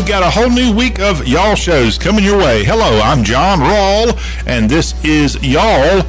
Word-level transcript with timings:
we've 0.00 0.08
got 0.08 0.22
a 0.22 0.30
whole 0.30 0.48
new 0.48 0.74
week 0.74 0.98
of 0.98 1.28
Y'all 1.28 1.54
shows 1.54 1.98
coming 1.98 2.24
your 2.24 2.38
way. 2.38 2.64
Hello, 2.64 3.02
I'm 3.02 3.22
John 3.22 3.58
Rawl, 3.58 4.18
and 4.46 4.70
this 4.70 4.94
is 5.04 5.34
Y'all, 5.42 6.02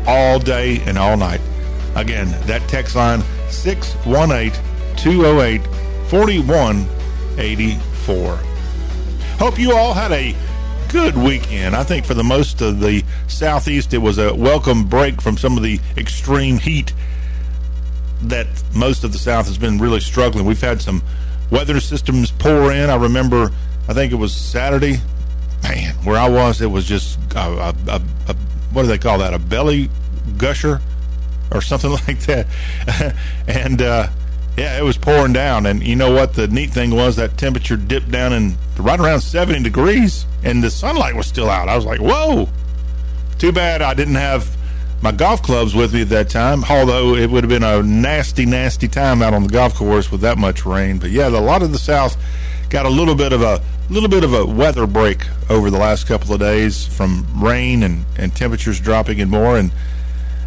all 0.08 0.40
day 0.40 0.82
and 0.86 0.98
all 0.98 1.18
night. 1.18 1.42
Again, 1.96 2.30
that 2.48 2.68
text 2.68 2.96
line 2.96 3.22
618 3.50 4.52
208 4.98 5.62
4184. 6.10 8.36
Hope 9.38 9.60
you 9.60 9.76
all 9.76 9.94
had 9.94 10.12
a 10.12 10.36
good 10.90 11.18
weekend. 11.18 11.76
I 11.76 11.84
think 11.84 12.06
for 12.06 12.14
the 12.14 12.24
most 12.24 12.62
of 12.62 12.80
the 12.80 13.04
southeast, 13.28 13.94
it 13.94 13.98
was 13.98 14.18
a 14.18 14.34
welcome 14.34 14.86
break 14.86 15.22
from 15.22 15.38
some 15.38 15.58
of 15.58 15.64
the 15.64 15.80
extreme 15.98 16.58
heat 16.58 16.94
that 18.24 18.48
most 18.74 19.04
of 19.04 19.12
the 19.12 19.18
south 19.18 19.48
has 19.48 19.58
been 19.58 19.78
really 19.78 20.00
struggling. 20.00 20.46
We've 20.46 20.62
had 20.62 20.82
some 20.82 21.04
weather 21.52 21.80
systems 21.80 22.32
pour 22.32 22.72
in. 22.72 22.90
I 22.90 22.96
remember, 22.96 23.52
I 23.88 23.94
think 23.94 24.14
it 24.14 24.16
was 24.16 24.34
Saturday, 24.34 24.98
man, 25.70 25.94
where 26.04 26.18
I 26.18 26.30
was, 26.30 26.62
it 26.62 26.68
was 26.68 26.86
just 26.86 27.20
a, 27.36 27.40
a, 27.40 27.76
a, 27.88 28.02
a 28.28 28.36
what 28.72 28.84
do 28.84 28.88
they 28.88 28.98
call 28.98 29.20
that? 29.20 29.34
A 29.34 29.40
belly 29.40 29.90
gusher 30.38 30.82
or 31.52 31.62
something 31.62 31.92
like 32.08 32.20
that. 32.22 32.48
and 33.48 33.82
uh, 33.82 34.08
yeah, 34.58 34.78
it 34.78 34.84
was 34.84 34.98
pouring 34.98 35.34
down. 35.34 35.66
And 35.66 35.84
you 35.84 35.96
know 35.96 36.12
what? 36.12 36.34
The 36.34 36.48
neat 36.48 36.72
thing 36.72 36.92
was 36.92 37.16
that 37.16 37.38
temperature 37.38 37.78
dipped 37.78 38.12
down 38.12 38.34
in 38.34 38.58
right 38.78 39.00
around 39.00 39.22
70 39.22 39.64
degrees, 39.64 40.26
and 40.44 40.64
the 40.64 40.70
sunlight 40.70 41.16
was 41.16 41.28
still 41.28 41.50
out. 41.50 41.70
I 41.70 41.76
was 41.76 41.86
like, 41.86 42.00
whoa. 42.00 42.50
Too 43.38 43.52
bad 43.52 43.82
I 43.82 43.94
didn't 43.94 44.16
have 44.16 44.56
my 45.02 45.12
golf 45.12 45.42
clubs 45.44 45.76
with 45.76 45.94
me 45.94 46.02
at 46.02 46.10
that 46.10 46.30
time, 46.30 46.64
although 46.70 47.16
it 47.16 47.30
would 47.30 47.44
have 47.44 47.50
been 47.50 47.64
a 47.64 47.84
nasty, 47.84 48.46
nasty 48.46 48.88
time 48.88 49.22
out 49.22 49.34
on 49.34 49.44
the 49.44 49.50
golf 49.50 49.76
course 49.76 50.10
with 50.10 50.22
that 50.22 50.38
much 50.38 50.66
rain. 50.66 50.98
But 50.98 51.12
yeah, 51.12 51.28
a 51.28 51.30
lot 51.30 51.62
of 51.62 51.72
the 51.72 51.78
South 51.78 52.18
got 52.70 52.86
a 52.86 52.90
little 52.90 53.16
bit 53.16 53.34
of 53.34 53.42
a 53.42 53.62
little 53.90 54.10
bit 54.10 54.24
of 54.24 54.34
a 54.34 54.46
weather 54.46 54.88
break 54.88 55.26
over 55.50 55.70
the 55.70 55.78
last 55.78 56.08
couple 56.08 56.34
of 56.34 56.40
days 56.40 56.88
from 56.88 57.26
rain 57.36 57.84
and, 57.84 58.06
and 58.18 58.36
temperatures 58.36 58.80
dropping 58.80 59.22
and 59.22 59.30
more. 59.30 59.58
And 59.58 59.72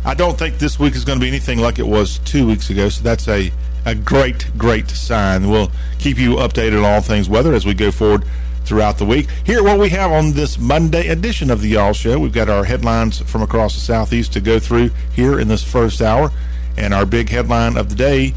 I 0.05 0.15
don't 0.15 0.39
think 0.39 0.59
this 0.59 0.78
week 0.78 0.95
is 0.95 1.05
going 1.05 1.19
to 1.19 1.23
be 1.23 1.28
anything 1.28 1.59
like 1.59 1.78
it 1.78 1.87
was 1.87 2.19
two 2.21 2.47
weeks 2.47 2.71
ago. 2.71 2.89
So 2.89 3.03
that's 3.03 3.28
a, 3.28 3.53
a 3.84 3.95
great, 3.95 4.51
great 4.59 4.91
sign. 4.91 5.49
We'll 5.49 5.71
keep 5.99 6.19
you 6.19 6.37
updated 6.37 6.78
on 6.78 6.84
all 6.84 7.01
things 7.01 7.28
weather 7.28 7.55
as 7.55 7.65
we 7.65 7.75
go 7.75 7.91
forward 7.93 8.25
throughout 8.65 8.99
the 8.99 9.07
week. 9.07 9.28
Here, 9.45 9.62
what 9.62 9.78
we 9.78 9.89
have 9.91 10.11
on 10.11 10.33
this 10.33 10.59
Monday 10.59 11.09
edition 11.09 11.51
of 11.51 11.62
the 11.62 11.69
Y'all 11.69 11.93
Show, 11.93 12.19
we've 12.19 12.33
got 12.33 12.49
our 12.49 12.65
headlines 12.65 13.21
from 13.21 13.43
across 13.43 13.75
the 13.75 13.81
Southeast 13.81 14.33
to 14.34 14.41
go 14.41 14.59
through 14.59 14.91
here 15.12 15.39
in 15.39 15.49
this 15.49 15.62
first 15.62 16.03
hour. 16.03 16.33
And 16.77 16.93
our 16.93 17.07
big 17.07 17.31
headline 17.31 17.77
of 17.77 17.89
the 17.89 17.95
day 17.95 18.34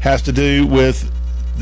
has 0.00 0.22
to 0.22 0.32
do 0.32 0.66
with 0.66 1.10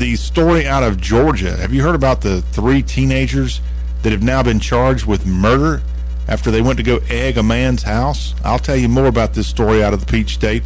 the 0.01 0.15
story 0.15 0.65
out 0.65 0.81
of 0.81 0.99
Georgia. 0.99 1.55
Have 1.57 1.75
you 1.75 1.83
heard 1.83 1.93
about 1.93 2.21
the 2.21 2.41
three 2.41 2.81
teenagers 2.81 3.61
that 4.01 4.11
have 4.11 4.23
now 4.23 4.41
been 4.41 4.59
charged 4.59 5.05
with 5.05 5.27
murder 5.27 5.83
after 6.27 6.49
they 6.49 6.59
went 6.59 6.77
to 6.77 6.83
go 6.83 6.97
egg 7.07 7.37
a 7.37 7.43
man's 7.43 7.83
house? 7.83 8.33
I'll 8.43 8.57
tell 8.57 8.75
you 8.75 8.89
more 8.89 9.05
about 9.05 9.35
this 9.35 9.45
story 9.45 9.83
out 9.83 9.93
of 9.93 9.99
the 9.99 10.11
Peach 10.11 10.33
State. 10.33 10.63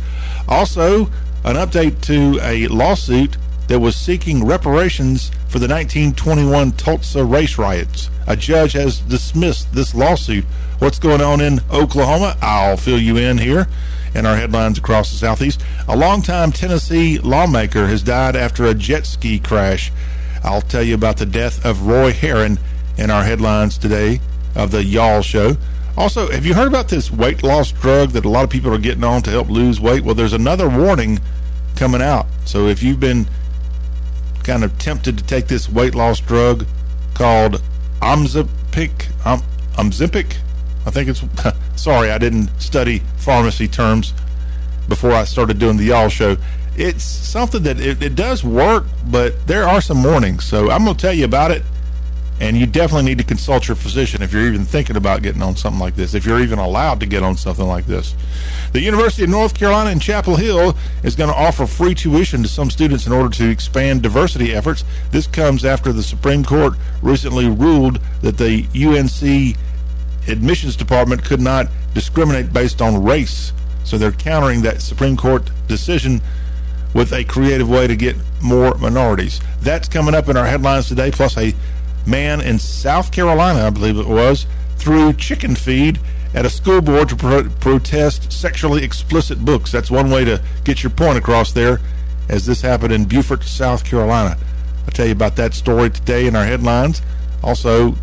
Also, 0.47 1.07
an 1.43 1.57
update 1.57 1.99
to 2.03 2.39
a 2.41 2.69
lawsuit 2.69 3.35
that 3.67 3.81
was 3.81 3.97
seeking 3.97 4.45
reparations 4.45 5.31
for 5.49 5.59
the 5.59 5.67
1921 5.67 6.71
Tulsa 6.71 7.25
race 7.25 7.57
riots. 7.57 8.09
A 8.27 8.37
judge 8.37 8.71
has 8.71 8.99
dismissed 8.99 9.73
this 9.73 9.93
lawsuit. 9.93 10.45
What's 10.79 10.97
going 10.97 11.19
on 11.19 11.41
in 11.41 11.59
Oklahoma? 11.69 12.37
I'll 12.41 12.77
fill 12.77 13.01
you 13.01 13.17
in 13.17 13.39
here 13.39 13.67
in 14.15 14.25
our 14.25 14.35
headlines 14.35 14.77
across 14.77 15.11
the 15.11 15.17
southeast. 15.17 15.61
A 15.87 15.95
longtime 15.95 16.51
Tennessee 16.51 17.19
lawmaker 17.19 17.87
has 17.87 18.01
died 18.01 18.35
after 18.35 18.65
a 18.65 18.73
jet 18.73 19.05
ski 19.05 19.37
crash. 19.39 19.91
I'll 20.43 20.61
tell 20.61 20.83
you 20.83 20.95
about 20.95 21.17
the 21.17 21.25
death 21.25 21.63
of 21.65 21.85
Roy 21.85 22.13
Herron 22.13 22.57
in 22.97 23.11
our 23.11 23.23
headlines 23.23 23.77
today 23.77 24.21
of 24.55 24.71
the 24.71 24.83
Y'all 24.83 25.21
Show. 25.21 25.57
Also, 25.97 26.29
have 26.31 26.45
you 26.45 26.53
heard 26.53 26.67
about 26.67 26.89
this 26.89 27.11
weight 27.11 27.43
loss 27.43 27.71
drug 27.71 28.11
that 28.11 28.25
a 28.25 28.29
lot 28.29 28.43
of 28.43 28.49
people 28.49 28.73
are 28.73 28.77
getting 28.77 29.03
on 29.03 29.21
to 29.23 29.29
help 29.29 29.49
lose 29.49 29.79
weight? 29.79 30.03
Well, 30.03 30.15
there's 30.15 30.33
another 30.33 30.69
warning 30.69 31.19
coming 31.75 32.01
out. 32.01 32.25
So 32.45 32.67
if 32.67 32.81
you've 32.81 32.99
been 32.99 33.27
kind 34.43 34.63
of 34.63 34.77
tempted 34.77 35.17
to 35.17 35.23
take 35.23 35.47
this 35.47 35.69
weight 35.69 35.95
loss 35.95 36.19
drug 36.19 36.65
called 37.13 37.61
Omzipic, 38.01 39.25
um, 39.25 39.41
Omzipic, 39.73 40.37
I 40.85 40.91
think 40.91 41.09
it's, 41.09 41.23
sorry, 41.75 42.11
I 42.11 42.17
didn't 42.17 42.49
study 42.61 42.99
pharmacy 43.17 43.67
terms 43.67 44.13
before 44.87 45.11
I 45.11 45.23
started 45.23 45.59
doing 45.59 45.77
the 45.77 45.85
Y'all 45.85 46.09
show. 46.09 46.37
It's 46.77 47.03
something 47.03 47.63
that 47.63 47.79
it, 47.79 48.03
it 48.03 48.15
does 48.15 48.43
work, 48.43 48.85
but 49.07 49.47
there 49.47 49.63
are 49.67 49.81
some 49.81 50.03
warnings. 50.03 50.43
So 50.43 50.69
I'm 50.69 50.83
going 50.83 50.95
to 50.95 51.01
tell 51.01 51.13
you 51.13 51.25
about 51.25 51.51
it. 51.51 51.63
And 52.37 52.57
you 52.57 52.65
definitely 52.65 53.05
need 53.05 53.17
to 53.19 53.23
consult 53.23 53.69
your 53.69 53.75
physician 53.75 54.21
if 54.21 54.33
you're 54.33 54.45
even 54.45 54.65
thinking 54.65 54.97
about 54.97 55.21
getting 55.21 55.41
on 55.41 55.55
something 55.55 55.79
like 55.79 55.95
this, 55.95 56.13
if 56.13 56.25
you're 56.25 56.41
even 56.41 56.59
allowed 56.59 56.99
to 56.99 57.05
get 57.05 57.23
on 57.23 57.37
something 57.37 57.65
like 57.65 57.85
this. 57.85 58.13
The 58.73 58.81
University 58.81 59.23
of 59.23 59.29
North 59.29 59.57
Carolina 59.57 59.91
in 59.91 60.01
Chapel 60.01 60.35
Hill 60.35 60.75
is 61.01 61.15
going 61.15 61.29
to 61.29 61.35
offer 61.35 61.65
free 61.65 61.95
tuition 61.95 62.43
to 62.43 62.49
some 62.49 62.69
students 62.69 63.07
in 63.07 63.13
order 63.13 63.29
to 63.37 63.49
expand 63.49 64.01
diversity 64.01 64.53
efforts. 64.53 64.83
This 65.11 65.27
comes 65.27 65.63
after 65.63 65.93
the 65.93 66.03
Supreme 66.03 66.43
Court 66.43 66.73
recently 67.01 67.47
ruled 67.47 68.01
that 68.21 68.37
the 68.37 68.67
UNC 68.75 69.57
admissions 70.27 70.75
department 70.75 71.23
could 71.23 71.41
not 71.41 71.67
discriminate 71.93 72.51
based 72.53 72.81
on 72.81 73.03
race. 73.03 73.53
So 73.83 73.97
they're 73.97 74.11
countering 74.11 74.61
that 74.63 74.81
Supreme 74.81 75.15
Court 75.15 75.49
decision 75.67 76.21
with 76.93 77.11
a 77.13 77.23
creative 77.23 77.69
way 77.69 77.87
to 77.87 77.95
get 77.95 78.15
more 78.41 78.73
minorities. 78.75 79.39
That's 79.61 79.87
coming 79.87 80.15
up 80.15 80.29
in 80.29 80.37
our 80.37 80.45
headlines 80.45 80.87
today, 80.87 81.11
plus 81.11 81.37
a 81.37 81.53
man 82.05 82.41
in 82.41 82.57
South 82.57 83.11
Carolina, 83.11 83.67
I 83.67 83.69
believe 83.69 83.97
it 83.97 84.07
was, 84.07 84.45
threw 84.77 85.13
chicken 85.13 85.55
feed 85.55 85.99
at 86.33 86.45
a 86.45 86.49
school 86.49 86.81
board 86.81 87.09
to 87.09 87.15
pro 87.15 87.49
protest 87.59 88.31
sexually 88.31 88.83
explicit 88.83 89.43
books. 89.43 89.71
That's 89.71 89.89
one 89.89 90.09
way 90.09 90.25
to 90.25 90.41
get 90.63 90.83
your 90.83 90.89
point 90.89 91.17
across 91.17 91.51
there, 91.51 91.79
as 92.29 92.45
this 92.45 92.61
happened 92.61 92.93
in 92.93 93.05
Beaufort, 93.05 93.43
South 93.43 93.83
Carolina. 93.85 94.37
I'll 94.85 94.91
tell 94.91 95.05
you 95.05 95.13
about 95.13 95.35
that 95.37 95.53
story 95.53 95.89
today 95.89 96.27
in 96.27 96.35
our 96.35 96.45
headlines. 96.45 97.01
Also, 97.43 97.95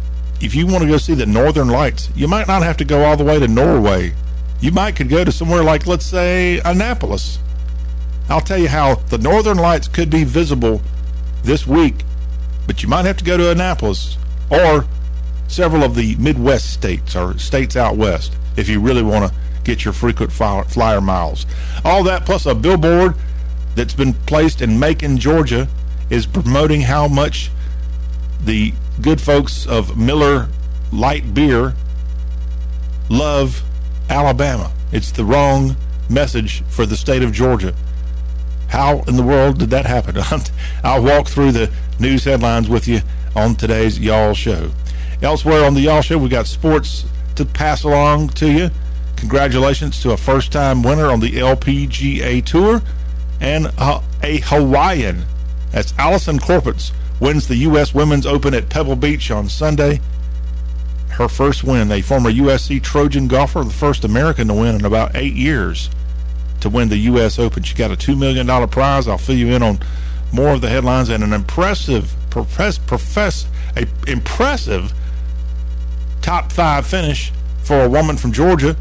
if 0.42 0.56
you 0.56 0.66
want 0.66 0.82
to 0.82 0.88
go 0.88 0.98
see 0.98 1.14
the 1.14 1.24
Northern 1.24 1.68
Lights, 1.68 2.10
you 2.16 2.26
might 2.26 2.48
not 2.48 2.62
have 2.62 2.76
to 2.78 2.84
go 2.84 3.04
all 3.04 3.16
the 3.16 3.24
way 3.24 3.38
to 3.38 3.46
Norway. 3.46 4.12
You 4.60 4.72
might 4.72 4.96
could 4.96 5.08
go 5.08 5.24
to 5.24 5.30
somewhere 5.30 5.62
like, 5.62 5.86
let's 5.86 6.04
say, 6.04 6.60
Annapolis. 6.64 7.38
I'll 8.28 8.40
tell 8.40 8.58
you 8.58 8.68
how 8.68 8.96
the 8.96 9.18
Northern 9.18 9.56
Lights 9.56 9.86
could 9.86 10.10
be 10.10 10.24
visible 10.24 10.82
this 11.44 11.66
week, 11.66 12.04
but 12.66 12.82
you 12.82 12.88
might 12.88 13.04
have 13.04 13.16
to 13.18 13.24
go 13.24 13.36
to 13.36 13.50
Annapolis 13.50 14.18
or 14.50 14.86
several 15.46 15.84
of 15.84 15.94
the 15.94 16.16
Midwest 16.16 16.72
states 16.72 17.14
or 17.14 17.38
states 17.38 17.76
out 17.76 17.96
west 17.96 18.32
if 18.56 18.68
you 18.68 18.80
really 18.80 19.02
want 19.02 19.30
to 19.30 19.38
get 19.64 19.84
your 19.84 19.94
frequent 19.94 20.32
flyer 20.32 21.00
miles. 21.00 21.46
All 21.84 22.02
that 22.04 22.24
plus 22.24 22.46
a 22.46 22.54
billboard 22.54 23.14
that's 23.74 23.94
been 23.94 24.14
placed 24.14 24.60
in 24.60 24.78
Macon, 24.78 25.18
Georgia 25.18 25.68
is 26.10 26.26
promoting 26.26 26.82
how 26.82 27.06
much 27.06 27.50
the 28.44 28.72
good 29.00 29.20
folks 29.20 29.66
of 29.66 29.96
Miller 29.96 30.48
Lite 30.92 31.32
Beer 31.34 31.74
love 33.08 33.62
Alabama. 34.10 34.72
It's 34.92 35.10
the 35.10 35.24
wrong 35.24 35.76
message 36.10 36.62
for 36.68 36.84
the 36.86 36.96
state 36.96 37.22
of 37.22 37.32
Georgia. 37.32 37.74
How 38.68 39.02
in 39.02 39.16
the 39.16 39.22
world 39.22 39.58
did 39.58 39.70
that 39.70 39.86
happen? 39.86 40.16
I'll 40.84 41.02
walk 41.02 41.28
through 41.28 41.52
the 41.52 41.70
news 41.98 42.24
headlines 42.24 42.68
with 42.68 42.86
you 42.88 43.00
on 43.34 43.54
today's 43.54 43.98
Y'all 43.98 44.34
Show. 44.34 44.70
Elsewhere 45.20 45.64
on 45.64 45.74
the 45.74 45.80
Y'all 45.80 46.02
Show, 46.02 46.18
we 46.18 46.28
got 46.28 46.46
sports 46.46 47.04
to 47.36 47.44
pass 47.44 47.84
along 47.84 48.30
to 48.30 48.50
you. 48.50 48.70
Congratulations 49.16 50.00
to 50.02 50.10
a 50.12 50.16
first-time 50.16 50.82
winner 50.82 51.06
on 51.10 51.20
the 51.20 51.32
LPGA 51.32 52.44
Tour. 52.44 52.82
and 53.40 53.66
a 53.78 54.00
Hawaiian. 54.44 55.24
That's 55.72 55.92
Allisen 55.94 56.38
Corpuz 56.38 56.92
wins 57.22 57.46
the 57.46 57.54
U.S. 57.58 57.94
Women's 57.94 58.26
Open 58.26 58.52
at 58.52 58.68
Pebble 58.68 58.96
Beach 58.96 59.30
on 59.30 59.48
Sunday. 59.48 60.00
Her 61.10 61.28
first 61.28 61.62
win, 61.62 61.92
a 61.92 62.02
former 62.02 62.32
USC 62.32 62.82
Trojan 62.82 63.28
golfer, 63.28 63.62
the 63.62 63.70
first 63.70 64.04
American 64.04 64.48
to 64.48 64.54
win 64.54 64.74
in 64.74 64.84
about 64.84 65.14
eight 65.14 65.34
years 65.34 65.88
to 66.62 66.68
win 66.68 66.88
the 66.88 66.96
U.S. 66.96 67.38
Open. 67.38 67.62
She 67.62 67.76
got 67.76 67.92
a 67.92 67.96
$2 67.96 68.18
million 68.18 68.68
prize. 68.68 69.06
I'll 69.06 69.18
fill 69.18 69.36
you 69.36 69.54
in 69.54 69.62
on 69.62 69.78
more 70.32 70.50
of 70.50 70.62
the 70.62 70.68
headlines 70.68 71.10
and 71.10 71.22
an 71.22 71.32
impressive, 71.32 72.12
profess, 72.28 72.76
profess, 72.76 73.46
a 73.76 73.86
impressive 74.08 74.92
top 76.22 76.50
five 76.50 76.84
finish 76.84 77.30
for 77.62 77.82
a 77.82 77.88
woman 77.88 78.16
from 78.16 78.32
Georgia 78.32 78.76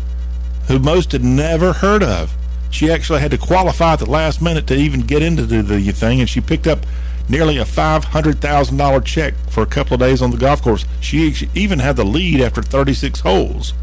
who 0.68 0.80
most 0.80 1.12
had 1.12 1.24
never 1.24 1.74
heard 1.74 2.02
of. 2.02 2.34
She 2.72 2.92
actually 2.92 3.20
had 3.20 3.32
to 3.32 3.38
qualify 3.38 3.94
at 3.94 4.00
the 4.00 4.10
last 4.10 4.42
minute 4.42 4.66
to 4.68 4.76
even 4.76 5.02
get 5.02 5.22
into 5.22 5.46
the, 5.46 5.62
the 5.62 5.92
thing, 5.92 6.22
and 6.22 6.30
she 6.30 6.42
picked 6.42 6.66
up 6.66 6.88
nearly 7.32 7.58
a 7.58 7.64
$500,000 7.64 9.06
check 9.06 9.34
for 9.50 9.64
a 9.64 9.66
couple 9.66 9.96
of 9.96 10.00
days 10.02 10.22
on 10.22 10.32
the 10.32 10.38
golf 10.38 10.62
course. 10.62 10.86
She 11.00 11.34
even 11.56 11.80
had 11.80 11.96
the 11.96 12.04
lead 12.04 12.42
after 12.42 12.62
36 12.62 13.22
holes. 13.22 13.74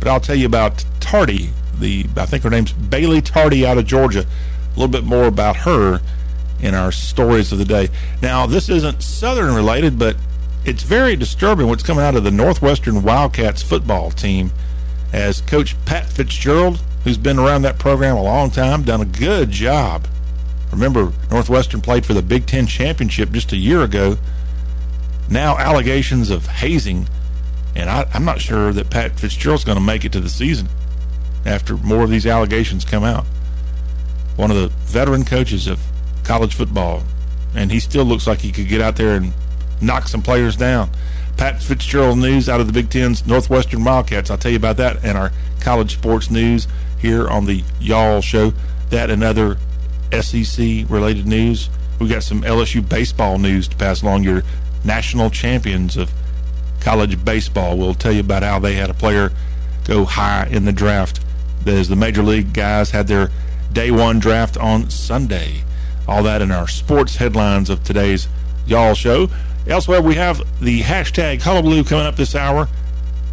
But 0.00 0.08
I'll 0.08 0.20
tell 0.20 0.34
you 0.34 0.46
about 0.46 0.84
Tardy, 0.98 1.50
the 1.78 2.06
I 2.16 2.26
think 2.26 2.42
her 2.42 2.50
name's 2.50 2.72
Bailey 2.72 3.20
Tardy 3.20 3.66
out 3.66 3.78
of 3.78 3.86
Georgia. 3.86 4.20
A 4.20 4.78
little 4.78 4.88
bit 4.88 5.04
more 5.04 5.26
about 5.26 5.56
her 5.58 6.00
in 6.60 6.74
our 6.74 6.90
stories 6.90 7.52
of 7.52 7.58
the 7.58 7.64
day. 7.64 7.88
Now, 8.22 8.46
this 8.46 8.68
isn't 8.68 9.02
Southern 9.02 9.54
related, 9.54 9.98
but 9.98 10.16
it's 10.64 10.82
very 10.82 11.14
disturbing 11.14 11.68
what's 11.68 11.82
coming 11.82 12.02
out 12.02 12.16
of 12.16 12.24
the 12.24 12.30
Northwestern 12.30 13.02
Wildcats 13.02 13.62
football 13.62 14.10
team 14.10 14.50
as 15.12 15.42
Coach 15.42 15.76
Pat 15.84 16.06
Fitzgerald 16.06 16.80
who's 17.06 17.16
been 17.16 17.38
around 17.38 17.62
that 17.62 17.78
program 17.78 18.16
a 18.16 18.22
long 18.22 18.50
time, 18.50 18.82
done 18.82 19.00
a 19.00 19.04
good 19.04 19.48
job. 19.48 20.08
Remember, 20.76 21.10
Northwestern 21.30 21.80
played 21.80 22.04
for 22.04 22.12
the 22.12 22.20
Big 22.20 22.44
Ten 22.44 22.66
championship 22.66 23.30
just 23.30 23.50
a 23.50 23.56
year 23.56 23.82
ago. 23.82 24.18
Now 25.30 25.56
allegations 25.56 26.28
of 26.28 26.46
hazing, 26.46 27.08
and 27.74 27.88
I, 27.88 28.06
am 28.12 28.26
not 28.26 28.42
sure 28.42 28.74
that 28.74 28.90
Pat 28.90 29.18
Fitzgerald's 29.18 29.64
going 29.64 29.78
to 29.78 29.82
make 29.82 30.04
it 30.04 30.12
to 30.12 30.20
the 30.20 30.28
season 30.28 30.68
after 31.46 31.78
more 31.78 32.04
of 32.04 32.10
these 32.10 32.26
allegations 32.26 32.84
come 32.84 33.04
out. 33.04 33.24
One 34.36 34.50
of 34.50 34.58
the 34.58 34.68
veteran 34.68 35.24
coaches 35.24 35.66
of 35.66 35.80
college 36.24 36.54
football, 36.54 37.04
and 37.54 37.72
he 37.72 37.80
still 37.80 38.04
looks 38.04 38.26
like 38.26 38.40
he 38.40 38.52
could 38.52 38.68
get 38.68 38.82
out 38.82 38.96
there 38.96 39.16
and 39.16 39.32
knock 39.80 40.08
some 40.08 40.20
players 40.20 40.56
down. 40.56 40.90
Pat 41.38 41.62
Fitzgerald 41.62 42.18
news 42.18 42.50
out 42.50 42.60
of 42.60 42.66
the 42.66 42.72
Big 42.74 42.90
Ten's 42.90 43.26
Northwestern 43.26 43.82
Wildcats. 43.82 44.30
I'll 44.30 44.36
tell 44.36 44.50
you 44.50 44.58
about 44.58 44.76
that 44.76 45.02
and 45.02 45.16
our 45.16 45.32
college 45.58 45.94
sports 45.94 46.30
news 46.30 46.68
here 46.98 47.26
on 47.26 47.46
the 47.46 47.64
Y'all 47.80 48.20
Show. 48.20 48.52
That 48.90 49.10
and 49.10 49.24
other 49.24 49.56
SEC 50.12 50.88
related 50.88 51.26
news. 51.26 51.68
We've 51.98 52.10
got 52.10 52.22
some 52.22 52.42
LSU 52.42 52.86
baseball 52.86 53.38
news 53.38 53.68
to 53.68 53.76
pass 53.76 54.02
along. 54.02 54.24
Your 54.24 54.42
national 54.84 55.30
champions 55.30 55.96
of 55.96 56.12
college 56.80 57.24
baseball. 57.24 57.76
We'll 57.76 57.94
tell 57.94 58.12
you 58.12 58.20
about 58.20 58.42
how 58.42 58.58
they 58.58 58.74
had 58.74 58.90
a 58.90 58.94
player 58.94 59.32
go 59.84 60.04
high 60.04 60.46
in 60.50 60.64
the 60.64 60.72
draft. 60.72 61.20
As 61.66 61.88
the 61.88 61.96
major 61.96 62.22
league 62.22 62.52
guys 62.52 62.90
had 62.90 63.08
their 63.08 63.30
day 63.72 63.90
one 63.90 64.18
draft 64.18 64.56
on 64.56 64.88
Sunday. 64.90 65.64
All 66.06 66.22
that 66.22 66.42
in 66.42 66.52
our 66.52 66.68
sports 66.68 67.16
headlines 67.16 67.68
of 67.68 67.82
today's 67.82 68.28
Y'all 68.66 68.94
Show. 68.94 69.28
Elsewhere, 69.66 70.00
we 70.00 70.14
have 70.14 70.40
the 70.60 70.82
hashtag 70.82 71.42
hullabaloo 71.42 71.82
coming 71.82 72.06
up 72.06 72.14
this 72.14 72.36
hour 72.36 72.68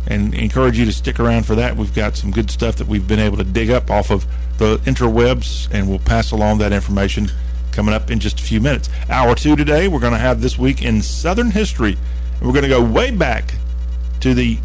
and 0.08 0.34
encourage 0.34 0.78
you 0.78 0.86
to 0.86 0.92
stick 0.92 1.20
around 1.20 1.46
for 1.46 1.56
that. 1.56 1.78
We've 1.78 1.94
got 1.94 2.18
some 2.18 2.32
good 2.32 2.50
stuff 2.50 2.78
that 2.78 2.88
we've 2.88 3.08
been 3.08 3.20
able 3.20 3.38
to 3.38 3.44
dig 3.44 3.70
up 3.70 3.92
off 3.92 4.10
of 4.10 4.26
the 4.58 4.78
interwebs, 4.80 5.68
and 5.72 5.90
we'll 5.90 6.00
pass 6.00 6.32
along 6.32 6.60
that 6.60 6.72
information 6.72 7.30
coming 7.72 7.94
up 7.94 8.12
in 8.12 8.20
just 8.20 8.40
a 8.40 8.44
few 8.44 8.62
minutes. 8.62 8.90
Hour 9.10 9.36
two 9.36 9.56
today, 9.56 9.88
we're 9.88 10.00
going 10.00 10.14
to 10.14 10.20
have 10.20 10.42
this 10.42 10.58
week 10.58 10.82
in 10.82 11.02
Southern 11.02 11.52
history, 11.52 11.98
we're 12.42 12.52
going 12.52 12.64
to 12.64 12.70
go 12.70 12.84
way 12.84 13.12
back 13.12 13.56
to 14.20 14.34
the 14.34 14.58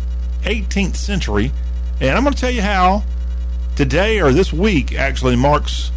18th 0.43 0.97
century, 0.97 1.53
and 2.01 2.11
I'm 2.11 2.23
going 2.23 2.35
to 2.35 2.41
tell 2.41 2.51
you 2.51 2.63
how 2.63 3.05
today 3.77 4.21
or 4.21 4.33
this 4.33 4.53
week 4.53 4.95
actually 4.95 5.37
marks 5.37 5.91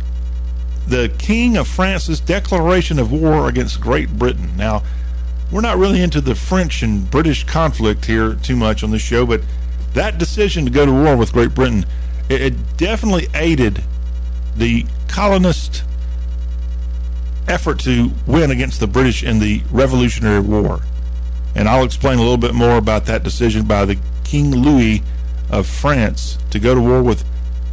the 0.87 1.11
King 1.17 1.57
of 1.57 1.67
France's 1.67 2.19
declaration 2.19 2.99
of 2.99 3.11
war 3.11 3.47
against 3.47 3.81
Great 3.81 4.09
Britain. 4.17 4.55
Now, 4.57 4.83
we're 5.51 5.61
not 5.61 5.77
really 5.77 6.01
into 6.01 6.21
the 6.21 6.35
French 6.35 6.81
and 6.81 7.09
British 7.09 7.43
conflict 7.43 8.05
here 8.05 8.35
too 8.35 8.55
much 8.55 8.83
on 8.83 8.91
this 8.91 9.01
show, 9.01 9.25
but 9.25 9.41
that 9.93 10.17
decision 10.17 10.65
to 10.65 10.71
go 10.71 10.85
to 10.85 10.91
war 10.91 11.17
with 11.17 11.33
Great 11.33 11.53
Britain, 11.53 11.85
it, 12.31 12.41
it 12.41 12.77
definitely 12.77 13.27
aided 13.33 13.83
the 14.55 14.85
colonist 15.07 15.83
effort 17.47 17.79
to 17.79 18.11
win 18.25 18.51
against 18.51 18.79
the 18.79 18.87
British 18.87 19.23
in 19.23 19.39
the 19.39 19.61
Revolutionary 19.71 20.39
War. 20.39 20.81
And 21.55 21.67
I'll 21.67 21.83
explain 21.83 22.17
a 22.17 22.21
little 22.21 22.37
bit 22.37 22.53
more 22.53 22.77
about 22.77 23.05
that 23.07 23.23
decision 23.23 23.65
by 23.65 23.85
the 23.85 23.97
King 24.23 24.51
Louis 24.51 25.01
of 25.49 25.67
France 25.67 26.37
to 26.51 26.59
go 26.59 26.73
to 26.73 26.81
war 26.81 27.03
with 27.03 27.25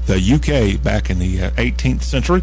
the 0.07 0.17
UK 0.17 0.83
back 0.83 1.11
in 1.11 1.19
the 1.19 1.39
18th 1.39 1.99
uh, 1.99 2.01
century 2.01 2.43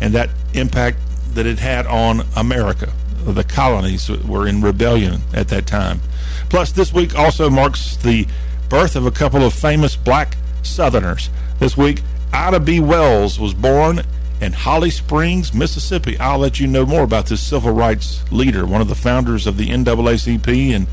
and 0.00 0.14
that 0.14 0.30
impact 0.54 0.98
that 1.34 1.46
it 1.46 1.58
had 1.58 1.86
on 1.86 2.22
America 2.36 2.92
the 3.24 3.44
colonies 3.44 4.08
were 4.08 4.46
in 4.46 4.62
rebellion 4.62 5.20
at 5.34 5.48
that 5.48 5.66
time. 5.66 6.00
Plus, 6.48 6.72
this 6.72 6.92
week 6.92 7.16
also 7.16 7.50
marks 7.50 7.96
the 7.96 8.26
birth 8.68 8.96
of 8.96 9.06
a 9.06 9.10
couple 9.10 9.42
of 9.42 9.52
famous 9.52 9.96
black 9.96 10.36
Southerners. 10.62 11.30
This 11.60 11.76
week, 11.76 12.02
Ida 12.32 12.58
B. 12.58 12.80
Wells 12.80 13.38
was 13.38 13.54
born 13.54 14.00
in 14.40 14.52
Holly 14.52 14.90
Springs, 14.90 15.54
Mississippi. 15.54 16.18
I'll 16.18 16.38
let 16.38 16.58
you 16.58 16.66
know 16.66 16.84
more 16.84 17.02
about 17.02 17.26
this 17.26 17.40
civil 17.40 17.70
rights 17.70 18.24
leader, 18.32 18.66
one 18.66 18.80
of 18.80 18.88
the 18.88 18.94
founders 18.94 19.46
of 19.46 19.56
the 19.56 19.68
NAACP 19.68 20.74
and 20.74 20.86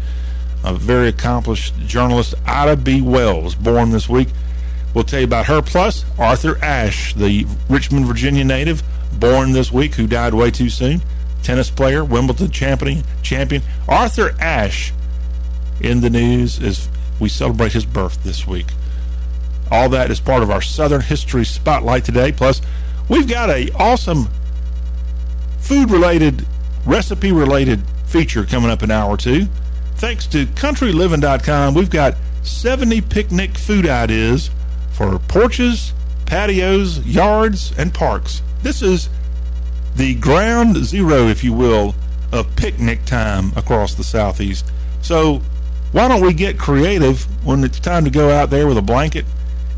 a 0.64 0.74
very 0.74 1.08
accomplished 1.08 1.74
journalist, 1.88 2.36
Ida 2.46 2.76
B. 2.76 3.02
Wells, 3.02 3.56
born 3.56 3.90
this 3.90 4.08
week. 4.08 4.28
We'll 4.94 5.06
tell 5.06 5.22
you 5.22 5.26
about 5.26 5.48
her. 5.48 5.62
Plus, 5.62 6.06
Arthur 6.20 6.64
Ashe, 6.64 7.14
the 7.16 7.48
Richmond, 7.70 8.06
Virginia 8.06 8.44
native, 8.44 8.84
born 9.14 9.54
this 9.54 9.72
week, 9.72 9.96
who 9.96 10.06
died 10.06 10.34
way 10.34 10.52
too 10.52 10.70
soon 10.70 11.02
tennis 11.48 11.70
player, 11.70 12.04
Wimbledon 12.04 12.52
champion, 12.52 13.04
champion 13.22 13.62
Arthur 13.88 14.36
Ashe 14.38 14.92
in 15.80 16.02
the 16.02 16.10
news 16.10 16.62
as 16.62 16.90
we 17.22 17.30
celebrate 17.30 17.72
his 17.72 17.86
birth 17.86 18.22
this 18.26 18.46
week. 18.46 18.68
All 19.72 19.90
that 19.90 20.12
is 20.12 20.20
part 20.20 20.44
of 20.44 20.52
our 20.52 20.62
Southern 20.62 21.02
History 21.02 21.46
Spotlight 21.46 22.06
today. 22.06 22.32
Plus, 22.32 22.62
we've 23.10 23.28
got 23.28 23.50
a 23.50 23.70
awesome 23.74 24.30
food-related, 25.60 26.46
recipe-related 26.86 27.82
feature 28.06 28.46
coming 28.46 28.70
up 28.70 28.84
in 28.84 28.92
hour 28.92 29.14
or 29.14 29.18
two. 29.18 29.48
Thanks 29.96 30.28
to 30.28 30.46
CountryLiving.com, 30.46 31.74
we've 31.74 31.90
got 31.90 32.16
70 32.44 33.02
picnic 33.02 33.58
food 33.58 33.88
ideas 33.88 34.50
for 34.92 35.20
porches, 35.20 35.94
patios, 36.26 37.06
yards, 37.06 37.78
and 37.78 37.94
parks. 37.94 38.42
This 38.64 38.82
is 38.82 39.10
the 39.96 40.16
ground 40.16 40.78
zero, 40.86 41.28
if 41.28 41.44
you 41.44 41.54
will, 41.54 41.96
of 42.32 42.56
picnic 42.56 43.06
time 43.06 43.52
across 43.56 43.96
the 43.96 44.04
southeast. 44.04 44.72
So 45.02 45.42
why 45.92 46.08
don't 46.08 46.22
we 46.22 46.34
get 46.34 46.58
creative 46.60 47.24
when 47.46 47.64
it's 47.64 47.80
time 47.80 48.04
to 48.04 48.10
go 48.10 48.30
out 48.30 48.50
there 48.50 48.68
with 48.68 48.78
a 48.78 48.82
blanket 48.82 49.26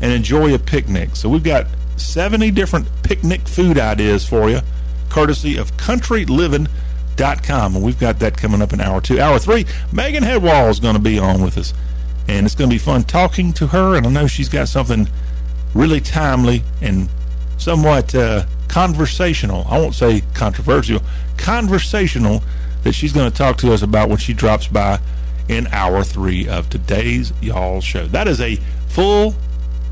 and 0.00 0.12
enjoy 0.12 0.54
a 0.54 0.58
picnic? 0.58 1.16
So 1.16 1.28
we've 1.28 1.44
got 1.44 1.66
70 1.96 2.50
different 2.50 2.88
picnic 3.02 3.46
food 3.46 3.78
ideas 3.78 4.26
for 4.26 4.50
you, 4.50 4.60
courtesy 5.08 5.56
of 5.56 5.76
countryliving.com. 5.76 7.76
And 7.76 7.84
we've 7.84 7.98
got 7.98 8.18
that 8.20 8.36
coming 8.36 8.62
up 8.62 8.72
in 8.72 8.80
hour 8.80 9.00
two. 9.00 9.20
Hour 9.20 9.38
three, 9.38 9.66
Megan 9.92 10.22
Headwall 10.22 10.68
is 10.68 10.80
going 10.80 10.94
to 10.94 11.00
be 11.00 11.18
on 11.18 11.42
with 11.42 11.58
us. 11.58 11.74
And 12.28 12.46
it's 12.46 12.54
going 12.54 12.70
to 12.70 12.74
be 12.74 12.78
fun 12.78 13.04
talking 13.04 13.52
to 13.54 13.68
her. 13.68 13.96
And 13.96 14.06
I 14.06 14.10
know 14.10 14.26
she's 14.26 14.48
got 14.48 14.68
something 14.68 15.08
really 15.74 16.00
timely 16.00 16.62
and 16.80 17.08
somewhat 17.58 18.14
uh, 18.14 18.46
conversational. 18.68 19.66
I 19.68 19.78
won't 19.78 19.94
say 19.94 20.22
controversial, 20.34 21.00
conversational 21.36 22.42
that 22.82 22.92
she's 22.92 23.12
going 23.12 23.30
to 23.30 23.36
talk 23.36 23.58
to 23.58 23.72
us 23.72 23.82
about 23.82 24.08
when 24.08 24.18
she 24.18 24.32
drops 24.32 24.66
by 24.66 24.98
in 25.48 25.66
hour 25.68 26.04
three 26.04 26.48
of 26.48 26.70
today's 26.70 27.32
Y'all 27.40 27.80
Show. 27.80 28.06
That 28.06 28.28
is 28.28 28.40
a 28.40 28.56
full, 28.88 29.34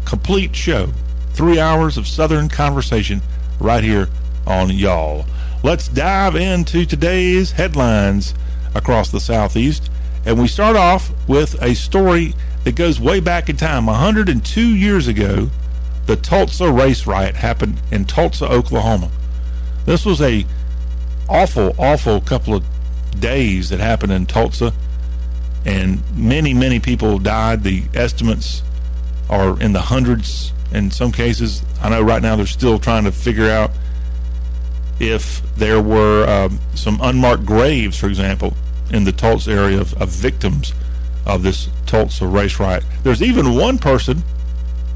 complete 0.08 0.56
show. 0.56 0.88
Three 1.34 1.60
hours 1.60 1.98
of 1.98 2.08
Southern 2.08 2.48
conversation 2.48 3.20
right 3.60 3.84
here 3.84 4.08
on 4.46 4.70
Y'all. 4.70 5.26
Let's 5.62 5.86
dive 5.86 6.34
into 6.34 6.86
today's 6.86 7.52
headlines 7.52 8.34
across 8.74 9.10
the 9.10 9.20
Southeast. 9.20 9.90
And 10.24 10.40
we 10.40 10.48
start 10.48 10.76
off 10.76 11.10
with 11.28 11.62
a 11.62 11.74
story 11.74 12.34
that 12.64 12.74
goes 12.74 12.98
way 12.98 13.20
back 13.20 13.50
in 13.50 13.58
time. 13.58 13.84
102 13.84 14.60
years 14.74 15.08
ago, 15.08 15.50
the 16.06 16.16
Tulsa 16.16 16.72
race 16.72 17.06
riot 17.06 17.36
happened 17.36 17.78
in 17.90 18.06
Tulsa, 18.06 18.46
Oklahoma. 18.46 19.10
This 19.84 20.06
was 20.06 20.22
a 20.22 20.46
awful, 21.28 21.74
awful 21.78 22.22
couple 22.22 22.54
of 22.54 22.64
days 23.20 23.68
that 23.68 23.80
happened 23.80 24.12
in 24.12 24.24
Tulsa, 24.24 24.72
and 25.66 26.02
many, 26.16 26.54
many 26.54 26.80
people 26.80 27.18
died. 27.18 27.62
The 27.62 27.82
estimates 27.94 28.62
are 29.28 29.61
in 29.61 29.73
the 29.73 29.80
hundreds 29.80 30.52
in 30.73 30.90
some 30.90 31.12
cases. 31.12 31.62
I 31.80 31.88
know 31.88 32.02
right 32.02 32.23
now 32.23 32.37
they're 32.37 32.47
still 32.47 32.78
trying 32.78 33.04
to 33.04 33.12
figure 33.12 33.50
out 33.50 33.70
if 35.00 35.42
there 35.56 35.80
were 35.80 36.28
um, 36.28 36.58
some 36.75 36.99
unmarked 37.02 37.47
graves, 37.47 37.99
for 37.99 38.08
example, 38.08 38.54
in 38.90 39.04
the 39.04 39.12
Tulsa 39.12 39.52
area 39.52 39.80
of, 39.80 39.94
of 39.94 40.08
victims 40.08 40.73
of 41.26 41.42
this 41.42 41.68
Tulsa 41.87 42.26
race 42.26 42.58
riot. 42.58 42.85
There's 43.02 43.23
even 43.23 43.54
one 43.54 43.78
person 43.78 44.23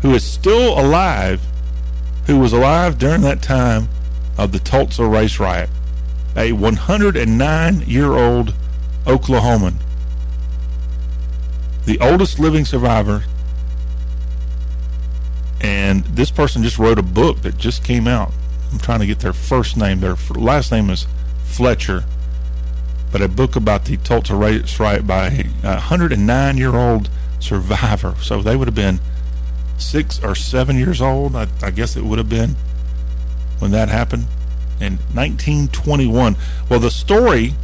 who 0.00 0.14
is 0.14 0.24
still 0.24 0.78
alive 0.78 1.40
who 2.26 2.38
was 2.38 2.52
alive 2.52 2.98
during 2.98 3.22
that 3.22 3.42
time 3.42 3.88
of 4.38 4.52
the 4.52 4.58
Tulsa 4.58 5.04
race 5.06 5.38
riot. 5.38 5.68
A 6.36 6.52
109 6.52 7.80
year 7.82 8.12
old 8.12 8.54
Oklahoman. 9.04 9.74
The 11.84 11.98
oldest 11.98 12.38
living 12.38 12.64
survivor. 12.64 13.24
And 15.62 16.04
this 16.04 16.30
person 16.30 16.62
just 16.62 16.78
wrote 16.78 16.98
a 16.98 17.02
book 17.02 17.42
that 17.42 17.56
just 17.56 17.84
came 17.84 18.08
out. 18.08 18.32
I'm 18.72 18.78
trying 18.78 19.00
to 19.00 19.06
get 19.06 19.20
their 19.20 19.32
first 19.32 19.76
name. 19.76 20.00
Their 20.00 20.16
last 20.34 20.72
name 20.72 20.90
is 20.90 21.06
Fletcher 21.44 22.04
but 23.12 23.20
a 23.20 23.28
book 23.28 23.54
about 23.54 23.84
the 23.84 23.98
Tulsa 23.98 24.34
race 24.34 24.80
riot 24.80 25.06
by 25.06 25.26
a 25.62 25.74
109 25.74 26.56
year 26.56 26.74
old 26.74 27.10
survivor. 27.38 28.14
So 28.20 28.40
they 28.40 28.56
would 28.56 28.66
have 28.66 28.74
been 28.74 28.98
six 29.76 30.22
or 30.24 30.34
seven 30.34 30.76
years 30.76 31.02
old, 31.02 31.36
I, 31.36 31.46
I 31.62 31.70
guess 31.70 31.94
it 31.94 32.04
would 32.04 32.18
have 32.18 32.30
been 32.30 32.56
when 33.58 33.70
that 33.72 33.90
happened 33.90 34.24
in 34.80 34.94
1921. 35.12 36.36
Well, 36.68 36.80
the 36.80 36.90
story, 36.90 37.54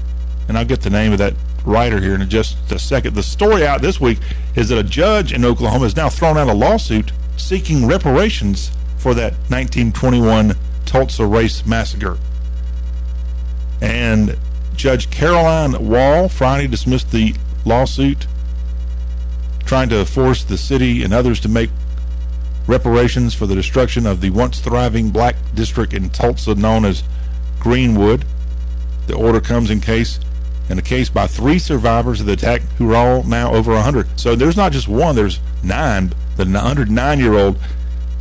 and 0.47 0.59
I'll 0.59 0.67
get 0.67 0.83
the 0.83 0.91
name 0.91 1.13
of 1.13 1.19
that 1.19 1.35
writer 1.65 1.99
here 1.99 2.15
in 2.15 2.29
just 2.29 2.71
a 2.71 2.79
second. 2.79 3.15
The 3.15 3.23
story 3.23 3.67
out 3.67 3.81
this 3.81 4.01
week 4.01 4.19
is 4.55 4.69
that 4.69 4.79
a 4.79 4.85
judge 4.85 5.33
in 5.33 5.45
Oklahoma 5.45 5.85
has 5.85 5.97
now 5.97 6.11
thrown 6.11 6.37
out 6.37 6.49
a 6.49 6.55
lawsuit 6.55 7.13
seeking 7.39 7.87
reparations 7.87 8.71
for 8.99 9.15
that 9.15 9.33
1921 9.49 10.55
Tulsa 10.85 11.27
race 11.27 11.65
massacre. 11.65 12.19
And 13.81 14.37
Judge 14.75 15.11
Caroline 15.11 15.89
Wall 15.89 16.29
Friday 16.29 16.67
dismissed 16.67 17.11
the 17.11 17.35
lawsuit, 17.65 18.27
trying 19.65 19.89
to 19.91 20.05
force 20.05 20.45
the 20.45 20.59
city 20.59 21.03
and 21.03 21.13
others 21.13 21.41
to 21.41 21.49
make 21.49 21.71
reparations 22.67 23.35
for 23.35 23.47
the 23.47 23.55
destruction 23.55 24.07
of 24.07 24.21
the 24.21 24.31
once 24.31 24.61
thriving 24.61 25.11
black 25.11 25.37
district 25.55 25.95
in 25.95 26.11
Tulsa 26.11 26.55
known 26.55 26.85
as 26.85 27.03
Greenwood. 27.59 28.25
The 29.07 29.15
order 29.15 29.41
comes 29.41 29.71
in 29.71 29.81
case 29.81 30.21
in 30.69 30.79
a 30.79 30.83
case 30.83 31.09
by 31.09 31.27
three 31.27 31.59
survivors 31.59 32.21
of 32.21 32.27
the 32.27 32.33
attack 32.33 32.63
who 32.77 32.93
are 32.93 32.97
all 32.97 33.23
now 33.25 33.53
over 33.53 33.73
100. 33.73 34.21
So 34.21 34.35
there's 34.35 34.57
not 34.57 34.73
just 34.73 34.89
one, 34.89 35.17
there's 35.17 35.41
nine. 35.63 36.13
The 36.37 36.45
109 36.45 37.19
year 37.19 37.35
old 37.35 37.59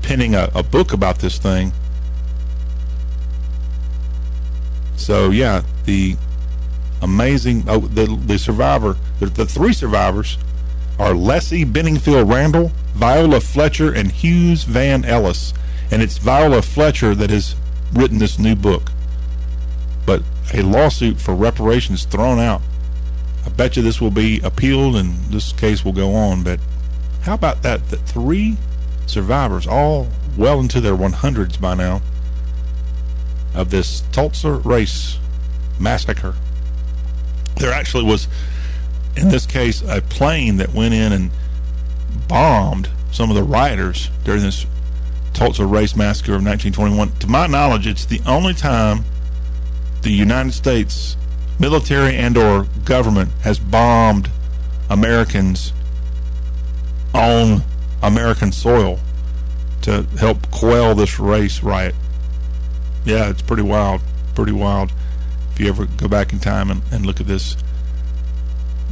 penning 0.01 0.33
a, 0.33 0.49
a 0.55 0.63
book 0.63 0.93
about 0.93 1.19
this 1.19 1.37
thing. 1.37 1.71
So 4.95 5.29
yeah, 5.29 5.61
the 5.85 6.15
amazing. 7.01 7.65
Oh, 7.67 7.79
the 7.79 8.05
the 8.25 8.39
survivor, 8.39 8.97
the, 9.19 9.27
the 9.27 9.45
three 9.45 9.73
survivors 9.73 10.37
are 10.97 11.13
Leslie 11.13 11.65
Benningfield 11.65 12.31
Randle, 12.31 12.71
Viola 12.95 13.39
Fletcher, 13.39 13.93
and 13.93 14.11
Hughes 14.11 14.63
Van 14.63 15.05
Ellis. 15.05 15.53
And 15.91 16.01
it's 16.01 16.17
Viola 16.17 16.61
Fletcher 16.61 17.13
that 17.15 17.29
has 17.29 17.55
written 17.93 18.17
this 18.17 18.39
new 18.39 18.55
book. 18.55 18.91
A 20.53 20.61
lawsuit 20.61 21.19
for 21.19 21.35
reparations 21.35 22.05
thrown 22.05 22.39
out. 22.39 22.61
I 23.45 23.49
bet 23.49 23.75
you 23.75 23.81
this 23.83 24.01
will 24.01 24.11
be 24.11 24.39
appealed 24.41 24.95
and 24.95 25.17
this 25.25 25.51
case 25.53 25.83
will 25.83 25.93
go 25.93 26.13
on. 26.15 26.43
But 26.43 26.59
how 27.21 27.33
about 27.33 27.63
that? 27.63 27.89
That 27.89 28.01
three 28.01 28.57
survivors, 29.05 29.67
all 29.67 30.07
well 30.37 30.59
into 30.59 30.81
their 30.81 30.95
100s 30.95 31.59
by 31.59 31.73
now, 31.73 32.01
of 33.53 33.69
this 33.71 34.01
Tulsa 34.11 34.51
race 34.51 35.17
massacre 35.79 36.35
there 37.59 37.71
actually 37.71 38.03
was, 38.03 38.27
in 39.15 39.29
this 39.29 39.45
case, 39.45 39.81
a 39.81 40.01
plane 40.01 40.57
that 40.57 40.73
went 40.73 40.93
in 40.93 41.11
and 41.11 41.31
bombed 42.27 42.89
some 43.11 43.29
of 43.29 43.35
the 43.35 43.43
rioters 43.43 44.09
during 44.23 44.41
this 44.41 44.65
Tulsa 45.33 45.65
race 45.65 45.95
massacre 45.95 46.33
of 46.33 46.43
1921. 46.43 47.11
To 47.19 47.27
my 47.27 47.47
knowledge, 47.47 47.87
it's 47.87 48.05
the 48.05 48.21
only 48.25 48.53
time 48.53 49.05
the 50.01 50.11
United 50.11 50.53
States 50.53 51.17
military 51.59 52.15
and 52.15 52.37
or 52.37 52.67
government 52.85 53.31
has 53.41 53.59
bombed 53.59 54.29
Americans 54.89 55.73
on 57.13 57.63
American 58.01 58.51
soil 58.51 58.99
to 59.81 60.03
help 60.19 60.49
quell 60.51 60.95
this 60.95 61.19
race 61.19 61.63
riot. 61.63 61.95
Yeah, 63.05 63.29
it's 63.29 63.41
pretty 63.41 63.63
wild. 63.63 64.01
Pretty 64.35 64.51
wild 64.51 64.91
if 65.51 65.61
you 65.61 65.69
ever 65.69 65.85
go 65.85 66.07
back 66.07 66.31
in 66.33 66.39
time 66.39 66.69
and, 66.69 66.81
and 66.91 67.05
look 67.05 67.19
at 67.19 67.25
this 67.25 67.57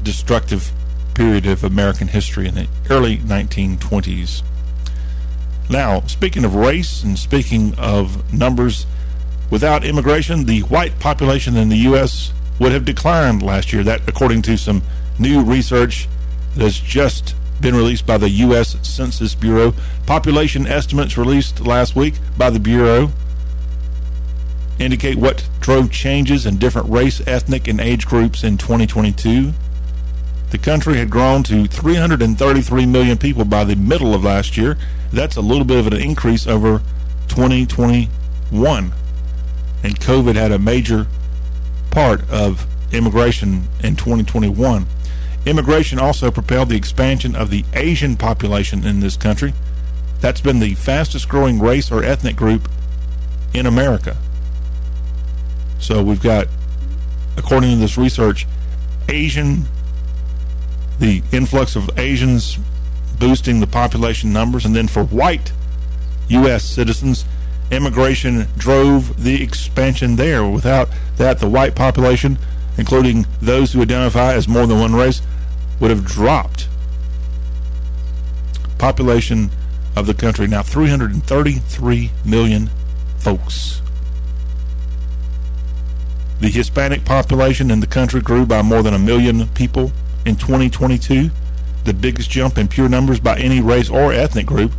destructive 0.01 0.71
period 1.13 1.45
of 1.45 1.63
American 1.63 2.07
history 2.07 2.47
in 2.47 2.55
the 2.55 2.67
early 2.89 3.17
1920s. 3.17 4.41
Now, 5.69 6.01
speaking 6.01 6.43
of 6.43 6.55
race 6.55 7.03
and 7.03 7.19
speaking 7.19 7.75
of 7.77 8.33
numbers, 8.33 8.85
without 9.49 9.83
immigration, 9.83 10.45
the 10.45 10.61
white 10.61 10.99
population 10.99 11.55
in 11.55 11.69
the 11.69 11.77
U.S. 11.77 12.33
would 12.59 12.71
have 12.71 12.85
declined 12.85 13.41
last 13.41 13.73
year. 13.73 13.83
That, 13.83 14.01
according 14.07 14.41
to 14.43 14.57
some 14.57 14.81
new 15.19 15.41
research 15.43 16.07
that 16.55 16.63
has 16.63 16.79
just 16.79 17.35
been 17.61 17.75
released 17.75 18.05
by 18.05 18.17
the 18.17 18.29
U.S. 18.29 18.75
Census 18.87 19.33
Bureau. 19.33 19.73
Population 20.05 20.67
estimates 20.67 21.17
released 21.17 21.61
last 21.61 21.95
week 21.95 22.15
by 22.37 22.49
the 22.49 22.59
Bureau 22.59 23.11
indicate 24.79 25.17
what 25.17 25.47
drove 25.59 25.91
changes 25.91 26.45
in 26.45 26.57
different 26.57 26.89
race, 26.89 27.25
ethnic, 27.27 27.67
and 27.67 27.79
age 27.79 28.05
groups 28.05 28.43
in 28.43 28.57
2022. 28.57 29.53
The 30.51 30.57
country 30.57 30.97
had 30.97 31.09
grown 31.09 31.43
to 31.43 31.65
333 31.67 32.85
million 32.85 33.17
people 33.17 33.45
by 33.45 33.63
the 33.63 33.75
middle 33.75 34.13
of 34.13 34.23
last 34.23 34.57
year. 34.57 34.77
That's 35.11 35.35
a 35.35 35.41
little 35.41 35.65
bit 35.65 35.79
of 35.79 35.87
an 35.87 35.93
increase 35.93 36.47
over 36.47 36.79
2021. 37.27 38.93
And 39.85 39.99
COVID 39.99 40.35
had 40.35 40.51
a 40.51 40.57
major 40.57 41.05
part 41.91 42.27
of 42.27 42.65
immigration 42.91 43.67
in 43.83 43.95
2021. 43.95 44.87
Immigration 45.45 45.99
also 45.99 46.31
propelled 46.31 46.69
the 46.69 46.75
expansion 46.75 47.35
of 47.35 47.51
the 47.51 47.63
Asian 47.71 48.17
population 48.17 48.83
in 48.83 48.99
this 48.99 49.15
country. 49.15 49.53
That's 50.21 50.41
been 50.41 50.57
the 50.57 50.73
fastest 50.73 51.29
growing 51.29 51.59
race 51.59 51.91
or 51.91 52.03
ethnic 52.03 52.35
group 52.35 52.67
in 53.53 53.67
America. 53.67 54.17
So 55.77 56.01
we've 56.01 56.23
got, 56.23 56.47
according 57.37 57.69
to 57.69 57.75
this 57.75 57.95
research, 57.95 58.47
Asian, 59.07 59.65
the 60.97 61.21
influx 61.31 61.75
of 61.75 61.91
Asians 61.99 62.57
boosting 63.19 63.59
the 63.59 63.67
population 63.67 64.33
numbers, 64.33 64.65
and 64.65 64.75
then 64.75 64.87
for 64.87 65.03
white 65.03 65.53
U.S. 66.29 66.63
citizens, 66.63 67.23
immigration 67.71 68.47
drove 68.57 69.23
the 69.23 69.41
expansion 69.41 70.15
there. 70.15 70.47
Without 70.47 70.89
that, 71.17 71.39
the 71.39 71.49
white 71.49 71.75
population, 71.75 72.37
including 72.77 73.25
those 73.41 73.73
who 73.73 73.81
identify 73.81 74.33
as 74.33 74.47
more 74.47 74.67
than 74.67 74.79
one 74.79 74.95
race, 74.95 75.21
would 75.79 75.91
have 75.91 76.05
dropped. 76.05 76.67
Population 78.77 79.49
of 79.95 80.07
the 80.07 80.13
country 80.13 80.47
now 80.47 80.61
333 80.61 82.11
million 82.25 82.69
folks. 83.17 83.81
The 86.41 86.49
Hispanic 86.49 87.05
population 87.05 87.71
in 87.71 87.79
the 87.79 87.87
country 87.87 88.21
grew 88.21 88.45
by 88.45 88.61
more 88.61 88.83
than 88.83 88.93
a 88.93 88.99
million 88.99 89.47
people 89.49 89.91
in 90.25 90.35
2022, 90.35 91.29
the 91.85 91.93
biggest 91.93 92.29
jump 92.29 92.57
in 92.57 92.67
pure 92.67 92.89
numbers 92.89 93.19
by 93.19 93.37
any 93.37 93.61
race 93.61 93.89
or 93.89 94.11
ethnic 94.11 94.45
group. 94.45 94.71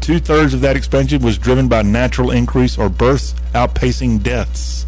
Two 0.00 0.18
thirds 0.18 0.54
of 0.54 0.60
that 0.62 0.76
expansion 0.76 1.22
was 1.22 1.38
driven 1.38 1.68
by 1.68 1.82
natural 1.82 2.30
increase 2.30 2.78
or 2.78 2.88
births 2.88 3.34
outpacing 3.54 4.22
deaths. 4.22 4.86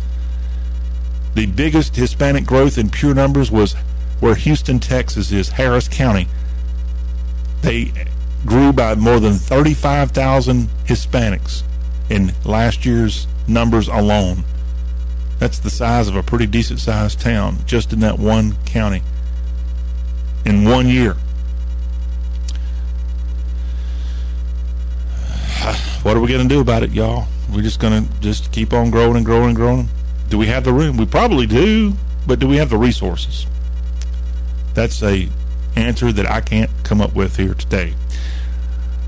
The 1.34 1.46
biggest 1.46 1.96
Hispanic 1.96 2.44
growth 2.44 2.78
in 2.78 2.90
pure 2.90 3.14
numbers 3.14 3.50
was 3.50 3.74
where 4.20 4.34
Houston, 4.34 4.78
Texas 4.78 5.32
is, 5.32 5.50
Harris 5.50 5.88
County. 5.88 6.28
They 7.62 7.92
grew 8.44 8.72
by 8.72 8.94
more 8.94 9.20
than 9.20 9.34
35,000 9.34 10.68
Hispanics 10.86 11.62
in 12.10 12.32
last 12.44 12.84
year's 12.84 13.26
numbers 13.46 13.88
alone. 13.88 14.44
That's 15.38 15.58
the 15.58 15.70
size 15.70 16.08
of 16.08 16.16
a 16.16 16.22
pretty 16.22 16.46
decent 16.46 16.80
sized 16.80 17.20
town 17.20 17.58
just 17.66 17.92
in 17.92 18.00
that 18.00 18.18
one 18.18 18.56
county 18.64 19.02
in 20.44 20.64
one 20.64 20.88
year. 20.88 21.16
What 26.02 26.16
are 26.16 26.20
we 26.20 26.28
going 26.28 26.48
to 26.48 26.52
do 26.52 26.60
about 26.60 26.82
it, 26.82 26.90
y'all? 26.90 27.26
We're 27.52 27.62
just 27.62 27.78
going 27.78 28.04
to 28.04 28.20
just 28.20 28.50
keep 28.50 28.72
on 28.72 28.90
growing 28.90 29.16
and 29.16 29.24
growing 29.24 29.48
and 29.48 29.56
growing. 29.56 29.88
Do 30.28 30.36
we 30.38 30.46
have 30.46 30.64
the 30.64 30.72
room? 30.72 30.96
We 30.96 31.06
probably 31.06 31.46
do, 31.46 31.92
but 32.26 32.40
do 32.40 32.48
we 32.48 32.56
have 32.56 32.70
the 32.70 32.76
resources? 32.76 33.46
That's 34.74 35.02
a 35.02 35.28
answer 35.76 36.12
that 36.12 36.28
I 36.28 36.40
can't 36.40 36.70
come 36.82 37.00
up 37.00 37.14
with 37.14 37.36
here 37.36 37.54
today. 37.54 37.94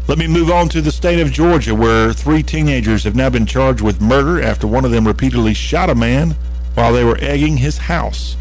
Let 0.07 0.19
me 0.19 0.29
move 0.29 0.51
on 0.51 0.69
to 0.69 0.81
the 0.81 0.93
state 0.93 1.19
of 1.19 1.33
Georgia, 1.33 1.75
where 1.75 2.13
three 2.13 2.43
teenagers 2.43 3.05
have 3.05 3.17
now 3.17 3.31
been 3.31 3.47
charged 3.47 3.81
with 3.81 4.01
murder 4.01 4.41
after 4.41 4.67
one 4.67 4.85
of 4.85 4.91
them 4.91 5.07
repeatedly 5.07 5.55
shot 5.55 5.91
a 5.91 5.95
man 5.95 6.37
while 6.75 6.93
they 6.93 7.05
were 7.05 7.19
egging 7.21 7.57
his 7.57 7.79
house. 7.79 8.37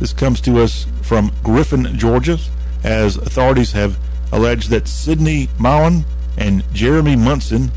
This 0.00 0.12
comes 0.12 0.40
to 0.42 0.58
us 0.58 0.86
from 1.02 1.32
Griffin, 1.44 1.96
Georgia, 1.98 2.38
as 2.82 3.16
authorities 3.16 3.72
have 3.72 3.98
alleged 4.32 4.70
that 4.70 4.88
Sidney 4.88 5.48
Mowan 5.58 6.04
and 6.36 6.62
Jeremy 6.72 7.16
Munson, 7.16 7.70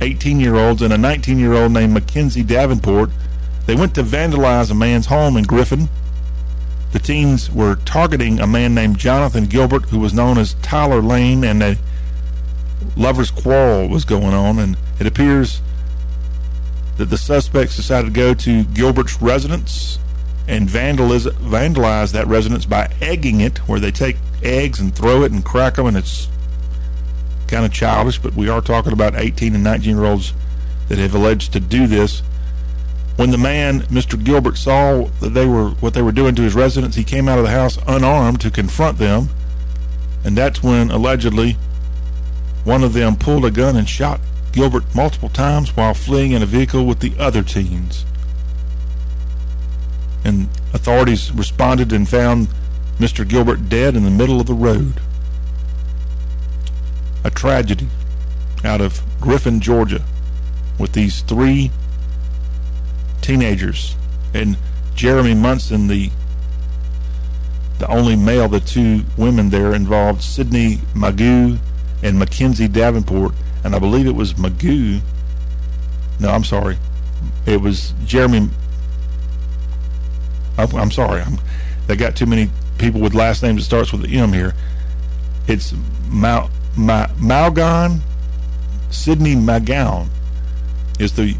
18 0.00 0.40
year 0.40 0.56
olds, 0.56 0.82
and 0.82 0.92
a 0.92 0.98
19 0.98 1.38
year 1.38 1.54
old 1.54 1.72
named 1.72 1.92
Mackenzie 1.92 2.42
Davenport, 2.42 3.10
they 3.66 3.74
went 3.74 3.94
to 3.96 4.02
vandalize 4.02 4.70
a 4.70 4.74
man's 4.74 5.06
home 5.06 5.36
in 5.36 5.44
Griffin. 5.44 5.88
The 6.92 6.98
teens 6.98 7.50
were 7.50 7.76
targeting 7.76 8.40
a 8.40 8.46
man 8.46 8.74
named 8.74 8.98
Jonathan 8.98 9.46
Gilbert, 9.46 9.86
who 9.86 9.98
was 9.98 10.14
known 10.14 10.38
as 10.38 10.54
Tyler 10.62 11.02
Lane, 11.02 11.44
and 11.44 11.62
a 11.62 11.76
lover's 12.96 13.30
quarrel 13.30 13.88
was 13.88 14.04
going 14.04 14.34
on. 14.34 14.58
And 14.58 14.76
it 15.00 15.06
appears 15.06 15.60
that 16.96 17.06
the 17.06 17.18
suspects 17.18 17.76
decided 17.76 18.06
to 18.06 18.12
go 18.12 18.34
to 18.34 18.64
Gilbert's 18.64 19.20
residence 19.20 19.98
and 20.48 20.68
vandalize, 20.68 21.26
vandalize 21.40 22.12
that 22.12 22.26
residence 22.28 22.64
by 22.64 22.90
egging 23.02 23.40
it, 23.40 23.58
where 23.68 23.80
they 23.80 23.90
take 23.90 24.16
eggs 24.42 24.78
and 24.78 24.94
throw 24.94 25.22
it 25.24 25.32
and 25.32 25.44
crack 25.44 25.74
them, 25.74 25.86
and 25.86 25.96
it's 25.96 26.28
kind 27.48 27.64
of 27.64 27.72
childish, 27.72 28.18
but 28.18 28.34
we 28.34 28.48
are 28.48 28.60
talking 28.60 28.92
about 28.92 29.14
18 29.14 29.54
and 29.54 29.64
19 29.64 29.96
year 29.96 30.04
olds 30.04 30.32
that 30.88 30.98
have 30.98 31.14
alleged 31.14 31.52
to 31.52 31.60
do 31.60 31.86
this. 31.86 32.22
When 33.16 33.30
the 33.30 33.38
man, 33.38 33.80
Mr. 33.82 34.22
Gilbert, 34.22 34.58
saw 34.58 35.04
that 35.20 35.30
they 35.30 35.46
were 35.46 35.70
what 35.70 35.94
they 35.94 36.02
were 36.02 36.12
doing 36.12 36.34
to 36.34 36.42
his 36.42 36.54
residence, 36.54 36.96
he 36.96 37.04
came 37.04 37.28
out 37.28 37.38
of 37.38 37.44
the 37.44 37.50
house 37.50 37.78
unarmed 37.86 38.40
to 38.42 38.50
confront 38.50 38.98
them, 38.98 39.30
and 40.24 40.36
that's 40.36 40.62
when 40.62 40.90
allegedly 40.90 41.56
one 42.64 42.82
of 42.82 42.92
them 42.92 43.16
pulled 43.16 43.44
a 43.44 43.50
gun 43.50 43.76
and 43.76 43.88
shot 43.88 44.20
Gilbert 44.52 44.94
multiple 44.94 45.28
times 45.28 45.76
while 45.76 45.94
fleeing 45.94 46.32
in 46.32 46.42
a 46.42 46.46
vehicle 46.46 46.84
with 46.84 47.00
the 47.00 47.14
other 47.18 47.42
teens. 47.42 48.04
And 50.24 50.48
authorities 50.74 51.30
responded 51.30 51.92
and 51.92 52.08
found 52.08 52.48
Mr. 52.98 53.26
Gilbert 53.26 53.68
dead 53.68 53.94
in 53.94 54.04
the 54.04 54.10
middle 54.10 54.40
of 54.40 54.46
the 54.46 54.54
road. 54.54 55.00
A 57.26 57.30
tragedy 57.30 57.88
out 58.62 58.80
of 58.80 59.02
Griffin, 59.20 59.58
Georgia, 59.58 60.04
with 60.78 60.92
these 60.92 61.22
three 61.22 61.72
teenagers 63.20 63.96
and 64.32 64.56
Jeremy 64.94 65.34
Munson, 65.34 65.88
the 65.88 66.12
the 67.80 67.88
only 67.88 68.14
male, 68.14 68.46
the 68.46 68.60
two 68.60 69.02
women 69.18 69.50
there 69.50 69.74
involved, 69.74 70.22
Sydney 70.22 70.76
Magoo 70.94 71.58
and 72.00 72.16
Mackenzie 72.16 72.68
Davenport, 72.68 73.32
and 73.64 73.74
I 73.74 73.80
believe 73.80 74.06
it 74.06 74.14
was 74.14 74.34
Magoo. 74.34 75.00
No, 76.20 76.30
I'm 76.30 76.44
sorry, 76.44 76.78
it 77.44 77.60
was 77.60 77.92
Jeremy. 78.04 78.50
I'm 80.56 80.92
sorry, 80.92 81.22
I'm, 81.22 81.40
they 81.88 81.96
got 81.96 82.14
too 82.14 82.26
many 82.26 82.50
people 82.78 83.00
with 83.00 83.14
last 83.14 83.42
names 83.42 83.62
that 83.62 83.64
starts 83.64 83.90
with 83.90 84.02
the 84.02 84.16
M 84.16 84.32
here. 84.32 84.54
It's 85.48 85.74
Mal, 86.08 86.50
Ma, 86.76 87.06
Malgon 87.18 88.00
Sydney 88.90 89.34
McGowan 89.34 90.08
is 90.98 91.12
the 91.12 91.36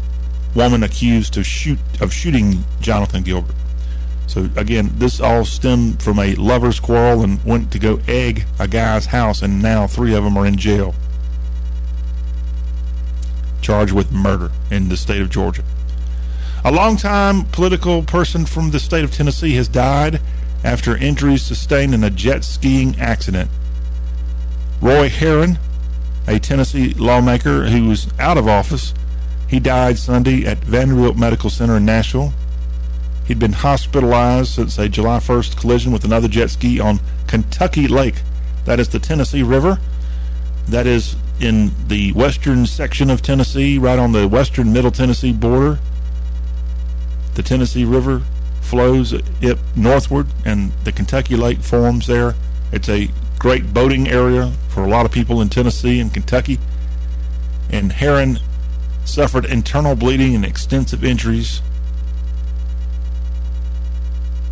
woman 0.55 0.83
accused 0.83 1.37
of 1.37 1.45
shoot 1.45 1.79
of 2.01 2.11
shooting 2.11 2.63
Jonathan 2.79 3.23
Gilbert. 3.23 3.55
So 4.27 4.49
again, 4.55 4.91
this 4.95 5.21
all 5.21 5.45
stemmed 5.45 6.01
from 6.01 6.19
a 6.19 6.35
lover's 6.35 6.79
quarrel 6.79 7.23
and 7.23 7.43
went 7.45 7.71
to 7.71 7.79
go 7.79 7.99
egg 8.07 8.45
a 8.59 8.67
guy's 8.67 9.07
house, 9.07 9.41
and 9.41 9.61
now 9.61 9.87
three 9.87 10.13
of 10.13 10.23
them 10.23 10.37
are 10.37 10.45
in 10.45 10.57
jail, 10.57 10.93
charged 13.61 13.93
with 13.93 14.11
murder 14.11 14.51
in 14.69 14.89
the 14.89 14.97
state 14.97 15.21
of 15.21 15.29
Georgia. 15.29 15.63
A 16.65 16.71
longtime 16.71 17.45
political 17.45 18.03
person 18.03 18.45
from 18.45 18.71
the 18.71 18.79
state 18.79 19.03
of 19.03 19.11
Tennessee 19.11 19.53
has 19.53 19.67
died 19.69 20.19
after 20.63 20.97
injuries 20.97 21.43
sustained 21.43 21.93
in 21.93 22.03
a 22.03 22.09
jet 22.09 22.43
skiing 22.43 22.99
accident. 22.99 23.49
Roy 24.81 25.09
Herron, 25.09 25.57
a 26.27 26.39
Tennessee 26.39 26.93
lawmaker 26.93 27.67
who 27.67 27.89
was 27.89 28.07
out 28.19 28.37
of 28.37 28.47
office, 28.47 28.93
he 29.47 29.59
died 29.59 29.97
Sunday 29.97 30.45
at 30.45 30.59
Vanderbilt 30.59 31.17
Medical 31.17 31.49
Center 31.49 31.77
in 31.77 31.85
Nashville. 31.85 32.33
He'd 33.25 33.39
been 33.39 33.53
hospitalized 33.53 34.51
since 34.53 34.77
a 34.77 34.87
July 34.87 35.19
1st 35.19 35.57
collision 35.57 35.91
with 35.91 36.03
another 36.03 36.27
jet 36.27 36.49
ski 36.49 36.79
on 36.79 36.99
Kentucky 37.27 37.87
Lake. 37.87 38.21
That 38.65 38.79
is 38.79 38.89
the 38.89 38.99
Tennessee 38.99 39.43
River. 39.43 39.79
That 40.67 40.85
is 40.85 41.15
in 41.39 41.71
the 41.87 42.11
western 42.13 42.65
section 42.65 43.09
of 43.09 43.21
Tennessee, 43.21 43.77
right 43.77 43.99
on 43.99 44.11
the 44.11 44.27
western 44.27 44.73
Middle 44.73 44.91
Tennessee 44.91 45.33
border. 45.33 45.79
The 47.35 47.43
Tennessee 47.43 47.85
River 47.85 48.21
flows 48.61 49.13
it 49.13 49.57
northward, 49.75 50.27
and 50.45 50.71
the 50.83 50.91
Kentucky 50.91 51.35
Lake 51.35 51.59
forms 51.59 52.07
there. 52.07 52.35
It's 52.71 52.89
a 52.89 53.09
great 53.39 53.73
boating 53.73 54.07
area 54.07 54.51
for 54.69 54.83
a 54.83 54.87
lot 54.87 55.05
of 55.05 55.11
people 55.11 55.41
in 55.41 55.49
Tennessee 55.49 55.99
and 55.99 56.13
Kentucky. 56.13 56.59
And 57.69 57.91
Herron 57.91 58.39
suffered 59.05 59.45
internal 59.45 59.95
bleeding 59.95 60.35
and 60.35 60.45
extensive 60.45 61.03
injuries. 61.03 61.61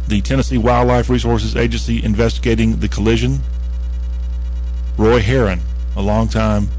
The 0.08 0.22
Tennessee 0.22 0.58
Wildlife 0.58 1.10
Resources 1.10 1.56
Agency 1.56 2.04
investigating 2.04 2.80
the 2.80 2.88
collision. 2.88 3.40
Roy 4.98 5.20
Herron, 5.20 5.62
a 5.96 6.02
longtime 6.02 6.70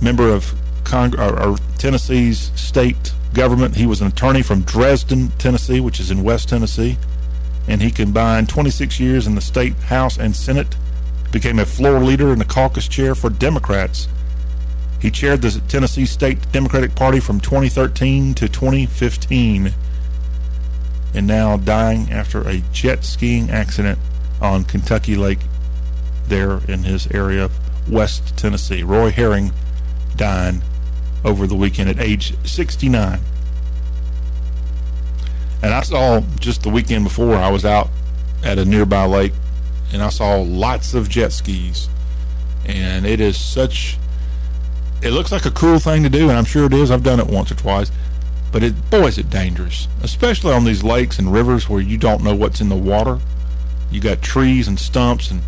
member 0.00 0.28
of 0.28 0.54
Cong- 0.84 1.18
or, 1.18 1.40
or 1.40 1.56
Tennessee's 1.78 2.50
state 2.60 3.12
government. 3.32 3.76
He 3.76 3.86
was 3.86 4.00
an 4.00 4.08
attorney 4.08 4.42
from 4.42 4.62
Dresden, 4.62 5.30
Tennessee, 5.38 5.80
which 5.80 6.00
is 6.00 6.10
in 6.10 6.22
West 6.22 6.48
Tennessee, 6.48 6.98
and 7.68 7.82
he 7.82 7.90
combined 7.90 8.48
26 8.48 8.98
years 8.98 9.26
in 9.26 9.34
the 9.34 9.40
state 9.40 9.74
House 9.74 10.18
and 10.18 10.34
Senate, 10.34 10.76
became 11.30 11.58
a 11.58 11.64
floor 11.64 12.00
leader 12.00 12.30
and 12.30 12.40
the 12.40 12.44
caucus 12.44 12.86
chair 12.86 13.14
for 13.14 13.30
Democrats. 13.30 14.08
He 15.00 15.10
chaired 15.10 15.42
the 15.42 15.60
Tennessee 15.66 16.06
State 16.06 16.52
Democratic 16.52 16.94
Party 16.94 17.18
from 17.18 17.40
2013 17.40 18.34
to 18.34 18.48
2015, 18.48 19.74
and 21.14 21.26
now 21.26 21.56
dying 21.56 22.12
after 22.12 22.46
a 22.48 22.62
jet 22.72 23.04
skiing 23.04 23.50
accident 23.50 23.98
on 24.40 24.64
Kentucky 24.64 25.16
Lake 25.16 25.40
there 26.28 26.58
in 26.68 26.84
his 26.84 27.06
area 27.08 27.44
of 27.44 27.90
West 27.90 28.36
Tennessee. 28.36 28.82
Roy 28.82 29.10
Herron 29.10 29.52
dying 30.16 30.62
over 31.24 31.46
the 31.46 31.54
weekend 31.54 31.90
at 31.90 31.98
age 31.98 32.34
69. 32.46 33.20
And 35.62 35.72
I 35.72 35.82
saw 35.82 36.20
just 36.40 36.62
the 36.62 36.70
weekend 36.70 37.04
before, 37.04 37.36
I 37.36 37.50
was 37.50 37.64
out 37.64 37.88
at 38.42 38.58
a 38.58 38.64
nearby 38.64 39.04
lake 39.04 39.32
and 39.92 40.02
I 40.02 40.08
saw 40.08 40.40
lots 40.40 40.94
of 40.94 41.08
jet 41.08 41.32
skis. 41.32 41.88
And 42.64 43.06
it 43.06 43.20
is 43.20 43.38
such, 43.38 43.98
it 45.02 45.10
looks 45.10 45.30
like 45.30 45.44
a 45.44 45.50
cool 45.50 45.78
thing 45.78 46.02
to 46.02 46.08
do, 46.08 46.28
and 46.28 46.38
I'm 46.38 46.44
sure 46.44 46.66
it 46.66 46.72
is. 46.72 46.90
I've 46.90 47.02
done 47.02 47.20
it 47.20 47.26
once 47.26 47.50
or 47.50 47.54
twice. 47.54 47.90
But 48.50 48.62
it, 48.62 48.90
boy, 48.90 49.06
is 49.06 49.18
it 49.18 49.30
dangerous, 49.30 49.88
especially 50.02 50.52
on 50.52 50.64
these 50.64 50.84
lakes 50.84 51.18
and 51.18 51.32
rivers 51.32 51.68
where 51.68 51.80
you 51.80 51.96
don't 51.96 52.22
know 52.22 52.34
what's 52.34 52.60
in 52.60 52.68
the 52.68 52.76
water. 52.76 53.18
You 53.90 54.00
got 54.00 54.22
trees 54.22 54.68
and 54.68 54.78
stumps, 54.78 55.30
and, 55.30 55.42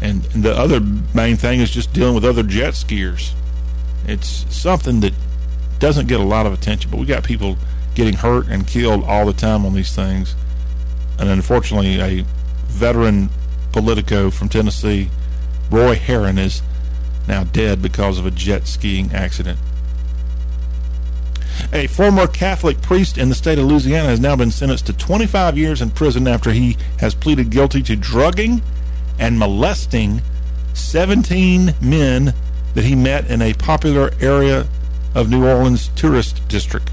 and, 0.00 0.26
and 0.34 0.42
the 0.42 0.54
other 0.56 0.80
main 1.14 1.36
thing 1.36 1.60
is 1.60 1.70
just 1.70 1.92
dealing 1.92 2.14
with 2.14 2.24
other 2.24 2.42
jet 2.42 2.74
skiers. 2.74 3.32
It's 4.06 4.46
something 4.54 5.00
that 5.00 5.12
doesn't 5.78 6.08
get 6.08 6.20
a 6.20 6.24
lot 6.24 6.46
of 6.46 6.52
attention, 6.52 6.90
but 6.90 6.98
we 6.98 7.06
got 7.06 7.22
people 7.22 7.56
getting 7.96 8.14
hurt 8.14 8.46
and 8.46 8.66
killed 8.66 9.02
all 9.04 9.26
the 9.26 9.32
time 9.32 9.66
on 9.66 9.74
these 9.74 9.92
things. 9.92 10.36
And 11.18 11.28
unfortunately, 11.28 11.98
a 11.98 12.24
veteran 12.68 13.30
Politico 13.72 14.30
from 14.30 14.48
Tennessee, 14.48 15.10
Roy 15.70 15.96
Herron, 15.96 16.38
is 16.38 16.62
now 17.26 17.44
dead 17.44 17.82
because 17.82 18.18
of 18.18 18.26
a 18.26 18.30
jet 18.30 18.66
skiing 18.66 19.12
accident. 19.12 19.58
A 21.72 21.86
former 21.86 22.26
Catholic 22.26 22.80
priest 22.80 23.18
in 23.18 23.28
the 23.28 23.34
state 23.34 23.58
of 23.58 23.64
Louisiana 23.64 24.08
has 24.08 24.20
now 24.20 24.36
been 24.36 24.50
sentenced 24.50 24.86
to 24.86 24.92
25 24.92 25.58
years 25.58 25.82
in 25.82 25.90
prison 25.90 26.28
after 26.28 26.52
he 26.52 26.76
has 27.00 27.14
pleaded 27.14 27.50
guilty 27.50 27.82
to 27.82 27.96
drugging 27.96 28.62
and 29.18 29.38
molesting 29.38 30.20
17 30.74 31.74
men 31.80 32.34
that 32.74 32.84
he 32.84 32.94
met 32.94 33.28
in 33.30 33.40
a 33.40 33.54
popular 33.54 34.10
area 34.20 34.66
of 35.14 35.30
New 35.30 35.46
Orleans 35.46 35.88
tourist 35.96 36.46
district. 36.48 36.90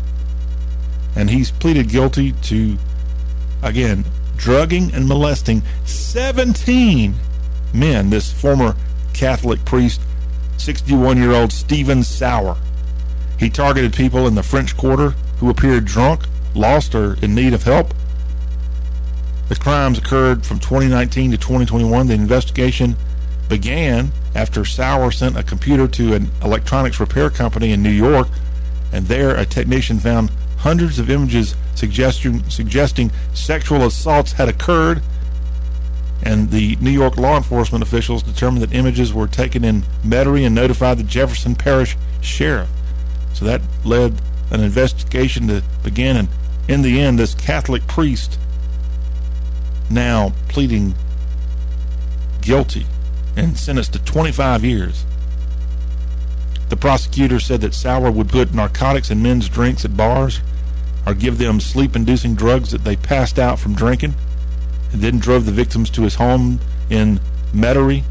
And 1.15 1.30
he's 1.30 1.52
pleaded 1.52 1.89
guilty 1.89 2.32
to, 2.32 2.78
again, 3.62 4.06
drugging 4.36 4.93
and 4.93 5.08
molesting 5.08 5.62
17 5.86 7.13
men. 7.73 8.10
This 8.10 8.32
former 8.32 8.76
Catholic 9.13 9.63
priest, 9.65 10.02
61 10.58 11.17
year 11.17 11.32
old 11.32 11.52
Stephen 11.52 12.04
Sauer. 12.04 12.58
He 13.39 13.49
targeted 13.49 13.93
people 13.93 14.28
in 14.28 14.36
the 14.36 14.43
French 14.43 14.76
Quarter 14.78 15.12
who 15.39 15.49
appeared 15.49 15.86
drunk, 15.86 16.23
lost, 16.56 16.95
or 16.95 17.15
in 17.21 17.36
need 17.36 17.54
of 17.54 17.63
help. 17.63 17.93
The 19.49 19.56
crimes 19.56 19.97
occurred 19.97 20.45
from 20.45 20.60
2019 20.60 21.32
to 21.32 21.38
2021. 21.38 22.08
The 22.08 22.13
investigation 22.13 22.95
began 23.49 24.12
after 24.36 24.65
Sauer 24.65 25.12
sent 25.12 25.38
a 25.38 25.43
computer 25.43 25.88
to 25.89 26.13
an 26.13 26.32
electronics 26.41 26.99
repair 26.99 27.30
company 27.30 27.71
in 27.71 27.84
New 27.84 27.91
York, 27.91 28.28
and 28.91 29.06
there 29.08 29.36
a 29.36 29.45
technician 29.45 29.99
found 29.99 30.32
hundreds 30.63 30.97
of 30.97 31.10
images 31.10 31.56
suggesting, 31.76 32.49
suggesting 32.49 33.12
sexual 33.34 33.86
assaults 33.86 34.32
had 34.32 34.47
occurred. 34.47 35.02
And 36.26 36.52
the 36.52 36.78
New 36.78 36.89
York 36.89 37.17
law 37.17 37.36
enforcement 37.36 37.84
officials 37.84 38.23
determined 38.23 38.63
that 38.63 38.73
images 38.73 39.13
were 39.13 39.28
taken 39.28 39.65
in 39.65 39.84
Metairie 40.06 40.45
and 40.45 40.56
notified 40.56 40.97
the 40.97 41.04
Jefferson 41.04 41.54
Parish 41.54 41.97
Sheriff. 42.21 42.69
So 43.34 43.43
that 43.43 43.62
led 43.84 44.21
an 44.52 44.62
investigation 44.62 45.49
to 45.49 45.63
begin, 45.84 46.15
and 46.15 46.30
in 46.69 46.82
the 46.82 47.02
end, 47.02 47.19
this 47.19 47.36
Catholic 47.36 47.86
priest 47.88 48.39
now 49.89 50.32
pleading 50.47 50.95
guilty 52.41 52.86
and 53.36 53.58
sentenced 53.58 53.93
to 53.93 53.99
25 53.99 54.63
years. 54.63 55.06
The 56.69 56.78
prosecutor 56.78 57.41
said 57.41 57.60
that 57.62 57.73
Sauer 57.73 58.12
would 58.12 58.30
put 58.30 58.54
narcotics 58.54 59.12
in 59.12 59.21
men's 59.21 59.49
drinks 59.49 59.84
at 59.84 59.97
bars 59.97 60.39
or 61.06 61.13
give 61.13 61.38
them 61.38 61.60
sleep 61.60 61.96
inducing 61.96 62.36
drugs 62.36 62.72
that 62.72 62.84
they 62.84 62.96
passed 62.96 63.38
out 63.38 63.60
from 63.60 63.76
drinking, 63.76 64.13
and 64.92 65.02
then 65.02 65.20
drove 65.20 65.46
the 65.46 65.52
victims 65.52 65.89
to 65.89 66.04
his 66.04 66.16
home 66.16 66.60
in 66.89 67.20
Metairie, 67.54 68.04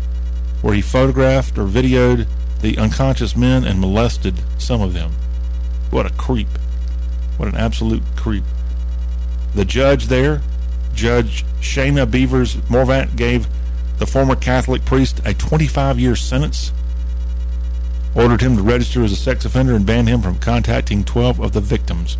where 0.60 0.74
he 0.74 0.82
photographed 0.82 1.58
or 1.58 1.64
videoed 1.64 2.26
the 2.60 2.78
unconscious 2.78 3.36
men 3.36 3.64
and 3.64 3.80
molested 3.80 4.34
some 4.58 4.80
of 4.80 4.94
them. 4.94 5.12
What 5.90 6.06
a 6.06 6.10
creep. 6.10 6.48
What 7.36 7.48
an 7.48 7.56
absolute 7.56 8.02
creep. 8.16 8.44
The 9.54 9.64
judge 9.64 10.06
there, 10.06 10.40
Judge 10.94 11.44
Shayna 11.60 12.06
Beevers 12.06 12.68
Morvant, 12.70 13.16
gave 13.16 13.46
the 13.98 14.06
former 14.06 14.36
Catholic 14.36 14.84
priest 14.84 15.20
a 15.24 15.34
25 15.34 15.98
year 15.98 16.16
sentence, 16.16 16.72
ordered 18.14 18.40
him 18.40 18.56
to 18.56 18.62
register 18.62 19.02
as 19.04 19.12
a 19.12 19.16
sex 19.16 19.44
offender, 19.44 19.74
and 19.74 19.86
banned 19.86 20.08
him 20.08 20.22
from 20.22 20.38
contacting 20.38 21.04
12 21.04 21.40
of 21.40 21.52
the 21.52 21.60
victims. 21.60 22.16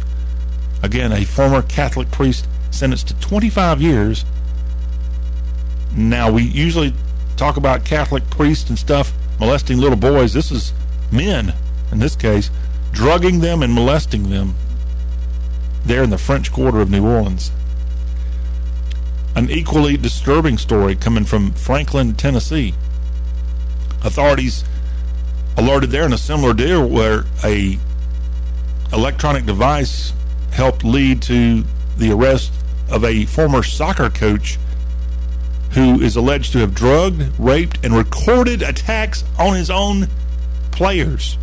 Again, 0.83 1.13
a 1.13 1.25
former 1.25 1.63
Catholic 1.63 2.11
priest 2.11 2.47
sentenced 2.71 3.09
to 3.09 3.15
25 3.21 3.81
years. 3.81 4.25
Now, 5.95 6.31
we 6.31 6.43
usually 6.43 6.95
talk 7.37 7.57
about 7.57 7.85
Catholic 7.85 8.29
priests 8.31 8.69
and 8.69 8.79
stuff 8.79 9.13
molesting 9.39 9.79
little 9.79 9.97
boys. 9.97 10.33
This 10.33 10.51
is 10.51 10.73
men, 11.11 11.55
in 11.91 11.99
this 11.99 12.17
case 12.17 12.51
drugging 12.93 13.41
them 13.41 13.63
and 13.63 13.73
molesting 13.75 14.29
them 14.31 14.55
there 15.85 16.03
in 16.03 16.11
the 16.11 16.19
French 16.19 16.53
Quarter 16.53 16.81
of 16.81 16.91
New 16.91 17.05
Orleans. 17.05 17.51
An 19.35 19.51
equally 19.51 19.97
disturbing 19.97 20.59
story 20.59 20.95
coming 20.95 21.25
from 21.25 21.53
Franklin, 21.53 22.15
Tennessee. 22.15 22.75
Authorities 24.05 24.63
alerted 25.57 25.91
there 25.91 26.05
in 26.05 26.13
a 26.13 26.19
similar 26.19 26.53
deal 26.53 26.87
where 26.87 27.25
a 27.43 27.79
electronic 28.93 29.47
device 29.47 30.13
helped 30.53 30.85
lead 30.85 31.23
to 31.23 31.65
the 31.97 32.13
arrest 32.13 32.53
of 32.91 33.05
a 33.05 33.25
former 33.27 33.63
soccer 33.63 34.11
coach 34.11 34.59
who 35.73 36.01
is 36.01 36.17
alleged 36.17 36.53
to 36.53 36.59
have 36.59 36.75
drugged, 36.75 37.23
raped, 37.39 37.83
and 37.83 37.97
recorded 37.97 38.63
attacks 38.63 39.25
on 39.39 39.57
his 39.57 39.71
own 39.71 40.07
players. 40.71 41.39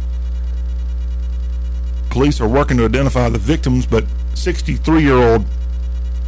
Police 2.10 2.40
are 2.40 2.48
working 2.48 2.78
to 2.78 2.86
identify 2.86 3.30
the 3.30 3.40
victims, 3.40 3.86
but 3.86 4.06
63 4.36 5.02
year 5.02 5.16
old 5.16 5.46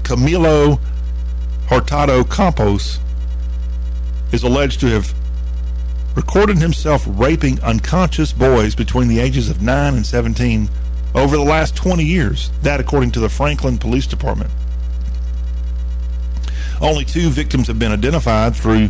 Camilo 0.04 0.80
Hurtado 1.67 2.24
Campos 2.24 3.00
is 4.32 4.44
alleged 4.44 4.80
to 4.80 4.88
have 4.88 5.13
recorded 6.15 6.58
himself 6.58 7.06
raping 7.08 7.62
unconscious 7.62 8.34
boys 8.34 8.76
between 8.76 9.08
the 9.08 9.20
ages 9.20 9.50
of 9.50 9.62
9 9.62 9.94
and 9.94 10.06
17 10.06 10.70
over 11.13 11.36
the 11.36 11.43
last 11.43 11.76
20 11.76 12.04
years. 12.04 12.52
That, 12.62 12.80
according 12.80 13.12
to 13.12 13.19
the 13.19 13.30
Franklin 13.30 13.78
Police 13.78 14.08
Department. 14.08 14.50
Only 16.82 17.06
two 17.06 17.30
victims 17.30 17.67
have 17.67 17.78
been 17.78 17.91
identified 17.91 18.56
through 18.56 18.89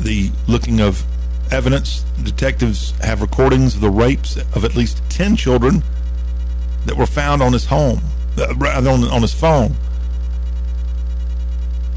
the 0.00 0.30
looking 0.46 0.80
of 0.80 1.04
evidence. 1.50 2.04
Detectives 2.22 2.92
have 3.00 3.22
recordings 3.22 3.74
of 3.74 3.80
the 3.80 3.90
rapes 3.90 4.36
of 4.36 4.64
at 4.64 4.74
least 4.74 5.02
10 5.08 5.36
children 5.36 5.82
that 6.84 6.96
were 6.96 7.06
found 7.06 7.42
on 7.42 7.52
his 7.52 7.66
home, 7.66 8.00
rather 8.56 8.90
on, 8.90 9.04
on 9.04 9.22
his 9.22 9.32
phone. 9.32 9.74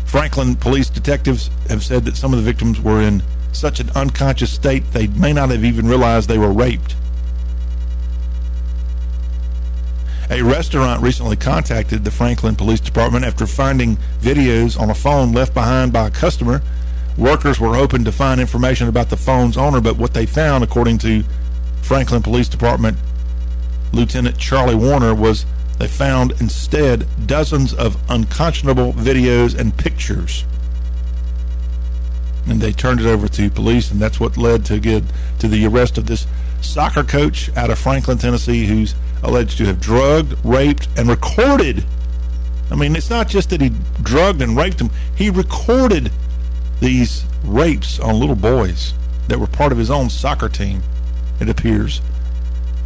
Franklin 0.06 0.56
police 0.56 0.90
detectives 0.90 1.50
have 1.70 1.84
said 1.84 2.06
that 2.06 2.16
some 2.16 2.34
of 2.34 2.40
the 2.40 2.46
victims 2.46 2.80
were 2.80 3.02
in 3.02 3.22
such 3.52 3.80
an 3.80 3.90
unconscious 3.92 4.52
state 4.54 4.84
they 4.92 5.08
may 5.08 5.34
not 5.34 5.50
have 5.50 5.66
even 5.66 5.88
realized 5.88 6.30
they 6.30 6.38
were 6.38 6.52
raped. 6.52 6.96
A 10.30 10.42
restaurant 10.42 11.02
recently 11.02 11.38
contacted 11.38 12.04
the 12.04 12.12
Franklin 12.12 12.56
Police 12.56 12.82
Department 12.82 13.26
after 13.26 13.48
finding 13.48 13.98
videos 14.20 14.80
on 14.80 14.90
a 14.90 14.96
phone 14.96 15.32
left 15.32 15.54
behind 15.54 15.94
by 15.94 16.08
a 16.08 16.12
customer 16.12 16.62
Workers 17.18 17.60
were 17.60 17.74
hoping 17.74 18.04
to 18.04 18.12
find 18.12 18.40
information 18.40 18.88
about 18.88 19.10
the 19.10 19.18
phone's 19.18 19.58
owner, 19.58 19.82
but 19.82 19.98
what 19.98 20.14
they 20.14 20.28
found, 20.28 20.64
according 20.64 21.00
to 21.00 21.24
Franklin 21.82 22.22
Police 22.22 22.48
Department 22.48 22.96
Lieutenant 23.92 24.38
Charlie 24.38 24.76
Warner, 24.76 25.16
was 25.16 25.46
they 25.80 25.88
found 25.88 26.34
instead 26.40 27.08
dozens 27.26 27.74
of 27.74 27.98
unconscionable 28.08 28.94
videos 28.94 29.58
and 29.58 29.76
pictures. 29.76 30.46
And 32.46 32.62
they 32.62 32.72
turned 32.72 33.00
it 33.00 33.08
over 33.08 33.28
to 33.30 33.50
police, 33.50 33.90
and 33.90 34.00
that's 34.00 34.20
what 34.20 34.38
led 34.38 34.64
to 34.66 34.80
get 34.80 35.04
to 35.40 35.48
the 35.48 35.66
arrest 35.66 35.98
of 35.98 36.06
this 36.06 36.28
soccer 36.62 37.04
coach 37.04 37.50
out 37.58 37.72
of 37.72 37.80
Franklin, 37.80 38.20
Tennessee, 38.20 38.68
who's 38.68 38.94
alleged 39.28 39.58
to 39.58 39.66
have 39.66 39.80
drugged, 39.80 40.34
raped, 40.44 40.88
and 40.98 41.10
recorded. 41.10 41.84
I 42.72 42.76
mean, 42.76 42.96
it's 42.96 43.10
not 43.10 43.28
just 43.28 43.50
that 43.50 43.62
he 43.62 43.72
drugged 44.02 44.42
and 44.42 44.56
raped 44.56 44.78
them; 44.78 44.90
he 45.16 45.30
recorded 45.30 46.12
these 46.80 47.26
rapes 47.44 48.00
on 48.00 48.20
little 48.20 48.36
boys 48.36 48.94
that 49.28 49.40
were 49.40 49.48
part 49.48 49.72
of 49.72 49.78
his 49.78 49.92
own 49.92 50.10
soccer 50.10 50.50
team, 50.50 50.82
it 51.40 51.50
appears, 51.50 52.02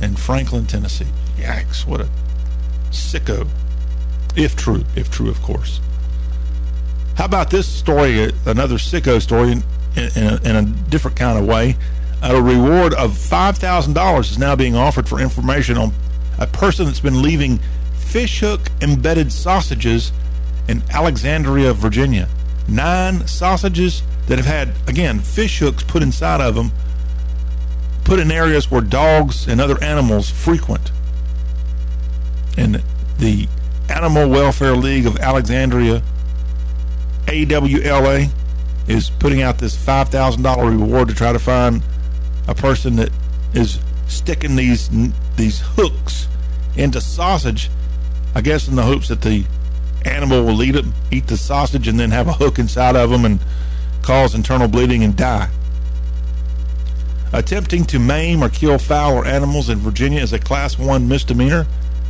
in 0.01 0.15
Franklin, 0.15 0.65
Tennessee. 0.65 1.07
Yikes, 1.37 1.85
what 1.85 2.01
a 2.01 2.09
sicko. 2.89 3.47
If 4.35 4.55
true, 4.55 4.83
if 4.95 5.11
true, 5.11 5.29
of 5.29 5.41
course. 5.41 5.79
How 7.15 7.25
about 7.25 7.49
this 7.51 7.67
story, 7.67 8.31
another 8.45 8.75
sicko 8.75 9.21
story 9.21 9.51
in, 9.51 9.63
in, 9.95 10.23
a, 10.23 10.41
in 10.43 10.55
a 10.55 10.63
different 10.89 11.17
kind 11.17 11.37
of 11.37 11.45
way? 11.45 11.75
A 12.23 12.41
reward 12.41 12.93
of 12.93 13.11
$5,000 13.11 14.19
is 14.19 14.37
now 14.37 14.55
being 14.55 14.75
offered 14.75 15.09
for 15.09 15.19
information 15.19 15.77
on 15.77 15.91
a 16.41 16.47
person 16.47 16.85
that's 16.85 16.99
been 16.99 17.21
leaving 17.21 17.59
fishhook 17.95 18.69
embedded 18.81 19.31
sausages 19.31 20.11
in 20.67 20.83
Alexandria, 20.91 21.73
Virginia 21.73 22.27
nine 22.67 23.27
sausages 23.27 24.03
that 24.27 24.37
have 24.37 24.47
had, 24.47 24.73
again, 24.87 25.19
fish 25.19 25.59
hooks 25.59 25.83
put 25.83 26.01
inside 26.01 26.41
of 26.41 26.55
them, 26.55 26.71
put 28.03 28.19
in 28.19 28.31
areas 28.31 28.71
where 28.71 28.81
dogs 28.81 29.47
and 29.47 29.59
other 29.59 29.81
animals 29.83 30.29
frequent. 30.29 30.91
And 32.57 32.81
the 33.17 33.47
Animal 33.89 34.29
Welfare 34.29 34.75
League 34.75 35.05
of 35.05 35.17
Alexandria, 35.17 36.01
AWLA, 37.25 38.29
is 38.87 39.09
putting 39.09 39.41
out 39.41 39.57
this 39.57 39.75
$5,000 39.75 40.79
reward 40.79 41.09
to 41.09 41.13
try 41.13 41.31
to 41.31 41.39
find 41.39 41.81
a 42.47 42.55
person 42.55 42.95
that 42.95 43.09
is 43.53 43.79
sticking 44.07 44.55
these 44.55 44.89
these 45.37 45.61
hooks 45.61 46.27
into 46.75 47.01
sausage, 47.01 47.69
I 48.35 48.41
guess 48.41 48.67
in 48.67 48.75
the 48.75 48.83
hopes 48.83 49.09
that 49.09 49.21
the 49.21 49.45
animal 50.05 50.43
will 50.43 50.63
eat 50.63 50.75
it, 50.75 50.85
eat 51.11 51.27
the 51.27 51.37
sausage, 51.37 51.87
and 51.87 51.99
then 51.99 52.11
have 52.11 52.27
a 52.27 52.33
hook 52.33 52.59
inside 52.59 52.95
of 52.95 53.09
them 53.09 53.25
and 53.25 53.39
cause 54.01 54.33
internal 54.33 54.67
bleeding 54.67 55.03
and 55.03 55.15
die. 55.15 55.49
Attempting 57.33 57.85
to 57.85 57.99
maim 57.99 58.43
or 58.43 58.49
kill 58.49 58.77
fowl 58.77 59.13
or 59.13 59.25
animals 59.25 59.69
in 59.69 59.79
Virginia 59.79 60.21
is 60.21 60.33
a 60.33 60.39
Class 60.39 60.77
1 60.77 61.07
misdemeanor, 61.07 61.65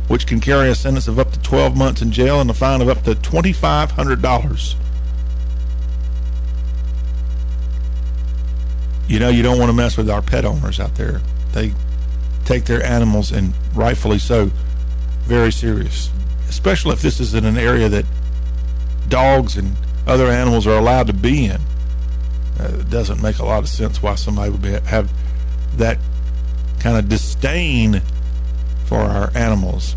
which 0.08 0.26
can 0.26 0.40
carry 0.40 0.68
a 0.68 0.74
sentence 0.74 1.06
of 1.06 1.18
up 1.18 1.30
to 1.32 1.40
12 1.42 1.76
months 1.76 2.02
in 2.02 2.10
jail 2.10 2.40
and 2.40 2.50
a 2.50 2.54
fine 2.54 2.80
of 2.80 2.88
up 2.88 3.04
to 3.04 3.14
$2,500. 3.14 4.74
You 9.08 9.18
know, 9.18 9.28
you 9.28 9.42
don't 9.42 9.58
want 9.58 9.68
to 9.68 9.74
mess 9.74 9.96
with 9.96 10.08
our 10.08 10.22
pet 10.22 10.44
owners 10.44 10.80
out 10.80 10.94
there. 10.96 11.20
They 11.52 11.72
take 12.44 12.64
their 12.64 12.82
animals, 12.82 13.32
and 13.32 13.52
rightfully 13.74 14.18
so, 14.18 14.50
very 15.26 15.52
serious 15.52 16.10
especially 16.52 16.92
if 16.92 17.00
this 17.00 17.18
is 17.18 17.32
in 17.32 17.46
an 17.46 17.56
area 17.56 17.88
that 17.88 18.04
dogs 19.08 19.56
and 19.56 19.74
other 20.06 20.26
animals 20.26 20.66
are 20.66 20.76
allowed 20.76 21.06
to 21.06 21.12
be 21.14 21.46
in. 21.46 21.58
Uh, 22.60 22.68
it 22.78 22.90
doesn't 22.90 23.22
make 23.22 23.38
a 23.38 23.44
lot 23.44 23.60
of 23.60 23.68
sense 23.70 24.02
why 24.02 24.14
somebody 24.14 24.50
would 24.50 24.60
be, 24.60 24.72
have 24.72 25.10
that 25.78 25.96
kind 26.78 26.98
of 26.98 27.08
disdain 27.08 28.02
for 28.84 28.98
our 28.98 29.34
animals. 29.34 29.96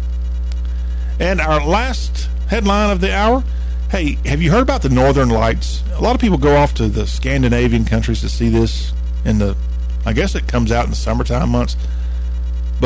And 1.19 1.41
our 1.41 1.65
last 1.65 2.29
headline 2.47 2.89
of 2.89 3.01
the 3.01 3.13
hour 3.13 3.43
Hey, 3.91 4.17
have 4.25 4.41
you 4.41 4.51
heard 4.51 4.63
about 4.63 4.81
the 4.81 4.89
Northern 4.89 5.29
Lights? 5.29 5.83
A 5.93 6.01
lot 6.01 6.15
of 6.15 6.21
people 6.21 6.39
go 6.39 6.55
off 6.55 6.73
to 6.75 6.87
the 6.87 7.05
Scandinavian 7.05 7.85
countries 7.85 8.19
to 8.21 8.29
see 8.29 8.49
this 8.49 8.93
in 9.23 9.37
the, 9.37 9.55
I 10.05 10.11
guess 10.11 10.35
it 10.35 10.47
comes 10.47 10.71
out 10.71 10.85
in 10.85 10.89
the 10.89 10.95
summertime 10.95 11.49
months. 11.49 11.77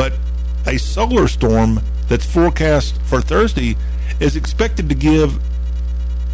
But 0.00 0.14
a 0.66 0.78
solar 0.78 1.28
storm 1.28 1.82
that's 2.08 2.24
forecast 2.24 2.98
for 3.02 3.20
Thursday 3.20 3.76
is 4.18 4.34
expected 4.34 4.88
to 4.88 4.94
give 4.94 5.38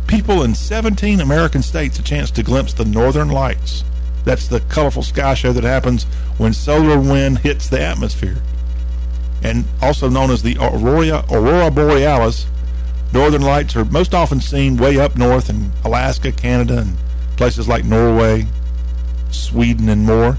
people 0.06 0.44
in 0.44 0.54
17 0.54 1.20
American 1.20 1.62
states 1.64 1.98
a 1.98 2.02
chance 2.04 2.30
to 2.30 2.44
glimpse 2.44 2.74
the 2.74 2.84
Northern 2.84 3.28
Lights. 3.28 3.82
That's 4.24 4.46
the 4.46 4.60
colorful 4.60 5.02
sky 5.02 5.34
show 5.34 5.52
that 5.52 5.64
happens 5.64 6.04
when 6.38 6.52
solar 6.52 6.96
wind 6.96 7.38
hits 7.40 7.68
the 7.68 7.80
atmosphere. 7.80 8.36
And 9.42 9.64
also 9.82 10.08
known 10.08 10.30
as 10.30 10.44
the 10.44 10.56
Aurora, 10.60 11.24
Aurora 11.28 11.72
Borealis, 11.72 12.46
Northern 13.12 13.42
Lights 13.42 13.74
are 13.74 13.84
most 13.84 14.14
often 14.14 14.40
seen 14.40 14.76
way 14.76 14.96
up 14.96 15.16
north 15.16 15.50
in 15.50 15.72
Alaska, 15.84 16.30
Canada, 16.30 16.82
and 16.82 16.96
places 17.36 17.66
like 17.66 17.84
Norway, 17.84 18.46
Sweden, 19.32 19.88
and 19.88 20.04
more. 20.04 20.38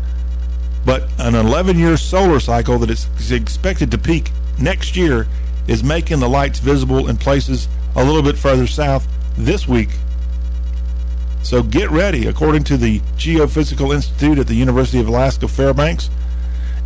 But 0.87 1.03
an 1.19 1.35
11 1.35 1.77
year 1.77 1.97
solar 1.97 2.39
cycle 2.39 2.79
that 2.79 2.89
is 2.89 3.29
expected 3.29 3.91
to 3.91 3.97
peak 3.97 4.31
next 4.57 4.95
year 4.95 5.27
is 5.67 5.83
making 5.83 6.21
the 6.21 6.29
lights 6.29 6.59
visible 6.59 7.09
in 7.09 7.17
places 7.17 7.67
a 7.93 8.05
little 8.05 8.21
bit 8.21 8.37
further 8.37 8.65
south 8.67 9.05
this 9.35 9.67
week. 9.67 9.89
So 11.43 11.61
get 11.61 11.91
ready. 11.91 12.25
According 12.25 12.63
to 12.65 12.77
the 12.77 13.01
Geophysical 13.17 13.93
Institute 13.93 14.39
at 14.39 14.47
the 14.47 14.55
University 14.55 15.01
of 15.01 15.09
Alaska 15.09 15.49
Fairbanks, 15.49 16.09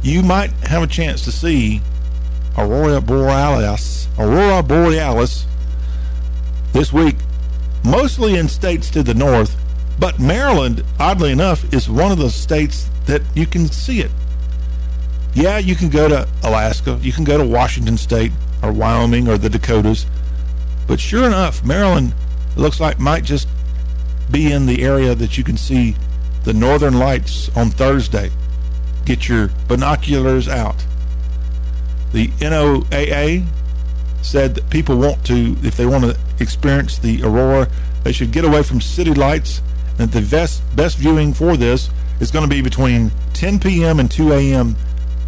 you 0.01 0.23
might 0.23 0.49
have 0.65 0.81
a 0.81 0.87
chance 0.87 1.23
to 1.25 1.31
see 1.31 1.79
Aurora 2.57 3.01
Borealis, 3.01 4.07
Aurora 4.17 4.63
Borealis 4.63 5.45
this 6.73 6.91
week, 6.91 7.17
mostly 7.83 8.35
in 8.35 8.47
states 8.47 8.89
to 8.89 9.03
the 9.03 9.13
north, 9.13 9.55
but 9.99 10.19
Maryland, 10.19 10.84
oddly 10.99 11.32
enough, 11.32 11.71
is 11.73 11.89
one 11.89 12.12
of 12.12 12.17
the 12.17 12.30
states 12.30 12.89
that 13.06 13.21
you 13.36 13.45
can 13.45 13.67
see 13.67 14.01
it. 14.01 14.12
Yeah, 15.34 15.58
you 15.58 15.75
can 15.75 15.89
go 15.89 16.08
to 16.08 16.27
Alaska, 16.43 16.99
you 17.01 17.12
can 17.12 17.23
go 17.23 17.38
to 17.38 17.45
Washington 17.45 17.97
State 17.97 18.32
or 18.62 18.71
Wyoming 18.71 19.27
or 19.27 19.38
the 19.38 19.49
Dakotas, 19.49 20.06
but 20.88 20.99
sure 20.99 21.25
enough, 21.25 21.63
Maryland 21.63 22.13
looks 22.56 22.80
like 22.80 22.99
might 22.99 23.23
just 23.23 23.47
be 24.30 24.51
in 24.51 24.65
the 24.65 24.84
area 24.84 25.15
that 25.15 25.38
you 25.38 25.43
can 25.43 25.58
see 25.58 25.95
the 26.43 26.54
northern 26.54 26.97
lights 26.97 27.49
on 27.56 27.69
Thursday. 27.69 28.32
Get 29.06 29.27
your 29.27 29.49
binoculars 29.67 30.47
out. 30.47 30.86
The 32.13 32.27
NOAA 32.39 33.45
said 34.21 34.56
that 34.56 34.69
people 34.69 34.97
want 34.97 35.25
to, 35.25 35.56
if 35.63 35.77
they 35.77 35.86
want 35.86 36.04
to 36.04 36.17
experience 36.39 36.97
the 36.97 37.23
aurora, 37.23 37.69
they 38.04 38.12
should 38.12 38.32
get 38.32 38.45
away 38.45 38.63
from 38.63 38.82
city 38.82 39.13
lights. 39.13 39.62
And 40.01 40.11
the 40.11 40.21
best, 40.21 40.63
best 40.75 40.97
viewing 40.97 41.31
for 41.31 41.55
this 41.55 41.91
is 42.19 42.31
going 42.31 42.43
to 42.43 42.49
be 42.49 42.63
between 42.63 43.11
10 43.33 43.59
p.m. 43.59 43.99
and 43.99 44.09
2 44.09 44.33
a.m. 44.33 44.75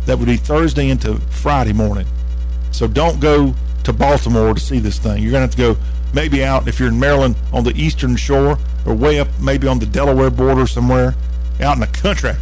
That 0.07 0.17
would 0.17 0.25
be 0.25 0.36
Thursday 0.36 0.89
into 0.89 1.19
Friday 1.29 1.73
morning. 1.73 2.07
So 2.71 2.88
don't 2.88 3.19
go 3.19 3.53
to 3.83 3.93
Baltimore 3.93 4.51
to 4.51 4.59
see 4.59 4.79
this 4.79 4.97
thing. 4.97 5.21
You're 5.21 5.31
going 5.31 5.47
to 5.47 5.57
have 5.57 5.75
to 5.75 5.75
go 5.75 5.77
maybe 6.12 6.43
out 6.43 6.67
if 6.67 6.79
you're 6.79 6.89
in 6.89 6.99
Maryland 6.99 7.36
on 7.51 7.63
the 7.63 7.79
eastern 7.79 8.15
shore 8.15 8.57
or 8.83 8.95
way 8.95 9.19
up 9.19 9.27
maybe 9.39 9.67
on 9.67 9.77
the 9.77 9.86
Delaware 9.86 10.31
border 10.31 10.65
somewhere 10.65 11.13
out 11.62 11.75
in 11.75 11.79
the 11.79 11.88
country 11.88 12.33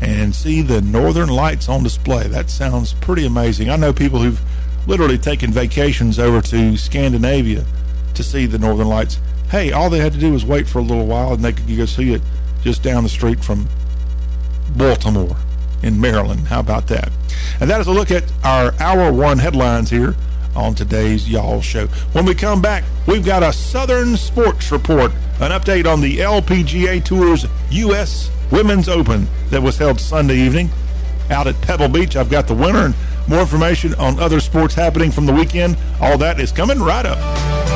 and 0.00 0.34
see 0.34 0.62
the 0.62 0.80
northern 0.80 1.28
lights 1.28 1.68
on 1.68 1.84
display. 1.84 2.26
That 2.26 2.50
sounds 2.50 2.94
pretty 2.94 3.24
amazing. 3.24 3.70
I 3.70 3.76
know 3.76 3.92
people 3.92 4.18
who've 4.18 4.40
literally 4.88 5.18
taken 5.18 5.52
vacations 5.52 6.18
over 6.18 6.40
to 6.40 6.76
Scandinavia 6.76 7.64
to 8.14 8.24
see 8.24 8.46
the 8.46 8.58
northern 8.58 8.88
lights. 8.88 9.20
Hey, 9.50 9.72
all 9.72 9.90
they 9.90 9.98
had 9.98 10.12
to 10.12 10.18
do 10.18 10.32
was 10.32 10.44
wait 10.44 10.68
for 10.68 10.78
a 10.78 10.82
little 10.82 11.06
while 11.06 11.32
and 11.32 11.44
they 11.44 11.52
could 11.52 11.66
go 11.76 11.84
see 11.84 12.12
it 12.12 12.22
just 12.62 12.84
down 12.84 13.02
the 13.02 13.08
street 13.08 13.42
from 13.42 13.66
Baltimore 14.76 15.36
in 15.82 16.00
Maryland. 16.00 16.46
How 16.46 16.60
about 16.60 16.86
that? 16.86 17.10
And 17.60 17.68
that 17.68 17.80
is 17.80 17.88
a 17.88 17.92
look 17.92 18.12
at 18.12 18.22
our 18.44 18.72
hour 18.80 19.12
one 19.12 19.38
headlines 19.38 19.90
here 19.90 20.14
on 20.54 20.76
today's 20.76 21.28
Y'all 21.28 21.60
Show. 21.60 21.88
When 22.12 22.26
we 22.26 22.34
come 22.36 22.62
back, 22.62 22.84
we've 23.08 23.24
got 23.24 23.42
a 23.42 23.52
Southern 23.52 24.16
Sports 24.16 24.70
Report, 24.70 25.10
an 25.40 25.50
update 25.50 25.92
on 25.92 26.00
the 26.00 26.18
LPGA 26.18 27.04
Tour's 27.04 27.44
U.S. 27.70 28.30
Women's 28.52 28.88
Open 28.88 29.26
that 29.48 29.62
was 29.62 29.78
held 29.78 30.00
Sunday 30.00 30.36
evening 30.36 30.70
out 31.28 31.48
at 31.48 31.60
Pebble 31.60 31.88
Beach. 31.88 32.14
I've 32.14 32.30
got 32.30 32.46
the 32.46 32.54
winner 32.54 32.86
and 32.86 32.94
more 33.26 33.40
information 33.40 33.94
on 33.94 34.20
other 34.20 34.38
sports 34.38 34.74
happening 34.74 35.10
from 35.10 35.26
the 35.26 35.32
weekend. 35.32 35.76
All 36.00 36.18
that 36.18 36.38
is 36.38 36.52
coming 36.52 36.80
right 36.80 37.06
up. 37.06 37.69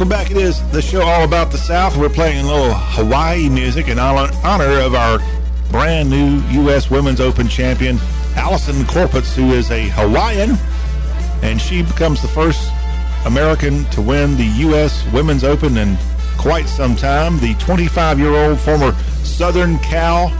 Welcome 0.00 0.16
back. 0.16 0.30
It 0.30 0.38
is 0.38 0.66
the 0.70 0.80
show 0.80 1.02
all 1.02 1.24
about 1.24 1.52
the 1.52 1.58
South. 1.58 1.94
We're 1.94 2.08
playing 2.08 2.46
a 2.46 2.48
little 2.48 2.72
Hawaii 2.72 3.50
music 3.50 3.88
in 3.88 3.98
honor 3.98 4.80
of 4.80 4.94
our 4.94 5.18
brand 5.70 6.08
new 6.08 6.40
U.S. 6.62 6.90
Women's 6.90 7.20
Open 7.20 7.48
champion, 7.48 7.98
Allisen 8.34 8.84
Corpuz, 8.84 9.34
who 9.34 9.52
is 9.52 9.70
a 9.70 9.90
Hawaiian, 9.90 10.56
and 11.42 11.60
she 11.60 11.82
becomes 11.82 12.22
the 12.22 12.28
first 12.28 12.72
American 13.26 13.84
to 13.90 14.00
win 14.00 14.38
the 14.38 14.46
U.S. 14.60 15.04
Women's 15.12 15.44
Open 15.44 15.76
in 15.76 15.98
quite 16.38 16.66
some 16.66 16.96
time. 16.96 17.38
The 17.38 17.52
25 17.56 18.18
year 18.18 18.34
old 18.34 18.58
former 18.58 18.92
Southern 19.22 19.78
Cal 19.80 20.30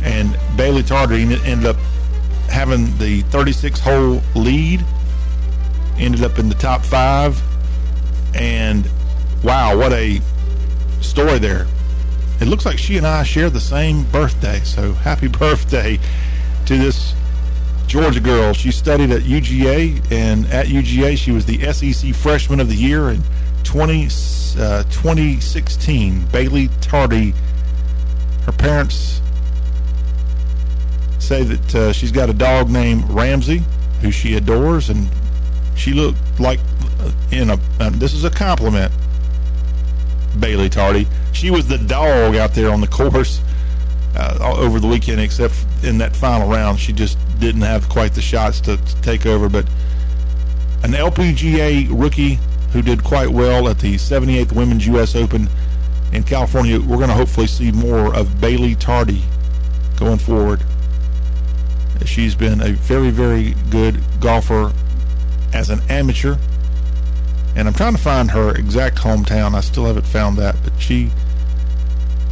And 0.04 0.38
Bailey 0.56 0.82
Tardy 0.82 1.22
ended 1.22 1.66
up 1.66 1.76
having 2.50 2.96
the 2.98 3.22
36 3.30 3.80
hole 3.80 4.20
lead, 4.34 4.84
ended 5.98 6.22
up 6.22 6.38
in 6.38 6.48
the 6.48 6.54
top 6.54 6.84
five. 6.84 7.40
And 8.34 8.88
wow, 9.42 9.76
what 9.76 9.92
a 9.92 10.20
story 11.00 11.38
there. 11.38 11.66
It 12.40 12.46
looks 12.46 12.64
like 12.64 12.78
she 12.78 12.96
and 12.96 13.06
I 13.06 13.24
share 13.24 13.50
the 13.50 13.60
same 13.60 14.04
birthday. 14.04 14.60
So 14.60 14.92
happy 14.92 15.28
birthday 15.28 15.98
to 16.66 16.76
this 16.78 17.14
Georgia 17.88 18.20
girl. 18.20 18.52
She 18.52 18.70
studied 18.70 19.10
at 19.10 19.22
UGA, 19.22 20.12
and 20.12 20.46
at 20.46 20.66
UGA, 20.66 21.16
she 21.16 21.32
was 21.32 21.46
the 21.46 21.72
SEC 21.72 22.14
Freshman 22.14 22.60
of 22.60 22.68
the 22.68 22.74
Year 22.74 23.08
in 23.08 23.22
20, 23.64 24.04
uh, 24.58 24.82
2016. 24.84 26.26
Bailey 26.26 26.68
Tardy. 26.80 27.34
Her 28.44 28.52
parents 28.52 29.20
say 31.18 31.42
that 31.42 31.74
uh, 31.74 31.92
she's 31.92 32.12
got 32.12 32.30
a 32.30 32.32
dog 32.32 32.70
named 32.70 33.04
Ramsey, 33.10 33.62
who 34.00 34.10
she 34.10 34.36
adores, 34.36 34.90
and 34.90 35.08
she 35.74 35.92
looked 35.92 36.18
like 36.38 36.60
uh, 37.00 37.10
in 37.30 37.50
a. 37.50 37.58
Uh, 37.80 37.90
this 37.90 38.12
is 38.12 38.24
a 38.24 38.30
compliment. 38.30 38.92
Bailey 40.38 40.68
Tardy. 40.68 41.06
She 41.32 41.50
was 41.50 41.68
the 41.68 41.78
dog 41.78 42.36
out 42.36 42.54
there 42.54 42.70
on 42.70 42.80
the 42.80 42.86
course 42.86 43.40
uh, 44.16 44.54
over 44.58 44.80
the 44.80 44.86
weekend, 44.86 45.20
except 45.20 45.54
in 45.82 45.98
that 45.98 46.14
final 46.14 46.48
round. 46.48 46.78
She 46.78 46.92
just 46.92 47.18
didn't 47.38 47.62
have 47.62 47.88
quite 47.88 48.14
the 48.14 48.20
shots 48.20 48.60
to, 48.62 48.76
to 48.76 49.02
take 49.02 49.26
over. 49.26 49.48
But 49.48 49.66
an 50.82 50.92
LPGA 50.92 51.88
rookie 51.90 52.38
who 52.72 52.82
did 52.82 53.02
quite 53.02 53.28
well 53.28 53.68
at 53.68 53.78
the 53.78 53.94
78th 53.94 54.52
Women's 54.52 54.86
U.S. 54.86 55.14
Open 55.14 55.48
in 56.12 56.22
California. 56.22 56.80
We're 56.80 56.96
going 56.96 57.08
to 57.08 57.14
hopefully 57.14 57.46
see 57.46 57.72
more 57.72 58.14
of 58.14 58.40
Bailey 58.40 58.74
Tardy 58.74 59.22
going 59.96 60.18
forward. 60.18 60.62
She's 62.04 62.34
been 62.34 62.60
a 62.60 62.72
very, 62.72 63.10
very 63.10 63.54
good 63.70 64.00
golfer 64.20 64.72
as 65.52 65.70
an 65.70 65.80
amateur. 65.88 66.36
And 67.58 67.66
I'm 67.66 67.74
trying 67.74 67.96
to 67.96 68.00
find 68.00 68.30
her 68.30 68.54
exact 68.54 68.98
hometown. 68.98 69.56
I 69.56 69.60
still 69.60 69.84
haven't 69.84 70.06
found 70.06 70.38
that. 70.38 70.54
But 70.62 70.72
she 70.80 71.10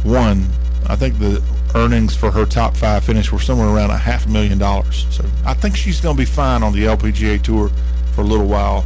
won, 0.05 0.47
I 0.87 0.95
think 0.95 1.19
the 1.19 1.43
earnings 1.75 2.15
for 2.15 2.31
her 2.31 2.45
top 2.45 2.77
five 2.77 3.03
finish 3.03 3.29
were 3.29 3.39
somewhere 3.39 3.67
around 3.67 3.89
a 3.89 3.97
half 3.97 4.25
a 4.25 4.29
million 4.29 4.57
dollars. 4.57 5.05
So 5.09 5.25
I 5.45 5.53
think 5.53 5.75
she's 5.75 5.99
going 5.99 6.15
to 6.15 6.17
be 6.17 6.25
fine 6.25 6.63
on 6.63 6.71
the 6.71 6.85
LPGA 6.85 7.41
Tour 7.41 7.69
for 8.15 8.21
a 8.21 8.23
little 8.23 8.47
while. 8.47 8.85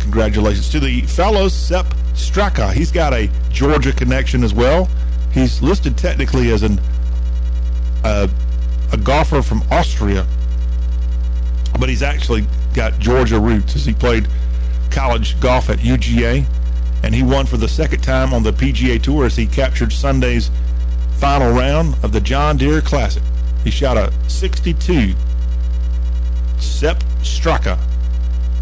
Congratulations 0.00 0.68
to 0.70 0.80
the 0.80 1.00
fellow 1.02 1.48
Sepp 1.48 1.86
Straka. 2.12 2.74
He's 2.74 2.92
got 2.92 3.14
a 3.14 3.30
Georgia 3.50 3.92
connection 3.92 4.44
as 4.44 4.52
well. 4.52 4.86
He's 5.32 5.62
listed 5.62 5.96
technically 5.96 6.50
as 6.50 6.62
an 6.62 6.78
uh, 8.04 8.28
a 8.92 8.96
golfer 8.98 9.40
from 9.40 9.62
Austria, 9.70 10.26
but 11.80 11.88
he's 11.88 12.02
actually 12.02 12.46
got 12.74 12.98
Georgia 12.98 13.40
roots 13.40 13.74
as 13.76 13.86
he 13.86 13.94
played 13.94 14.28
college 14.90 15.38
golf 15.40 15.70
at 15.70 15.78
UGA, 15.78 16.44
and 17.02 17.14
he 17.14 17.22
won 17.22 17.46
for 17.46 17.56
the 17.56 17.68
second 17.68 18.02
time 18.02 18.32
on 18.32 18.42
the 18.42 18.52
PGA 18.52 19.00
Tour 19.00 19.26
as 19.26 19.36
he 19.36 19.46
captured 19.46 19.92
Sunday's 19.92 20.50
final 21.16 21.52
round 21.52 21.96
of 22.02 22.12
the 22.12 22.20
John 22.20 22.56
Deere 22.56 22.80
Classic. 22.80 23.22
He 23.64 23.70
shot 23.70 23.96
a 23.96 24.12
62. 24.28 25.14
Sepp 26.58 27.02
Straka. 27.22 27.78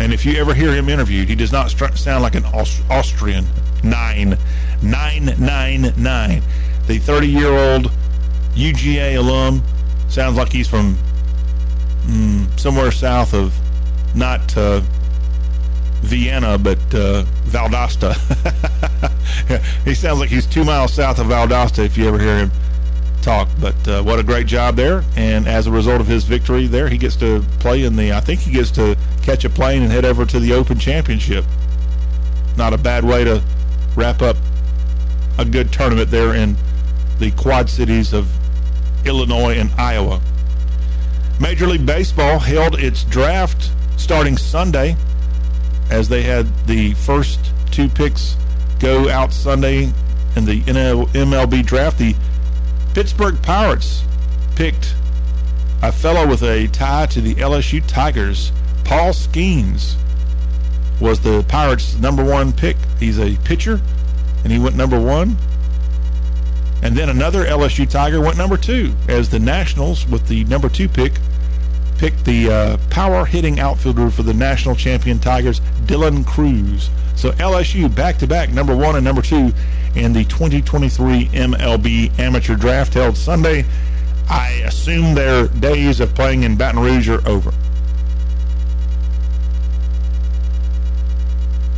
And 0.00 0.12
if 0.12 0.26
you 0.26 0.36
ever 0.36 0.54
hear 0.54 0.72
him 0.74 0.88
interviewed, 0.88 1.28
he 1.28 1.34
does 1.34 1.52
not 1.52 1.70
sound 1.70 2.22
like 2.22 2.34
an 2.34 2.44
Aust- 2.46 2.82
Austrian. 2.90 3.46
Nine. 3.82 4.36
Nine, 4.82 5.34
nine, 5.38 5.92
nine. 5.96 6.42
The 6.86 6.98
30 6.98 7.28
year 7.28 7.52
old 7.52 7.90
UGA 8.54 9.16
alum 9.16 9.62
sounds 10.08 10.36
like 10.36 10.52
he's 10.52 10.68
from 10.68 10.96
mm, 12.06 12.58
somewhere 12.58 12.90
south 12.90 13.34
of 13.34 13.54
not 14.14 14.56
uh, 14.56 14.80
Vienna, 16.02 16.58
but 16.58 16.78
uh, 16.94 17.24
Valdosta. 17.46 18.14
he 19.84 19.94
sounds 19.94 20.20
like 20.20 20.30
he's 20.30 20.46
two 20.46 20.64
miles 20.64 20.92
south 20.92 21.18
of 21.18 21.26
Valdosta 21.26 21.84
if 21.84 21.96
you 21.96 22.06
ever 22.08 22.18
hear 22.18 22.38
him 22.38 22.50
talk. 23.22 23.48
But 23.60 23.88
uh, 23.88 24.02
what 24.02 24.18
a 24.18 24.22
great 24.22 24.46
job 24.46 24.76
there. 24.76 25.04
And 25.16 25.48
as 25.48 25.66
a 25.66 25.70
result 25.70 26.00
of 26.00 26.06
his 26.06 26.24
victory 26.24 26.66
there, 26.66 26.88
he 26.88 26.96
gets 26.96 27.16
to 27.16 27.42
play 27.58 27.82
in 27.84 27.96
the, 27.96 28.12
I 28.12 28.20
think 28.20 28.40
he 28.40 28.52
gets 28.52 28.70
to 28.72 28.96
catch 29.22 29.44
a 29.44 29.50
plane 29.50 29.82
and 29.82 29.90
head 29.90 30.04
over 30.04 30.24
to 30.24 30.38
the 30.38 30.52
Open 30.52 30.78
Championship. 30.78 31.44
Not 32.56 32.72
a 32.72 32.78
bad 32.78 33.04
way 33.04 33.24
to 33.24 33.42
wrap 33.96 34.22
up 34.22 34.36
a 35.38 35.44
good 35.44 35.72
tournament 35.72 36.10
there 36.10 36.34
in 36.34 36.56
the 37.18 37.30
Quad 37.32 37.68
Cities 37.68 38.12
of 38.12 38.30
Illinois 39.06 39.56
and 39.56 39.70
Iowa. 39.72 40.20
Major 41.40 41.66
League 41.66 41.84
Baseball 41.84 42.38
held 42.38 42.78
its 42.78 43.04
draft 43.04 43.70
starting 43.96 44.36
Sunday 44.36 44.96
as 45.90 46.08
they 46.08 46.22
had 46.22 46.46
the 46.66 46.94
first 46.94 47.38
two 47.70 47.88
picks 47.88 48.36
go 48.78 49.08
out 49.08 49.32
Sunday 49.32 49.92
in 50.36 50.44
the 50.44 50.60
MLB 50.62 51.64
draft. 51.64 51.98
The 51.98 52.14
Pittsburgh 52.94 53.40
Pirates 53.42 54.04
picked 54.54 54.94
a 55.82 55.92
fellow 55.92 56.26
with 56.26 56.42
a 56.42 56.68
tie 56.68 57.06
to 57.06 57.20
the 57.20 57.34
LSU 57.36 57.86
Tigers. 57.86 58.52
Paul 58.84 59.12
Skenes 59.12 59.96
was 61.00 61.20
the 61.20 61.44
Pirates' 61.48 61.98
number 61.98 62.24
one 62.24 62.52
pick. 62.52 62.76
He's 62.98 63.18
a 63.18 63.36
pitcher, 63.44 63.80
and 64.42 64.52
he 64.52 64.58
went 64.58 64.76
number 64.76 65.00
one. 65.00 65.36
And 66.82 66.96
then 66.96 67.08
another 67.08 67.44
LSU 67.44 67.88
Tiger 67.88 68.20
went 68.20 68.36
number 68.36 68.56
two, 68.56 68.94
as 69.08 69.30
the 69.30 69.38
Nationals, 69.38 70.06
with 70.06 70.28
the 70.28 70.44
number 70.44 70.68
two 70.68 70.88
pick, 70.88 71.12
picked 71.98 72.24
the 72.24 72.50
uh, 72.50 72.76
power 72.90 73.24
hitting 73.24 73.58
outfielder 73.60 74.10
for 74.10 74.22
the 74.22 74.34
national 74.34 74.74
champion 74.74 75.18
Tigers, 75.18 75.60
Dylan 75.86 76.26
Crews. 76.26 76.90
So 77.14 77.30
LSU 77.32 77.94
back 77.94 78.18
to 78.18 78.26
back, 78.26 78.50
number 78.50 78.76
one 78.76 78.96
and 78.96 79.04
number 79.04 79.22
two 79.22 79.52
in 79.94 80.12
the 80.12 80.24
2023 80.24 81.26
MLB 81.26 82.18
amateur 82.18 82.54
draft 82.56 82.94
held 82.94 83.16
Sunday. 83.16 83.64
I 84.28 84.62
assume 84.64 85.14
their 85.14 85.48
days 85.48 86.00
of 86.00 86.14
playing 86.14 86.42
in 86.42 86.56
Baton 86.56 86.80
Rouge 86.80 87.08
are 87.08 87.26
over. 87.26 87.52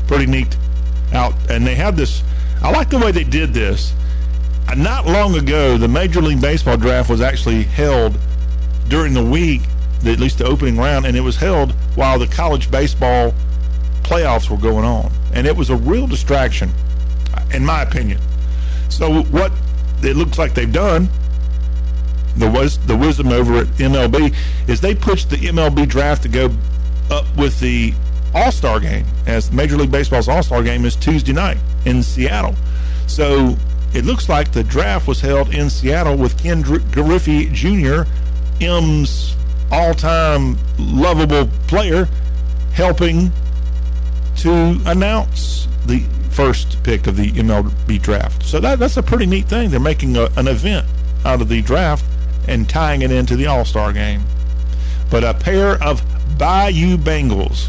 Pretty 0.07 0.27
neat 0.27 0.57
out. 1.13 1.35
And 1.51 1.67
they 1.67 1.75
had 1.75 1.97
this, 1.97 2.23
I 2.63 2.71
like 2.71 2.91
the 2.91 2.99
way 2.99 3.13
they 3.13 3.25
did 3.25 3.53
this. 3.53 3.93
Not 4.77 5.07
long 5.07 5.35
ago, 5.35 5.79
the 5.79 5.89
Major 5.89 6.21
League 6.21 6.41
Baseball 6.41 6.77
draft 6.77 7.09
was 7.09 7.21
actually 7.21 7.63
held 7.63 8.19
during 8.89 9.15
the 9.15 9.25
week 9.25 9.63
at 10.05 10.21
least 10.21 10.39
the 10.39 10.45
opening 10.45 10.77
round, 10.77 11.07
and 11.07 11.17
it 11.17 11.21
was 11.21 11.37
held 11.37 11.73
while 11.95 12.19
the 12.19 12.27
college 12.27 12.71
baseball 12.71 13.35
playoffs 14.03 14.49
were 14.49 14.57
going 14.57 14.85
on, 14.85 15.11
and 15.35 15.47
it 15.47 15.57
was 15.57 15.71
a 15.71 15.77
real 15.77 16.07
distraction, 16.07 16.71
in 17.53 17.65
my 17.65 17.83
opinion. 17.83 18.21
So 18.89 19.23
what 19.25 19.53
it 20.03 20.17
looks 20.17 20.39
like 20.39 20.55
they've 20.55 20.73
done, 20.73 21.09
the 22.37 22.49
was 22.49 22.79
the 22.87 22.97
wisdom 22.97 23.29
over 23.29 23.59
at 23.59 23.67
MLB 23.67 24.35
is 24.69 24.81
they 24.81 24.95
pushed 24.95 25.31
the 25.31 25.37
MLB 25.37 25.89
draft 25.89 26.23
to 26.23 26.29
go 26.29 26.51
up 27.11 27.25
with 27.37 27.59
the 27.61 27.93
All 28.35 28.53
Star 28.53 28.81
game, 28.81 29.05
as 29.27 29.51
Major 29.51 29.77
League 29.77 29.91
Baseball's 29.91 30.29
All 30.29 30.43
Star 30.43 30.63
game 30.63 30.85
is 30.85 30.95
Tuesday 30.95 31.33
night 31.33 31.59
in 31.85 32.03
Seattle. 32.03 32.55
So 33.07 33.57
it 33.95 34.05
looks 34.05 34.29
like 34.29 34.53
the 34.53 34.63
draft 34.63 35.09
was 35.09 35.21
held 35.21 35.53
in 35.55 35.71
Seattle 35.71 36.17
with 36.17 36.41
Ken 36.41 36.63
Griffey 36.63 37.47
Jr., 37.47 38.03
M's 38.61 39.35
all-time 39.71 40.57
lovable 40.79 41.49
player 41.67 42.09
helping 42.73 43.33
to 44.37 44.81
announce 44.87 45.67
the 45.87 46.01
first 46.31 46.83
pick 46.85 47.07
of 47.07 47.17
the 47.17 47.33
MLB 47.33 48.01
draft. 48.01 48.45
So 48.45 48.61
that, 48.61 48.79
that's 48.79 48.97
a 48.97 49.03
pretty 49.03 49.27
neat 49.27 49.47
thing. 49.47 49.71
They're 49.71 49.81
making 49.81 50.17
a, 50.17 50.29
an 50.37 50.47
event 50.47 50.87
out 51.25 51.41
of 51.41 51.49
the 51.49 51.63
draft 51.63 52.05
and 52.47 52.69
tying 52.69 53.03
it 53.03 53.11
into 53.11 53.37
the 53.37 53.47
All-Star 53.47 53.93
game. 53.93 54.23
But 55.11 55.25
a 55.25 55.35
pair 55.35 55.83
of 55.83 56.03
Bayou 56.39 56.97
Bengals 56.97 57.69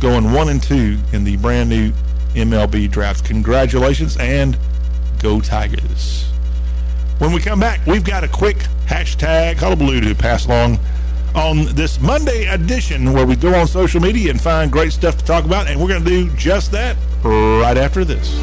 going 0.00 0.32
one 0.32 0.48
and 0.48 0.62
two 0.62 0.98
in 1.12 1.24
the 1.24 1.36
brand 1.36 1.70
new 1.70 1.92
MLB 2.34 2.90
draft. 2.90 3.24
Congratulations 3.24 4.16
and 4.16 4.58
go 5.20 5.40
Tigers. 5.40 6.31
When 7.22 7.32
we 7.32 7.38
come 7.40 7.60
back, 7.60 7.86
we've 7.86 8.02
got 8.02 8.24
a 8.24 8.28
quick 8.28 8.56
hashtag 8.86 9.54
hullabaloo 9.54 10.00
to 10.00 10.12
pass 10.12 10.46
along 10.46 10.80
on 11.36 11.66
this 11.76 12.00
Monday 12.00 12.46
edition 12.46 13.12
where 13.12 13.24
we 13.24 13.36
go 13.36 13.54
on 13.54 13.68
social 13.68 14.00
media 14.00 14.32
and 14.32 14.40
find 14.40 14.72
great 14.72 14.92
stuff 14.92 15.18
to 15.18 15.24
talk 15.24 15.44
about, 15.44 15.68
and 15.68 15.80
we're 15.80 15.86
going 15.86 16.02
to 16.02 16.10
do 16.10 16.28
just 16.34 16.72
that 16.72 16.96
right 17.22 17.78
after 17.78 18.04
this. 18.04 18.36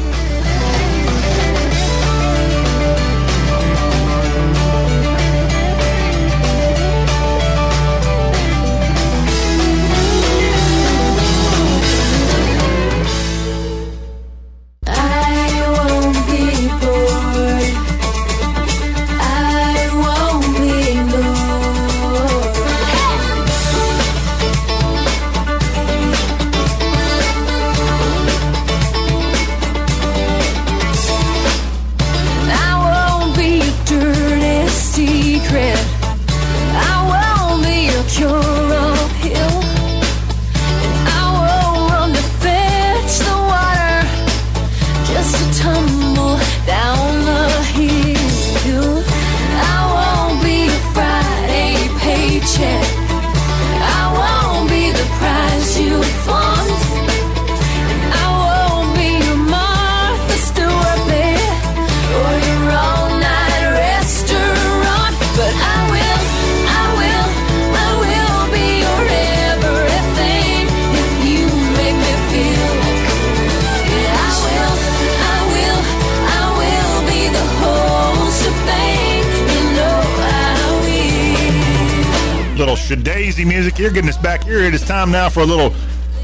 Time 85.00 85.10
now 85.10 85.30
for 85.30 85.40
a 85.40 85.46
little 85.46 85.70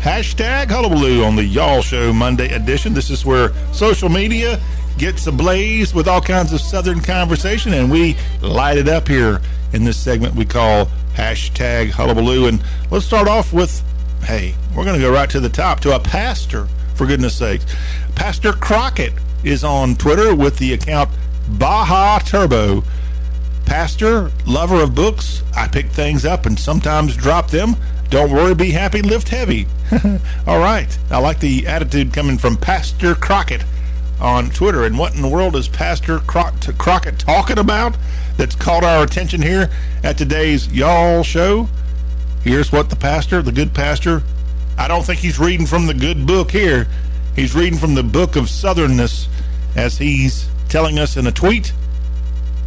hashtag 0.00 0.68
hullabaloo 0.68 1.24
on 1.24 1.34
the 1.34 1.42
Y'all 1.42 1.80
Show 1.80 2.12
Monday 2.12 2.52
edition. 2.52 2.92
This 2.92 3.08
is 3.08 3.24
where 3.24 3.54
social 3.72 4.10
media 4.10 4.60
gets 4.98 5.26
ablaze 5.26 5.94
with 5.94 6.06
all 6.06 6.20
kinds 6.20 6.52
of 6.52 6.60
Southern 6.60 7.00
conversation, 7.00 7.72
and 7.72 7.90
we 7.90 8.16
light 8.42 8.76
it 8.76 8.86
up 8.86 9.08
here 9.08 9.40
in 9.72 9.84
this 9.84 9.96
segment 9.96 10.34
we 10.34 10.44
call 10.44 10.90
hashtag 11.14 11.88
hullabaloo. 11.88 12.48
And 12.48 12.62
let's 12.90 13.06
start 13.06 13.28
off 13.28 13.50
with, 13.50 13.82
hey, 14.24 14.54
we're 14.74 14.84
going 14.84 15.00
to 15.00 15.06
go 15.06 15.10
right 15.10 15.30
to 15.30 15.40
the 15.40 15.48
top 15.48 15.80
to 15.80 15.96
a 15.96 15.98
pastor, 15.98 16.68
for 16.96 17.06
goodness 17.06 17.34
sakes. 17.34 17.64
Pastor 18.14 18.52
Crockett 18.52 19.14
is 19.42 19.64
on 19.64 19.96
Twitter 19.96 20.34
with 20.34 20.58
the 20.58 20.74
account 20.74 21.08
Baja 21.48 22.18
Turbo 22.18 22.84
pastor, 23.64 24.30
lover 24.46 24.82
of 24.82 24.94
books. 24.94 25.42
I 25.54 25.66
pick 25.66 25.86
things 25.86 26.26
up 26.26 26.44
and 26.44 26.58
sometimes 26.58 27.16
drop 27.16 27.50
them. 27.50 27.74
Don't 28.10 28.30
worry, 28.30 28.54
be 28.54 28.70
happy, 28.70 29.02
lift 29.02 29.28
heavy. 29.28 29.66
All 30.46 30.58
right. 30.58 30.96
I 31.10 31.18
like 31.18 31.40
the 31.40 31.66
attitude 31.66 32.12
coming 32.12 32.38
from 32.38 32.56
Pastor 32.56 33.14
Crockett 33.14 33.64
on 34.20 34.50
Twitter. 34.50 34.84
And 34.84 34.98
what 34.98 35.14
in 35.14 35.22
the 35.22 35.28
world 35.28 35.56
is 35.56 35.68
Pastor 35.68 36.20
Croc- 36.20 36.54
Crockett 36.78 37.18
talking 37.18 37.58
about 37.58 37.96
that's 38.36 38.54
caught 38.54 38.84
our 38.84 39.02
attention 39.02 39.42
here 39.42 39.70
at 40.04 40.16
today's 40.16 40.72
Y'all 40.72 41.22
show? 41.22 41.68
Here's 42.42 42.70
what 42.70 42.90
the 42.90 42.96
pastor, 42.96 43.42
the 43.42 43.52
good 43.52 43.74
pastor, 43.74 44.22
I 44.78 44.88
don't 44.88 45.04
think 45.04 45.20
he's 45.20 45.38
reading 45.38 45.66
from 45.66 45.86
the 45.86 45.94
good 45.94 46.26
book 46.26 46.50
here. 46.50 46.86
He's 47.34 47.54
reading 47.54 47.78
from 47.78 47.94
the 47.94 48.02
book 48.02 48.36
of 48.36 48.44
Southernness 48.44 49.26
as 49.74 49.98
he's 49.98 50.48
telling 50.68 50.98
us 50.98 51.16
in 51.16 51.26
a 51.26 51.32
tweet 51.32 51.72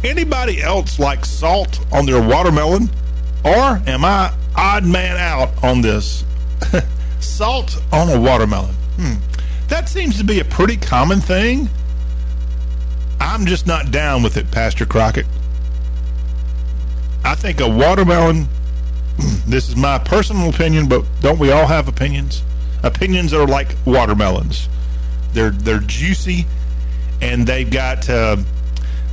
anybody 0.04 0.62
else 0.62 0.98
like 0.98 1.24
salt 1.24 1.84
on 1.92 2.06
their 2.06 2.22
watermelon? 2.22 2.90
Or 3.44 3.80
am 3.86 4.04
I 4.04 4.34
odd 4.56 4.84
man 4.84 5.16
out 5.16 5.62
on 5.62 5.80
this? 5.80 6.24
salt 7.20 7.80
on 7.92 8.08
a 8.08 8.20
watermelon. 8.20 8.74
Hmm. 8.98 9.14
That 9.68 9.88
seems 9.88 10.18
to 10.18 10.24
be 10.24 10.40
a 10.40 10.44
pretty 10.44 10.76
common 10.76 11.20
thing. 11.20 11.68
I'm 13.20 13.46
just 13.46 13.66
not 13.66 13.90
down 13.90 14.22
with 14.22 14.36
it, 14.36 14.50
Pastor 14.50 14.86
Crockett. 14.86 15.26
I 17.24 17.34
think 17.34 17.60
a 17.60 17.68
watermelon, 17.68 18.48
this 19.46 19.68
is 19.68 19.76
my 19.76 19.98
personal 19.98 20.48
opinion, 20.48 20.88
but 20.88 21.04
don't 21.20 21.38
we 21.38 21.50
all 21.50 21.66
have 21.66 21.86
opinions? 21.86 22.42
Opinions 22.82 23.32
are 23.32 23.46
like 23.46 23.76
watermelons. 23.84 24.68
They're 25.32 25.50
they're 25.50 25.80
juicy 25.80 26.46
and 27.20 27.46
they've 27.46 27.70
got 27.70 28.08
uh, 28.08 28.36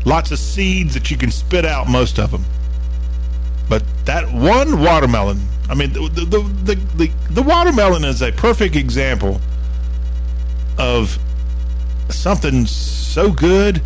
lots 0.05 0.31
of 0.31 0.39
seeds 0.39 0.93
that 0.93 1.11
you 1.11 1.17
can 1.17 1.31
spit 1.31 1.65
out 1.65 1.87
most 1.89 2.17
of 2.17 2.31
them. 2.31 2.45
But 3.69 3.83
that 4.05 4.31
one 4.31 4.81
watermelon, 4.81 5.39
I 5.69 5.75
mean, 5.75 5.93
the, 5.93 6.09
the, 6.09 6.25
the, 6.63 6.75
the, 6.95 7.11
the 7.29 7.43
watermelon 7.43 8.03
is 8.03 8.21
a 8.21 8.31
perfect 8.31 8.75
example 8.75 9.41
of 10.77 11.17
something 12.09 12.65
so 12.65 13.31
good 13.31 13.81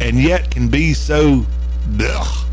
and 0.00 0.20
yet 0.20 0.50
can 0.50 0.68
be 0.68 0.94
so 0.94 1.46
ugh. 2.00 2.46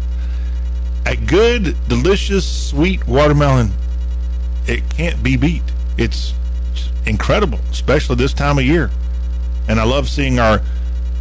a 1.05 1.15
good 1.15 1.75
delicious 1.87 2.69
sweet 2.69 3.05
watermelon 3.05 3.69
it 4.65 4.89
can't 4.89 5.21
be 5.21 5.35
beat 5.35 5.61
it's 5.97 6.33
incredible 7.05 7.59
especially 7.69 8.15
this 8.15 8.33
time 8.33 8.57
of 8.57 8.63
year 8.63 8.89
and 9.67 9.79
i 9.79 9.83
love 9.83 10.07
seeing 10.07 10.39
our 10.39 10.61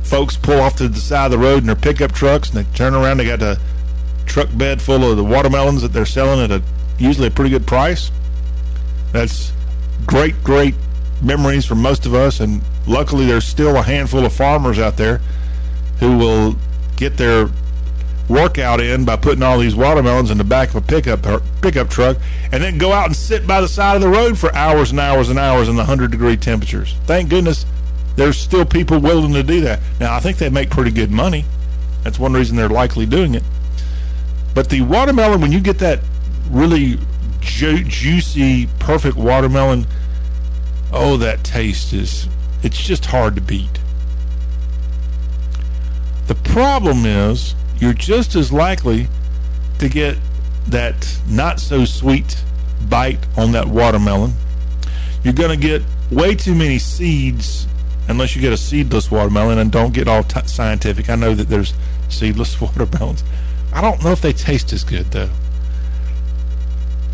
folks 0.02 0.36
pull 0.36 0.60
off 0.60 0.76
to 0.76 0.88
the 0.88 1.00
side 1.00 1.26
of 1.26 1.30
the 1.32 1.38
road 1.38 1.58
in 1.58 1.66
their 1.66 1.76
pickup 1.76 2.12
trucks 2.12 2.50
and 2.50 2.58
they 2.58 2.76
turn 2.76 2.94
around. 2.94 3.18
They 3.18 3.24
got 3.24 3.42
a 3.42 3.58
truck 4.32 4.48
bed 4.56 4.80
full 4.80 5.04
of 5.10 5.18
the 5.18 5.24
watermelons 5.24 5.82
that 5.82 5.92
they're 5.92 6.06
selling 6.06 6.40
at 6.40 6.50
a 6.50 6.62
usually 6.98 7.28
a 7.28 7.30
pretty 7.30 7.50
good 7.50 7.66
price. 7.66 8.10
That's 9.12 9.52
great, 10.06 10.42
great 10.42 10.74
memories 11.20 11.66
for 11.66 11.74
most 11.74 12.06
of 12.06 12.14
us. 12.14 12.40
And 12.40 12.62
luckily, 12.86 13.26
there's 13.26 13.44
still 13.44 13.76
a 13.76 13.82
handful 13.82 14.24
of 14.24 14.32
farmers 14.32 14.78
out 14.78 14.96
there 14.96 15.20
who 16.00 16.16
will 16.16 16.56
get 16.96 17.18
their 17.18 17.50
workout 18.26 18.80
in 18.80 19.04
by 19.04 19.16
putting 19.16 19.42
all 19.42 19.58
these 19.58 19.76
watermelons 19.76 20.30
in 20.30 20.38
the 20.38 20.44
back 20.44 20.70
of 20.70 20.76
a 20.76 20.80
pickup 20.80 21.20
pickup 21.60 21.90
truck 21.90 22.16
and 22.52 22.62
then 22.62 22.78
go 22.78 22.90
out 22.92 23.06
and 23.06 23.16
sit 23.16 23.46
by 23.46 23.60
the 23.60 23.68
side 23.68 23.96
of 23.96 24.00
the 24.00 24.08
road 24.08 24.38
for 24.38 24.54
hours 24.54 24.92
and 24.92 25.00
hours 25.00 25.28
and 25.28 25.38
hours 25.38 25.68
in 25.68 25.74
the 25.74 25.82
100 25.82 26.10
degree 26.10 26.38
temperatures. 26.38 26.94
Thank 27.04 27.28
goodness 27.28 27.66
there's 28.16 28.38
still 28.38 28.64
people 28.64 28.98
willing 28.98 29.34
to 29.34 29.42
do 29.42 29.60
that. 29.62 29.80
Now, 30.00 30.14
I 30.14 30.20
think 30.20 30.38
they 30.38 30.48
make 30.48 30.70
pretty 30.70 30.90
good 30.90 31.10
money. 31.10 31.44
That's 32.02 32.18
one 32.18 32.32
reason 32.32 32.56
they're 32.56 32.68
likely 32.68 33.04
doing 33.04 33.34
it. 33.34 33.42
But 34.54 34.68
the 34.68 34.82
watermelon, 34.82 35.40
when 35.40 35.52
you 35.52 35.60
get 35.60 35.78
that 35.78 36.00
really 36.50 36.98
ju- 37.40 37.84
juicy, 37.84 38.68
perfect 38.78 39.16
watermelon, 39.16 39.86
oh, 40.92 41.16
that 41.16 41.42
taste 41.42 41.92
is, 41.92 42.28
it's 42.62 42.80
just 42.82 43.06
hard 43.06 43.34
to 43.36 43.40
beat. 43.40 43.80
The 46.26 46.34
problem 46.34 47.04
is, 47.06 47.54
you're 47.78 47.92
just 47.94 48.36
as 48.36 48.52
likely 48.52 49.08
to 49.78 49.88
get 49.88 50.16
that 50.68 51.18
not 51.28 51.58
so 51.58 51.84
sweet 51.84 52.42
bite 52.88 53.18
on 53.36 53.52
that 53.52 53.66
watermelon. 53.66 54.32
You're 55.24 55.32
going 55.34 55.50
to 55.50 55.56
get 55.56 55.82
way 56.10 56.34
too 56.34 56.54
many 56.54 56.78
seeds 56.78 57.66
unless 58.08 58.36
you 58.36 58.42
get 58.42 58.52
a 58.52 58.56
seedless 58.56 59.10
watermelon 59.10 59.58
and 59.58 59.70
don't 59.72 59.92
get 59.92 60.08
all 60.08 60.22
t- 60.22 60.46
scientific. 60.46 61.08
I 61.08 61.16
know 61.16 61.34
that 61.34 61.48
there's 61.48 61.74
seedless 62.08 62.60
watermelons. 62.60 63.24
I 63.72 63.80
don't 63.80 64.02
know 64.04 64.12
if 64.12 64.20
they 64.20 64.32
taste 64.32 64.72
as 64.72 64.84
good 64.84 65.10
though. 65.10 65.30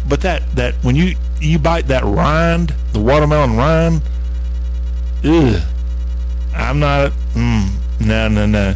But 0.08 0.22
that 0.22 0.42
that 0.56 0.74
when 0.82 0.96
you 0.96 1.16
you 1.40 1.58
bite 1.58 1.88
that 1.88 2.04
rind, 2.04 2.74
the 2.92 3.00
watermelon 3.00 3.56
rind, 3.56 4.02
ugh, 5.24 5.62
I'm 6.54 6.80
not. 6.80 7.12
Mm, 7.34 7.70
no, 8.00 8.28
no, 8.28 8.46
no. 8.46 8.74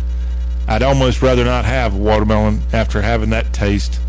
I'd 0.69 0.83
almost 0.83 1.23
rather 1.23 1.45
not 1.45 1.65
have 1.65 1.95
watermelon 1.95 2.63
after 2.73 3.03
having 3.03 3.31
that 3.31 3.53
taste. 3.53 4.01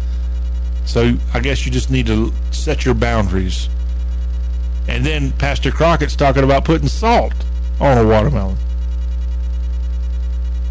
So 0.85 1.13
I 1.33 1.39
guess 1.39 1.65
you 1.65 1.71
just 1.71 1.89
need 1.89 2.05
to 2.07 2.31
set 2.51 2.85
your 2.85 2.93
boundaries. 2.93 3.69
And 4.87 5.05
then 5.05 5.31
Pastor 5.33 5.71
Crockett's 5.71 6.15
talking 6.15 6.43
about 6.43 6.65
putting 6.65 6.89
salt 6.89 7.33
on 7.79 7.97
a 7.97 8.05
watermelon. 8.05 8.57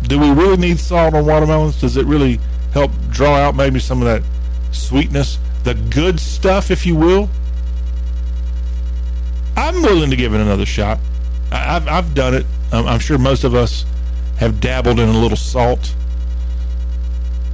Do 0.03 0.19
we 0.19 0.31
really 0.31 0.57
need 0.57 0.79
salt 0.79 1.15
on 1.15 1.25
watermelons? 1.25 1.81
Does 1.81 1.97
it 1.97 2.07
really 2.07 2.39
help 2.73 2.91
draw 3.11 3.37
out 3.37 3.55
maybe 3.55 3.79
some 3.79 4.03
of 4.03 4.07
that 4.07 4.23
sweetness, 4.73 5.39
the 5.65 5.75
good 5.75 6.19
stuff, 6.19 6.71
if 6.71 6.87
you 6.87 6.97
will? 6.97 7.29
I'm 9.57 9.83
willing 9.83 10.11
to 10.11 10.17
give 10.17 10.35
it 10.35 10.41
another 10.41 10.67
shot. 10.67 10.99
I've, 11.51 11.87
I've 11.87 12.15
done 12.15 12.35
it. 12.35 12.47
I'm 12.73 12.99
sure 12.99 13.19
most 13.19 13.45
of 13.45 13.55
us 13.55 13.85
have 14.39 14.61
dabbled 14.61 14.99
in 14.99 15.09
a 15.09 15.19
little 15.19 15.37
salt. 15.37 15.95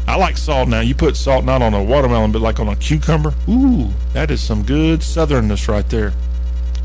I 0.07 0.17
like 0.17 0.39
salt 0.39 0.69
now. 0.69 0.81
You 0.81 0.95
put 0.95 1.17
salt 1.17 1.45
not 1.45 1.61
on 1.61 1.75
a 1.75 1.83
watermelon, 1.83 2.33
but 2.33 2.41
like 2.41 2.61
on 2.61 2.69
a 2.69 2.77
cucumber. 2.77 3.35
Ooh, 3.49 3.91
that 4.13 4.31
is 4.31 4.41
some 4.41 4.63
good 4.63 5.01
southernness 5.01 5.69
right 5.69 5.89
there. 5.91 6.13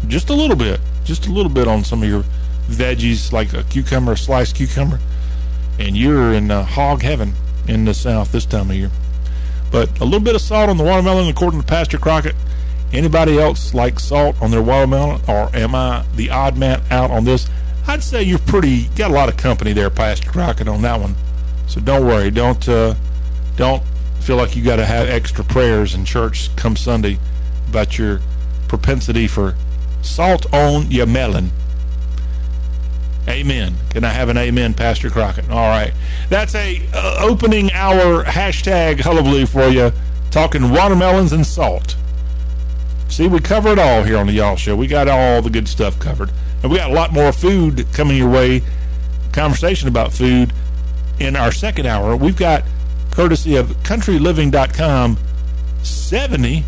Just 0.07 0.29
a 0.29 0.34
little 0.34 0.57
bit. 0.57 0.81
Just 1.05 1.27
a 1.27 1.31
little 1.31 1.51
bit 1.51 1.67
on 1.67 1.84
some 1.84 2.01
of 2.01 2.09
your 2.09 2.25
veggies, 2.67 3.31
like 3.31 3.53
a 3.53 3.63
cucumber, 3.63 4.13
a 4.13 4.17
sliced 4.17 4.55
cucumber. 4.55 4.99
And 5.79 5.95
you're 5.95 6.34
in 6.34 6.51
uh, 6.51 6.63
hog 6.63 7.03
heaven 7.03 7.34
in 7.68 7.86
the 7.86 7.93
south 7.93 8.32
this 8.32 8.45
time 8.45 8.70
of 8.70 8.76
year. 8.76 8.91
But 9.72 9.99
a 9.99 10.05
little 10.05 10.20
bit 10.20 10.36
of 10.36 10.41
salt 10.41 10.70
on 10.70 10.78
the 10.78 10.84
watermelon, 10.84 11.28
according 11.30 11.61
to 11.61 11.66
Pastor 11.66 11.97
Crockett. 11.97 12.36
Anybody 12.91 13.39
else 13.39 13.74
like 13.74 13.99
salt 13.99 14.36
on 14.39 14.51
their 14.51 14.61
watermelon, 14.61 15.22
or 15.28 15.49
am 15.55 15.74
I 15.74 16.05
the 16.16 16.30
odd 16.30 16.57
man 16.57 16.82
out 16.91 17.09
on 17.09 17.26
this? 17.26 17.49
I'd 17.88 18.03
say 18.03 18.22
you're 18.22 18.39
pretty 18.39 18.86
got 18.95 19.09
a 19.09 19.14
lot 19.14 19.30
of 19.30 19.38
company 19.38 19.74
there, 19.74 19.89
Pastor 19.89 20.30
Crockett, 20.30 20.68
on 20.68 20.84
that 20.84 20.99
one. 20.99 21.16
So 21.68 21.82
don't 21.82 22.05
worry, 22.05 22.30
don't 22.30 22.68
uh, 22.70 22.93
don't 23.55 23.84
feel 24.20 24.36
like 24.36 24.55
you 24.55 24.64
got 24.64 24.76
to 24.78 24.86
have 24.86 25.09
extra 25.09 25.43
prayers 25.43 25.95
in 25.95 26.05
church 26.05 26.55
come 26.55 26.76
Sunday 26.76 27.18
about 27.68 27.97
your 27.97 28.22
propensity 28.68 29.28
for 29.28 29.55
salt 30.01 30.51
on 30.53 30.89
your 30.91 31.07
melon. 31.07 31.51
Amen. 33.28 33.76
Can 33.89 34.03
I 34.03 34.09
have 34.09 34.30
an 34.30 34.38
amen, 34.38 34.74
Pastor 34.74 35.09
Crockett? 35.09 35.49
All 35.49 35.69
right. 35.69 35.93
That's 36.30 36.55
a 36.55 36.82
uh, 36.93 37.19
opening 37.21 37.71
hour 37.71 38.24
hashtag 38.24 38.99
hullabaloo 38.99 39.45
for 39.45 39.67
you, 39.67 39.91
talking 40.30 40.71
watermelons 40.71 41.32
and 41.32 41.45
salt. 41.45 41.95
See, 43.07 43.28
we 43.28 43.39
cover 43.39 43.69
it 43.69 43.80
all 43.80 44.03
here 44.03 44.17
on 44.17 44.28
the 44.28 44.34
Y'all 44.34 44.55
Show. 44.55 44.76
We 44.76 44.88
got 44.88 45.07
all 45.07 45.41
the 45.41 45.49
good 45.49 45.67
stuff 45.67 45.99
covered. 45.99 46.32
And 46.61 46.71
we 46.71 46.78
got 46.78 46.89
a 46.89 46.93
lot 46.93 47.13
more 47.13 47.32
food 47.32 47.86
coming 47.93 48.17
your 48.17 48.30
way, 48.30 48.61
conversation 49.32 49.88
about 49.88 50.11
food 50.11 50.51
in 51.19 51.36
our 51.36 51.51
second 51.51 51.86
hour. 51.86 52.15
We've 52.15 52.36
got, 52.36 52.63
courtesy 53.11 53.55
of 53.55 53.67
countryliving.com, 53.84 55.17
70, 55.84 56.65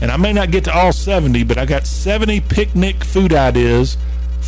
and 0.00 0.10
I 0.10 0.16
may 0.16 0.32
not 0.32 0.50
get 0.50 0.64
to 0.64 0.74
all 0.74 0.92
70, 0.92 1.42
but 1.44 1.58
I 1.58 1.66
got 1.66 1.86
70 1.86 2.42
picnic 2.42 3.02
food 3.02 3.32
ideas 3.32 3.96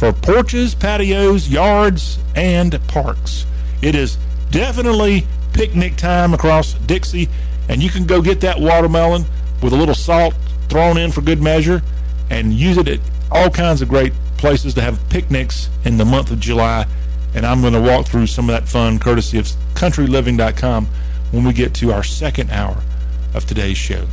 for 0.01 0.15
porches, 0.15 0.75
patios, 0.75 1.51
yards, 1.51 2.19
and 2.35 2.81
parks. 2.89 3.45
It 3.83 3.95
is 3.95 4.17
definitely 4.51 5.27
picnic 5.53 5.97
time 5.97 6.33
across 6.33 6.73
Dixie, 6.73 7.29
and 7.69 7.83
you 7.83 7.91
can 7.91 8.07
go 8.07 8.23
get 8.23 8.41
that 8.41 8.59
watermelon 8.59 9.27
with 9.63 9.75
a 9.75 9.77
little 9.77 9.95
salt 9.95 10.35
thrown 10.71 10.97
in 10.97 11.13
for 11.13 11.21
good 11.21 11.43
measure 11.43 11.83
and 12.31 12.55
use 12.55 12.79
it 12.79 12.89
at 12.89 13.01
all 13.31 13.51
kinds 13.51 13.83
of 13.83 13.91
great 13.91 14.15
places 14.39 14.73
to 14.73 14.81
have 14.81 15.07
picnics 15.11 15.69
in 15.85 15.99
the 15.99 16.07
month 16.07 16.31
of 16.31 16.41
July. 16.41 16.87
And 17.35 17.45
I'm 17.45 17.61
going 17.61 17.75
to 17.75 17.81
walk 17.83 18.07
through 18.07 18.29
some 18.29 18.49
of 18.49 18.55
that 18.55 18.71
fun 18.71 19.01
courtesy 19.01 19.39
of 19.39 19.49
countryliving.com 19.75 20.87
when 21.31 21.45
we 21.45 21.53
get 21.53 21.75
to 21.75 21.93
our 21.93 22.03
second 22.03 22.51
hour 22.51 22.83
of 23.35 23.45
today's 23.45 23.77
show. 23.77 24.07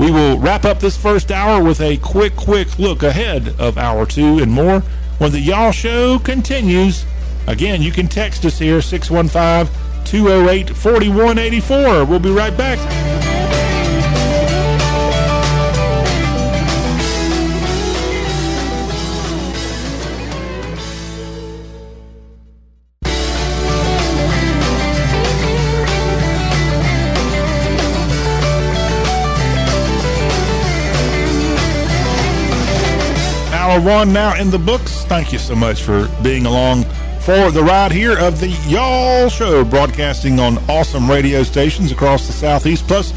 We 0.00 0.10
will 0.10 0.38
wrap 0.38 0.64
up 0.64 0.78
this 0.78 0.96
first 0.96 1.30
hour 1.30 1.62
with 1.62 1.82
a 1.82 1.98
quick, 1.98 2.34
quick 2.34 2.78
look 2.78 3.02
ahead 3.02 3.54
of 3.60 3.76
hour 3.76 4.06
two 4.06 4.38
and 4.38 4.50
more 4.50 4.80
when 5.18 5.30
the 5.30 5.40
Y'all 5.40 5.72
Show 5.72 6.18
continues. 6.18 7.04
Again, 7.46 7.82
you 7.82 7.92
can 7.92 8.08
text 8.08 8.46
us 8.46 8.58
here, 8.58 8.80
615 8.80 9.70
208 10.06 10.70
4184. 10.74 12.06
We'll 12.06 12.18
be 12.18 12.30
right 12.30 12.56
back. 12.56 13.29
Hour 33.70 33.80
one 33.82 34.12
now 34.12 34.34
in 34.34 34.50
the 34.50 34.58
books. 34.58 35.04
Thank 35.04 35.32
you 35.32 35.38
so 35.38 35.54
much 35.54 35.82
for 35.82 36.08
being 36.24 36.44
along 36.44 36.82
for 37.20 37.52
the 37.52 37.62
ride 37.62 37.92
here 37.92 38.18
of 38.18 38.40
the 38.40 38.48
Y'all 38.66 39.28
Show, 39.28 39.64
broadcasting 39.64 40.40
on 40.40 40.58
awesome 40.68 41.08
radio 41.08 41.44
stations 41.44 41.92
across 41.92 42.26
the 42.26 42.32
Southeast. 42.32 42.88
Plus, 42.88 43.12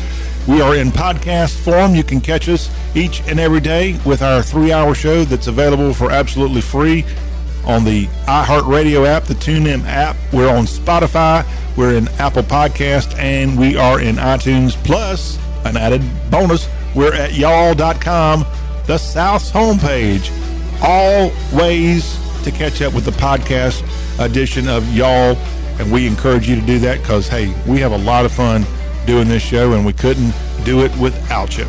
we 0.47 0.61
are 0.61 0.75
in 0.75 0.91
podcast 0.91 1.57
form. 1.63 1.95
You 1.95 2.03
can 2.03 2.21
catch 2.21 2.49
us 2.49 2.69
each 2.95 3.21
and 3.21 3.39
every 3.39 3.61
day 3.61 3.99
with 4.05 4.21
our 4.21 4.43
three 4.43 4.71
hour 4.71 4.93
show 4.93 5.23
that's 5.23 5.47
available 5.47 5.91
for 5.91 6.11
absolutely 6.11 6.61
free 6.61 7.03
on 7.65 7.83
the 7.83 8.05
iHeartRadio 8.27 9.07
app, 9.07 9.23
the 9.23 9.33
TuneIn 9.33 9.83
app. 9.87 10.15
We're 10.31 10.55
on 10.55 10.65
Spotify, 10.65 11.47
we're 11.75 11.95
in 11.95 12.07
Apple 12.19 12.43
Podcast, 12.43 13.17
and 13.17 13.57
we 13.57 13.75
are 13.75 13.99
in 13.99 14.17
iTunes. 14.17 14.73
Plus, 14.83 15.39
an 15.65 15.77
added 15.77 16.03
bonus, 16.29 16.69
we're 16.93 17.15
at 17.15 17.33
y'all.com, 17.33 18.45
the 18.85 18.97
South's 18.97 19.49
homepage 19.51 20.31
all 20.81 21.31
ways 21.57 22.19
to 22.43 22.51
catch 22.51 22.81
up 22.81 22.93
with 22.93 23.05
the 23.05 23.11
podcast 23.11 23.83
edition 24.19 24.67
of 24.67 24.87
Y'all. 24.93 25.35
And 25.79 25.91
we 25.91 26.05
encourage 26.05 26.47
you 26.47 26.55
to 26.55 26.65
do 26.65 26.79
that 26.79 27.01
because, 27.01 27.27
hey, 27.27 27.53
we 27.65 27.79
have 27.79 27.93
a 27.93 27.97
lot 27.97 28.25
of 28.25 28.31
fun 28.31 28.65
doing 29.05 29.27
this 29.27 29.41
show 29.41 29.73
and 29.73 29.85
we 29.85 29.93
couldn't 29.93 30.33
do 30.63 30.83
it 30.83 30.95
without 30.97 31.57
you. 31.57 31.65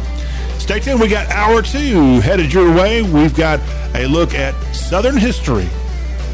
Stay 0.58 0.80
tuned. 0.80 1.00
We 1.00 1.08
got 1.08 1.28
hour 1.30 1.62
two 1.62 2.20
headed 2.20 2.52
your 2.52 2.74
way. 2.74 3.02
We've 3.02 3.34
got 3.34 3.60
a 3.94 4.06
look 4.06 4.34
at 4.34 4.54
Southern 4.74 5.16
history, 5.16 5.68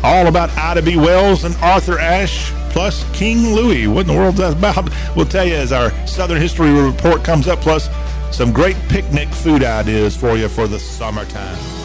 all 0.03 0.27
about 0.27 0.51
Ida 0.51 0.83
B. 0.83 0.97
Wells 0.97 1.45
and 1.45 1.55
Arthur 1.57 1.99
Ashe, 1.99 2.53
plus 2.71 3.05
King 3.13 3.55
Louis. 3.55 3.87
What 3.89 4.03
in 4.03 4.07
the 4.09 4.15
world 4.15 4.35
is 4.35 4.41
that 4.41 4.57
about? 4.57 4.91
We'll 5.17 5.27
tell 5.27 5.45
you 5.45 5.55
as 5.55 5.73
our 5.73 5.91
Southern 6.07 6.41
history 6.41 6.73
report 6.73 7.25
comes 7.25 7.49
up, 7.49 7.61
plus 7.61 7.89
some 8.31 8.53
great 8.53 8.77
picnic 8.89 9.29
food 9.29 9.63
ideas 9.63 10.17
for 10.17 10.37
you 10.37 10.49
for 10.49 10.67
the 10.67 10.79
summertime. 10.79 11.80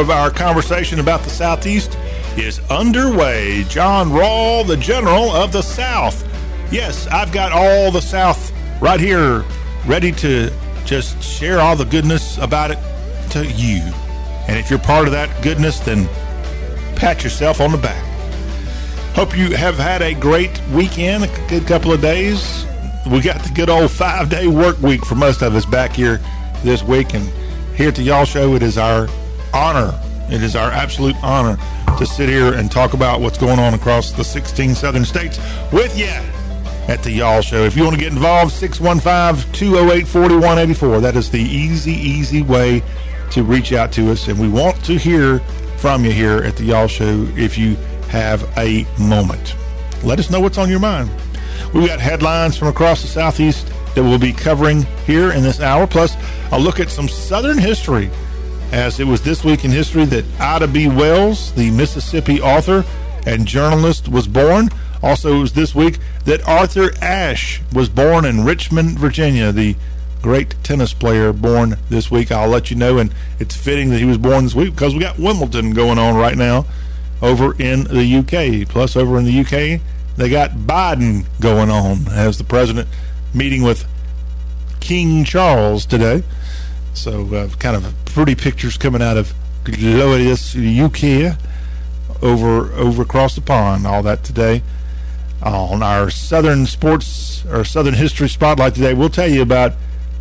Of 0.00 0.10
our 0.10 0.30
conversation 0.30 0.98
about 0.98 1.22
the 1.22 1.30
Southeast 1.30 1.98
is 2.36 2.58
underway. 2.70 3.64
John 3.64 4.08
Rawl, 4.08 4.66
the 4.66 4.78
General 4.78 5.30
of 5.30 5.52
the 5.52 5.60
South. 5.60 6.26
Yes, 6.72 7.06
I've 7.08 7.30
got 7.32 7.52
all 7.52 7.90
the 7.90 8.00
South 8.00 8.50
right 8.80 8.98
here 8.98 9.44
ready 9.86 10.10
to 10.12 10.50
just 10.86 11.22
share 11.22 11.60
all 11.60 11.76
the 11.76 11.84
goodness 11.84 12.38
about 12.38 12.70
it 12.70 12.78
to 13.32 13.46
you. 13.46 13.82
And 14.48 14.58
if 14.58 14.70
you're 14.70 14.78
part 14.78 15.06
of 15.06 15.12
that 15.12 15.42
goodness, 15.42 15.80
then 15.80 16.06
pat 16.96 17.22
yourself 17.22 17.60
on 17.60 17.70
the 17.70 17.78
back. 17.78 18.02
Hope 19.14 19.36
you 19.36 19.54
have 19.54 19.76
had 19.76 20.00
a 20.00 20.14
great 20.14 20.62
weekend, 20.72 21.24
a 21.24 21.46
good 21.48 21.66
couple 21.66 21.92
of 21.92 22.00
days. 22.00 22.64
We 23.10 23.20
got 23.20 23.42
the 23.44 23.52
good 23.54 23.68
old 23.68 23.90
five 23.90 24.30
day 24.30 24.46
work 24.46 24.80
week 24.80 25.04
for 25.04 25.14
most 25.14 25.42
of 25.42 25.54
us 25.54 25.66
back 25.66 25.92
here 25.92 26.20
this 26.62 26.82
week. 26.82 27.12
And 27.12 27.28
here 27.74 27.88
at 27.88 27.96
the 27.96 28.02
Y'all 28.02 28.24
Show, 28.24 28.54
it 28.54 28.62
is 28.62 28.78
our 28.78 29.08
honor. 29.52 29.98
It 30.30 30.42
is 30.42 30.54
our 30.56 30.70
absolute 30.70 31.16
honor 31.22 31.56
to 31.98 32.06
sit 32.06 32.28
here 32.28 32.54
and 32.54 32.70
talk 32.70 32.94
about 32.94 33.20
what's 33.20 33.38
going 33.38 33.58
on 33.58 33.74
across 33.74 34.12
the 34.12 34.24
16 34.24 34.74
southern 34.74 35.04
states 35.04 35.38
with 35.72 35.96
you. 35.98 36.08
at 36.88 37.02
the 37.02 37.10
Y'all 37.10 37.40
Show. 37.40 37.64
If 37.64 37.76
you 37.76 37.84
want 37.84 37.94
to 37.94 38.00
get 38.00 38.12
involved, 38.12 38.52
615 38.52 39.52
208 39.52 40.08
4184. 40.08 41.00
That 41.00 41.14
is 41.16 41.30
the 41.30 41.40
easy, 41.40 41.92
easy 41.92 42.42
way 42.42 42.82
to 43.30 43.44
reach 43.44 43.72
out 43.72 43.92
to 43.92 44.10
us. 44.10 44.26
And 44.28 44.40
we 44.40 44.48
want 44.48 44.82
to 44.86 44.98
hear 44.98 45.38
from 45.76 46.04
you 46.04 46.10
here 46.10 46.38
at 46.38 46.56
the 46.56 46.64
Y'all 46.64 46.88
Show 46.88 47.28
if 47.36 47.56
you 47.56 47.76
have 48.08 48.42
a 48.58 48.86
moment. 48.98 49.54
Let 50.02 50.18
us 50.18 50.30
know 50.30 50.40
what's 50.40 50.58
on 50.58 50.68
your 50.68 50.80
mind. 50.80 51.10
We've 51.72 51.86
got 51.86 52.00
headlines 52.00 52.56
from 52.56 52.68
across 52.68 53.02
the 53.02 53.08
Southeast 53.08 53.68
that 53.94 54.02
we'll 54.02 54.18
be 54.18 54.32
covering 54.32 54.82
here 55.06 55.32
in 55.32 55.42
this 55.42 55.60
hour, 55.60 55.86
plus 55.86 56.16
a 56.50 56.58
look 56.58 56.80
at 56.80 56.90
some 56.90 57.08
Southern 57.08 57.58
history, 57.58 58.10
as 58.72 59.00
it 59.00 59.06
was 59.06 59.22
this 59.22 59.44
week 59.44 59.64
in 59.64 59.70
history 59.70 60.04
that 60.06 60.24
Ida 60.40 60.68
B. 60.68 60.88
Wells, 60.88 61.52
the 61.52 61.70
Mississippi 61.70 62.40
author 62.40 62.84
and 63.26 63.46
journalist, 63.46 64.08
was 64.08 64.26
born. 64.26 64.68
Also, 65.02 65.36
it 65.36 65.40
was 65.40 65.52
this 65.52 65.74
week 65.74 65.98
that 66.24 66.46
Arthur 66.46 66.90
Ashe 67.02 67.60
was 67.72 67.88
born 67.88 68.24
in 68.24 68.44
Richmond, 68.44 68.98
Virginia, 68.98 69.50
the 69.50 69.76
great 70.22 70.54
tennis 70.62 70.92
player 70.92 71.32
born 71.32 71.76
this 71.88 72.10
week. 72.10 72.30
I'll 72.30 72.48
let 72.48 72.70
you 72.70 72.76
know, 72.76 72.98
and 72.98 73.12
it's 73.38 73.56
fitting 73.56 73.90
that 73.90 73.98
he 73.98 74.04
was 74.04 74.18
born 74.18 74.44
this 74.44 74.54
week 74.54 74.74
because 74.74 74.94
we 74.94 75.00
got 75.00 75.18
Wimbledon 75.18 75.72
going 75.72 75.98
on 75.98 76.16
right 76.16 76.36
now 76.36 76.66
over 77.22 77.54
in 77.60 77.84
the 77.84 78.16
UK. 78.18 78.68
Plus, 78.68 78.96
over 78.96 79.18
in 79.18 79.24
the 79.24 79.40
UK, 79.40 79.80
they 80.16 80.28
got 80.28 80.50
Biden 80.50 81.24
going 81.40 81.70
on 81.70 82.08
as 82.08 82.38
the 82.38 82.44
president 82.44 82.88
meeting 83.34 83.62
with 83.62 83.86
King 84.80 85.24
Charles 85.24 85.86
today. 85.86 86.22
So, 86.94 87.34
uh, 87.34 87.48
kind 87.58 87.76
of 87.76 87.94
pretty 88.06 88.34
pictures 88.34 88.76
coming 88.76 89.02
out 89.02 89.16
of 89.16 89.32
glorious 89.64 90.56
UK 90.56 91.36
over 92.22 92.72
over 92.72 93.02
across 93.02 93.34
the 93.34 93.40
pond. 93.40 93.86
All 93.86 94.02
that 94.02 94.24
today 94.24 94.62
on 95.42 95.82
our 95.82 96.10
Southern 96.10 96.66
Sports 96.66 97.44
or 97.46 97.64
Southern 97.64 97.94
History 97.94 98.28
Spotlight 98.28 98.74
today. 98.74 98.94
We'll 98.94 99.08
tell 99.08 99.28
you 99.28 99.42
about 99.42 99.72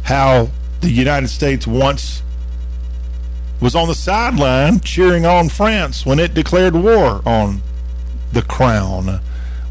how 0.03 0.49
the 0.81 0.89
United 0.89 1.27
States 1.27 1.67
once 1.67 2.23
was 3.59 3.75
on 3.75 3.87
the 3.87 3.95
sideline 3.95 4.79
cheering 4.79 5.25
on 5.25 5.49
France 5.49 6.05
when 6.05 6.19
it 6.19 6.33
declared 6.33 6.75
war 6.75 7.21
on 7.25 7.61
the 8.31 8.41
crown. 8.41 9.19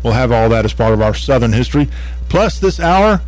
We'll 0.03 0.13
have 0.13 0.31
all 0.31 0.49
that 0.51 0.65
as 0.65 0.75
part 0.75 0.93
of 0.93 1.01
our 1.01 1.15
Southern 1.15 1.53
history. 1.53 1.89
Plus, 2.29 2.59
this 2.59 2.79
hour, 2.79 3.23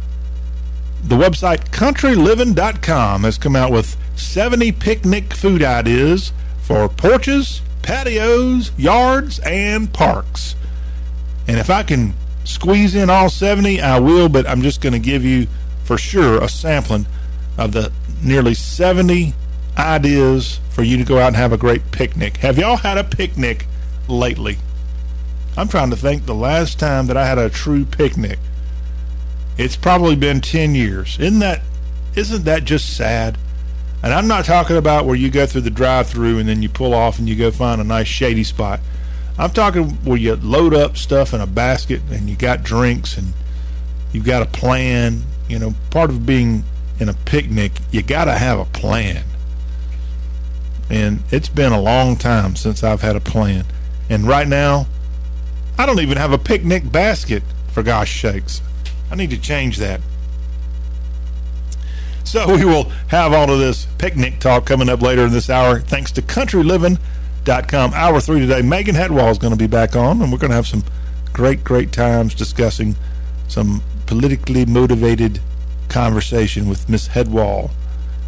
the 1.03 1.17
website 1.17 1.71
countryliving.com 1.71 3.25
has 3.25 3.39
come 3.39 3.57
out 3.57 3.73
with 3.73 3.97
70 4.17 4.73
picnic 4.73 5.33
food 5.33 5.63
ideas 5.63 6.33
for 6.63 6.89
porches, 6.89 7.63
patios, 7.83 8.71
yards, 8.77 9.39
and 9.41 9.93
parks. 9.93 10.55
And 11.49 11.59
if 11.59 11.71
I 11.71 11.83
can 11.83 12.15
squeeze 12.45 12.95
in 12.95 13.11
all 13.11 13.29
70, 13.29 13.81
I 13.81 13.99
will, 13.99 14.29
but 14.29 14.47
I'm 14.47 14.63
just 14.63 14.81
going 14.81 14.93
to 14.93 14.99
give 14.99 15.25
you 15.25 15.49
for 15.85 15.99
sure 15.99 16.43
a 16.43 16.49
sampling 16.49 17.07
of 17.59 17.73
the 17.73 17.93
nearly 18.23 18.55
70 18.55 19.35
ideas 19.77 20.61
for 20.71 20.83
you 20.83 20.97
to 20.97 21.05
go 21.05 21.19
out 21.19 21.29
and 21.29 21.37
have 21.37 21.53
a 21.53 21.57
great 21.57 21.91
picnic. 21.91 22.37
Have 22.39 22.59
y'all 22.59 22.77
had 22.77 22.99
a 22.99 23.05
picnic 23.05 23.67
lately? 24.07 24.59
I'm 25.57 25.69
trying 25.69 25.91
to 25.91 25.97
think 25.97 26.27
the 26.27 26.35
last 26.35 26.79
time 26.79 27.07
that 27.07 27.17
I 27.17 27.27
had 27.27 27.39
a 27.39 27.51
true 27.51 27.85
picnic. 27.85 28.39
It's 29.61 29.77
probably 29.77 30.17
been 30.17 30.41
10 30.41 30.75
years. 30.75 31.19
Isn't 31.21 31.41
that 31.41 31.61
isn't 32.15 32.45
that 32.45 32.65
just 32.65 32.97
sad? 32.97 33.37
And 34.03 34.15
I'm 34.15 34.27
not 34.27 34.47
talking 34.47 34.79
about 34.79 35.05
where 35.05 35.15
you 35.15 35.29
go 35.29 35.45
through 35.45 35.61
the 35.61 35.71
drive-through 35.71 36.39
and 36.39 36.49
then 36.49 36.63
you 36.63 36.71
pull 36.71 36.95
off 36.95 37.19
and 37.19 37.29
you 37.29 37.37
go 37.37 37.51
find 37.51 37.79
a 37.79 37.85
nice 37.85 38.07
shady 38.07 38.43
spot. 38.43 38.81
I'm 39.39 39.51
talking 39.51 39.91
where 40.03 40.17
you 40.17 40.35
load 40.37 40.73
up 40.73 40.97
stuff 40.97 41.35
in 41.35 41.43
a 41.43 41.47
basket 41.47 42.01
and 42.11 42.31
you 42.31 42.37
got 42.37 42.63
drinks 42.63 43.19
and 43.19 43.35
you've 44.13 44.25
got 44.25 44.41
a 44.41 44.47
plan. 44.47 45.25
You 45.47 45.59
know, 45.59 45.75
part 45.91 46.09
of 46.09 46.25
being 46.25 46.65
in 46.99 47.11
a 47.11 47.15
picnic, 47.15 47.73
you 47.91 48.01
got 48.01 48.25
to 48.25 48.39
have 48.39 48.59
a 48.59 48.65
plan. 48.65 49.25
And 50.89 51.23
it's 51.31 51.51
been 51.51 51.73
a 51.73 51.81
long 51.81 52.17
time 52.17 52.57
since 52.57 52.83
I've 52.83 53.03
had 53.03 53.15
a 53.15 53.21
plan. 53.21 53.67
And 54.09 54.27
right 54.27 54.49
now, 54.49 54.87
I 55.77 55.85
don't 55.85 56.01
even 56.01 56.17
have 56.17 56.33
a 56.33 56.39
picnic 56.39 56.91
basket, 56.91 57.43
for 57.73 57.83
gosh 57.83 58.23
sakes. 58.23 58.63
I 59.11 59.17
need 59.17 59.31
to 59.31 59.39
change 59.39 59.79
that. 59.79 60.01
So 62.25 62.55
we 62.57 62.65
will 62.65 62.91
have 63.09 63.33
all 63.33 63.51
of 63.51 63.59
this 63.59 63.87
picnic 63.99 64.39
talk 64.39 64.67
coming 64.67 64.89
up 64.89 65.03
later 65.03 65.25
in 65.27 65.33
this 65.33 65.51
hour, 65.51 65.81
thanks 65.81 66.13
to 66.13 66.23
Country 66.23 66.63
Living 66.63 66.99
com. 67.45 67.93
Hour 67.95 68.21
three 68.21 68.41
today. 68.41 68.63
Megan 68.63 68.95
Headwall 68.95 69.31
is 69.31 69.39
going 69.39 69.53
to 69.53 69.59
be 69.59 69.67
back 69.67 69.97
on, 69.97 70.23
and 70.23 70.31
we're 70.31 70.39
going 70.39 70.51
to 70.51 70.57
have 70.57 70.67
some 70.67 70.85
great, 71.33 71.65
great 71.65 71.93
times 71.93 72.35
discussing 72.35 72.97
some 73.49 73.83
politically 74.07 74.65
motivated 74.65 75.41
conversation 75.89 76.69
with 76.69 76.89
Miss 76.89 77.09
Headwall, 77.09 77.71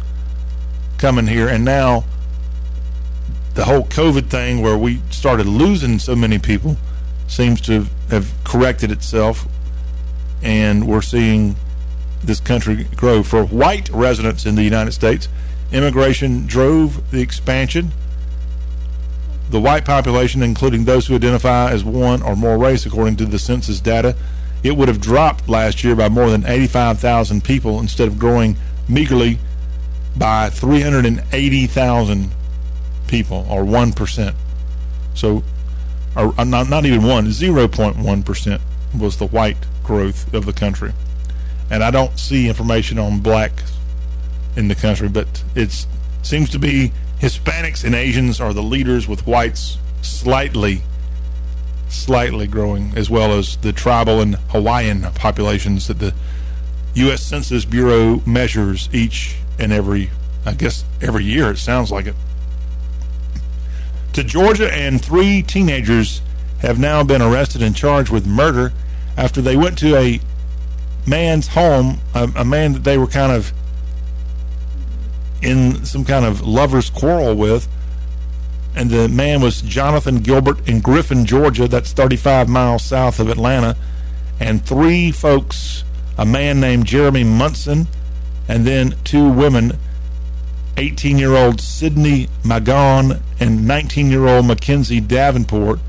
coming 0.97 1.27
here, 1.27 1.47
and 1.47 1.63
now 1.63 2.03
the 3.53 3.65
whole 3.65 3.83
COVID 3.83 4.29
thing 4.29 4.61
where 4.61 4.77
we 4.77 5.01
started 5.09 5.45
losing 5.45 5.99
so 5.99 6.15
many 6.15 6.39
people 6.39 6.77
seems 7.27 7.61
to 7.61 7.85
have 8.09 8.33
corrected 8.43 8.91
itself, 8.91 9.47
and 10.41 10.87
we're 10.87 11.01
seeing 11.01 11.55
this 12.23 12.39
country 12.39 12.85
grow. 12.95 13.23
For 13.23 13.45
white 13.45 13.89
residents 13.89 14.45
in 14.45 14.55
the 14.55 14.63
United 14.63 14.91
States, 14.91 15.29
immigration 15.71 16.45
drove 16.47 17.11
the 17.11 17.21
expansion 17.21 17.91
the 19.49 19.59
white 19.59 19.83
population, 19.83 20.43
including 20.43 20.85
those 20.85 21.07
who 21.07 21.15
identify 21.15 21.71
as 21.71 21.83
one 21.83 22.21
or 22.21 22.35
more 22.35 22.57
race, 22.57 22.85
according 22.85 23.15
to 23.17 23.25
the 23.25 23.39
census 23.39 23.79
data, 23.79 24.15
it 24.63 24.77
would 24.77 24.87
have 24.87 25.01
dropped 25.01 25.49
last 25.49 25.83
year 25.83 25.95
by 25.95 26.09
more 26.09 26.29
than 26.29 26.45
85,000 26.45 27.43
people 27.43 27.79
instead 27.79 28.07
of 28.07 28.19
growing 28.19 28.57
meagerly 28.87 29.39
by 30.15 30.49
380,000 30.49 32.31
people, 33.07 33.45
or 33.49 33.63
1%. 33.63 34.35
So, 35.15 35.43
or 36.15 36.33
uh, 36.37 36.43
not, 36.43 36.69
not 36.69 36.85
even 36.85 37.03
1, 37.03 37.27
0.1% 37.27 38.61
was 38.99 39.17
the 39.17 39.27
white 39.27 39.57
growth 39.83 40.31
of 40.33 40.45
the 40.45 40.53
country. 40.53 40.93
And 41.71 41.83
I 41.83 41.89
don't 41.91 42.19
see 42.19 42.47
information 42.49 42.99
on 42.99 43.19
blacks 43.19 43.78
in 44.59 44.67
the 44.67 44.75
country, 44.75 45.07
but 45.07 45.43
it 45.55 45.85
seems 46.21 46.49
to 46.49 46.59
be 46.59 46.91
Hispanics 47.19 47.83
and 47.83 47.95
Asians 47.95 48.39
are 48.39 48.53
the 48.53 48.61
leaders, 48.61 49.07
with 49.07 49.25
whites 49.25 49.77
slightly, 50.01 50.83
slightly 51.87 52.45
growing, 52.45 52.93
as 52.95 53.09
well 53.09 53.33
as 53.33 53.57
the 53.57 53.73
tribal 53.73 54.21
and 54.21 54.35
Hawaiian 54.49 55.01
populations 55.15 55.87
that 55.87 55.99
the 55.99 56.13
U.S. 56.95 57.23
Census 57.23 57.65
Bureau 57.65 58.21
measures 58.25 58.89
each 58.93 59.37
and 59.57 59.71
every, 59.71 60.09
I 60.45 60.53
guess, 60.53 60.83
every 61.01 61.23
year. 61.23 61.51
It 61.51 61.57
sounds 61.57 61.91
like 61.91 62.05
it. 62.05 62.15
To 64.13 64.23
Georgia, 64.23 64.73
and 64.73 65.03
three 65.03 65.41
teenagers 65.41 66.21
have 66.59 66.79
now 66.79 67.03
been 67.03 67.21
arrested 67.21 67.61
and 67.61 67.75
charged 67.75 68.11
with 68.11 68.25
murder 68.25 68.73
after 69.17 69.41
they 69.41 69.55
went 69.55 69.77
to 69.79 69.95
a 69.95 70.19
man's 71.05 71.49
home, 71.49 71.99
a, 72.13 72.31
a 72.35 72.45
man 72.45 72.73
that 72.73 72.83
they 72.83 72.97
were 72.97 73.07
kind 73.07 73.31
of 73.31 73.53
in 75.41 75.85
some 75.85 76.05
kind 76.05 76.25
of 76.25 76.41
lover's 76.41 76.89
quarrel 76.89 77.35
with. 77.35 77.67
And 78.75 78.89
the 78.89 79.09
man 79.09 79.41
was 79.41 79.61
Jonathan 79.61 80.19
Gilbert 80.19 80.67
in 80.67 80.79
Griffin, 80.79 81.25
Georgia. 81.25 81.67
That's 81.67 81.91
35 81.91 82.47
miles 82.47 82.83
south 82.83 83.19
of 83.19 83.29
Atlanta. 83.29 83.75
And 84.39 84.65
three 84.65 85.11
folks 85.11 85.83
a 86.19 86.25
man 86.25 86.59
named 86.59 86.85
Jeremy 86.85 87.23
Munson, 87.23 87.87
and 88.49 88.67
then 88.67 88.93
two 89.05 89.29
women 89.29 89.77
18 90.75 91.17
year 91.17 91.33
old 91.33 91.61
Sydney 91.61 92.27
Magon 92.43 93.21
and 93.39 93.65
19 93.65 94.09
year 94.11 94.27
old 94.27 94.45
Mackenzie 94.45 94.99
Davenport. 94.99 95.79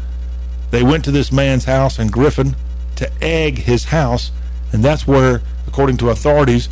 They 0.70 0.84
went 0.84 1.04
to 1.04 1.10
this 1.10 1.32
man's 1.32 1.64
house 1.64 1.98
in 1.98 2.08
Griffin 2.08 2.54
to 2.94 3.10
egg 3.20 3.58
his 3.58 3.86
house, 3.86 4.30
and 4.72 4.84
that's 4.84 5.04
where, 5.04 5.42
according 5.66 5.96
to 5.96 6.10
authorities, 6.10 6.68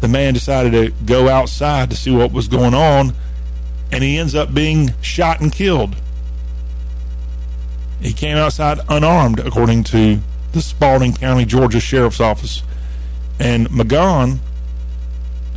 the 0.00 0.08
man 0.08 0.34
decided 0.34 0.72
to 0.72 1.04
go 1.04 1.28
outside 1.28 1.90
to 1.90 1.96
see 1.96 2.10
what 2.10 2.32
was 2.32 2.48
going 2.48 2.74
on, 2.74 3.12
and 3.92 4.02
he 4.02 4.18
ends 4.18 4.34
up 4.34 4.54
being 4.54 4.94
shot 5.00 5.40
and 5.40 5.52
killed. 5.52 5.96
He 8.00 8.12
came 8.12 8.36
outside 8.36 8.80
unarmed, 8.88 9.40
according 9.40 9.84
to 9.84 10.20
the 10.52 10.62
Spalding 10.62 11.12
County, 11.12 11.44
Georgia 11.44 11.80
Sheriff's 11.80 12.20
Office. 12.20 12.62
And 13.38 13.68
Magon, 13.68 14.38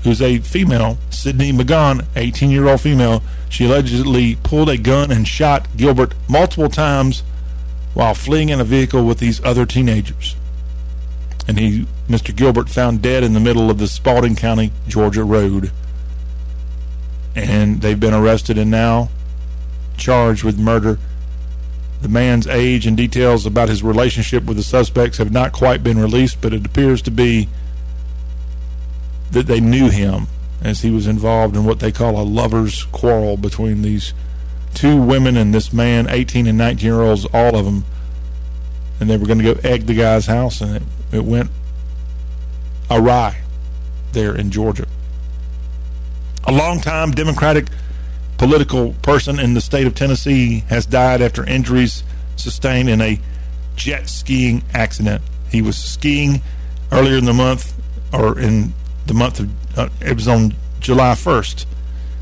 who's 0.04 0.22
a 0.22 0.40
female, 0.40 0.98
Sydney 1.10 1.54
Magon, 1.54 2.06
18 2.16 2.52
year 2.52 2.68
old 2.68 2.82
female, 2.82 3.24
she 3.50 3.66
allegedly 3.66 4.36
pulled 4.44 4.70
a 4.70 4.78
gun 4.78 5.12
and 5.12 5.28
shot 5.28 5.68
Gilbert 5.78 6.16
multiple 6.28 6.70
times 6.70 7.24
while 7.94 8.14
fleeing 8.14 8.50
in 8.50 8.60
a 8.60 8.66
vehicle 8.66 9.06
with 9.06 9.20
these 9.20 9.44
other 9.46 9.66
teenagers 9.66 10.36
and 11.48 11.60
he, 11.60 11.88
Mr. 12.08 12.36
Gilbert, 12.36 12.70
found 12.70 13.02
dead 13.02 13.24
in 13.24 13.34
the 13.34 13.40
middle 13.40 13.70
of 13.70 13.78
the 13.78 13.88
Spalding 13.88 14.36
County, 14.36 14.72
Georgia 14.88 15.24
road. 15.24 15.72
And 17.36 17.82
they've 17.82 18.00
been 18.00 18.14
arrested 18.14 18.58
and 18.58 18.72
now 18.72 19.10
charged 19.98 20.44
with 20.44 20.58
murder. 20.58 21.00
The 22.02 22.10
man's 22.10 22.48
age 22.48 22.86
and 22.86 22.96
details 22.96 23.46
about 23.46 23.70
his 23.70 23.84
relationship 23.84 24.44
with 24.46 24.58
the 24.58 24.64
suspects 24.64 25.18
have 25.18 25.32
not 25.32 25.52
quite 25.52 25.84
been 25.84 26.00
released, 26.00 26.42
but 26.42 26.54
it 26.54 26.66
appears 26.66 27.02
to 27.04 27.12
be 27.12 27.50
that 29.32 29.48
they 29.48 29.60
knew 29.60 29.90
him 29.90 30.28
as 30.62 30.82
he 30.82 30.92
was 30.92 31.08
involved 31.08 31.56
in 31.56 31.66
what 31.66 31.80
they 31.80 31.92
call 31.92 32.20
a 32.20 32.24
lover's 32.24 32.84
quarrel 32.86 33.36
between 33.36 33.82
these 33.82 34.14
two 34.74 35.02
women 35.02 35.36
and 35.38 35.54
this 35.54 35.74
man, 35.74 36.08
18 36.10 36.48
and 36.48 36.58
19 36.58 36.86
year 36.86 37.02
olds, 37.02 37.26
all 37.34 37.56
of 37.56 37.66
them. 37.66 37.84
And 39.00 39.10
they 39.10 39.18
were 39.18 39.26
going 39.26 39.40
to 39.40 39.54
go 39.54 39.60
egg 39.64 39.86
the 39.86 39.96
guy's 39.96 40.28
house, 40.28 40.62
and 40.62 40.78
it 40.78 40.84
it 41.14 41.24
went 41.24 41.50
awry 42.90 43.38
there 44.12 44.36
in 44.36 44.52
Georgia. 44.52 44.88
A 46.46 46.52
longtime 46.52 47.12
Democratic 47.12 47.68
political 48.38 48.94
person 49.02 49.40
in 49.40 49.54
the 49.54 49.62
state 49.62 49.88
of 49.88 49.96
Tennessee 49.96 50.64
has 50.70 50.86
died 50.86 51.22
after 51.22 51.46
injuries 51.46 52.04
sustained 52.36 52.90
in 52.90 53.00
a 53.02 53.20
jet 53.76 54.10
skiing 54.10 54.64
accident. 54.74 55.22
He 55.50 55.62
was 55.62 55.78
skiing 55.78 56.42
earlier 56.92 57.18
in 57.18 57.26
the 57.26 57.34
month, 57.34 57.74
or 58.12 58.40
in 58.40 58.74
the 59.06 59.14
month 59.14 59.40
of, 59.40 59.78
uh, 59.78 59.90
it 60.02 60.16
was 60.16 60.28
on 60.28 60.56
July 60.80 61.14
1st, 61.14 61.66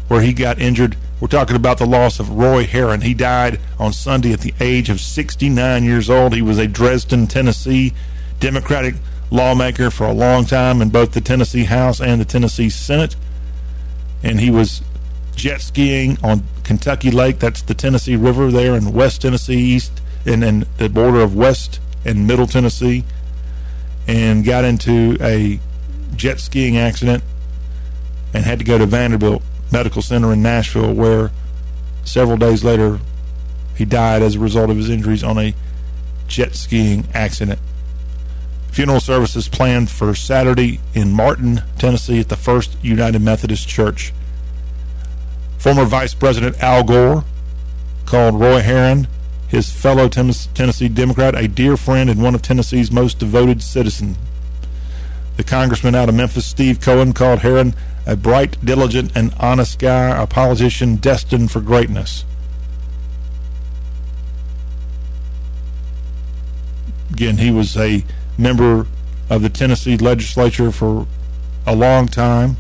where 0.07 0.21
he 0.21 0.33
got 0.33 0.59
injured. 0.59 0.97
We're 1.19 1.27
talking 1.27 1.55
about 1.55 1.77
the 1.77 1.85
loss 1.85 2.19
of 2.19 2.29
Roy 2.29 2.65
Herron. 2.65 3.01
He 3.01 3.13
died 3.13 3.59
on 3.79 3.93
Sunday 3.93 4.33
at 4.33 4.41
the 4.41 4.53
age 4.59 4.89
of 4.89 4.99
69 4.99 5.83
years 5.83 6.09
old. 6.09 6.33
He 6.33 6.41
was 6.41 6.57
a 6.57 6.67
Dresden, 6.67 7.27
Tennessee 7.27 7.93
Democratic 8.41 8.95
lawmaker 9.29 9.91
for 9.91 10.05
a 10.07 10.11
long 10.11 10.45
time 10.45 10.81
in 10.81 10.89
both 10.89 11.11
the 11.11 11.21
Tennessee 11.21 11.63
House 11.63 12.01
and 12.01 12.19
the 12.19 12.25
Tennessee 12.25 12.69
Senate. 12.69 13.15
And 14.23 14.39
he 14.39 14.49
was 14.49 14.81
jet 15.35 15.61
skiing 15.61 16.17
on 16.23 16.43
Kentucky 16.63 17.11
Lake. 17.11 17.37
That's 17.37 17.61
the 17.61 17.75
Tennessee 17.75 18.15
River 18.15 18.49
there 18.49 18.75
in 18.75 18.93
West 18.93 19.21
Tennessee, 19.21 19.59
East, 19.59 20.01
and, 20.25 20.63
the 20.77 20.89
border 20.89 21.21
of 21.21 21.35
West 21.35 21.79
and 22.03 22.25
Middle 22.25 22.47
Tennessee. 22.47 23.05
And 24.07 24.43
got 24.43 24.65
into 24.65 25.17
a 25.21 25.59
jet 26.15 26.39
skiing 26.39 26.77
accident 26.77 27.23
and 28.33 28.43
had 28.43 28.57
to 28.57 28.65
go 28.65 28.79
to 28.79 28.87
Vanderbilt 28.87 29.43
Medical 29.71 30.01
Center 30.01 30.33
in 30.33 30.41
Nashville, 30.41 30.93
where 30.93 31.29
several 32.03 32.37
days 32.37 32.63
later 32.63 32.99
he 33.75 33.85
died 33.85 34.23
as 34.23 34.33
a 34.33 34.39
result 34.39 34.71
of 34.71 34.77
his 34.77 34.89
injuries 34.89 35.23
on 35.23 35.37
a 35.37 35.53
jet 36.27 36.55
skiing 36.55 37.07
accident. 37.13 37.59
Funeral 38.72 39.01
services 39.01 39.49
planned 39.49 39.89
for 39.89 40.15
Saturday 40.15 40.80
in 40.93 41.11
Martin, 41.11 41.61
Tennessee 41.78 42.22
at 42.22 42.30
the 42.30 42.38
First 42.38 42.78
United 42.82 43.22
Methodist 43.22 43.67
Church. 43.67 44.13
Former 45.57 45.86
Vice 45.86 46.13
President 46.13 46.57
Al 46.63 46.84
Gore 46.84 47.26
called 48.05 48.39
Roy 48.39 48.61
Herron, 48.61 49.07
his 49.47 49.72
fellow 49.72 50.07
Tennessee 50.07 50.88
Democrat, 50.88 51.36
a 51.36 51.47
dear 51.47 51.76
friend 51.76 52.09
and 52.09 52.24
one 52.24 52.34
of 52.34 52.41
Tennessee's 52.41 52.91
most 52.91 53.19
devoted 53.19 53.61
citizens. 53.61 54.17
The 55.36 55.43
congressman 55.43 55.95
out 55.95 56.09
of 56.09 56.15
Memphis, 56.15 56.45
Steve 56.45 56.80
Cohen, 56.80 57.13
called 57.13 57.39
Herron 57.39 57.76
a 58.05 58.15
bright, 58.15 58.63
diligent, 58.63 59.11
and 59.15 59.34
honest 59.39 59.80
guy, 59.80 60.09
a 60.22 60.26
politician 60.26 60.95
destined 60.95 61.51
for 61.51 61.61
greatness. 61.61 62.26
Again, 67.11 67.38
he 67.38 67.51
was 67.51 67.78
a 67.78 68.03
member 68.41 68.87
of 69.29 69.41
the 69.41 69.49
Tennessee 69.49 69.97
legislature 69.97 70.71
for 70.71 71.07
a 71.65 71.75
long 71.75 72.07
time 72.07 72.57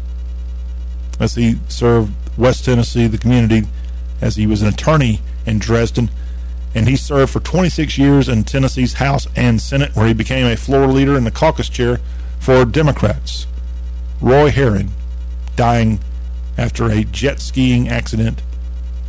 as 1.19 1.35
he 1.35 1.59
served 1.67 2.13
West 2.37 2.65
Tennessee, 2.65 3.07
the 3.07 3.17
community, 3.17 3.67
as 4.21 4.35
he 4.35 4.47
was 4.47 4.61
an 4.61 4.69
attorney 4.69 5.19
in 5.45 5.59
Dresden. 5.59 6.09
And 6.73 6.87
he 6.87 6.95
served 6.95 7.33
for 7.33 7.41
26 7.41 7.97
years 7.97 8.29
in 8.29 8.43
Tennessee's 8.43 8.93
House 8.93 9.27
and 9.35 9.61
Senate, 9.61 9.95
where 9.95 10.07
he 10.07 10.13
became 10.13 10.47
a 10.47 10.55
floor 10.55 10.87
leader 10.87 11.17
in 11.17 11.25
the 11.25 11.31
caucus 11.31 11.67
chair 11.67 11.99
for 12.39 12.63
Democrats. 12.63 13.45
Roy 14.21 14.51
Herron, 14.51 14.91
dying 15.55 15.99
after 16.57 16.89
a 16.89 17.03
jet 17.03 17.39
skiing 17.39 17.89
accident 17.89 18.41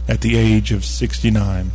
at 0.08 0.22
the 0.22 0.36
age 0.36 0.72
of 0.72 0.84
69. 0.84 1.70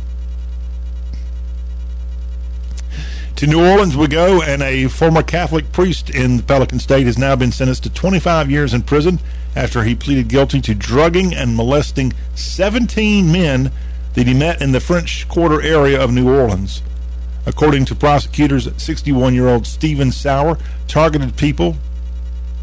To 3.38 3.46
New 3.46 3.64
Orleans 3.64 3.96
we 3.96 4.08
go, 4.08 4.42
and 4.42 4.62
a 4.62 4.88
former 4.88 5.22
Catholic 5.22 5.70
priest 5.70 6.10
in 6.10 6.38
the 6.38 6.42
Pelican 6.42 6.80
State 6.80 7.06
has 7.06 7.16
now 7.16 7.36
been 7.36 7.52
sentenced 7.52 7.84
to 7.84 7.90
25 7.90 8.50
years 8.50 8.74
in 8.74 8.82
prison 8.82 9.20
after 9.54 9.84
he 9.84 9.94
pleaded 9.94 10.26
guilty 10.26 10.60
to 10.62 10.74
drugging 10.74 11.32
and 11.32 11.54
molesting 11.54 12.14
17 12.34 13.30
men 13.30 13.70
that 14.14 14.26
he 14.26 14.34
met 14.34 14.60
in 14.60 14.72
the 14.72 14.80
French 14.80 15.28
Quarter 15.28 15.62
area 15.62 16.02
of 16.02 16.10
New 16.10 16.28
Orleans. 16.28 16.82
According 17.46 17.84
to 17.84 17.94
prosecutors, 17.94 18.68
61 18.76 19.34
year 19.34 19.46
old 19.46 19.68
Stephen 19.68 20.10
Sauer 20.10 20.58
targeted 20.88 21.36
people 21.36 21.76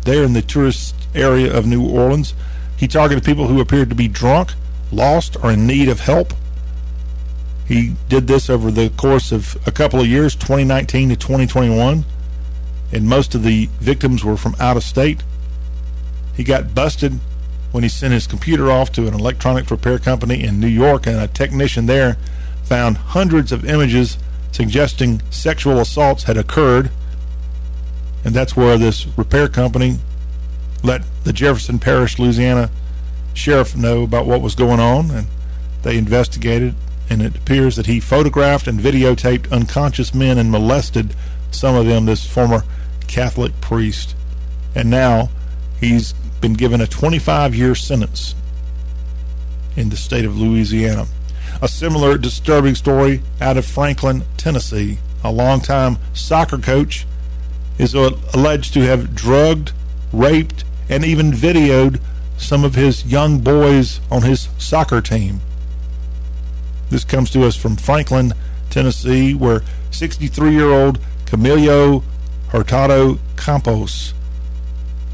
there 0.02 0.26
in 0.26 0.34
the 0.34 0.42
tourist 0.42 0.94
area 1.16 1.58
of 1.58 1.66
New 1.66 1.88
Orleans. 1.88 2.34
He 2.76 2.90
targeted 2.90 3.24
people 3.24 3.48
who 3.48 3.62
appeared 3.62 3.88
to 3.92 3.96
be 3.96 4.10
drunk, 4.10 4.52
lost, 4.92 5.38
or 5.42 5.54
in 5.54 5.66
need 5.66 5.88
of 5.88 6.02
help. 6.02 6.34
He 7.66 7.96
did 8.10 8.28
this 8.28 8.50
over 8.50 8.70
the 8.70 8.90
course 8.92 9.32
of 9.32 9.58
a 9.66 9.72
couple 9.72 10.00
of 10.00 10.08
years, 10.08 10.36
2019 10.36 11.10
to 11.10 11.16
2021, 11.16 12.06
and 12.92 13.08
most 13.08 13.34
of 13.34 13.44
the 13.44 13.70
victims 13.80 14.24
were 14.24 14.38
from 14.38 14.56
out 14.60 14.78
of 14.78 14.84
state. 14.84 15.24
He 16.36 16.44
got 16.44 16.76
busted 16.76 17.20
when 17.72 17.84
he 17.84 17.90
sent 17.90 18.14
his 18.14 18.28
computer 18.28 18.72
off 18.72 18.92
to 18.94 19.08
an 19.08 19.14
electronics 19.14 19.72
repair 19.72 20.00
company 20.00 20.44
in 20.44 20.60
New 20.60 20.68
York, 20.68 21.08
and 21.08 21.18
a 21.18 21.28
technician 21.28 21.88
there 21.88 22.18
found 22.64 22.98
hundreds 22.98 23.52
of 23.52 23.66
images 23.66 24.18
suggesting 24.52 25.22
sexual 25.30 25.80
assaults 25.80 26.24
had 26.24 26.38
occurred. 26.38 26.90
And 28.24 28.34
that's 28.34 28.56
where 28.56 28.78
this 28.78 29.06
repair 29.18 29.48
company 29.48 29.98
let 30.84 31.02
the 31.24 31.34
Jefferson 31.34 31.80
Parish, 31.80 32.18
Louisiana 32.18 32.70
sheriff 33.34 33.76
know 33.76 34.04
about 34.04 34.26
what 34.26 34.42
was 34.42 34.56
going 34.56 34.80
on. 34.80 35.12
And 35.12 35.28
They 35.84 35.98
investigated, 35.98 36.76
and 37.10 37.22
it 37.22 37.36
appears 37.36 37.76
that 37.76 37.86
he 37.86 38.00
photographed 38.00 38.68
and 38.68 38.80
videotaped 38.80 39.52
unconscious 39.52 40.14
men 40.14 40.38
and 40.38 40.52
molested 40.52 41.16
some 41.52 41.76
of 41.76 41.86
them, 41.86 42.06
this 42.06 42.26
former 42.26 42.64
Catholic 43.08 43.60
priest. 43.62 44.16
And 44.74 44.90
now 44.90 45.30
he's 45.80 46.14
been 46.42 46.54
given 46.54 46.82
a 46.82 46.88
25 46.88 47.56
year 47.56 47.76
sentence 47.76 48.36
in 49.76 49.90
the 49.90 49.98
state 49.98 50.26
of 50.26 50.38
Louisiana. 50.38 51.08
A 51.62 51.68
similar 51.68 52.18
disturbing 52.18 52.76
story 52.76 53.22
out 53.40 53.58
of 53.58 53.66
Franklin, 53.66 54.24
Tennessee. 54.38 55.00
A 55.24 55.32
longtime 55.32 55.98
soccer 56.14 56.58
coach 56.58 57.06
is 57.78 57.94
alleged 57.94 58.74
to 58.74 58.82
have 58.82 59.16
drugged, 59.16 59.72
raped, 60.14 60.64
and 60.90 61.04
even 61.04 61.32
videoed 61.32 62.00
some 62.38 62.64
of 62.64 62.76
his 62.76 63.06
young 63.06 63.40
boys 63.40 64.00
on 64.12 64.24
his 64.24 64.50
soccer 64.58 65.02
team. 65.02 65.42
This 66.90 67.04
comes 67.04 67.30
to 67.32 67.44
us 67.44 67.56
from 67.56 67.76
Franklin, 67.76 68.34
Tennessee, 68.70 69.34
where 69.34 69.62
63 69.92 70.52
year 70.52 70.72
old 70.72 71.00
Camilo 71.26 72.04
Hurtado 72.50 73.20
Campos 73.38 74.14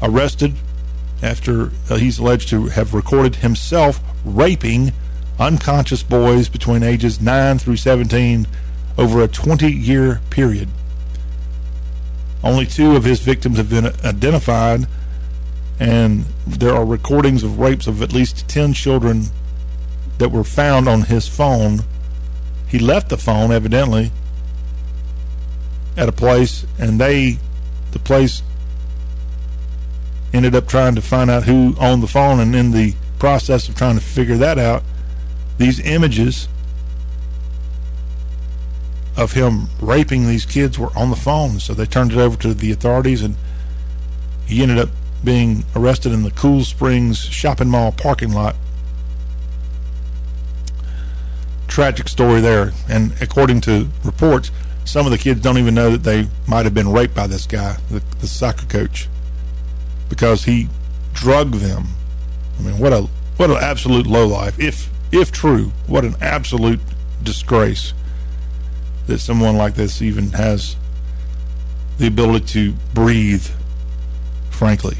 arrested 0.02 0.54
after 1.22 1.70
uh, 1.88 1.96
he's 1.96 2.18
alleged 2.18 2.48
to 2.48 2.66
have 2.66 2.94
recorded 2.94 3.36
himself 3.36 4.00
raping 4.24 4.92
unconscious 5.38 6.02
boys 6.02 6.48
between 6.48 6.82
ages 6.82 7.20
9 7.20 7.58
through 7.58 7.76
17 7.76 8.46
over 8.98 9.22
a 9.22 9.28
20 9.28 9.70
year 9.72 10.20
period. 10.30 10.68
Only 12.44 12.66
two 12.66 12.96
of 12.96 13.04
his 13.04 13.20
victims 13.20 13.56
have 13.56 13.70
been 13.70 13.86
identified, 14.04 14.86
and 15.78 16.24
there 16.46 16.74
are 16.74 16.84
recordings 16.84 17.42
of 17.44 17.60
rapes 17.60 17.86
of 17.86 18.02
at 18.02 18.12
least 18.12 18.48
10 18.48 18.72
children 18.72 19.26
that 20.22 20.28
were 20.28 20.44
found 20.44 20.88
on 20.88 21.02
his 21.02 21.26
phone. 21.26 21.80
He 22.68 22.78
left 22.78 23.08
the 23.08 23.18
phone, 23.18 23.50
evidently, 23.50 24.12
at 25.96 26.08
a 26.08 26.12
place, 26.12 26.64
and 26.78 27.00
they, 27.00 27.38
the 27.90 27.98
place, 27.98 28.40
ended 30.32 30.54
up 30.54 30.68
trying 30.68 30.94
to 30.94 31.02
find 31.02 31.28
out 31.28 31.42
who 31.42 31.74
owned 31.80 32.04
the 32.04 32.06
phone, 32.06 32.38
and 32.38 32.54
in 32.54 32.70
the 32.70 32.94
process 33.18 33.68
of 33.68 33.74
trying 33.74 33.96
to 33.96 34.00
figure 34.00 34.36
that 34.36 34.60
out, 34.60 34.84
these 35.58 35.80
images 35.80 36.48
of 39.16 39.32
him 39.32 39.66
raping 39.80 40.28
these 40.28 40.46
kids 40.46 40.78
were 40.78 40.96
on 40.96 41.10
the 41.10 41.16
phone. 41.16 41.58
So 41.58 41.74
they 41.74 41.84
turned 41.84 42.12
it 42.12 42.18
over 42.18 42.36
to 42.42 42.54
the 42.54 42.70
authorities, 42.70 43.22
and 43.22 43.34
he 44.46 44.62
ended 44.62 44.78
up 44.78 44.90
being 45.24 45.64
arrested 45.74 46.12
in 46.12 46.22
the 46.22 46.30
Cool 46.30 46.62
Springs 46.62 47.18
shopping 47.18 47.68
mall 47.68 47.90
parking 47.90 48.32
lot. 48.32 48.54
Tragic 51.72 52.06
story 52.06 52.42
there. 52.42 52.72
And 52.90 53.14
according 53.22 53.62
to 53.62 53.88
reports, 54.04 54.50
some 54.84 55.06
of 55.06 55.10
the 55.10 55.16
kids 55.16 55.40
don't 55.40 55.56
even 55.56 55.74
know 55.74 55.88
that 55.88 56.02
they 56.02 56.28
might 56.46 56.66
have 56.66 56.74
been 56.74 56.92
raped 56.92 57.14
by 57.14 57.26
this 57.26 57.46
guy, 57.46 57.78
the, 57.90 58.02
the 58.20 58.26
soccer 58.26 58.66
coach, 58.66 59.08
because 60.10 60.44
he 60.44 60.68
drugged 61.14 61.54
them. 61.54 61.86
I 62.58 62.62
mean, 62.62 62.78
what 62.78 62.92
a 62.92 63.08
what 63.38 63.48
an 63.48 63.56
absolute 63.56 64.06
low 64.06 64.26
life. 64.26 64.60
If 64.60 64.90
if 65.12 65.32
true, 65.32 65.72
what 65.86 66.04
an 66.04 66.14
absolute 66.20 66.80
disgrace 67.22 67.94
that 69.06 69.20
someone 69.20 69.56
like 69.56 69.74
this 69.74 70.02
even 70.02 70.32
has 70.32 70.76
the 71.96 72.06
ability 72.06 72.44
to 72.48 72.72
breathe, 72.92 73.46
frankly. 74.50 74.98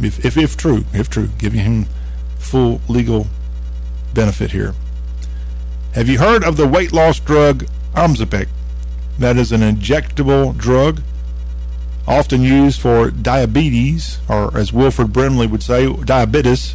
If, 0.00 0.24
if, 0.24 0.36
if 0.36 0.56
true, 0.56 0.86
if 0.92 1.08
true, 1.08 1.28
giving 1.38 1.60
him 1.60 1.86
full 2.36 2.80
legal 2.88 3.28
benefit 4.12 4.50
here. 4.50 4.74
Have 5.94 6.08
you 6.08 6.18
heard 6.18 6.44
of 6.44 6.56
the 6.56 6.66
weight 6.66 6.92
loss 6.92 7.20
drug 7.20 7.66
Ozempic? 7.94 8.48
That 9.18 9.36
is 9.36 9.52
an 9.52 9.60
injectable 9.60 10.56
drug 10.56 11.00
often 12.06 12.42
used 12.42 12.80
for 12.80 13.10
diabetes, 13.10 14.18
or 14.28 14.56
as 14.56 14.72
Wilfred 14.72 15.12
Brimley 15.12 15.46
would 15.46 15.62
say, 15.62 15.90
diabetes. 16.04 16.74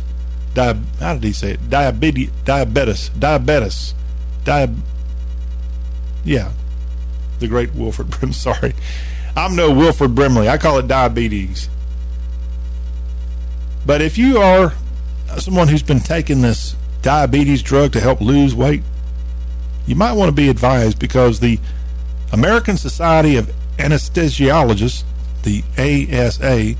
Di- 0.53 0.79
how 0.99 1.13
did 1.13 1.23
he 1.23 1.33
say 1.33 1.51
it? 1.51 1.69
Diabetes, 1.69 2.31
diabetes, 2.45 3.09
diabetes, 3.09 3.93
diabetes 4.43 4.83
yeah, 6.23 6.51
the 7.39 7.47
great 7.47 7.73
Wilford 7.73 8.09
Brim. 8.19 8.33
Sorry, 8.33 8.73
I'm 9.35 9.55
no 9.55 9.71
Wilfred 9.71 10.15
Brimley. 10.15 10.49
I 10.49 10.57
call 10.57 10.79
it 10.79 10.87
diabetes. 10.87 11.69
But 13.85 14.01
if 14.01 14.17
you 14.17 14.37
are 14.37 14.73
someone 15.37 15.67
who's 15.67 15.83
been 15.83 16.01
taking 16.01 16.41
this 16.41 16.75
diabetes 17.01 17.63
drug 17.63 17.93
to 17.93 17.99
help 17.99 18.21
lose 18.21 18.53
weight, 18.53 18.83
you 19.89 19.95
might 19.95 20.13
want 20.13 20.29
to 20.29 20.33
be 20.33 20.49
advised 20.49 20.99
because 20.99 21.39
the 21.39 21.59
American 22.31 22.77
Society 22.77 23.37
of 23.37 23.51
Anesthesiologists, 23.77 25.03
the 25.41 25.63
ASA, 25.79 26.75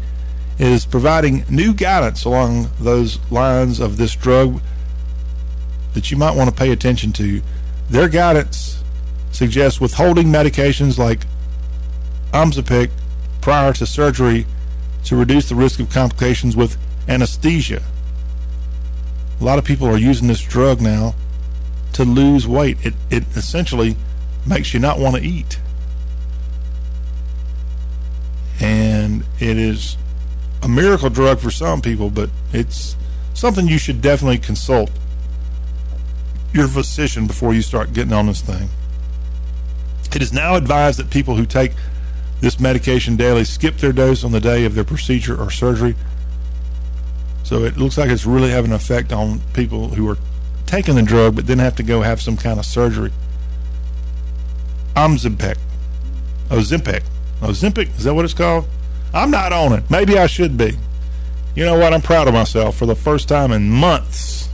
is 0.60 0.86
providing 0.86 1.43
new 1.49 1.74
guidance 1.74 2.24
along 2.24 2.70
those 2.80 3.18
lines 3.32 3.80
of 3.80 3.97
this 3.97 4.16
drug 4.16 4.62
that 5.95 6.12
you 6.12 6.18
might 6.18 6.36
want 6.36 6.51
to 6.51 6.55
pay 6.55 6.72
attention 6.72 7.12
to. 7.14 7.41
Their 7.89 8.10
guidance 8.10 8.84
suggests 9.32 9.82
withholding 9.82 10.28
medications 10.28 10.99
like 10.99 11.26
Ozempic 12.32 12.91
prior 13.41 13.74
to 13.74 13.88
surgery 13.88 14.45
to 15.05 15.16
reduce 15.16 15.49
the 15.49 15.55
risk 15.55 15.80
of 15.80 15.89
complications 15.89 16.55
with 16.55 16.78
anesthesia. 17.07 17.82
A 19.41 19.43
lot 19.43 19.57
of 19.57 19.66
people 19.66 19.88
are 19.88 19.97
using 19.97 20.28
this 20.28 20.41
drug 20.41 20.80
now 20.80 21.16
to 21.93 22.03
lose 22.03 22.47
weight. 22.47 22.77
It, 22.85 22.93
it 23.09 23.23
essentially 23.35 23.95
makes 24.45 24.73
you 24.73 24.79
not 24.79 24.99
want 24.99 25.15
to 25.15 25.21
eat. 25.21 25.59
And 28.59 29.23
it 29.39 29.57
is 29.57 29.97
a 30.61 30.67
miracle 30.67 31.09
drug 31.09 31.39
for 31.39 31.51
some 31.51 31.81
people, 31.81 32.09
but 32.09 32.29
it's 32.51 32.95
something 33.33 33.67
you 33.67 33.77
should 33.77 34.01
definitely 34.01 34.37
consult 34.37 34.91
your 36.53 36.67
physician 36.67 37.27
before 37.27 37.53
you 37.53 37.61
start 37.61 37.93
getting 37.93 38.13
on 38.13 38.25
this 38.27 38.41
thing. 38.41 38.69
It 40.13 40.21
is 40.21 40.33
now 40.33 40.55
advised 40.55 40.99
that 40.99 41.09
people 41.09 41.35
who 41.35 41.45
take 41.45 41.71
this 42.41 42.59
medication 42.59 43.15
daily 43.15 43.43
skip 43.43 43.77
their 43.77 43.91
dose 43.91 44.23
on 44.23 44.31
the 44.31 44.39
day 44.39 44.65
of 44.65 44.73
their 44.73 44.83
procedure 44.83 45.39
or 45.39 45.51
surgery. 45.51 45.95
So 47.43 47.63
it 47.63 47.77
looks 47.77 47.97
like 47.97 48.09
it's 48.09 48.25
really 48.25 48.49
having 48.49 48.71
an 48.71 48.75
effect 48.75 49.11
on 49.11 49.41
people 49.53 49.89
who 49.89 50.09
are 50.09 50.17
taking 50.70 50.95
the 50.95 51.01
drug 51.01 51.36
but 51.36 51.47
then 51.47 51.57
have 51.57 51.76
to 51.76 51.84
go 51.84 52.01
have 52.01 52.22
some 52.22 52.38
kind 52.38 52.59
of 52.59 52.65
surgery. 52.65 53.11
Ozempic. 54.95 55.57
Ozempic. 56.49 57.03
Ozempic, 57.41 57.97
is 57.97 58.03
that 58.03 58.13
what 58.13 58.24
it's 58.24 58.36
called? 58.36 58.65
I'm 59.11 59.32
not 59.32 59.51
on 59.51 59.74
it. 59.74 59.89
Maybe 59.89 60.17
I 60.17 60.28
should 60.28 60.57
be. 60.57 60.78
You 61.55 61.65
know 61.65 61.78
what? 61.78 61.93
I'm 61.93 62.01
proud 62.01 62.28
of 62.28 62.36
myself 62.36 62.78
for 62.78 62.86
the 62.86 62.95
first 62.95 63.28
time 63.28 63.51
in 63.51 63.70
months. 63.70 64.49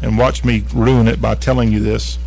And 0.00 0.16
watch 0.16 0.44
me 0.44 0.64
ruin 0.72 1.08
it 1.08 1.20
by 1.20 1.34
telling 1.34 1.72
you 1.72 1.80
this. 1.80 2.18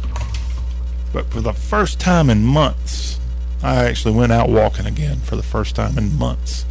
But 1.13 1.28
for 1.32 1.39
the 1.39 1.53
first 1.53 2.01
time 2.01 2.30
in 2.30 2.43
months, 2.43 3.18
I 3.63 3.86
actually 3.86 4.13
went 4.13 4.34
out 4.34 4.49
walking 4.49 4.86
again 4.86 5.20
for 5.20 5.38
the 5.38 5.43
first 5.43 5.76
time 5.76 5.97
in 5.97 6.18
months, 6.18 6.65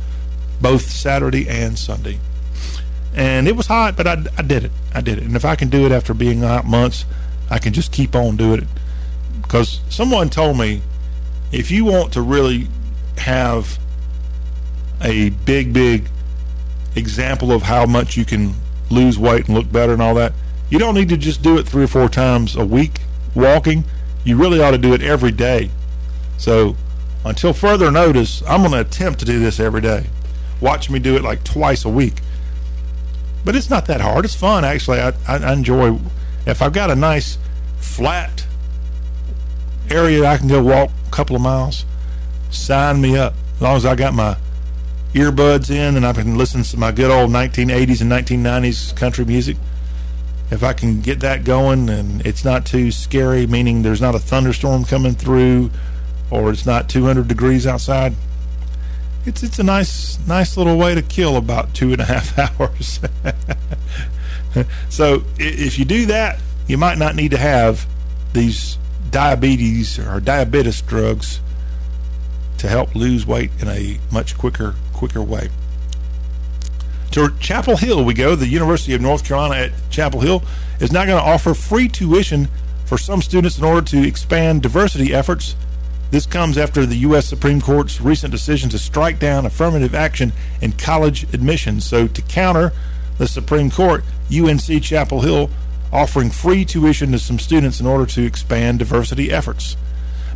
both 0.61 0.83
Saturday 0.83 1.49
and 1.49 1.79
Sunday. 1.79 2.19
And 3.17 3.49
it 3.49 3.57
was 3.57 3.67
hot, 3.67 3.97
but 3.97 4.07
I, 4.07 4.23
I 4.37 4.43
did 4.43 4.65
it. 4.65 4.73
I 4.95 5.01
did 5.01 5.19
it. 5.19 5.25
And 5.25 5.35
if 5.35 5.45
I 5.45 5.57
can 5.57 5.69
do 5.69 5.87
it 5.87 5.93
after 5.93 6.15
being 6.15 6.45
out 6.45 6.67
months, 6.67 7.05
I 7.51 7.59
can 7.59 7.73
just 7.73 7.91
keep 7.91 8.15
on 8.15 8.37
doing 8.37 8.63
it. 8.63 8.69
Because 9.43 9.81
someone 9.89 10.29
told 10.29 10.59
me 10.59 10.83
if 11.51 11.71
you 11.71 11.85
want 11.85 12.13
to 12.13 12.21
really 12.21 12.69
have 13.19 13.79
a 15.03 15.31
big, 15.31 15.73
big 15.73 16.09
example 16.95 17.53
of 17.53 17.63
how 17.63 17.87
much 17.87 18.17
you 18.17 18.25
can 18.25 18.55
lose 18.91 19.19
weight 19.19 19.47
and 19.47 19.57
look 19.57 19.73
better 19.73 19.95
and 19.95 20.03
all 20.03 20.15
that, 20.15 20.33
you 20.69 20.79
don't 20.79 20.95
need 20.95 21.09
to 21.09 21.17
just 21.17 21.43
do 21.43 21.57
it 21.59 21.67
three 21.67 21.85
or 21.85 21.89
four 21.89 22.09
times 22.09 22.55
a 22.55 22.65
week 22.65 23.01
walking 23.35 23.85
you 24.27 24.37
really 24.37 24.61
ought 24.61 24.73
to 24.73 24.79
do 24.79 24.93
it 24.93 25.01
every 25.03 25.31
day. 25.31 25.71
So 26.37 26.77
until 27.25 27.53
further 27.53 27.93
notice, 27.93 28.43
I'm 28.43 28.61
going 28.61 28.73
to 28.73 28.81
attempt 28.81 29.21
to 29.21 29.25
do 29.25 29.39
this 29.39 29.61
every 29.61 29.81
day. 29.81 30.07
Watch 30.61 30.91
me 30.91 30.99
do 30.99 31.17
it 31.17 31.23
like 31.23 31.45
twice 31.45 31.85
a 31.85 31.89
week. 31.89 32.21
But 33.47 33.55
it's 33.55 33.71
not 33.71 33.87
that 33.87 34.01
hard. 34.01 34.25
It's 34.25 34.35
fun, 34.35 34.65
actually. 34.65 34.99
I, 34.99 35.13
I 35.29 35.53
enjoy, 35.53 35.99
if 36.47 36.61
I've 36.61 36.73
got 36.73 36.91
a 36.91 36.97
nice 36.97 37.39
flat 37.79 38.45
area 39.89 40.25
I 40.27 40.37
can 40.37 40.49
go 40.49 40.61
walk 40.61 40.91
a 41.07 41.11
couple 41.11 41.37
of 41.37 41.43
miles, 41.43 41.85
sign 42.51 43.01
me 43.01 43.17
up. 43.17 43.35
As 43.55 43.63
long 43.63 43.77
as 43.77 43.87
I 43.87 43.95
got 43.95 44.15
my 44.15 44.37
earbuds 45.15 45.71
in 45.71 45.97
and 45.97 46.05
I 46.05 46.13
can 46.13 46.37
listen 46.37 46.65
to 46.65 46.77
my 46.77 46.91
good 46.91 47.09
old 47.09 47.31
1980s 47.31 48.01
and 48.01 48.11
1990s 48.11 48.95
country 48.97 49.25
music 49.25 49.57
if 50.51 50.63
I 50.63 50.73
can 50.73 51.01
get 51.01 51.21
that 51.21 51.45
going 51.45 51.89
and 51.89 52.25
it's 52.27 52.45
not 52.45 52.67
too 52.67 52.91
scary, 52.91 53.47
meaning 53.47 53.83
there's 53.83 54.01
not 54.01 54.15
a 54.17 54.19
thunderstorm 54.19 54.85
coming 54.85 55.15
through 55.15 55.71
or 56.31 56.51
it's 56.51 56.67
not 56.67 56.89
200 56.89 57.29
degrees 57.29 57.67
outside, 57.67 58.15
it's 59.27 59.43
it's 59.43 59.59
a 59.59 59.63
nice 59.63 60.19
nice 60.27 60.57
little 60.57 60.79
way 60.79 60.95
to 60.95 61.03
kill 61.03 61.37
about 61.37 61.75
two 61.75 61.93
and 61.93 62.01
a 62.01 62.05
half 62.05 62.39
hours. 62.61 63.01
so 64.89 65.23
if 65.39 65.79
you 65.79 65.85
do 65.85 66.07
that, 66.07 66.39
you 66.67 66.79
might 66.79 66.99
not 66.99 67.15
need 67.15 67.31
to 67.33 67.39
have 67.39 67.87
these 68.33 68.79
diabetes 69.11 69.99
or 69.99 70.21
diabetes 70.21 70.81
drugs 70.83 71.41
to 72.59 72.69
help 72.69 72.95
lose 72.95 73.27
weight 73.27 73.51
in 73.61 73.69
a 73.69 73.99
much 74.11 74.37
quicker 74.39 74.75
quicker 74.93 75.23
way. 75.23 75.49
To 77.13 77.33
Chapel 77.41 77.77
Hill 77.77 78.05
we 78.05 78.15
go. 78.15 78.35
The 78.35 78.47
University 78.47 78.95
of 78.95 79.01
North 79.01 79.25
Carolina 79.25 79.67
at 79.67 79.91
Chapel 79.91 80.21
Hill 80.21 80.43
is 80.81 80.93
now 80.93 81.05
going 81.05 81.19
to 81.19 81.25
offer 81.25 81.55
free 81.55 81.89
tuition 81.89 82.49
for 82.85 82.99
some 82.99 83.23
students 83.23 83.59
in 83.59 83.65
order 83.65 83.85
to 83.87 84.07
expand 84.07 84.63
diversity 84.63 85.15
efforts. 85.15 85.57
This 86.11 86.27
comes 86.27 86.57
after 86.57 86.87
the 86.87 86.97
U.S. 86.99 87.27
Supreme 87.27 87.61
Court's 87.61 88.01
recent 88.01 88.31
decision 88.31 88.71
to 88.71 88.79
strike 88.79 89.19
down 89.19 89.45
affirmative 89.45 89.95
action 89.95 90.33
in 90.61 90.73
college 90.73 91.25
admissions. 91.35 91.85
So, 91.85 92.07
to 92.07 92.23
counter 92.23 92.73
the 93.19 93.27
Supreme 93.27 93.71
Court, 93.71 94.05
UNC 94.33 94.83
Chapel 94.83 95.21
Hill 95.21 95.51
offering 95.93 96.31
free 96.31 96.65
tuition 96.65 97.13
to 97.13 97.19
some 97.19 97.39
students 97.39 97.81
in 97.81 97.87
order 97.87 98.07
to 98.07 98.25
expand 98.25 98.79
diversity 98.79 99.31
efforts. 99.31 99.77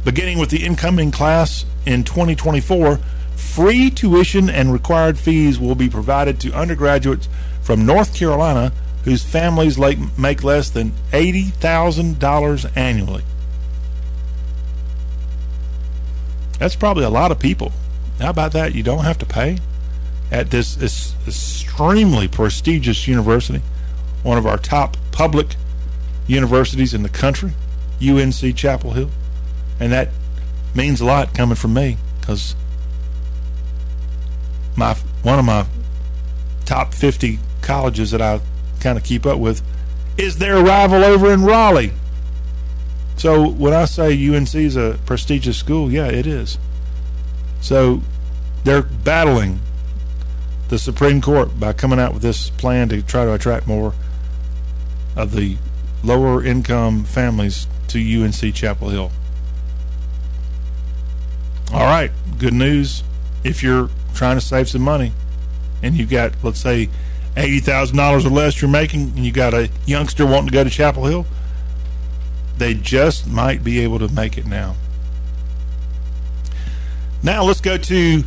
Beginning 0.05 0.39
with 0.39 0.51
the 0.51 0.65
incoming 0.65 1.11
class 1.11 1.65
in 1.87 2.05
2024, 2.05 2.99
free 3.37 3.91
tuition 3.91 4.49
and 4.49 4.73
required 4.73 5.19
fees 5.19 5.59
will 5.59 5.75
be 5.75 5.89
provided 5.89 6.41
to 6.41 6.53
undergraduates 6.53 7.29
from 7.63 7.87
North 7.87 8.15
Carolina 8.15 8.73
whose 9.05 9.23
families 9.23 9.79
make 10.19 10.45
less 10.45 10.71
than 10.71 10.93
$80,000 11.13 12.77
annually. 12.77 13.23
That's 16.61 16.77
probably 16.77 17.05
a 17.05 17.11
lot 17.11 17.33
of 17.33 17.39
people. 17.39 17.73
How 18.21 18.29
about 18.29 18.53
that? 18.53 18.75
You 18.75 18.83
don't 18.83 19.05
have 19.05 19.17
to 19.19 19.27
pay 19.27 19.59
at 20.31 20.51
this, 20.51 20.75
this 20.75 21.15
extremely 21.27 22.29
prestigious 22.29 23.09
university, 23.09 23.63
one 24.23 24.37
of 24.37 24.47
our 24.47 24.59
top 24.59 24.99
public 25.11 25.57
universities 26.27 26.93
in 26.93 27.03
the 27.03 27.09
country, 27.09 27.53
UNC 28.07 28.55
Chapel 28.55 28.93
Hill. 28.93 29.11
And 29.81 29.91
that 29.91 30.11
means 30.75 31.01
a 31.01 31.07
lot 31.07 31.35
coming 31.35 31.57
from 31.57 31.73
me 31.73 31.97
because 32.21 32.55
my 34.77 34.95
one 35.23 35.39
of 35.39 35.47
my 35.47 35.65
top 36.67 36.93
50 36.93 37.39
colleges 37.63 38.11
that 38.11 38.21
I 38.21 38.41
kind 38.81 38.99
of 38.99 39.05
keep 39.05 39.25
up 39.25 39.39
with 39.39 39.63
is 40.19 40.37
their 40.37 40.63
rival 40.63 41.05
over 41.05 41.33
in 41.33 41.43
Raleigh. 41.43 41.93
So 43.21 43.47
when 43.47 43.75
I 43.75 43.85
say 43.85 44.15
UNC 44.35 44.55
is 44.55 44.77
a 44.77 44.99
prestigious 45.05 45.59
school, 45.59 45.93
yeah, 45.93 46.07
it 46.07 46.27
is. 46.27 46.57
So 47.61 48.01
they're 48.65 48.81
battling 48.81 49.61
the 50.69 50.79
Supreme 50.79 51.21
Court 51.21 51.61
by 51.61 51.75
coming 51.75 51.99
out 51.99 52.15
with 52.15 52.23
this 52.23 52.49
plan 52.49 52.89
to 52.89 53.03
try 53.03 53.27
to 53.27 53.35
attract 53.35 53.67
more 53.67 53.93
of 55.17 55.33
the 55.33 55.59
lower 56.03 56.43
income 56.43 57.05
families 57.05 57.67
to 57.89 57.99
UNC 58.01 58.55
Chapel 58.55 58.89
Hill. 58.89 59.11
All 61.75 61.85
right, 61.85 62.13
good 62.39 62.55
news. 62.55 63.03
If 63.45 63.63
you're 63.63 63.91
trying 64.15 64.39
to 64.39 64.41
save 64.41 64.71
some 64.71 64.81
money 64.81 65.13
and 65.83 65.95
you've 65.95 66.09
got, 66.09 66.33
let's 66.43 66.61
say, 66.61 66.89
$80,000 67.37 68.25
or 68.25 68.31
less 68.31 68.63
you're 68.63 68.71
making, 68.71 69.13
and 69.15 69.27
you 69.27 69.31
got 69.31 69.53
a 69.53 69.69
youngster 69.85 70.25
wanting 70.25 70.47
to 70.47 70.53
go 70.55 70.65
to 70.65 70.71
Chapel 70.71 71.05
Hill, 71.05 71.27
they 72.61 72.75
just 72.75 73.27
might 73.27 73.65
be 73.65 73.81
able 73.81 73.99
to 73.99 74.09
make 74.09 74.37
it 74.37 74.47
now. 74.47 74.77
Now 77.23 77.43
let's 77.43 77.61
go 77.63 77.79
to 77.79 78.23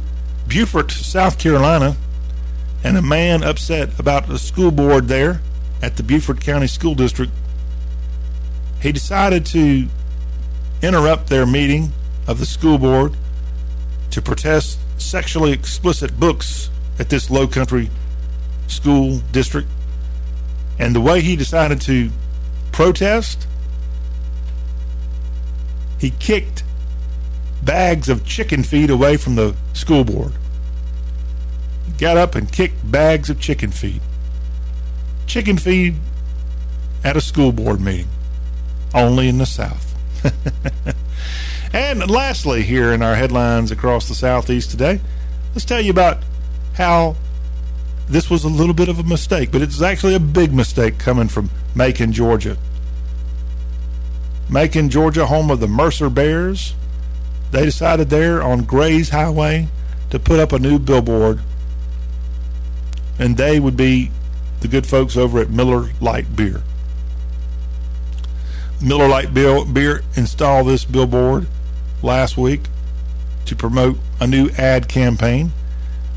Beaufort, 0.47 0.91
South 0.91 1.37
Carolina, 1.37 1.95
and 2.83 2.97
a 2.97 3.01
man 3.01 3.43
upset 3.43 3.97
about 3.99 4.27
the 4.27 4.39
school 4.39 4.71
board 4.71 5.07
there 5.07 5.39
at 5.83 5.97
the 5.97 6.03
Beaufort 6.03 6.41
County 6.41 6.65
School 6.65 6.95
District. 6.95 7.31
He 8.81 8.91
decided 8.91 9.45
to 9.47 9.87
interrupt 10.81 11.27
their 11.27 11.45
meeting 11.45 11.91
of 12.27 12.39
the 12.39 12.45
school 12.47 12.79
board 12.79 13.13
to 14.09 14.21
protest 14.21 14.79
sexually 14.97 15.51
explicit 15.51 16.19
books 16.19 16.71
at 16.97 17.09
this 17.09 17.29
low 17.29 17.47
country 17.47 17.91
school 18.65 19.21
district. 19.31 19.69
And 20.79 20.95
the 20.95 21.01
way 21.01 21.21
he 21.21 21.35
decided 21.35 21.81
to 21.81 22.09
protest, 22.71 23.47
he 26.03 26.11
kicked 26.19 26.65
bags 27.63 28.09
of 28.09 28.25
chicken 28.25 28.61
feed 28.61 28.89
away 28.89 29.15
from 29.15 29.35
the 29.35 29.55
school 29.71 30.03
board. 30.03 30.33
He 31.85 31.93
got 31.93 32.17
up 32.17 32.35
and 32.35 32.51
kicked 32.51 32.91
bags 32.91 33.29
of 33.29 33.39
chicken 33.39 33.71
feed. 33.71 34.01
Chicken 35.27 35.57
feed 35.57 35.95
at 37.05 37.15
a 37.15 37.21
school 37.21 37.53
board 37.53 37.79
meeting, 37.79 38.09
only 38.93 39.29
in 39.29 39.37
the 39.37 39.45
South. 39.45 39.95
and 41.73 42.09
lastly, 42.09 42.63
here 42.63 42.91
in 42.91 43.01
our 43.01 43.15
headlines 43.15 43.71
across 43.71 44.09
the 44.09 44.15
Southeast 44.15 44.71
today, 44.71 44.99
let's 45.53 45.63
tell 45.63 45.79
you 45.79 45.91
about 45.91 46.17
how 46.73 47.15
this 48.09 48.29
was 48.29 48.43
a 48.43 48.49
little 48.49 48.73
bit 48.73 48.89
of 48.89 48.99
a 48.99 49.03
mistake, 49.03 49.53
but 49.53 49.61
it's 49.61 49.81
actually 49.81 50.15
a 50.15 50.19
big 50.19 50.53
mistake 50.53 50.99
coming 50.99 51.29
from 51.29 51.49
Macon, 51.75 52.11
Georgia. 52.11 52.57
Macon, 54.49 54.89
Georgia, 54.89 55.25
home 55.25 55.49
of 55.49 55.59
the 55.59 55.67
Mercer 55.67 56.09
Bears. 56.09 56.73
They 57.51 57.65
decided 57.65 58.09
there 58.09 58.41
on 58.41 58.63
Grays 58.63 59.09
Highway 59.09 59.67
to 60.09 60.19
put 60.19 60.39
up 60.39 60.51
a 60.51 60.59
new 60.59 60.79
billboard, 60.79 61.39
and 63.19 63.37
they 63.37 63.59
would 63.59 63.77
be 63.77 64.11
the 64.61 64.67
good 64.67 64.87
folks 64.87 65.17
over 65.17 65.39
at 65.39 65.49
Miller 65.49 65.89
Lite 65.99 66.35
Beer. 66.35 66.61
Miller 68.81 69.07
Lite 69.07 69.33
Beer 69.33 70.01
installed 70.15 70.67
this 70.67 70.85
billboard 70.85 71.47
last 72.01 72.37
week 72.37 72.61
to 73.45 73.55
promote 73.55 73.97
a 74.19 74.27
new 74.27 74.49
ad 74.57 74.87
campaign 74.87 75.51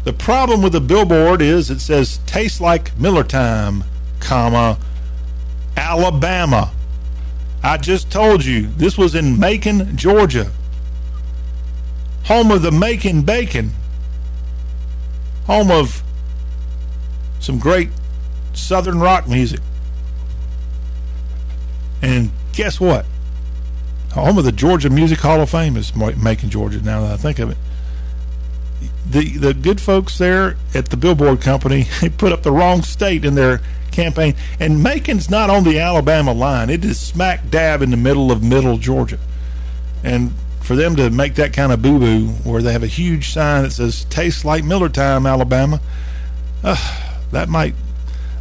the 0.07 0.12
problem 0.12 0.62
with 0.62 0.72
the 0.72 0.81
billboard 0.81 1.43
is 1.43 1.68
it 1.68 1.81
says 1.81 2.20
tastes 2.27 2.61
like 2.61 2.97
Miller 2.97 3.24
time, 3.24 3.83
comma, 4.20 4.79
Alabama. 5.77 6.70
I 7.63 7.77
just 7.77 8.11
told 8.11 8.45
you 8.45 8.67
this 8.77 8.97
was 8.97 9.15
in 9.15 9.39
Macon, 9.39 9.97
Georgia. 9.97 10.51
Home 12.25 12.51
of 12.51 12.63
the 12.63 12.73
Macon 12.73 13.23
Bacon. 13.23 13.73
Home 15.47 15.71
of 15.71 16.03
some 17.41 17.59
great 17.59 17.91
southern 18.53 18.99
rock 18.99 19.29
music. 19.29 19.61
And 22.03 22.31
guess 22.53 22.81
what? 22.81 23.07
Home 24.13 24.39
of 24.39 24.45
the 24.45 24.53
Georgia 24.53 24.91
Music 24.91 25.19
Hall 25.19 25.41
of 25.41 25.51
Fame 25.51 25.77
is 25.77 25.95
Macon, 25.95 26.51
Georgia, 26.51 26.81
now 26.81 27.03
that 27.03 27.13
I 27.13 27.17
think 27.17 27.39
of 27.39 27.51
it 27.51 27.59
the 29.09 29.39
the 29.39 29.55
good 29.55 29.81
folks 29.81 30.19
there 30.19 30.57
at 30.75 30.87
the 30.87 30.97
billboard 30.97 31.41
company 31.41 31.87
they 32.01 32.09
put 32.09 32.33
up 32.33 32.43
the 32.43 32.53
wrong 32.53 32.83
state 32.83 33.25
in 33.25 33.35
their 33.35 33.61
campaign. 33.97 34.35
And 34.61 34.83
Macon's 34.83 35.29
not 35.29 35.51
on 35.51 35.65
the 35.65 35.81
Alabama 35.81 36.33
line. 36.33 36.71
It 36.71 36.85
is 36.85 37.01
smack 37.01 37.51
dab 37.51 37.83
in 37.83 37.91
the 37.91 37.97
middle 37.97 38.31
of 38.31 38.43
middle 38.43 38.77
Georgia. 38.77 39.19
And 40.05 40.33
for 40.61 40.77
them 40.77 40.95
to 40.97 41.11
make 41.11 41.37
that 41.37 41.53
kind 41.53 41.73
of 41.73 41.81
boo-boo 41.81 42.27
where 42.49 42.61
they 42.61 42.73
have 42.73 42.83
a 42.83 42.89
huge 42.89 43.33
sign 43.33 43.63
that 43.63 43.71
says 43.71 44.05
tastes 44.05 44.45
like 44.45 44.65
Miller 44.65 44.89
time 44.89 45.25
Alabama 45.25 45.81
uh, 46.65 47.21
that 47.31 47.49
might 47.49 47.75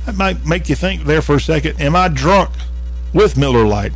that 0.06 0.16
might 0.16 0.44
make 0.44 0.68
you 0.68 0.76
think 0.76 1.04
there 1.04 1.22
for 1.22 1.36
a 1.36 1.40
second 1.40 1.80
am 1.80 1.96
I 1.96 2.08
drunk 2.08 2.50
with 3.14 3.38
Miller 3.38 3.66
Lite? 3.66 3.94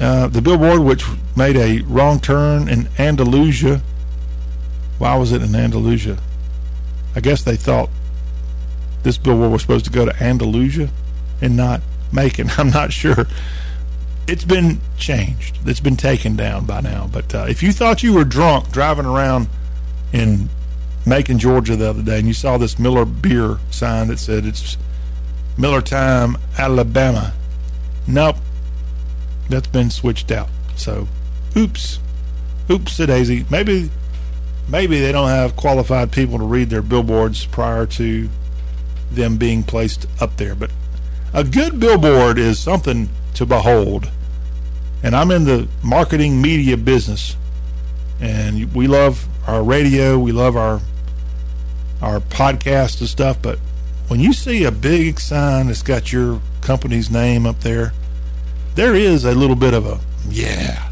Uh, 0.00 0.28
the 0.28 0.40
billboard 0.40 0.80
which 0.80 1.04
made 1.36 1.56
a 1.56 1.80
wrong 1.82 2.20
turn 2.20 2.68
in 2.68 2.88
Andalusia. 2.98 3.82
Why 4.98 5.16
was 5.16 5.32
it 5.32 5.42
in 5.42 5.54
Andalusia? 5.54 6.18
I 7.16 7.20
guess 7.20 7.42
they 7.42 7.56
thought 7.56 7.90
this 9.06 9.16
billboard 9.18 9.52
was 9.52 9.62
supposed 9.62 9.84
to 9.84 9.90
go 9.92 10.04
to 10.04 10.22
Andalusia 10.22 10.90
and 11.40 11.56
not 11.56 11.80
Macon. 12.10 12.50
I'm 12.58 12.70
not 12.70 12.92
sure. 12.92 13.28
It's 14.26 14.44
been 14.44 14.80
changed. 14.98 15.58
It's 15.64 15.78
been 15.78 15.96
taken 15.96 16.34
down 16.34 16.66
by 16.66 16.80
now. 16.80 17.08
But 17.12 17.32
uh, 17.32 17.46
if 17.48 17.62
you 17.62 17.72
thought 17.72 18.02
you 18.02 18.12
were 18.12 18.24
drunk 18.24 18.72
driving 18.72 19.06
around 19.06 19.46
in 20.12 20.48
Macon, 21.06 21.38
Georgia 21.38 21.76
the 21.76 21.88
other 21.88 22.02
day, 22.02 22.18
and 22.18 22.26
you 22.26 22.34
saw 22.34 22.58
this 22.58 22.80
Miller 22.80 23.04
beer 23.04 23.58
sign 23.70 24.08
that 24.08 24.18
said 24.18 24.44
it's 24.44 24.76
Miller 25.56 25.80
Time, 25.80 26.36
Alabama, 26.58 27.32
nope, 28.08 28.36
that's 29.48 29.68
been 29.68 29.88
switched 29.88 30.32
out. 30.32 30.48
So, 30.74 31.06
oops, 31.56 32.00
oops, 32.68 32.96
daisy. 32.96 33.46
Maybe 33.50 33.88
maybe 34.68 34.98
they 34.98 35.12
don't 35.12 35.28
have 35.28 35.54
qualified 35.54 36.10
people 36.10 36.38
to 36.38 36.44
read 36.44 36.70
their 36.70 36.82
billboards 36.82 37.46
prior 37.46 37.86
to 37.86 38.28
them 39.10 39.36
being 39.36 39.62
placed 39.62 40.06
up 40.20 40.36
there. 40.36 40.54
But 40.54 40.70
a 41.32 41.44
good 41.44 41.78
billboard 41.80 42.38
is 42.38 42.58
something 42.58 43.08
to 43.34 43.46
behold. 43.46 44.10
And 45.02 45.14
I'm 45.14 45.30
in 45.30 45.44
the 45.44 45.68
marketing 45.82 46.40
media 46.40 46.76
business. 46.76 47.36
And 48.20 48.72
we 48.74 48.86
love 48.86 49.26
our 49.46 49.62
radio, 49.62 50.18
we 50.18 50.32
love 50.32 50.56
our 50.56 50.80
our 52.02 52.20
podcast 52.20 53.00
and 53.00 53.08
stuff, 53.08 53.40
but 53.40 53.58
when 54.08 54.20
you 54.20 54.32
see 54.32 54.64
a 54.64 54.70
big 54.70 55.18
sign 55.18 55.66
that's 55.66 55.82
got 55.82 56.12
your 56.12 56.40
company's 56.60 57.10
name 57.10 57.46
up 57.46 57.60
there, 57.60 57.92
there 58.74 58.94
is 58.94 59.24
a 59.24 59.34
little 59.34 59.56
bit 59.56 59.74
of 59.74 59.86
a, 59.86 59.98
yeah, 60.28 60.90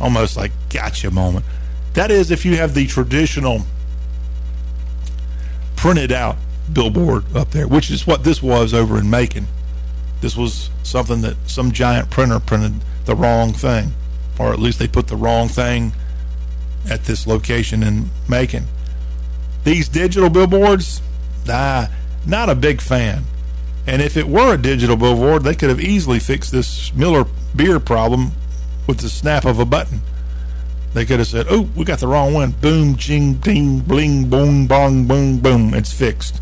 almost 0.00 0.36
like 0.36 0.52
gotcha 0.68 1.10
moment. 1.10 1.44
That 1.94 2.10
is 2.10 2.30
if 2.30 2.44
you 2.44 2.56
have 2.56 2.74
the 2.74 2.86
traditional 2.86 3.62
printed 5.76 6.12
out 6.12 6.36
billboard 6.70 7.24
up 7.34 7.50
there, 7.50 7.66
which 7.66 7.90
is 7.90 8.06
what 8.06 8.24
this 8.24 8.42
was 8.42 8.74
over 8.74 8.98
in 8.98 9.08
Macon. 9.08 9.46
This 10.20 10.36
was 10.36 10.70
something 10.82 11.22
that 11.22 11.36
some 11.46 11.72
giant 11.72 12.10
printer 12.10 12.40
printed 12.40 12.74
the 13.04 13.16
wrong 13.16 13.52
thing, 13.52 13.92
or 14.38 14.52
at 14.52 14.58
least 14.58 14.78
they 14.78 14.88
put 14.88 15.08
the 15.08 15.16
wrong 15.16 15.48
thing 15.48 15.92
at 16.88 17.04
this 17.04 17.26
location 17.26 17.82
in 17.82 18.10
Macon. 18.28 18.66
These 19.64 19.88
digital 19.88 20.30
billboards, 20.30 21.00
ah, 21.48 21.90
not 22.26 22.48
a 22.48 22.54
big 22.54 22.80
fan. 22.80 23.24
And 23.86 24.00
if 24.00 24.16
it 24.16 24.28
were 24.28 24.54
a 24.54 24.58
digital 24.58 24.96
billboard, 24.96 25.42
they 25.42 25.54
could 25.54 25.68
have 25.68 25.80
easily 25.80 26.20
fixed 26.20 26.52
this 26.52 26.94
Miller 26.94 27.24
beer 27.54 27.80
problem 27.80 28.32
with 28.86 28.98
the 28.98 29.08
snap 29.08 29.44
of 29.44 29.58
a 29.58 29.64
button. 29.64 30.02
They 30.94 31.04
could 31.04 31.18
have 31.18 31.28
said, 31.28 31.46
"Oh, 31.48 31.68
we 31.74 31.84
got 31.84 31.98
the 31.98 32.06
wrong 32.06 32.32
one." 32.34 32.52
Boom, 32.60 32.96
ching, 32.96 33.34
ding, 33.34 33.80
bling, 33.80 34.28
boom, 34.28 34.66
bong, 34.66 35.06
boom, 35.06 35.38
boom. 35.38 35.74
It's 35.74 35.92
fixed 35.92 36.40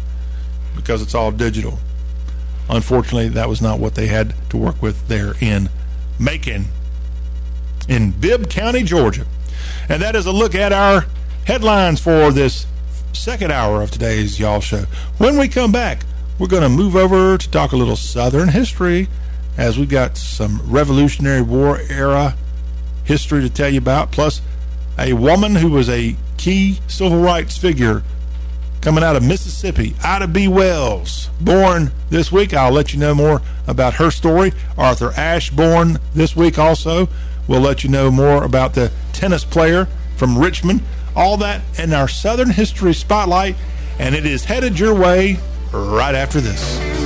because 0.81 1.03
it's 1.03 1.15
all 1.15 1.31
digital. 1.31 1.79
Unfortunately, 2.69 3.29
that 3.29 3.49
was 3.49 3.61
not 3.61 3.81
what 3.81 3.95
they 3.95 4.07
had 4.07 4.35
to 4.51 4.57
work 4.57 4.81
with 4.81 5.09
there 5.09 5.35
in 5.41 5.69
Macon, 6.19 6.67
in 7.89 8.13
Bibb 8.13 8.49
County, 8.49 8.83
Georgia. 8.83 9.27
And 9.89 10.01
that 10.03 10.15
is 10.15 10.27
a 10.27 10.33
look 10.33 10.55
at 10.55 10.73
our 10.73 11.07
headlines 11.47 12.01
for 12.01 12.31
this 12.31 12.67
second 13.13 13.53
hour 13.53 13.83
of 13.83 13.91
today's 13.91 14.39
Y'all 14.39 14.61
Show. 14.61 14.85
When 15.19 15.37
we 15.37 15.49
come 15.49 15.73
back, 15.73 16.05
we're 16.39 16.47
going 16.47 16.63
to 16.63 16.69
move 16.69 16.97
over 16.97 17.37
to 17.37 17.51
talk 17.51 17.73
a 17.73 17.77
little 17.77 17.97
Southern 17.97 18.49
history 18.49 19.09
as 19.59 19.79
we've 19.79 19.89
got 19.89 20.17
some 20.17 20.61
Revolutionary 20.65 21.43
War 21.43 21.81
era 21.91 22.37
history 23.05 23.43
to 23.43 23.51
tell 23.51 23.69
you 23.69 23.79
about, 23.79 24.13
plus 24.13 24.41
a 24.99 25.13
woman 25.13 25.57
who 25.57 25.71
was 25.71 25.89
a 25.89 26.17
key 26.37 26.79
civil 26.87 27.21
rights 27.21 27.59
figure 27.59 28.03
coming 28.81 29.05
out 29.05 29.17
of 29.17 29.23
Mississippi, 29.23 29.95
Ida 30.03 30.27
B. 30.27 30.49
Wells, 30.49 31.29
born 31.41 31.93
this 32.09 32.33
week. 32.33 32.55
I'll 32.55 32.73
let 32.73 32.93
you 32.93 32.99
know 32.99 33.15
more 33.15 33.43
about 33.67 33.95
her 33.95 34.11
story. 34.11 34.53
Arthur 34.79 35.13
Ashe, 35.13 35.51
born 35.51 35.99
this 36.15 36.35
week 36.35 36.59
also. 36.59 37.09
We'll 37.47 37.61
let 37.61 37.85
you 37.85 37.91
know 37.91 38.11
more 38.11 38.45
about 38.45 38.75
the 38.75 38.91
tennis 39.13 39.45
player 39.45 39.87
from 40.17 40.39
Richmond. 40.39 40.83
All 41.17 41.37
that 41.39 41.63
in 41.79 41.93
our 41.93 42.09
Southern 42.09 42.51
History 42.51 42.95
Spotlight, 42.95 43.57
and 43.99 44.15
it 44.15 44.25
is 44.25 44.45
headed 44.45 44.79
your 44.79 44.95
way 44.95 45.39
right 45.73 46.15
after 46.15 46.41
this. 46.41 47.00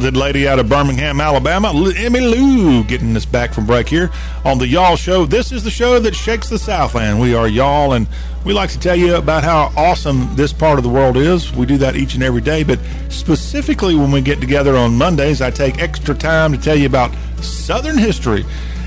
Talented 0.00 0.18
lady 0.18 0.48
out 0.48 0.58
of 0.58 0.66
Birmingham, 0.66 1.20
Alabama, 1.20 1.74
Emmylou, 1.74 2.88
getting 2.88 3.14
us 3.14 3.26
back 3.26 3.52
from 3.52 3.66
break 3.66 3.86
here 3.86 4.10
on 4.46 4.56
the 4.56 4.66
Y'all 4.66 4.96
Show. 4.96 5.26
This 5.26 5.52
is 5.52 5.62
the 5.62 5.70
show 5.70 5.98
that 5.98 6.14
shakes 6.14 6.48
the 6.48 6.58
Southland. 6.58 7.20
We 7.20 7.34
are 7.34 7.46
Y'all, 7.46 7.92
and 7.92 8.06
we 8.42 8.54
like 8.54 8.70
to 8.70 8.80
tell 8.80 8.96
you 8.96 9.16
about 9.16 9.44
how 9.44 9.70
awesome 9.76 10.34
this 10.36 10.54
part 10.54 10.78
of 10.78 10.84
the 10.84 10.88
world 10.88 11.18
is. 11.18 11.52
We 11.52 11.66
do 11.66 11.76
that 11.78 11.96
each 11.96 12.14
and 12.14 12.22
every 12.22 12.40
day, 12.40 12.62
but 12.62 12.78
specifically 13.10 13.94
when 13.94 14.10
we 14.10 14.22
get 14.22 14.40
together 14.40 14.74
on 14.74 14.96
Mondays, 14.96 15.42
I 15.42 15.50
take 15.50 15.82
extra 15.82 16.14
time 16.14 16.52
to 16.52 16.58
tell 16.58 16.76
you 16.76 16.86
about 16.86 17.14
Southern 17.42 17.98
history. 17.98 18.46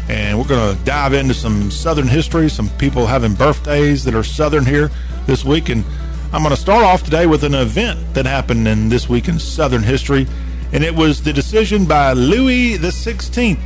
And 0.10 0.40
we're 0.40 0.48
going 0.48 0.76
to 0.76 0.84
dive 0.84 1.14
into 1.14 1.36
some 1.36 1.70
Southern 1.70 2.08
history, 2.08 2.50
some 2.50 2.70
people 2.80 3.06
having 3.06 3.36
birthdays 3.36 4.04
that 4.06 4.16
are 4.16 4.24
Southern 4.24 4.66
here 4.66 4.90
this 5.28 5.46
week. 5.46 5.70
And 5.70 5.86
I'm 6.34 6.42
going 6.42 6.56
to 6.56 6.60
start 6.60 6.84
off 6.84 7.04
today 7.04 7.28
with 7.28 7.44
an 7.44 7.54
event 7.54 8.16
that 8.16 8.26
happened 8.26 8.68
in 8.68 8.90
this 8.90 9.08
week 9.08 9.28
in 9.28 9.38
Southern 9.38 9.84
history, 9.84 10.26
and 10.74 10.84
it 10.84 10.94
was 10.94 11.22
the 11.22 11.32
decision 11.32 11.86
by 11.86 12.14
Louis 12.14 12.78
XVI, 12.78 13.58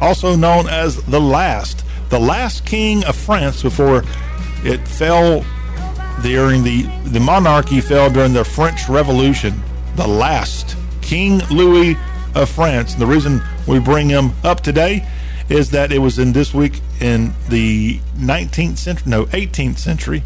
also 0.00 0.36
known 0.36 0.68
as 0.68 0.96
the 1.04 1.20
last, 1.20 1.84
the 2.08 2.18
last 2.18 2.64
king 2.64 3.04
of 3.04 3.16
France 3.16 3.62
before 3.62 4.04
it 4.64 4.86
fell 4.88 5.44
during 6.22 6.62
the 6.62 6.82
the 7.06 7.20
monarchy 7.20 7.80
fell 7.80 8.08
during 8.08 8.32
the 8.32 8.44
French 8.44 8.88
Revolution. 8.88 9.60
The 9.96 10.06
last 10.06 10.76
King 11.02 11.40
Louis 11.50 11.96
of 12.34 12.48
France. 12.48 12.92
And 12.92 13.02
the 13.02 13.06
reason 13.06 13.42
we 13.66 13.78
bring 13.78 14.08
him 14.08 14.32
up 14.42 14.60
today 14.60 15.06
is 15.48 15.70
that 15.70 15.92
it 15.92 15.98
was 15.98 16.18
in 16.18 16.32
this 16.32 16.54
week 16.54 16.80
in 17.00 17.32
the 17.48 17.98
19th 18.16 18.78
century, 18.78 19.10
no, 19.10 19.26
18th 19.26 19.78
century, 19.78 20.22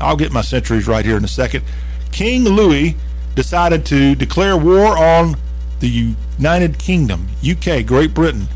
I'll 0.00 0.16
get 0.16 0.32
my 0.32 0.42
centuries 0.42 0.86
right 0.86 1.04
here 1.04 1.16
in 1.16 1.24
a 1.24 1.28
second. 1.28 1.64
King 2.12 2.44
Louis 2.44 2.96
decided 3.34 3.84
to 3.86 4.14
declare 4.14 4.56
war 4.56 4.96
on 4.96 5.36
the 5.80 6.14
United 6.38 6.78
Kingdom, 6.78 7.28
UK, 7.48 7.84
Great 7.84 8.14
Britain. 8.14 8.48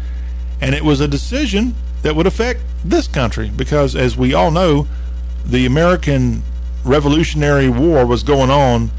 And 0.60 0.74
it 0.74 0.84
was 0.84 1.00
a 1.00 1.08
decision 1.08 1.74
that 2.02 2.14
would 2.14 2.26
affect 2.26 2.60
this 2.84 3.08
country 3.08 3.50
because, 3.54 3.96
as 3.96 4.16
we 4.16 4.32
all 4.34 4.50
know, 4.50 4.86
the 5.44 5.66
American 5.66 6.42
Revolutionary 6.84 7.68
War 7.68 8.06
was 8.06 8.22
going 8.22 8.50
on 8.50 8.90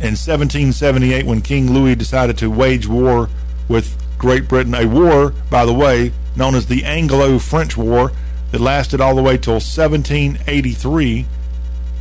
in 0.00 0.14
1778 0.14 1.26
when 1.26 1.40
King 1.40 1.72
Louis 1.72 1.94
decided 1.94 2.38
to 2.38 2.50
wage 2.50 2.86
war 2.86 3.28
with 3.68 3.96
Great 4.18 4.46
Britain. 4.46 4.74
A 4.74 4.86
war, 4.86 5.34
by 5.50 5.64
the 5.64 5.74
way, 5.74 6.12
known 6.36 6.54
as 6.54 6.66
the 6.66 6.84
Anglo 6.84 7.38
French 7.38 7.76
War, 7.76 8.12
that 8.52 8.60
lasted 8.60 9.00
all 9.00 9.14
the 9.14 9.22
way 9.22 9.36
till 9.36 9.54
1783 9.54 11.26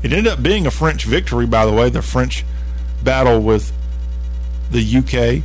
it 0.04 0.14
ended 0.14 0.32
up 0.32 0.44
being 0.44 0.68
a 0.68 0.72
French 0.72 1.06
victory, 1.06 1.46
by 1.46 1.66
the 1.66 1.72
way, 1.74 1.90
the 1.90 2.02
French 2.02 2.46
battle 3.04 3.42
with 3.42 3.72
the 4.72 4.98
UK. 4.98 5.44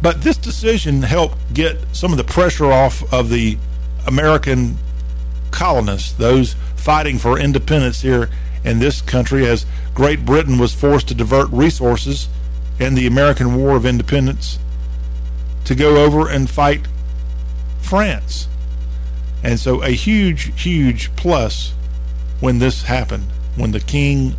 But 0.00 0.22
this 0.22 0.36
decision 0.36 1.02
helped 1.02 1.54
get 1.54 1.78
some 1.92 2.12
of 2.12 2.18
the 2.18 2.24
pressure 2.24 2.70
off 2.70 3.12
of 3.12 3.30
the 3.30 3.58
American 4.06 4.76
colonists, 5.50 6.12
those 6.12 6.56
fighting 6.76 7.18
for 7.18 7.38
independence 7.38 8.02
here 8.02 8.28
in 8.64 8.78
this 8.78 9.00
country, 9.00 9.46
as 9.46 9.64
Great 9.94 10.24
Britain 10.24 10.58
was 10.58 10.74
forced 10.74 11.08
to 11.08 11.14
divert 11.14 11.48
resources 11.50 12.28
in 12.78 12.94
the 12.94 13.06
American 13.06 13.54
War 13.54 13.76
of 13.76 13.86
Independence 13.86 14.58
to 15.64 15.74
go 15.74 16.04
over 16.04 16.28
and 16.28 16.50
fight 16.50 16.86
France. 17.80 18.48
And 19.42 19.60
so 19.60 19.82
a 19.82 19.90
huge, 19.90 20.60
huge 20.60 21.14
plus 21.16 21.72
when 22.40 22.58
this 22.58 22.82
happened, 22.82 23.24
when 23.56 23.72
the 23.72 23.80
King 23.80 24.34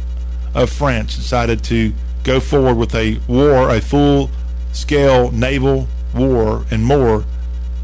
of 0.54 0.70
France 0.70 1.16
decided 1.16 1.64
to 1.66 1.94
go 2.26 2.40
forward 2.40 2.76
with 2.76 2.94
a 2.94 3.20
war, 3.28 3.70
a 3.70 3.80
full 3.80 4.30
scale 4.74 5.32
naval 5.32 5.88
war 6.14 6.66
and 6.70 6.84
more 6.84 7.24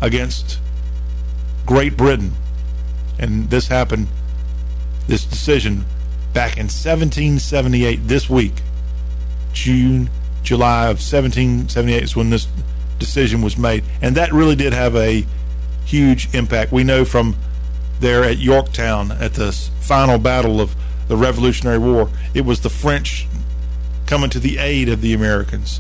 against 0.02 0.60
Great 1.66 1.96
Britain. 1.96 2.34
And 3.18 3.50
this 3.50 3.68
happened, 3.68 4.08
this 5.08 5.24
decision, 5.24 5.86
back 6.34 6.58
in 6.58 6.66
1778, 6.66 8.08
this 8.08 8.30
week, 8.30 8.64
June, 9.54 10.10
July 10.44 10.86
of 10.86 10.98
1778 10.98 12.04
is 12.04 12.16
when 12.16 12.32
this 12.32 12.48
decision 12.98 13.42
was 13.42 13.58
made. 13.58 13.84
And 14.02 14.16
that 14.16 14.34
really 14.34 14.56
did 14.56 14.74
have 14.74 14.96
a 14.96 15.26
huge 15.86 16.34
impact. 16.34 16.72
We 16.72 16.84
know 16.84 17.06
from 17.06 17.36
there 18.00 18.24
at 18.24 18.40
Yorktown 18.40 19.12
at 19.12 19.36
the 19.36 19.52
final 19.82 20.18
battle 20.18 20.60
of 20.60 20.76
the 21.08 21.16
Revolutionary 21.16 21.78
War, 21.78 22.10
it 22.34 22.42
was 22.42 22.62
the 22.62 22.70
French 22.70 23.28
coming 24.12 24.30
to 24.30 24.40
the 24.40 24.58
aid 24.58 24.90
of 24.90 25.00
the 25.00 25.14
Americans 25.14 25.80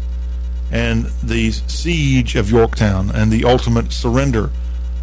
and 0.71 1.07
the 1.21 1.51
siege 1.51 2.33
of 2.37 2.49
Yorktown 2.49 3.11
and 3.13 3.29
the 3.29 3.43
ultimate 3.43 3.91
surrender 3.91 4.49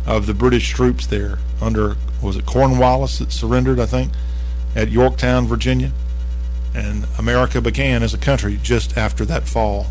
of 0.07 0.25
the 0.25 0.33
British 0.33 0.71
troops 0.71 1.07
there 1.07 1.39
under 1.61 1.97
was 2.23 2.39
it 2.39 2.47
Cornwallis 2.47 3.19
that 3.19 3.31
surrendered 3.31 3.79
I 3.79 3.85
think 3.85 4.13
at 4.75 4.89
Yorktown 4.89 5.47
Virginia? 5.47 5.93
And 6.75 7.05
America 7.19 7.61
began 7.61 8.03
as 8.03 8.15
a 8.15 8.19
country 8.19 8.59
just 8.63 8.97
after 8.97 9.27
that 9.27 9.47
fall. 9.47 9.89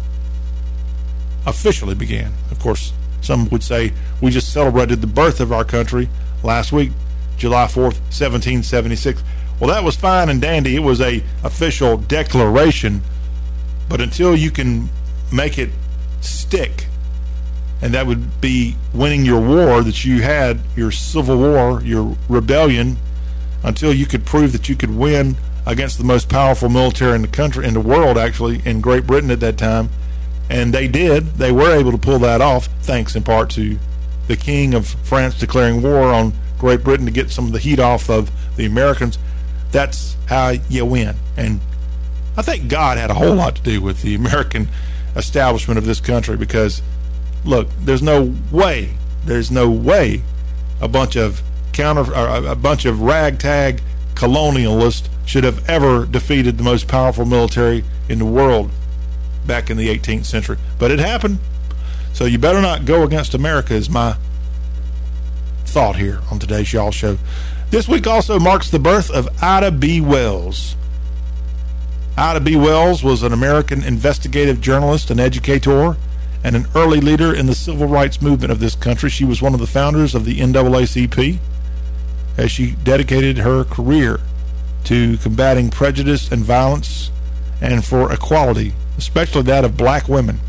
Officially 1.46 1.94
began. 1.94 2.34
Of 2.50 2.58
course 2.58 2.92
some 3.22 3.50
would 3.50 3.62
say 3.62 3.94
we 4.20 4.32
just 4.32 4.52
celebrated 4.52 5.00
the 5.00 5.06
birth 5.06 5.40
of 5.40 5.52
our 5.52 5.64
country 5.64 6.10
last 6.42 6.72
week 6.72 6.92
July 7.38 7.66
4th 7.66 8.02
1776 8.10 9.22
well 9.60 9.70
that 9.70 9.84
was 9.84 9.96
fine 9.96 10.28
and 10.28 10.42
dandy. 10.42 10.76
It 10.76 10.80
was 10.80 11.00
a 11.02 11.24
official 11.44 11.98
declaration 11.98 13.04
but 13.90 14.02
until 14.02 14.36
you 14.36 14.52
can 14.52 14.90
make 15.32 15.58
it 15.58 15.70
stick, 16.22 16.88
and 17.82 17.94
that 17.94 18.08
would 18.08 18.42
be 18.42 18.76
winning 18.94 19.26
your 19.26 19.42
war 19.42 19.84
that 19.84 20.04
you 20.04 20.22
had, 20.22 20.60
your 20.76 20.92
civil 20.92 21.38
war, 21.38 21.82
your 21.84 22.18
rebellion, 22.28 22.98
until 23.64 23.94
you 23.94 24.06
could 24.06 24.26
prove 24.26 24.52
that 24.52 24.68
you 24.68 24.76
could 24.76 24.96
win 24.96 25.36
against 25.66 25.98
the 25.98 26.04
most 26.04 26.30
powerful 26.30 26.70
military 26.70 27.16
in 27.16 27.22
the 27.22 27.28
country, 27.28 27.66
in 27.66 27.74
the 27.74 27.82
world, 27.82 28.18
actually, 28.18 28.62
in 28.66 28.82
Great 28.82 29.06
Britain 29.06 29.30
at 29.30 29.40
that 29.42 29.58
time. 29.58 29.90
And 30.50 30.74
they 30.74 30.88
did. 30.88 31.36
They 31.36 31.52
were 31.52 31.76
able 31.76 31.92
to 31.92 31.98
pull 31.98 32.20
that 32.20 32.42
off, 32.42 32.68
thanks 32.82 33.16
in 33.16 33.24
part 33.24 33.50
to 33.52 33.78
the 34.28 34.38
King 34.38 34.74
of 34.74 34.88
France 34.88 35.38
declaring 35.40 35.82
war 35.82 36.12
on 36.14 36.34
Great 36.58 36.84
Britain 36.84 37.06
to 37.06 37.12
get 37.12 37.30
some 37.30 37.46
of 37.46 37.52
the 37.52 37.60
heat 37.60 37.80
off 37.80 38.10
of 38.10 38.32
the 38.56 38.66
Americans. 38.66 39.20
That's 39.72 40.16
how 40.28 40.54
you 40.70 40.86
win. 40.86 41.16
And 41.36 41.60
I 42.38 42.44
think 42.44 42.70
God 42.70 42.98
had 42.98 43.10
a 43.10 43.16
whole 43.16 43.34
lot 43.34 43.56
to 43.56 43.62
do 43.62 43.82
with 43.82 44.04
the 44.04 44.14
American 44.14 44.70
establishment 45.16 45.80
of 45.80 45.86
this 45.86 46.00
country 46.00 46.38
because, 46.38 46.84
look, 47.44 47.68
there's 47.82 48.04
no 48.04 48.36
way, 48.52 48.92
there's 49.26 49.50
no 49.50 49.70
way 49.70 50.22
a 50.80 50.88
bunch 50.88 51.16
of 51.16 51.42
counter, 51.74 52.12
a 52.14 52.56
bunch 52.56 52.86
of 52.86 53.02
ragtag 53.02 53.82
colonialists 54.14 55.10
should 55.26 55.44
have 55.44 55.68
ever 55.68 56.06
defeated 56.06 56.58
the 56.58 56.64
most 56.64 56.88
powerful 56.88 57.26
military 57.26 57.84
in 58.08 58.20
the 58.20 58.26
world 58.26 58.70
back 59.46 59.70
in 59.70 59.78
the 59.78 59.88
18th 59.88 60.26
century. 60.26 60.58
But 60.78 60.92
it 60.92 61.00
happened. 61.00 61.40
So 62.14 62.26
you 62.26 62.38
better 62.38 62.62
not 62.62 62.86
go 62.86 63.04
against 63.04 63.34
America, 63.34 63.74
is 63.74 63.90
my 63.90 64.16
thought 65.66 65.98
here 65.98 66.22
on 66.32 66.40
today's 66.40 66.72
Y'all 66.72 66.92
Show. 66.92 67.18
This 67.70 67.88
week 67.88 68.08
also 68.08 68.40
marks 68.40 68.70
the 68.70 68.80
birth 68.80 69.12
of 69.12 69.28
Ida 69.42 69.72
B. 69.72 70.02
Wells. 70.02 70.76
Ida 72.20 72.40
B. 72.40 72.56
Wells 72.56 73.04
was 73.04 73.22
an 73.22 73.32
American 73.32 73.84
investigative 73.84 74.60
journalist 74.60 75.12
and 75.12 75.20
educator 75.20 75.98
and 76.44 76.56
an 76.56 76.66
early 76.74 77.00
leader 77.00 77.32
in 77.32 77.46
the 77.46 77.54
civil 77.54 77.88
rights 77.88 78.24
movement 78.24 78.52
of 78.52 78.60
this 78.60 78.74
country. 78.74 79.12
She 79.12 79.24
was 79.24 79.40
one 79.40 79.54
of 79.54 79.60
the 79.60 79.68
founders 79.68 80.16
of 80.16 80.26
the 80.26 80.40
NAACP 80.40 81.38
as 82.36 82.52
she 82.52 82.72
dedicated 82.72 83.38
her 83.38 83.64
career 83.64 84.20
to 84.86 85.18
combating 85.18 85.70
prejudice 85.70 86.32
and 86.32 86.44
violence 86.44 87.12
and 87.62 87.86
for 87.86 88.12
equality, 88.12 88.74
especially 88.98 89.44
that 89.44 89.64
of 89.64 89.78
black 89.78 90.08
women. 90.08 90.40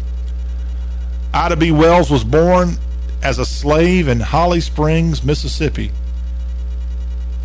Ida 1.35 1.57
B. 1.57 1.71
Wells 1.71 2.11
was 2.11 2.25
born 2.25 2.79
as 3.23 3.39
a 3.39 3.45
slave 3.45 4.09
in 4.09 4.21
Holly 4.21 4.63
Springs, 4.63 5.23
Mississippi. 5.23 5.91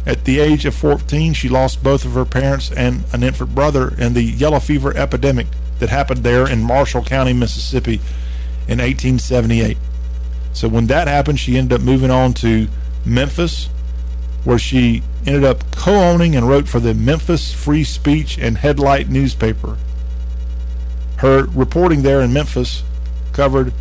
At 0.05 0.25
the 0.25 0.39
age 0.39 0.65
of 0.65 0.75
14, 0.75 1.33
she 1.33 1.47
lost 1.47 1.83
both 1.83 2.03
of 2.03 2.13
her 2.13 2.25
parents 2.25 2.71
and 2.71 3.03
an 3.13 3.23
infant 3.23 3.55
brother 3.55 3.93
in 3.97 4.13
the 4.13 4.23
yellow 4.23 4.59
fever 4.59 4.95
epidemic 4.97 5.47
that 5.79 5.89
happened 5.89 6.23
there 6.23 6.49
in 6.49 6.61
Marshall 6.61 7.03
County, 7.03 7.33
Mississippi 7.33 8.01
in 8.67 8.79
1878. 8.79 9.77
So 10.51 10.67
when 10.67 10.87
that 10.87 11.07
happened, 11.07 11.39
she 11.39 11.57
ended 11.57 11.79
up 11.79 11.85
moving 11.85 12.11
on 12.11 12.33
to 12.35 12.67
Memphis, 13.05 13.69
where 14.43 14.59
she 14.59 15.03
ended 15.25 15.45
up 15.45 15.63
co-owning 15.71 16.35
and 16.35 16.47
wrote 16.47 16.67
for 16.67 16.79
the 16.79 16.93
Memphis 16.93 17.53
Free 17.53 17.83
Speech 17.83 18.37
and 18.37 18.57
Headlight 18.57 19.09
newspaper. 19.09 19.77
Her 21.17 21.45
reporting 21.45 22.01
there 22.01 22.21
in 22.21 22.33
Memphis 22.33 22.83
covered 23.31 23.73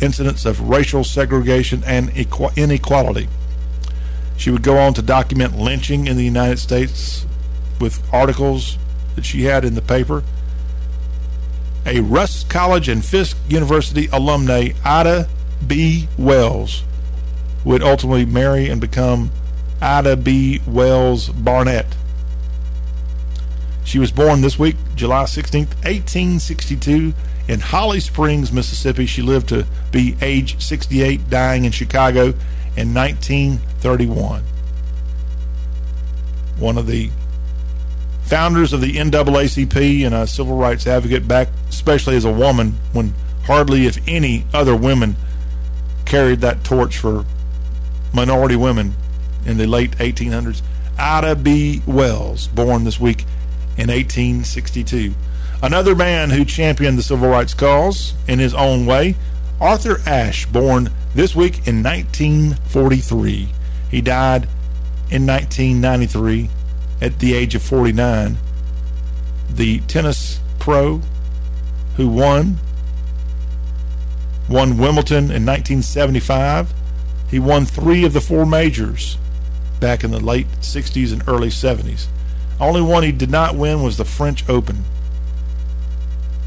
incidents 0.00 0.46
of 0.46 0.68
racial 0.68 1.04
segregation 1.04 1.82
and 1.84 2.10
inequality. 2.56 3.28
She 4.38 4.52
would 4.52 4.62
go 4.62 4.78
on 4.78 4.94
to 4.94 5.02
document 5.02 5.58
lynching 5.58 6.06
in 6.06 6.16
the 6.16 6.24
United 6.24 6.60
States 6.60 7.26
with 7.80 8.00
articles 8.14 8.78
that 9.16 9.24
she 9.24 9.42
had 9.42 9.64
in 9.64 9.74
the 9.74 9.82
paper. 9.82 10.22
A 11.84 12.00
Rust 12.00 12.48
College 12.48 12.88
and 12.88 13.04
Fisk 13.04 13.36
University 13.48 14.06
alumni, 14.12 14.70
Ida 14.84 15.28
B. 15.66 16.06
Wells, 16.16 16.84
would 17.64 17.82
ultimately 17.82 18.24
marry 18.24 18.68
and 18.68 18.80
become 18.80 19.32
Ida 19.82 20.16
B. 20.16 20.60
Wells 20.68 21.30
Barnett. 21.30 21.96
She 23.82 23.98
was 23.98 24.12
born 24.12 24.40
this 24.40 24.56
week, 24.56 24.76
July 24.94 25.24
16th, 25.24 25.74
1862, 25.82 27.12
in 27.48 27.60
Holly 27.60 27.98
Springs, 27.98 28.52
Mississippi. 28.52 29.06
She 29.06 29.22
lived 29.22 29.48
to 29.48 29.66
be 29.90 30.16
age 30.20 30.62
68, 30.62 31.28
dying 31.28 31.64
in 31.64 31.72
Chicago 31.72 32.34
in 32.78 32.94
1931. 32.94 34.44
One 36.60 36.78
of 36.78 36.86
the 36.86 37.10
founders 38.22 38.72
of 38.72 38.80
the 38.80 38.94
NAACP 38.94 40.06
and 40.06 40.14
a 40.14 40.26
civil 40.28 40.56
rights 40.56 40.86
advocate 40.86 41.26
back, 41.26 41.48
especially 41.68 42.16
as 42.16 42.24
a 42.24 42.32
woman, 42.32 42.78
when 42.92 43.14
hardly, 43.46 43.86
if 43.86 43.98
any, 44.06 44.44
other 44.54 44.76
women 44.76 45.16
carried 46.04 46.40
that 46.40 46.62
torch 46.62 46.98
for 46.98 47.24
minority 48.12 48.56
women 48.56 48.94
in 49.44 49.56
the 49.56 49.66
late 49.66 49.92
1800s. 49.92 50.62
Ida 50.98 51.34
B. 51.34 51.82
Wells, 51.84 52.46
born 52.48 52.84
this 52.84 53.00
week 53.00 53.22
in 53.76 53.88
1862. 53.88 55.14
Another 55.62 55.96
man 55.96 56.30
who 56.30 56.44
championed 56.44 56.96
the 56.96 57.02
civil 57.02 57.28
rights 57.28 57.54
cause 57.54 58.14
in 58.28 58.38
his 58.38 58.54
own 58.54 58.86
way, 58.86 59.16
Arthur 59.60 60.00
Ashe, 60.06 60.46
born 60.46 60.90
this 61.14 61.34
week 61.34 61.66
in 61.66 61.82
1943. 61.82 63.48
He 63.90 64.00
died 64.00 64.44
in 65.10 65.26
1993 65.26 66.48
at 67.00 67.18
the 67.18 67.34
age 67.34 67.54
of 67.54 67.62
49. 67.62 68.36
The 69.50 69.80
tennis 69.80 70.40
pro 70.58 71.00
who 71.96 72.08
won 72.08 72.58
won 74.48 74.78
Wimbledon 74.78 75.24
in 75.24 75.44
1975. 75.44 76.72
He 77.28 77.38
won 77.38 77.66
three 77.66 78.04
of 78.04 78.12
the 78.12 78.20
four 78.20 78.46
majors 78.46 79.18
back 79.80 80.04
in 80.04 80.10
the 80.10 80.20
late 80.20 80.46
60s 80.60 81.12
and 81.12 81.22
early 81.26 81.48
70s. 81.48 82.06
Only 82.60 82.82
one 82.82 83.02
he 83.02 83.12
did 83.12 83.30
not 83.30 83.56
win 83.56 83.82
was 83.82 83.96
the 83.96 84.04
French 84.04 84.48
Open. 84.48 84.84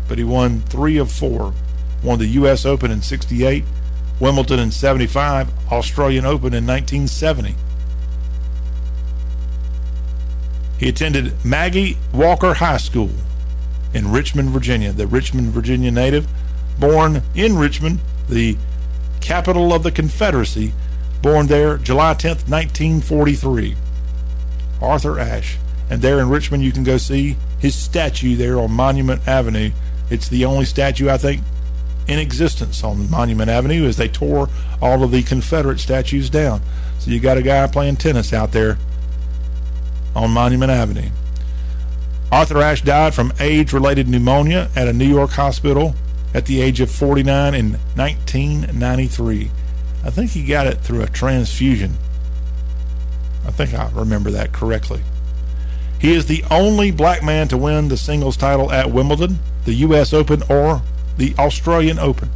But 0.07 0.17
he 0.17 0.23
won 0.23 0.61
three 0.61 0.97
of 0.97 1.11
four. 1.11 1.53
Won 2.03 2.19
the 2.19 2.28
U.S. 2.28 2.65
Open 2.65 2.91
in 2.91 3.02
68 3.02 3.64
Wimbledon 4.22 4.60
in 4.60 4.69
75, 4.72 5.49
Australian 5.72 6.26
Open 6.26 6.53
in 6.53 6.68
1970. 6.68 7.56
He 10.78 10.88
attended 10.88 11.34
Maggie 11.44 11.98
Walker 12.14 12.53
High 12.53 12.78
School 12.78 13.10
in 13.94 14.11
Richmond, 14.11 14.49
Virginia, 14.49 14.91
the 14.91 15.07
Richmond, 15.07 15.48
Virginia 15.48 15.91
native, 15.91 16.28
born 16.80 17.23
in 17.34 17.57
Richmond, 17.57 17.99
the 18.30 18.57
capital 19.22 19.73
of 19.73 19.84
the 19.84 19.91
Confederacy, 19.91 20.73
born 21.22 21.48
there 21.48 21.78
July 21.78 22.14
10th, 22.14 22.48
1943. 22.49 23.76
Arthur 24.82 25.19
Ashe. 25.19 25.57
And 25.90 26.02
there 26.02 26.19
in 26.19 26.30
Richmond, 26.30 26.64
you 26.64 26.72
can 26.72 26.84
go 26.84 26.98
see 26.98 27.38
his 27.60 27.76
statue 27.76 28.36
there 28.36 28.60
on 28.60 28.72
Monument 28.72 29.28
Avenue 29.28 29.72
It's 30.10 30.28
the 30.28 30.45
only 30.45 30.65
statue, 30.65 31.10
I 31.10 31.18
think, 31.18 31.41
in 32.07 32.19
existence 32.19 32.84
on 32.84 33.10
Monument 33.10 33.49
Avenue 33.49 33.86
as 33.86 33.98
they 33.98 34.07
tore 34.07 34.49
all 34.82 35.03
of 35.03 35.11
the 35.11 35.23
Confederate 35.23 35.80
statues 35.80 36.30
down. 36.30 36.61
So 36.99 37.11
you 37.11 37.19
got 37.19 37.38
a 37.38 37.41
guy 37.41 37.65
playing 37.68 37.98
tennis 37.98 38.34
out 38.34 38.52
there 38.52 38.78
on 40.15 40.32
Monument 40.32 40.72
Avenue. 40.72 41.10
Arthur 42.32 42.61
Ashe 42.61 42.82
died 42.82 43.14
from 43.14 43.34
age 43.40 43.73
related 43.73 44.07
pneumonia 44.07 44.69
at 44.76 44.88
a 44.88 44.94
New 44.94 45.07
York 45.07 45.32
hospital 45.32 45.95
at 46.34 46.45
the 46.45 46.61
age 46.61 46.80
of 46.80 46.90
49 46.90 47.53
in 47.53 47.72
1993. 47.95 49.52
I 50.03 50.10
think 50.10 50.32
he 50.32 50.45
got 50.45 50.68
it 50.68 50.80
through 50.80 51.02
a 51.02 51.07
transfusion. 51.07 51.98
I 53.45 53.52
think 53.52 53.73
I 53.73 53.90
remember 53.91 54.32
that 54.32 54.53
correctly. 54.53 55.02
He 55.99 56.14
is 56.14 56.26
the 56.26 56.44
only 56.49 56.91
black 56.91 57.23
man 57.23 57.48
to 57.49 57.57
win 57.57 57.88
the 57.88 57.98
singles 57.98 58.38
title 58.38 58.72
at 58.72 58.91
Wimbledon, 58.91 59.40
the 59.65 59.73
U.S. 59.73 60.14
Open, 60.14 60.41
or 60.49 60.82
the 61.22 61.35
Australian 61.38 61.99
Open. 61.99 62.31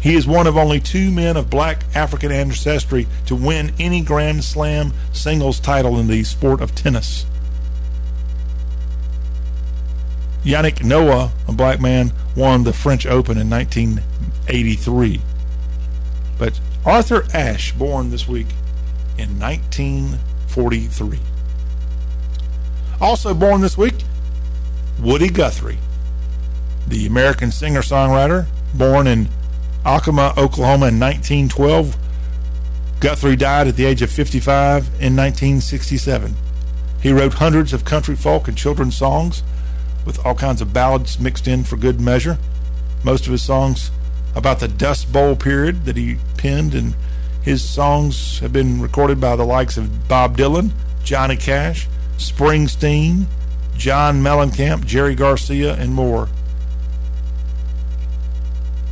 He 0.00 0.16
is 0.16 0.26
one 0.26 0.48
of 0.48 0.56
only 0.56 0.80
two 0.80 1.12
men 1.12 1.36
of 1.36 1.48
black 1.48 1.84
African 1.94 2.32
ancestry 2.32 3.06
to 3.26 3.36
win 3.36 3.72
any 3.78 4.00
Grand 4.00 4.42
Slam 4.42 4.92
singles 5.12 5.60
title 5.60 6.00
in 6.00 6.08
the 6.08 6.24
sport 6.24 6.60
of 6.60 6.74
tennis. 6.74 7.26
Yannick 10.42 10.82
Noah, 10.82 11.30
a 11.46 11.52
black 11.52 11.80
man, 11.80 12.12
won 12.34 12.64
the 12.64 12.72
French 12.72 13.06
Open 13.06 13.38
in 13.38 13.48
1983. 13.48 15.20
But 16.38 16.58
Arthur 16.84 17.24
Ashe, 17.32 17.72
born 17.72 18.10
this 18.10 18.26
week 18.26 18.48
in 19.16 19.38
1943. 19.38 21.20
Also 23.00 23.32
born 23.32 23.60
this 23.60 23.78
week, 23.78 23.94
Woody 25.00 25.28
Guthrie, 25.28 25.78
the 26.88 27.06
American 27.06 27.52
singer 27.52 27.82
songwriter, 27.82 28.46
born 28.74 29.06
in 29.06 29.28
Okemah, 29.84 30.36
Oklahoma 30.36 30.88
in 30.88 30.98
1912. 30.98 31.96
Guthrie 33.00 33.36
died 33.36 33.68
at 33.68 33.76
the 33.76 33.84
age 33.84 34.02
of 34.02 34.10
55 34.10 34.86
in 35.00 35.14
1967. 35.14 36.34
He 37.00 37.12
wrote 37.12 37.34
hundreds 37.34 37.72
of 37.72 37.84
country 37.84 38.16
folk 38.16 38.48
and 38.48 38.56
children's 38.56 38.96
songs 38.96 39.42
with 40.04 40.24
all 40.24 40.34
kinds 40.34 40.60
of 40.60 40.72
ballads 40.72 41.20
mixed 41.20 41.46
in 41.46 41.64
for 41.64 41.76
good 41.76 42.00
measure. 42.00 42.38
Most 43.04 43.26
of 43.26 43.32
his 43.32 43.42
songs 43.42 43.90
about 44.34 44.60
the 44.60 44.68
Dust 44.68 45.12
Bowl 45.12 45.36
period 45.36 45.84
that 45.84 45.96
he 45.96 46.16
penned, 46.36 46.74
and 46.74 46.94
his 47.42 47.68
songs 47.68 48.40
have 48.40 48.52
been 48.52 48.80
recorded 48.80 49.20
by 49.20 49.36
the 49.36 49.44
likes 49.44 49.76
of 49.76 50.08
Bob 50.08 50.36
Dylan, 50.36 50.72
Johnny 51.04 51.36
Cash, 51.36 51.86
Springsteen, 52.16 53.26
John 53.76 54.22
Mellencamp, 54.22 54.84
Jerry 54.84 55.14
Garcia, 55.14 55.74
and 55.74 55.94
more. 55.94 56.28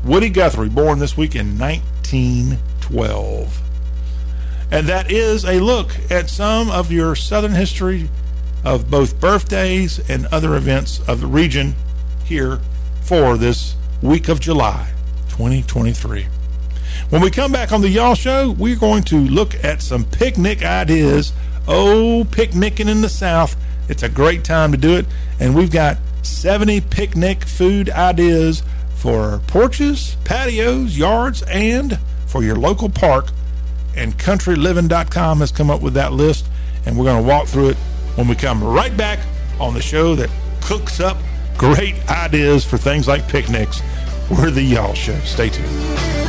Woody 0.07 0.31
Guthrie, 0.31 0.69
born 0.69 1.01
this 1.01 1.17
week 1.17 1.35
in 1.35 1.59
1912. 1.59 3.61
And 4.71 4.87
that 4.87 5.11
is 5.11 5.45
a 5.45 5.59
look 5.59 5.91
at 6.09 6.31
some 6.31 6.71
of 6.71 6.93
your 6.93 7.17
Southern 7.17 7.53
history 7.53 8.09
of 8.65 8.89
both 8.89 9.19
birthdays 9.19 9.99
and 10.09 10.27
other 10.27 10.55
events 10.55 11.01
of 11.09 11.21
the 11.21 11.27
region 11.27 11.75
here 12.25 12.61
for 13.03 13.37
this 13.37 13.75
week 14.01 14.29
of 14.29 14.39
July 14.39 14.93
2023. 15.29 16.29
When 17.11 17.21
we 17.21 17.31
come 17.31 17.51
back 17.51 17.73
on 17.73 17.81
the 17.81 17.89
Y'all 17.89 18.15
Show, 18.15 18.53
we're 18.53 18.77
going 18.77 19.03
to 19.05 19.17
look 19.17 19.55
at 19.65 19.83
some 19.83 20.05
picnic 20.05 20.65
ideas. 20.65 21.33
Oh, 21.67 22.25
picnicking 22.31 22.89
in 22.89 23.01
the 23.01 23.09
South. 23.09 23.57
It's 23.89 24.05
a 24.05 24.09
great 24.09 24.45
time 24.45 24.71
to 24.71 24.79
do 24.79 24.97
it. 24.97 25.07
And 25.41 25.57
we've 25.57 25.73
got 25.73 25.99
70 26.23 26.83
picnic 26.83 27.45
food 27.45 27.91
ideas 27.91 28.63
for 28.97 29.41
porches, 29.47 30.17
patios, 30.25 30.99
yards, 30.99 31.43
and 31.43 31.99
for 32.27 32.43
your 32.43 32.57
local 32.57 32.89
park. 32.89 33.29
And 33.97 34.17
countryliving.com 34.19 35.41
has 35.41 35.53
come 35.53 35.71
up 35.71 35.81
with 35.81 35.95
that 35.95 36.13
list. 36.13 36.47
And 36.85 36.99
we're 36.99 37.05
going 37.05 37.23
to 37.23 37.29
walk 37.29 37.47
through 37.47 37.71
it 37.71 37.77
when 38.17 38.29
we 38.29 38.35
come 38.35 38.63
right 38.63 38.97
back 38.97 39.19
on 39.61 39.75
the 39.75 39.83
show 39.83 40.15
that 40.17 40.31
cooks 40.61 41.01
up 41.01 41.17
great 41.57 41.95
ideas 42.09 42.65
for 42.65 42.79
things 42.79 43.09
like 43.09 43.27
picnics. 43.29 43.81
We're 44.31 44.51
the 44.51 44.63
Y'all 44.63 44.95
Show. 44.95 45.19
Stay 45.21 45.49
tuned. 45.49 46.26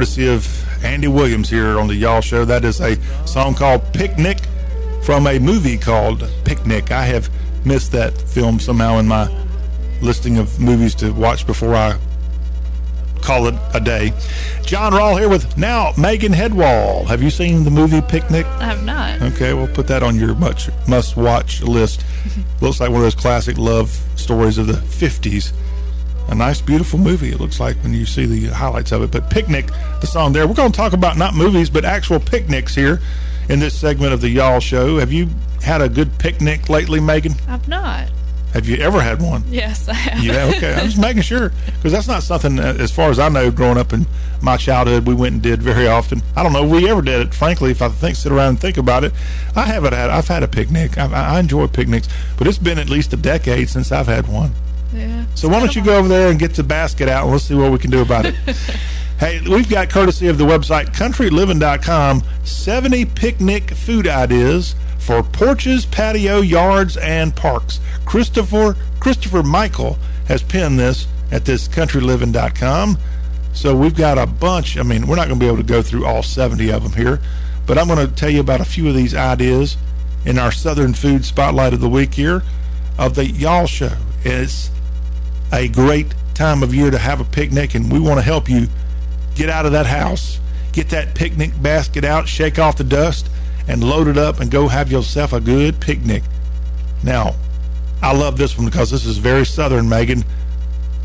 Courtesy 0.00 0.28
of 0.28 0.82
Andy 0.82 1.08
Williams 1.08 1.50
here 1.50 1.78
on 1.78 1.86
the 1.86 1.94
Y'all 1.94 2.22
Show. 2.22 2.46
That 2.46 2.64
is 2.64 2.80
a 2.80 2.96
song 3.26 3.54
called 3.54 3.82
Picnic 3.92 4.38
from 5.02 5.26
a 5.26 5.38
movie 5.38 5.76
called 5.76 6.26
Picnic. 6.42 6.90
I 6.90 7.04
have 7.04 7.28
missed 7.66 7.92
that 7.92 8.16
film 8.16 8.60
somehow 8.60 8.96
in 8.96 9.06
my 9.06 9.30
listing 10.00 10.38
of 10.38 10.58
movies 10.58 10.94
to 10.94 11.10
watch 11.12 11.46
before 11.46 11.74
I 11.74 11.98
call 13.20 13.46
it 13.46 13.54
a 13.74 13.80
day. 13.80 14.14
John 14.62 14.92
Rawl 14.92 15.18
here 15.18 15.28
with 15.28 15.58
now 15.58 15.92
Megan 15.98 16.32
Headwall. 16.32 17.04
Have 17.04 17.22
you 17.22 17.28
seen 17.28 17.64
the 17.64 17.70
movie 17.70 18.00
Picnic? 18.00 18.46
I 18.46 18.64
have 18.64 18.82
not. 18.82 19.20
Okay, 19.20 19.52
we'll 19.52 19.68
put 19.68 19.86
that 19.88 20.02
on 20.02 20.16
your 20.16 20.34
much 20.34 20.70
must 20.88 21.14
watch 21.18 21.60
list. 21.60 22.06
Looks 22.62 22.80
like 22.80 22.88
one 22.88 23.00
of 23.00 23.02
those 23.02 23.14
classic 23.14 23.58
love 23.58 23.90
stories 24.16 24.56
of 24.56 24.66
the 24.66 24.72
50s 24.72 25.52
a 26.30 26.34
nice, 26.34 26.60
beautiful 26.60 26.98
movie. 26.98 27.30
It 27.30 27.40
looks 27.40 27.60
like 27.60 27.76
when 27.82 27.92
you 27.92 28.06
see 28.06 28.24
the 28.24 28.46
highlights 28.54 28.92
of 28.92 29.02
it. 29.02 29.10
But 29.10 29.28
Picnic, 29.30 29.66
the 30.00 30.06
song 30.06 30.32
there. 30.32 30.46
We're 30.46 30.54
going 30.54 30.72
to 30.72 30.76
talk 30.76 30.92
about 30.92 31.16
not 31.16 31.34
movies, 31.34 31.68
but 31.68 31.84
actual 31.84 32.20
picnics 32.20 32.74
here 32.74 33.00
in 33.48 33.58
this 33.58 33.78
segment 33.78 34.12
of 34.12 34.20
the 34.20 34.28
Y'all 34.28 34.60
Show. 34.60 34.98
Have 34.98 35.12
you 35.12 35.28
had 35.62 35.82
a 35.82 35.88
good 35.88 36.18
picnic 36.18 36.68
lately, 36.68 37.00
Megan? 37.00 37.34
I've 37.48 37.66
not. 37.68 38.08
Have 38.52 38.68
you 38.68 38.76
ever 38.78 39.00
had 39.00 39.22
one? 39.22 39.44
Yes, 39.48 39.88
I 39.88 39.94
have. 39.94 40.24
Yeah, 40.24 40.50
okay. 40.56 40.74
I'm 40.74 40.86
just 40.86 40.98
making 41.00 41.22
sure 41.22 41.52
because 41.76 41.92
that's 41.92 42.08
not 42.08 42.22
something, 42.22 42.58
uh, 42.58 42.76
as 42.78 42.90
far 42.90 43.10
as 43.10 43.18
I 43.18 43.28
know, 43.28 43.50
growing 43.50 43.78
up 43.78 43.92
in 43.92 44.06
my 44.42 44.56
childhood, 44.56 45.06
we 45.06 45.14
went 45.14 45.34
and 45.34 45.42
did 45.42 45.62
very 45.62 45.86
often. 45.86 46.22
I 46.34 46.42
don't 46.42 46.52
know 46.52 46.64
if 46.64 46.70
we 46.70 46.88
ever 46.90 47.02
did 47.02 47.20
it. 47.28 47.34
Frankly, 47.34 47.70
if 47.70 47.80
I 47.82 47.88
think 47.88 48.16
sit 48.16 48.32
around 48.32 48.48
and 48.48 48.60
think 48.60 48.76
about 48.76 49.04
it, 49.04 49.12
I 49.54 49.66
haven't 49.66 49.92
had. 49.92 50.10
I've 50.10 50.26
had 50.26 50.42
a 50.42 50.48
picnic. 50.48 50.98
I, 50.98 51.36
I 51.36 51.40
enjoy 51.40 51.68
picnics, 51.68 52.08
but 52.38 52.48
it's 52.48 52.58
been 52.58 52.78
at 52.78 52.88
least 52.88 53.12
a 53.12 53.16
decade 53.16 53.68
since 53.68 53.92
I've 53.92 54.08
had 54.08 54.26
one. 54.26 54.52
Yeah. 54.94 55.24
So 55.34 55.48
why 55.48 55.60
don't 55.60 55.74
you 55.74 55.84
go 55.84 55.96
over 55.96 56.08
there 56.08 56.30
and 56.30 56.38
get 56.38 56.54
the 56.54 56.62
basket 56.62 57.08
out 57.08 57.24
and 57.24 57.32
let's 57.32 57.44
see 57.44 57.54
what 57.54 57.72
we 57.72 57.78
can 57.78 57.90
do 57.90 58.02
about 58.02 58.26
it. 58.26 58.34
hey, 59.18 59.40
we've 59.48 59.68
got 59.68 59.90
courtesy 59.90 60.28
of 60.28 60.38
the 60.38 60.44
website 60.44 60.86
countryliving.com 60.86 62.22
70 62.44 63.04
picnic 63.06 63.70
food 63.70 64.06
ideas 64.06 64.74
for 64.98 65.22
porches, 65.22 65.86
patio, 65.86 66.40
yards, 66.40 66.96
and 66.96 67.34
parks. 67.34 67.80
Christopher 68.04 68.76
Christopher 68.98 69.42
Michael 69.42 69.98
has 70.28 70.42
penned 70.42 70.78
this 70.78 71.06
at 71.32 71.44
this 71.44 71.68
countryliving.com. 71.68 72.98
So 73.52 73.76
we've 73.76 73.96
got 73.96 74.18
a 74.18 74.26
bunch. 74.26 74.76
I 74.76 74.82
mean, 74.82 75.06
we're 75.06 75.16
not 75.16 75.26
going 75.26 75.38
to 75.38 75.44
be 75.44 75.46
able 75.46 75.56
to 75.56 75.62
go 75.62 75.82
through 75.82 76.06
all 76.06 76.22
70 76.22 76.70
of 76.70 76.82
them 76.82 76.92
here, 76.92 77.20
but 77.66 77.78
I'm 77.78 77.88
going 77.88 78.06
to 78.06 78.14
tell 78.14 78.30
you 78.30 78.40
about 78.40 78.60
a 78.60 78.64
few 78.64 78.88
of 78.88 78.94
these 78.94 79.14
ideas 79.14 79.76
in 80.24 80.38
our 80.38 80.52
Southern 80.52 80.94
Food 80.94 81.24
Spotlight 81.24 81.72
of 81.72 81.80
the 81.80 81.88
Week 81.88 82.14
here 82.14 82.42
of 82.98 83.14
the 83.14 83.26
Y'all 83.26 83.66
Show. 83.66 83.96
It's 84.22 84.70
a 85.52 85.68
great 85.68 86.14
time 86.34 86.62
of 86.62 86.74
year 86.74 86.90
to 86.90 86.98
have 86.98 87.20
a 87.20 87.24
picnic, 87.24 87.74
and 87.74 87.92
we 87.92 88.00
want 88.00 88.18
to 88.18 88.22
help 88.22 88.48
you 88.48 88.68
get 89.34 89.48
out 89.48 89.66
of 89.66 89.72
that 89.72 89.86
house, 89.86 90.40
get 90.72 90.88
that 90.90 91.14
picnic 91.14 91.50
basket 91.62 92.04
out, 92.04 92.28
shake 92.28 92.58
off 92.58 92.76
the 92.76 92.84
dust, 92.84 93.28
and 93.68 93.84
load 93.84 94.08
it 94.08 94.18
up 94.18 94.40
and 94.40 94.50
go 94.50 94.68
have 94.68 94.90
yourself 94.90 95.32
a 95.32 95.40
good 95.40 95.80
picnic. 95.80 96.22
Now, 97.02 97.34
I 98.02 98.14
love 98.16 98.36
this 98.36 98.56
one 98.56 98.66
because 98.66 98.90
this 98.90 99.04
is 99.04 99.18
very 99.18 99.44
southern, 99.44 99.88
Megan. 99.88 100.24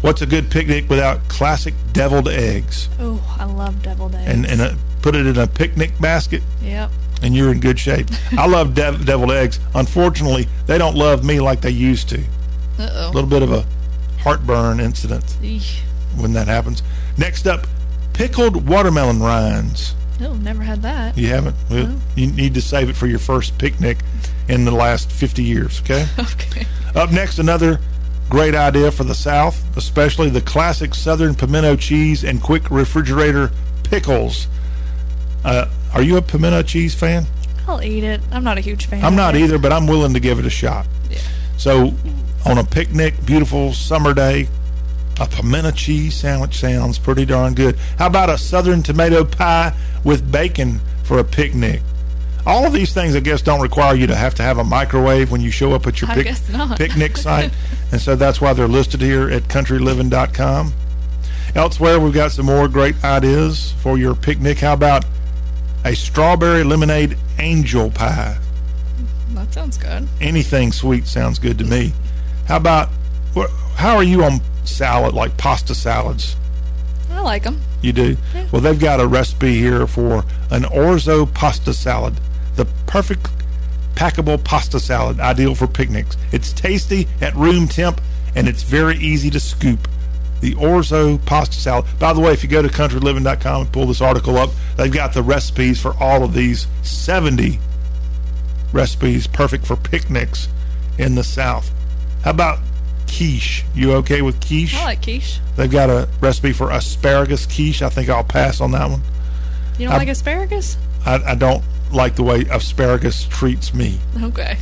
What's 0.01 0.21
a 0.21 0.25
good 0.25 0.51
picnic 0.51 0.89
without 0.89 1.27
classic 1.27 1.73
deviled 1.91 2.27
eggs? 2.27 2.89
Oh, 2.99 3.21
I 3.39 3.45
love 3.45 3.81
deviled 3.81 4.15
eggs. 4.15 4.27
And 4.27 4.45
and 4.45 4.61
a, 4.61 4.77
put 5.01 5.15
it 5.15 5.25
in 5.25 5.37
a 5.37 5.47
picnic 5.47 5.91
basket, 5.99 6.43
yep. 6.61 6.91
and 7.21 7.35
you're 7.35 7.51
in 7.51 7.59
good 7.59 7.79
shape. 7.79 8.07
I 8.37 8.47
love 8.47 8.75
dev- 8.75 9.05
deviled 9.05 9.31
eggs. 9.31 9.59
Unfortunately, 9.73 10.47
they 10.67 10.77
don't 10.77 10.95
love 10.95 11.23
me 11.23 11.39
like 11.39 11.61
they 11.61 11.71
used 11.71 12.09
to. 12.09 12.19
Uh-oh. 12.77 13.09
A 13.09 13.11
little 13.11 13.29
bit 13.29 13.41
of 13.41 13.51
a 13.51 13.65
heartburn 14.25 14.79
incident 14.79 15.37
when 16.17 16.33
that 16.33 16.47
happens. 16.47 16.81
Next 17.15 17.45
up, 17.45 17.67
pickled 18.13 18.67
watermelon 18.67 19.21
rinds. 19.21 19.93
Oh, 20.19 20.33
never 20.33 20.63
had 20.63 20.81
that. 20.81 21.15
You 21.15 21.27
haven't? 21.27 21.55
Well, 21.69 21.87
No. 21.87 21.99
You 22.15 22.27
need 22.27 22.55
to 22.55 22.61
save 22.61 22.89
it 22.89 22.95
for 22.95 23.05
your 23.05 23.19
first 23.19 23.55
picnic 23.59 23.99
in 24.49 24.65
the 24.65 24.71
last 24.71 25.11
50 25.11 25.43
years, 25.43 25.79
okay? 25.81 26.07
Okay. 26.19 26.65
Up 26.95 27.11
next, 27.11 27.37
another 27.39 27.79
great 28.29 28.55
idea 28.55 28.89
for 28.91 29.03
the 29.03 29.13
South, 29.13 29.61
especially 29.77 30.29
the 30.29 30.41
classic 30.41 30.95
Southern 30.95 31.35
pimento 31.35 31.75
cheese 31.75 32.23
and 32.23 32.41
quick 32.41 32.71
refrigerator 32.71 33.51
pickles. 33.83 34.47
Uh, 35.43 35.69
are 35.93 36.01
you 36.01 36.17
a 36.17 36.21
pimento 36.21 36.63
cheese 36.63 36.95
fan? 36.95 37.25
I'll 37.67 37.83
eat 37.83 38.03
it. 38.03 38.21
I'm 38.31 38.43
not 38.43 38.57
a 38.57 38.61
huge 38.61 38.87
fan. 38.87 39.03
I'm 39.03 39.15
not 39.15 39.35
either, 39.35 39.59
but 39.59 39.71
I'm 39.71 39.85
willing 39.85 40.13
to 40.15 40.19
give 40.19 40.39
it 40.39 40.45
a 40.45 40.49
shot. 40.49 40.87
Yeah. 41.11 41.19
So, 41.57 41.93
on 42.45 42.57
a 42.57 42.63
picnic, 42.63 43.13
beautiful 43.25 43.73
summer 43.73 44.13
day, 44.13 44.47
a 45.19 45.27
pimento 45.27 45.71
cheese 45.71 46.15
sandwich 46.15 46.59
sounds 46.59 46.99
pretty 46.99 47.25
darn 47.25 47.53
good. 47.53 47.75
How 47.97 48.07
about 48.07 48.29
a 48.29 48.37
southern 48.37 48.83
tomato 48.83 49.23
pie 49.23 49.73
with 50.03 50.31
bacon 50.31 50.79
for 51.03 51.19
a 51.19 51.23
picnic? 51.23 51.81
All 52.45 52.65
of 52.65 52.73
these 52.73 52.93
things, 52.93 53.15
I 53.15 53.21
guess, 53.21 53.41
don't 53.41 53.61
require 53.61 53.95
you 53.95 54.05
to 54.07 54.15
have 54.15 54.35
to 54.35 54.43
have 54.43 54.59
a 54.59 54.63
microwave 54.63 55.31
when 55.31 55.41
you 55.41 55.49
show 55.49 55.73
up 55.73 55.87
at 55.87 55.99
your 55.99 56.09
pic- 56.11 56.27
picnic 56.77 57.17
site. 57.17 57.51
and 57.91 57.99
so 57.99 58.15
that's 58.15 58.39
why 58.39 58.53
they're 58.53 58.67
listed 58.67 59.01
here 59.01 59.29
at 59.31 59.43
countryliving.com. 59.43 60.73
Elsewhere, 61.55 61.99
we've 61.99 62.13
got 62.13 62.31
some 62.31 62.45
more 62.45 62.67
great 62.67 63.01
ideas 63.03 63.71
for 63.79 63.97
your 63.97 64.13
picnic. 64.13 64.59
How 64.59 64.73
about 64.73 65.05
a 65.85 65.95
strawberry 65.95 66.63
lemonade 66.63 67.17
angel 67.39 67.89
pie? 67.89 68.37
That 69.31 69.51
sounds 69.53 69.77
good. 69.77 70.07
anything 70.21 70.71
sweet 70.71 71.07
sounds 71.07 71.39
good 71.39 71.57
to 71.57 71.63
me. 71.63 71.93
How 72.45 72.57
about 72.57 72.89
how 73.75 73.97
are 73.97 74.03
you 74.03 74.23
on 74.23 74.39
salad, 74.63 75.13
like 75.13 75.37
pasta 75.37 75.75
salads? 75.75 76.35
I 77.11 77.21
like 77.21 77.43
them. 77.43 77.61
You 77.81 77.93
do? 77.93 78.17
Yeah. 78.33 78.47
Well, 78.51 78.61
they've 78.61 78.79
got 78.79 78.99
a 78.99 79.07
recipe 79.07 79.55
here 79.55 79.85
for 79.87 80.25
an 80.49 80.63
orzo 80.63 81.31
pasta 81.33 81.73
salad, 81.73 82.15
the 82.55 82.65
perfect 82.87 83.29
packable 83.95 84.43
pasta 84.43 84.79
salad, 84.79 85.19
ideal 85.19 85.55
for 85.55 85.67
picnics. 85.67 86.17
It's 86.31 86.51
tasty 86.51 87.07
at 87.21 87.35
room 87.35 87.67
temp 87.67 88.01
and 88.35 88.47
it's 88.47 88.63
very 88.63 88.97
easy 88.97 89.29
to 89.31 89.39
scoop. 89.39 89.87
The 90.41 90.53
orzo 90.55 91.23
pasta 91.25 91.55
salad. 91.55 91.85
By 91.99 92.13
the 92.13 92.19
way, 92.19 92.33
if 92.33 92.43
you 92.43 92.49
go 92.49 92.61
to 92.61 92.67
countryliving.com 92.67 93.61
and 93.61 93.71
pull 93.71 93.85
this 93.87 94.01
article 94.01 94.37
up, 94.37 94.49
they've 94.77 94.91
got 94.91 95.13
the 95.13 95.23
recipes 95.23 95.79
for 95.79 95.95
all 96.01 96.23
of 96.23 96.33
these 96.33 96.67
70 96.83 97.59
recipes 98.73 99.27
perfect 99.27 99.65
for 99.65 99.75
picnics 99.75 100.49
in 100.97 101.15
the 101.15 101.23
South. 101.23 101.71
How 102.25 102.31
about 102.31 102.57
quiche? 103.07 103.63
You 103.75 103.93
okay 103.93 104.23
with 104.23 104.41
quiche? 104.41 104.73
I 104.75 104.83
like 104.85 105.03
quiche. 105.03 105.39
They've 105.55 105.69
got 105.71 105.91
a 105.91 106.09
recipe 106.19 106.53
for 106.53 106.71
asparagus 106.71 107.45
quiche. 107.45 107.83
I 107.83 107.89
think 107.89 108.09
I'll 108.09 108.23
pass 108.23 108.59
on 108.61 108.71
that 108.71 108.89
one. 108.89 109.01
You 109.77 109.85
don't 109.85 109.93
I- 109.95 109.99
like 109.99 110.07
asparagus? 110.07 110.75
I, 111.05 111.21
I 111.23 111.35
don't 111.35 111.63
like 111.93 112.15
the 112.15 112.23
way 112.23 112.41
asparagus 112.49 113.25
treats 113.27 113.75
me. 113.75 113.99
Okay. 114.23 114.57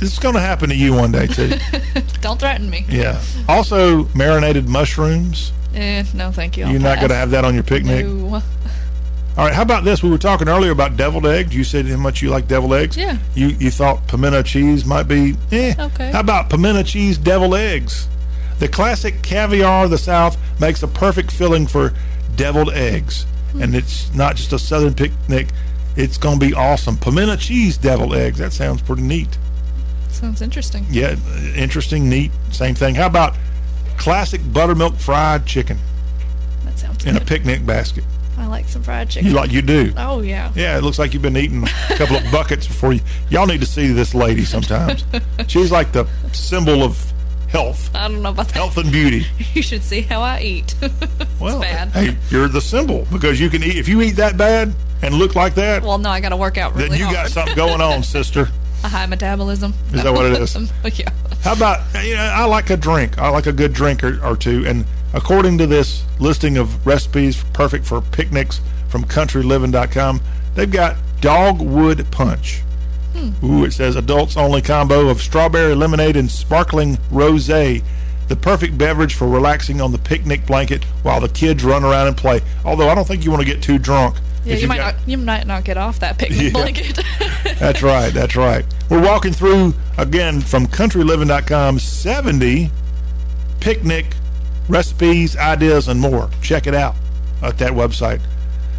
It's 0.00 0.18
going 0.18 0.34
to 0.34 0.40
happen 0.40 0.70
to 0.70 0.74
you 0.74 0.92
one 0.92 1.12
day 1.12 1.28
too. 1.28 1.52
don't 2.20 2.40
threaten 2.40 2.68
me. 2.68 2.84
yeah. 2.88 3.22
Also, 3.48 4.06
marinated 4.14 4.68
mushrooms. 4.68 5.52
Eh, 5.74 6.02
no, 6.14 6.32
thank 6.32 6.56
you. 6.56 6.64
I'll 6.64 6.72
You're 6.72 6.80
not 6.80 6.96
going 6.98 7.10
to 7.10 7.14
have 7.14 7.30
that 7.30 7.44
on 7.44 7.54
your 7.54 7.62
picnic. 7.62 8.06
No. 8.06 8.42
All 9.36 9.44
right. 9.44 9.54
How 9.54 9.62
about 9.62 9.82
this? 9.84 10.02
We 10.02 10.10
were 10.10 10.18
talking 10.18 10.48
earlier 10.48 10.70
about 10.70 10.96
deviled 10.96 11.26
eggs. 11.26 11.54
You 11.54 11.64
said 11.64 11.86
how 11.86 11.96
much 11.96 12.22
you 12.22 12.30
like 12.30 12.46
deviled 12.46 12.74
eggs. 12.74 12.96
Yeah. 12.96 13.18
You 13.34 13.48
you 13.48 13.70
thought 13.70 14.06
pimento 14.06 14.42
cheese 14.42 14.84
might 14.84 15.04
be 15.08 15.34
eh. 15.50 15.74
Okay. 15.78 16.12
How 16.12 16.20
about 16.20 16.50
pimento 16.50 16.82
cheese 16.84 17.18
deviled 17.18 17.54
eggs? 17.56 18.06
The 18.60 18.68
classic 18.68 19.22
caviar 19.22 19.84
of 19.86 19.90
the 19.90 19.98
South 19.98 20.36
makes 20.60 20.82
a 20.84 20.88
perfect 20.88 21.32
filling 21.32 21.66
for 21.66 21.92
deviled 22.36 22.72
eggs, 22.72 23.26
Hmm. 23.52 23.62
and 23.62 23.74
it's 23.74 24.14
not 24.14 24.36
just 24.36 24.52
a 24.52 24.58
Southern 24.58 24.94
picnic. 24.94 25.48
It's 25.96 26.16
going 26.18 26.38
to 26.38 26.46
be 26.46 26.54
awesome. 26.54 26.96
Pimento 26.96 27.34
cheese 27.36 27.76
deviled 27.76 28.14
eggs. 28.14 28.38
That 28.38 28.52
sounds 28.52 28.82
pretty 28.82 29.02
neat. 29.02 29.36
Sounds 30.10 30.42
interesting. 30.42 30.86
Yeah, 30.90 31.16
interesting, 31.56 32.08
neat. 32.08 32.30
Same 32.52 32.74
thing. 32.76 32.94
How 32.94 33.06
about 33.06 33.34
classic 33.96 34.40
buttermilk 34.52 34.96
fried 34.96 35.46
chicken 35.46 35.78
That 36.64 36.78
sounds 36.78 37.04
in 37.04 37.16
a 37.16 37.20
picnic 37.20 37.64
basket? 37.66 38.04
I 38.38 38.46
like 38.46 38.68
some 38.68 38.82
fried 38.82 39.10
chicken. 39.10 39.28
You 39.28 39.34
like 39.36 39.52
you 39.52 39.62
do. 39.62 39.92
oh 39.96 40.20
yeah. 40.20 40.52
Yeah, 40.54 40.76
it 40.78 40.82
looks 40.82 40.98
like 40.98 41.12
you've 41.14 41.22
been 41.22 41.36
eating 41.36 41.62
a 41.64 41.96
couple 41.96 42.16
of 42.16 42.30
buckets 42.32 42.66
before 42.66 42.92
you. 42.92 43.00
Y'all 43.30 43.46
need 43.46 43.60
to 43.60 43.66
see 43.66 43.88
this 43.92 44.14
lady 44.14 44.44
sometimes. 44.44 45.04
She's 45.48 45.70
like 45.72 45.92
the 45.92 46.06
symbol 46.32 46.82
of 46.82 47.12
health, 47.48 47.94
I 47.94 48.08
don't 48.08 48.20
know 48.22 48.30
about 48.30 48.48
that. 48.48 48.54
health 48.54 48.76
and 48.78 48.90
beauty. 48.90 49.26
You 49.54 49.62
should 49.62 49.82
see 49.84 50.00
how 50.02 50.20
I 50.20 50.40
eat. 50.40 50.74
Well, 51.40 51.60
it's 51.62 51.70
bad. 51.72 51.88
hey, 51.90 52.16
you're 52.30 52.48
the 52.48 52.60
symbol 52.60 53.06
because 53.12 53.38
you 53.40 53.48
can 53.50 53.62
eat. 53.62 53.76
If 53.76 53.86
you 53.88 54.00
eat 54.02 54.12
that 54.16 54.36
bad 54.36 54.72
and 55.02 55.14
look 55.14 55.34
like 55.36 55.54
that, 55.56 55.82
Well, 55.82 55.98
no, 55.98 56.08
I 56.10 56.20
got 56.20 56.30
to 56.30 56.36
work 56.36 56.56
out 56.58 56.74
really 56.74 56.88
then 56.88 56.98
you 56.98 57.04
hard. 57.04 57.16
got 57.16 57.30
something 57.30 57.54
going 57.54 57.80
on, 57.80 58.02
sister. 58.02 58.48
a 58.82 58.88
high 58.88 59.06
metabolism. 59.06 59.74
Is 59.92 60.02
that 60.02 60.12
what 60.12 60.24
it 60.26 60.40
is? 60.40 60.56
yeah. 60.98 61.10
How 61.42 61.52
about 61.52 61.80
you 62.04 62.14
know, 62.14 62.22
I 62.22 62.44
like 62.46 62.70
a 62.70 62.76
drink. 62.76 63.18
I 63.18 63.28
like 63.28 63.46
a 63.46 63.52
good 63.52 63.72
drink 63.74 64.02
or, 64.02 64.24
or 64.24 64.36
two. 64.36 64.64
And 64.66 64.84
according 65.14 65.56
to 65.58 65.66
this 65.66 66.04
listing 66.18 66.56
of 66.58 66.86
recipes 66.86 67.42
perfect 67.54 67.86
for 67.86 68.00
picnics 68.02 68.60
from 68.88 69.04
countryliving.com, 69.04 70.20
they've 70.54 70.70
got 70.70 70.96
dogwood 71.20 72.06
punch. 72.10 72.60
Hmm. 73.16 73.30
Ooh, 73.46 73.64
it 73.64 73.72
says 73.72 73.96
adults 73.96 74.36
only 74.36 74.60
combo 74.60 75.08
of 75.08 75.20
strawberry 75.22 75.74
lemonade 75.74 76.16
and 76.16 76.30
sparkling 76.30 76.96
rosé. 77.12 77.82
The 78.28 78.36
perfect 78.36 78.76
beverage 78.78 79.14
for 79.14 79.28
relaxing 79.28 79.80
on 79.80 79.92
the 79.92 79.98
picnic 79.98 80.46
blanket 80.46 80.82
while 81.02 81.20
the 81.20 81.28
kids 81.28 81.62
run 81.62 81.84
around 81.84 82.08
and 82.08 82.16
play. 82.16 82.40
Although 82.64 82.88
I 82.88 82.94
don't 82.94 83.06
think 83.06 83.24
you 83.24 83.30
want 83.30 83.42
to 83.42 83.46
get 83.46 83.62
too 83.62 83.78
drunk. 83.78 84.16
Yeah, 84.46 84.56
you 84.56 84.66
might 84.66 84.78
got- 84.78 84.94
not. 84.96 85.08
You 85.08 85.18
might 85.18 85.46
not 85.46 85.64
get 85.64 85.76
off 85.76 86.00
that 86.00 86.18
picnic 86.18 86.40
Yeah. 86.42 86.50
blanket. 86.50 87.00
that's 87.58 87.82
right. 87.82 88.12
That's 88.12 88.34
right. 88.34 88.64
We're 88.90 89.02
walking 89.02 89.32
through 89.32 89.74
again 89.98 90.40
from 90.40 90.66
countryliving.com 90.66 91.78
70 91.78 92.70
picnic 93.60 94.06
recipes, 94.68 95.36
ideas, 95.36 95.88
and 95.88 96.00
more. 96.00 96.30
Check 96.42 96.66
it 96.66 96.74
out 96.74 96.94
at 97.42 97.58
that 97.58 97.72
website. 97.72 98.20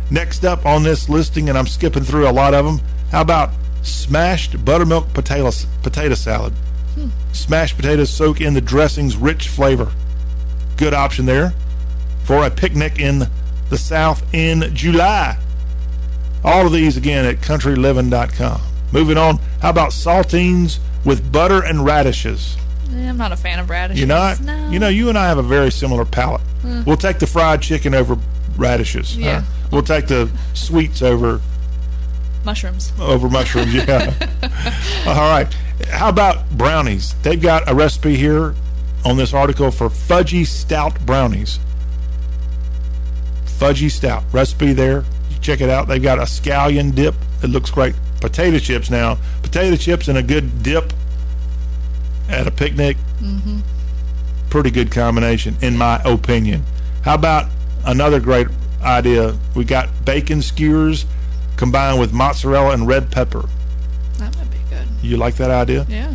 Next 0.10 0.46
up 0.46 0.66
on 0.66 0.84
this 0.84 1.10
listing, 1.10 1.50
and 1.50 1.58
I'm 1.58 1.68
skipping 1.68 2.04
through 2.04 2.28
a 2.28 2.32
lot 2.32 2.54
of 2.54 2.66
them. 2.66 2.82
How 3.12 3.22
about 3.22 3.52
smashed 3.82 4.64
buttermilk 4.64 5.14
potato 5.14 5.52
potato 5.84 6.16
salad? 6.16 6.54
Hmm. 6.96 7.10
Smashed 7.34 7.76
potatoes 7.76 8.10
soak 8.10 8.42
in 8.42 8.54
the 8.54 8.62
dressing's 8.62 9.18
rich 9.18 9.48
flavor. 9.48 9.92
Good 10.78 10.94
option 10.94 11.26
there 11.26 11.54
for 12.24 12.46
a 12.46 12.50
picnic 12.50 13.00
in 13.00 13.28
the 13.70 13.78
South 13.78 14.24
in 14.34 14.74
July. 14.76 15.38
All 16.44 16.68
of 16.68 16.74
these 16.74 16.98
again 16.98 17.26
at 17.26 17.38
countryliving.com. 17.38 18.62
Moving 18.92 19.18
on, 19.18 19.40
how 19.62 19.72
about 19.72 19.92
saltines 19.92 20.80
with 21.04 21.32
butter 21.32 21.64
and 21.64 21.84
radishes? 21.84 22.58
I'm 22.90 23.18
not 23.18 23.32
a 23.32 23.38
fan 23.38 23.60
of 23.60 23.70
radishes. 23.70 24.00
You're 24.00 24.08
not? 24.08 24.40
No. 24.42 24.70
You 24.70 24.80
know, 24.80 24.88
you 24.90 25.10
and 25.10 25.18
I 25.18 25.28
have 25.28 25.38
a 25.38 25.44
very 25.44 25.72
similar 25.72 26.06
palate. 26.06 26.42
Hmm. 26.62 26.84
We'll 26.86 26.98
take 26.98 27.20
the 27.20 27.28
fried 27.28 27.62
chicken 27.62 27.94
over 27.94 28.18
radishes. 28.58 29.16
huh? 29.16 29.22
Yeah. 29.22 29.44
We'll 29.72 29.84
take 29.84 30.08
the 30.08 30.30
sweets 30.54 31.02
over 31.02 31.42
mushrooms. 32.46 32.94
over 33.00 33.28
mushrooms. 33.30 33.74
Yeah. 33.74 34.14
All 35.08 35.16
right. 35.30 35.48
How 35.90 36.10
about 36.10 36.50
brownies? 36.52 37.16
They've 37.24 37.42
got 37.42 37.70
a 37.70 37.76
recipe 37.76 38.16
here 38.16 38.56
on 39.04 39.18
this 39.18 39.34
article 39.34 39.72
for 39.72 39.90
fudgy 39.90 40.46
stout 40.46 41.04
brownies. 41.06 41.60
Fudgy 43.46 43.90
stout 43.92 44.24
recipe 44.32 44.74
there. 44.74 45.04
You 45.32 45.38
check 45.42 45.62
it 45.62 45.70
out. 45.70 45.88
They've 45.88 46.02
got 46.02 46.20
a 46.20 46.24
scallion 46.24 46.94
dip. 46.94 47.16
It 47.44 47.48
looks 47.48 47.72
great. 47.72 47.96
Potato 48.22 48.58
chips 48.60 48.90
now. 48.90 49.18
Potato 49.44 49.76
chips 49.76 50.08
and 50.08 50.18
a 50.18 50.24
good 50.24 50.64
dip 50.64 50.94
at 52.30 52.48
a 52.48 52.52
picnic. 52.52 52.98
Mm-hmm. 53.20 53.60
Pretty 54.50 54.72
good 54.72 54.92
combination, 54.92 55.56
in 55.62 55.78
my 55.78 56.02
opinion. 56.04 56.64
How 57.04 57.16
about 57.16 57.50
another 57.86 58.20
great 58.20 58.48
idea? 58.82 59.38
We 59.56 59.66
got 59.66 59.90
bacon 60.06 60.42
skewers 60.42 61.06
combined 61.58 62.00
with 62.00 62.14
mozzarella 62.14 62.74
and 62.74 62.88
red 62.88 63.12
pepper. 63.12 63.48
That 64.18 64.36
might 64.38 64.52
be 64.52 64.58
good. 64.70 64.88
You 65.02 65.18
like 65.18 65.36
that 65.36 65.52
idea? 65.52 65.86
Yeah. 65.90 66.14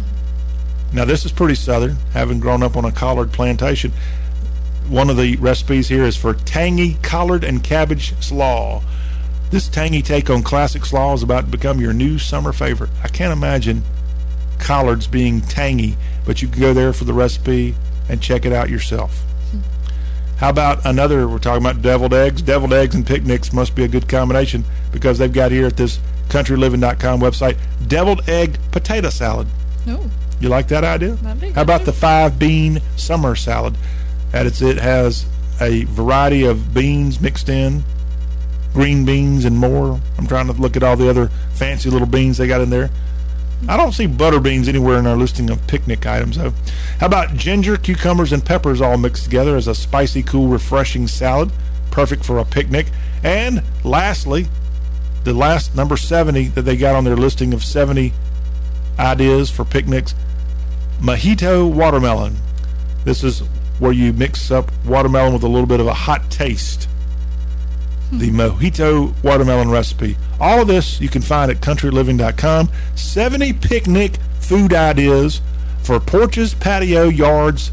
Now, 0.92 1.04
this 1.04 1.24
is 1.24 1.32
pretty 1.32 1.54
southern, 1.54 1.96
having 2.12 2.40
grown 2.40 2.62
up 2.62 2.76
on 2.76 2.84
a 2.84 2.92
collard 2.92 3.32
plantation. 3.32 3.92
One 4.88 5.08
of 5.08 5.16
the 5.16 5.36
recipes 5.36 5.88
here 5.88 6.02
is 6.02 6.16
for 6.16 6.34
tangy 6.34 6.94
collard 7.02 7.44
and 7.44 7.62
cabbage 7.62 8.20
slaw. 8.20 8.82
This 9.50 9.68
tangy 9.68 10.02
take 10.02 10.30
on 10.30 10.42
classic 10.42 10.84
slaw 10.84 11.14
is 11.14 11.22
about 11.22 11.42
to 11.42 11.50
become 11.50 11.80
your 11.80 11.92
new 11.92 12.18
summer 12.18 12.52
favorite. 12.52 12.90
I 13.04 13.08
can't 13.08 13.32
imagine 13.32 13.84
collards 14.60 15.06
being 15.06 15.40
tangy, 15.40 15.96
but 16.24 16.42
you 16.42 16.48
can 16.48 16.60
go 16.60 16.72
there 16.72 16.92
for 16.92 17.04
the 17.04 17.12
recipe 17.12 17.74
and 18.08 18.20
check 18.22 18.44
it 18.44 18.52
out 18.52 18.68
yourself. 18.70 19.22
How 20.36 20.48
about 20.48 20.86
another? 20.86 21.28
We're 21.28 21.38
talking 21.38 21.62
about 21.62 21.82
deviled 21.82 22.14
eggs. 22.14 22.40
Deviled 22.40 22.72
eggs 22.72 22.94
and 22.94 23.06
picnics 23.06 23.52
must 23.52 23.74
be 23.74 23.84
a 23.84 23.88
good 23.88 24.08
combination 24.08 24.64
because 24.90 25.18
they've 25.18 25.32
got 25.32 25.50
here 25.52 25.66
at 25.66 25.76
this 25.76 25.98
countryliving.com 26.28 27.20
website 27.20 27.58
deviled 27.86 28.26
egg 28.28 28.58
potato 28.70 29.10
salad. 29.10 29.46
Oh, 29.86 30.10
You 30.40 30.48
like 30.48 30.68
that 30.68 30.84
idea? 30.84 31.16
How 31.54 31.62
about 31.62 31.84
the 31.84 31.92
five 31.92 32.38
bean 32.38 32.80
summer 32.96 33.36
salad? 33.36 33.76
At 34.32 34.46
its, 34.46 34.62
it 34.62 34.78
has 34.78 35.26
a 35.60 35.84
variety 35.84 36.44
of 36.46 36.72
beans 36.72 37.20
mixed 37.20 37.48
in, 37.50 37.82
green 38.72 39.04
beans 39.04 39.44
and 39.44 39.58
more. 39.58 40.00
I'm 40.16 40.26
trying 40.26 40.46
to 40.46 40.52
look 40.54 40.74
at 40.76 40.82
all 40.82 40.96
the 40.96 41.10
other 41.10 41.28
fancy 41.52 41.90
little 41.90 42.06
beans 42.06 42.38
they 42.38 42.46
got 42.46 42.62
in 42.62 42.70
there. 42.70 42.88
I 43.68 43.76
don't 43.76 43.92
see 43.92 44.06
butter 44.06 44.40
beans 44.40 44.68
anywhere 44.68 44.98
in 44.98 45.06
our 45.06 45.16
listing 45.16 45.50
of 45.50 45.66
picnic 45.66 46.06
items, 46.06 46.36
though. 46.36 46.52
How 46.98 47.06
about 47.06 47.34
ginger, 47.34 47.76
cucumbers, 47.76 48.32
and 48.32 48.44
peppers 48.44 48.80
all 48.80 48.96
mixed 48.96 49.24
together 49.24 49.56
as 49.56 49.68
a 49.68 49.74
spicy, 49.74 50.22
cool, 50.22 50.48
refreshing 50.48 51.06
salad? 51.06 51.52
Perfect 51.90 52.24
for 52.24 52.38
a 52.38 52.44
picnic. 52.44 52.86
And 53.22 53.62
lastly, 53.84 54.46
the 55.24 55.34
last 55.34 55.76
number 55.76 55.96
70 55.96 56.48
that 56.48 56.62
they 56.62 56.76
got 56.76 56.96
on 56.96 57.04
their 57.04 57.16
listing 57.16 57.52
of 57.52 57.62
70 57.62 58.12
ideas 58.98 59.50
for 59.50 59.64
picnics 59.64 60.14
mojito 61.00 61.70
watermelon. 61.70 62.36
This 63.04 63.24
is 63.24 63.40
where 63.78 63.92
you 63.92 64.12
mix 64.12 64.50
up 64.50 64.70
watermelon 64.84 65.32
with 65.32 65.42
a 65.42 65.48
little 65.48 65.66
bit 65.66 65.80
of 65.80 65.86
a 65.86 65.94
hot 65.94 66.30
taste. 66.30 66.88
The 68.12 68.30
mojito 68.30 69.14
watermelon 69.22 69.70
recipe. 69.70 70.16
All 70.40 70.60
of 70.62 70.68
this 70.68 71.00
you 71.00 71.08
can 71.08 71.22
find 71.22 71.50
at 71.50 71.58
countryliving.com. 71.60 72.68
70 72.96 73.52
picnic 73.54 74.16
food 74.40 74.72
ideas 74.74 75.40
for 75.82 76.00
porches, 76.00 76.54
patio, 76.54 77.04
yards, 77.08 77.70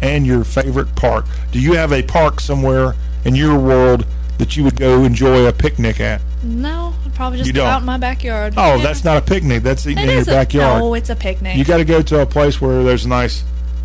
and 0.00 0.26
your 0.26 0.44
favorite 0.44 0.94
park. 0.94 1.24
Do 1.52 1.60
you 1.60 1.72
have 1.74 1.92
a 1.92 2.02
park 2.02 2.40
somewhere 2.40 2.94
in 3.24 3.34
your 3.34 3.58
world 3.58 4.06
that 4.38 4.56
you 4.56 4.62
would 4.64 4.76
go 4.76 5.04
enjoy 5.04 5.46
a 5.46 5.52
picnic 5.52 6.00
at? 6.00 6.20
no, 6.44 6.94
I'd 7.04 7.14
probably 7.14 7.38
just 7.38 7.48
You 7.48 7.54
go 7.54 7.62
don't? 7.62 7.68
out 7.72 7.80
in 7.80 7.86
my 7.86 7.96
backyard. 7.98 8.54
Oh, 8.56 8.76
Yeah. 8.76 8.82
that's 8.84 9.02
not 9.02 9.16
a 9.16 9.20
picnic. 9.20 9.64
That's 9.64 9.84
eating 9.86 9.98
It 9.98 10.02
in 10.04 10.10
your 10.10 10.18
is 10.20 10.28
a- 10.28 10.32
backyard. 10.32 10.80
No, 10.82 10.94
it's 10.94 11.10
a 11.10 11.16
picnic. 11.16 11.56
You 11.56 11.64
got 11.64 11.78
to 11.78 11.84
go 11.84 12.02
to 12.02 12.20
a 12.20 12.26
place 12.26 12.60
where 12.60 12.84
there's 12.84 13.04
a 13.04 13.08
nice 13.08 13.42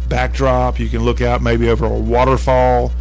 backdrop. 0.09 0.79
You 0.79 0.89
can 0.89 0.99
look 1.03 1.21
out 1.21 1.41
maybe 1.41 1.69
over 1.69 1.85
a 1.85 1.89
waterfall 1.89 2.91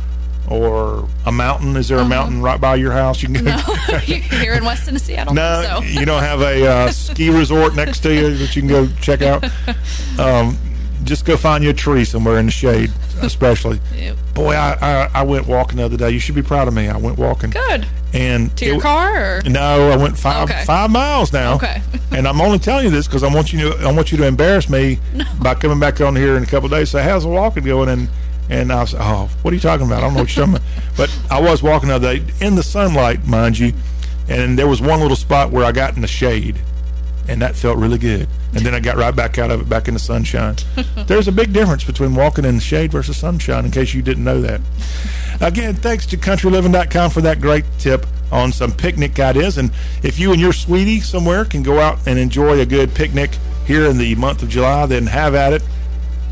or 0.51 1.09
a 1.27 1.33
mountain. 1.33 1.77
Is 1.77 1.89
there 1.89 1.99
a 1.99 2.05
mountain 2.05 2.43
right 2.43 2.61
by 2.61 2.75
your 2.75 2.93
house? 2.93 3.23
You 3.23 3.29
can 3.29 3.45
go. 3.45 3.51
Uh-huh. 3.53 3.93
no, 3.93 3.99
here 3.99 4.55
in 4.55 4.65
West 4.65 4.85
Tennessee, 4.87 5.17
I 5.17 5.25
don't 5.25 5.35
No, 5.35 5.63
think 5.81 5.95
so. 5.95 6.01
you 6.01 6.05
don't 6.07 6.23
have 6.23 6.41
a 6.43 6.67
uh, 6.67 6.91
ski 6.91 7.31
resort 7.31 7.75
next 7.77 8.01
to 8.01 8.13
you 8.15 8.35
that 8.37 8.55
you 8.57 8.63
can 8.63 8.69
go 8.69 8.89
check 9.01 9.23
out. 9.23 9.45
Um, 10.19 10.59
just 11.05 11.25
go 11.25 11.37
find 11.39 11.65
you 11.65 11.71
a 11.71 11.73
tree 11.73 12.05
somewhere 12.05 12.39
in 12.39 12.45
the 12.47 12.53
shade, 12.53 12.91
especially. 13.23 13.81
Yep. 13.97 14.17
Boy, 14.35 14.53
I, 14.55 14.77
I 14.83 15.11
I 15.15 15.23
went 15.23 15.47
walking 15.47 15.79
the 15.79 15.85
other 15.85 15.97
day. 15.97 16.11
You 16.11 16.19
should 16.19 16.35
be 16.35 16.43
proud 16.43 16.69
of 16.69 16.75
me. 16.75 16.89
I 16.89 16.97
went 16.99 17.17
walking. 17.17 17.49
Good. 17.51 17.87
And 18.13 18.55
To 18.59 18.67
your 18.67 18.77
it- 18.77 18.83
car 18.83 19.39
or? 19.39 19.43
No, 19.49 19.91
I 19.91 19.97
went 19.97 20.19
five 20.19 20.51
Okay. 20.51 20.63
five 20.67 20.91
miles 20.91 21.33
now. 21.33 21.55
Okay. 21.55 21.81
and 22.13 22.29
I'm 22.29 22.41
only 22.43 22.59
telling 22.59 22.85
you 22.85 22.91
this 22.91 23.07
because 23.07 23.23
I 23.23 23.33
want 23.35 23.51
you 23.53 23.71
to 23.73 23.79
I 23.89 23.93
want 23.93 24.13
you 24.13 24.19
to 24.19 24.27
embarrass 24.27 24.69
me 24.69 24.99
by 25.41 25.55
coming 25.55 25.81
back 25.81 26.03
on 26.03 26.15
here 26.17 26.37
in 26.37 26.43
a 26.43 26.47
couple 26.47 26.67
of 26.67 26.73
days. 26.73 26.91
Say, 26.91 27.03
how's 27.03 27.23
the 27.23 27.31
walking 27.31 27.65
going? 27.65 27.89
And 27.89 28.09
and 28.51 28.73
I 28.73 28.81
was, 28.81 28.95
oh, 28.99 29.31
what 29.43 29.53
are 29.53 29.55
you 29.55 29.61
talking 29.61 29.87
about? 29.87 29.99
I 29.99 30.01
don't 30.03 30.15
know 30.15 30.21
what 30.21 30.37
you're 30.37 30.45
talking 30.45 30.61
about. 30.61 30.97
But 30.97 31.19
I 31.31 31.41
was 31.41 31.63
walking 31.63 31.89
the 31.89 31.95
other 31.95 32.17
day 32.19 32.33
in 32.41 32.57
the 32.57 32.65
sunlight, 32.65 33.25
mind 33.25 33.59
you, 33.59 33.73
and 34.29 34.59
there 34.59 34.67
was 34.67 34.83
one 34.83 35.01
little 35.01 35.17
spot 35.17 35.53
where 35.53 35.65
I 35.65 35.73
got 35.73 35.95
in 35.95 36.03
the 36.03 36.09
shade, 36.09 36.61
and 37.29 37.41
that 37.43 37.55
felt 37.55 37.79
really 37.79 37.99
good. 37.99 38.29
And 38.53 38.67
then 38.67 38.75
I 38.75 38.81
got 38.81 38.97
right 38.97 39.15
back 39.15 39.39
out 39.39 39.53
of 39.53 39.61
it, 39.61 39.69
back 39.69 39.87
in 39.87 39.95
the 39.95 40.01
sunshine. 40.01 40.57
There's 41.07 41.29
a 41.29 41.33
big 41.33 41.53
difference 41.53 41.85
between 41.85 42.17
walking 42.17 42.45
in 42.45 42.57
the 42.57 42.61
shade 42.61 42.91
versus 42.91 43.17
sunshine, 43.17 43.65
in 43.65 43.71
case 43.71 43.95
you 43.95 44.03
didn't 44.03 44.25
know 44.25 44.41
that. 44.41 44.61
Again, 45.41 45.75
thanks 45.75 46.05
to 46.07 46.17
countryliving.com 46.17 47.11
for 47.11 47.21
that 47.21 47.41
great 47.41 47.65
tip 47.79 48.05
on 48.33 48.51
some 48.53 48.73
picnic 48.73 49.19
ideas. 49.21 49.59
And 49.59 49.71
if 50.03 50.19
you 50.19 50.33
and 50.33 50.41
your 50.41 50.53
sweetie 50.53 51.01
somewhere 51.01 51.45
can 51.45 51.63
go 51.63 51.79
out 51.79 51.99
and 52.07 52.19
enjoy 52.19 52.61
a 52.61 52.67
good 52.67 52.95
picnic 52.95 53.31
here 53.65 53.87
in 53.87 53.97
the 53.97 54.17
month 54.17 54.43
of 54.43 54.49
July, 54.49 54.87
then 54.87 55.07
have 55.07 55.37
at 55.37 55.53
it 55.53 55.63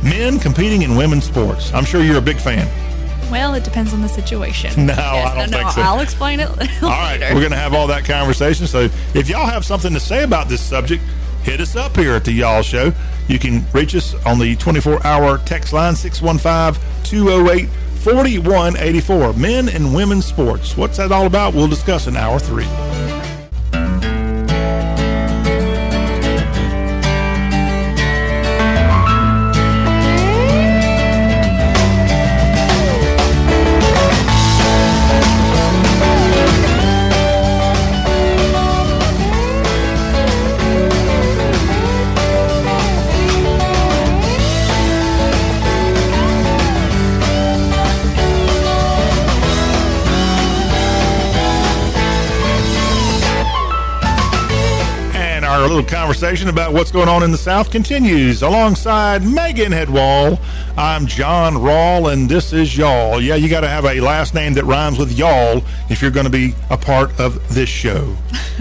men 0.03 0.39
competing 0.39 0.83
in 0.83 0.95
women's 0.95 1.25
sports. 1.25 1.71
I'm 1.73 1.85
sure 1.85 2.03
you're 2.03 2.17
a 2.17 2.21
big 2.21 2.37
fan. 2.37 2.67
Well, 3.29 3.53
it 3.55 3.63
depends 3.63 3.93
on 3.93 4.01
the 4.01 4.09
situation. 4.09 4.87
No, 4.87 4.93
I 4.93 5.35
don't 5.35 5.51
no, 5.51 5.57
think 5.57 5.71
so. 5.71 5.81
I'll 5.81 5.99
explain 5.99 6.39
it 6.39 6.49
later. 6.57 6.73
All 6.85 6.89
right, 6.89 7.19
we're 7.33 7.41
going 7.41 7.51
to 7.51 7.57
have 7.57 7.73
all 7.73 7.87
that 7.87 8.05
conversation. 8.05 8.67
So 8.67 8.89
if 9.13 9.27
y'all 9.27 9.45
have 9.45 9.65
something 9.65 9.93
to 9.93 9.99
say 9.99 10.23
about 10.23 10.47
this 10.47 10.61
subject, 10.61 11.03
hit 11.43 11.59
us 11.59 11.75
up 11.75 11.95
here 11.95 12.13
at 12.13 12.23
the 12.23 12.31
Y'all 12.31 12.61
Show. 12.61 12.93
You 13.27 13.37
can 13.37 13.65
reach 13.73 13.95
us 13.95 14.13
on 14.25 14.39
the 14.39 14.55
24 14.55 15.05
hour 15.05 15.39
text 15.39 15.73
line 15.73 15.95
615 15.95 16.81
208 17.03 17.69
4184. 17.99 19.33
Men 19.33 19.67
and 19.67 19.93
women's 19.93 20.25
sports. 20.25 20.77
What's 20.77 20.97
that 20.97 21.11
all 21.11 21.25
about? 21.25 21.53
We'll 21.53 21.67
discuss 21.67 22.07
in 22.07 22.15
hour 22.15 22.39
three. 22.39 22.67
Our 55.67 55.73
little 55.73 55.89
conversation 55.89 56.47
about 56.47 56.71
what's 56.71 56.91
going 56.91 57.09
on 57.09 57.23
in 57.23 57.31
the 57.31 57.37
South 57.37 57.69
continues 57.69 58.41
alongside 58.41 59.21
Megan 59.21 59.73
Headwall. 59.73 60.39
I'm 60.77 61.05
John 61.07 61.55
Rawl, 61.55 62.13
and 62.13 62.29
this 62.29 62.53
is 62.53 62.77
Y'all. 62.77 63.21
Yeah, 63.21 63.35
you 63.35 63.49
got 63.49 63.61
to 63.61 63.67
have 63.67 63.83
a 63.83 63.99
last 63.99 64.33
name 64.33 64.53
that 64.53 64.63
rhymes 64.63 64.97
with 64.97 65.11
Y'all 65.11 65.61
if 65.89 66.01
you're 66.01 66.11
going 66.11 66.25
to 66.25 66.29
be 66.29 66.55
a 66.69 66.77
part 66.77 67.19
of 67.19 67.53
this 67.53 67.67
show. 67.67 68.15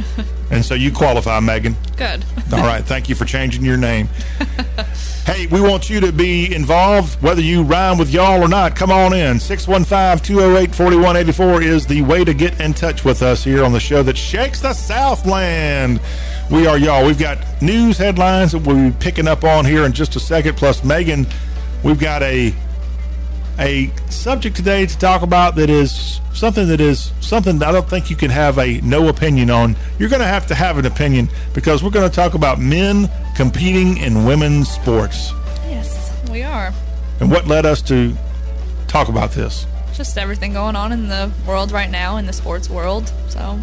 and 0.51 0.65
so 0.65 0.75
you 0.75 0.91
qualify, 0.91 1.39
Megan. 1.39 1.77
Good. 1.97 2.25
All 2.53 2.67
right, 2.67 2.85
thank 2.85 3.09
you 3.09 3.15
for 3.15 3.25
changing 3.25 3.65
your 3.65 3.77
name. 3.77 4.09
hey, 5.27 5.47
we 5.47 5.61
want 5.61 5.89
you 5.89 6.01
to 6.01 6.11
be 6.11 6.53
involved, 6.53 7.23
whether 7.23 7.41
you 7.41 7.63
rhyme 7.63 7.99
with 7.99 8.11
y'all 8.11 8.43
or 8.43 8.49
not. 8.49 8.75
Come 8.75 8.91
on 8.91 9.15
in. 9.15 9.39
615 9.39 10.25
208 10.27 10.75
4184 10.75 11.63
is 11.63 11.87
the 11.87 12.03
way 12.03 12.25
to 12.25 12.35
get 12.35 12.61
in 12.61 12.75
touch 12.75 13.05
with 13.05 13.23
us 13.23 13.45
here 13.45 13.65
on 13.65 13.73
the 13.73 13.79
show 13.79 14.03
that 14.03 14.17
shakes 14.17 14.61
the 14.61 14.73
Southland. 14.73 16.01
We 16.51 16.67
are 16.67 16.79
y'all. 16.79 17.05
We've 17.05 17.19
got 17.19 17.39
news 17.61 17.99
headlines 17.99 18.53
that 18.53 18.61
we'll 18.61 18.91
be 18.91 18.97
picking 19.01 19.27
up 19.27 19.43
on 19.43 19.65
here 19.65 19.85
in 19.85 19.93
just 19.93 20.15
a 20.15 20.21
second. 20.21 20.57
Plus, 20.57 20.85
Megan, 20.85 21.27
we've 21.83 21.99
got 21.99 22.23
a 22.23 22.55
a 23.59 23.91
subject 24.11 24.55
today 24.55 24.85
to 24.87 24.99
talk 24.99 25.23
about 25.23 25.57
that 25.57 25.71
is 25.71 26.21
something 26.35 26.69
that 26.69 26.81
is 26.81 27.11
something 27.21 27.59
that 27.59 27.69
I 27.69 27.73
don't 27.73 27.89
think 27.89 28.11
you 28.11 28.17
can 28.17 28.31
have 28.31 28.59
a 28.59 28.81
no 28.83 29.09
opinion 29.09 29.51
on. 29.51 29.75
You're 29.99 30.09
going 30.11 30.21
to 30.21 30.27
have 30.29 30.47
to 30.49 30.55
have 30.55 30.77
an 30.79 30.87
opinion 30.87 31.29
because 31.55 31.83
we're 31.83 31.91
going 31.91 32.09
to 32.09 32.15
talk 32.15 32.35
about 32.35 32.61
men 32.61 33.11
competing 33.35 33.97
in 33.99 34.25
women's 34.27 34.69
sports 34.71 35.33
Yes, 35.69 36.15
we 36.31 36.43
are. 36.43 36.73
and 37.21 37.31
what 37.31 37.47
led 37.47 37.65
us 37.67 37.81
to 37.83 38.15
talk 38.89 39.09
about 39.09 39.33
this. 39.33 39.67
Just 39.95 40.19
everything 40.19 40.53
going 40.53 40.77
on 40.77 40.93
in 40.93 41.09
the 41.09 41.33
world 41.47 41.73
right 41.73 41.91
now, 41.91 42.19
in 42.19 42.27
the 42.27 42.33
sports 42.35 42.69
world. 42.69 43.11
So 43.31 43.59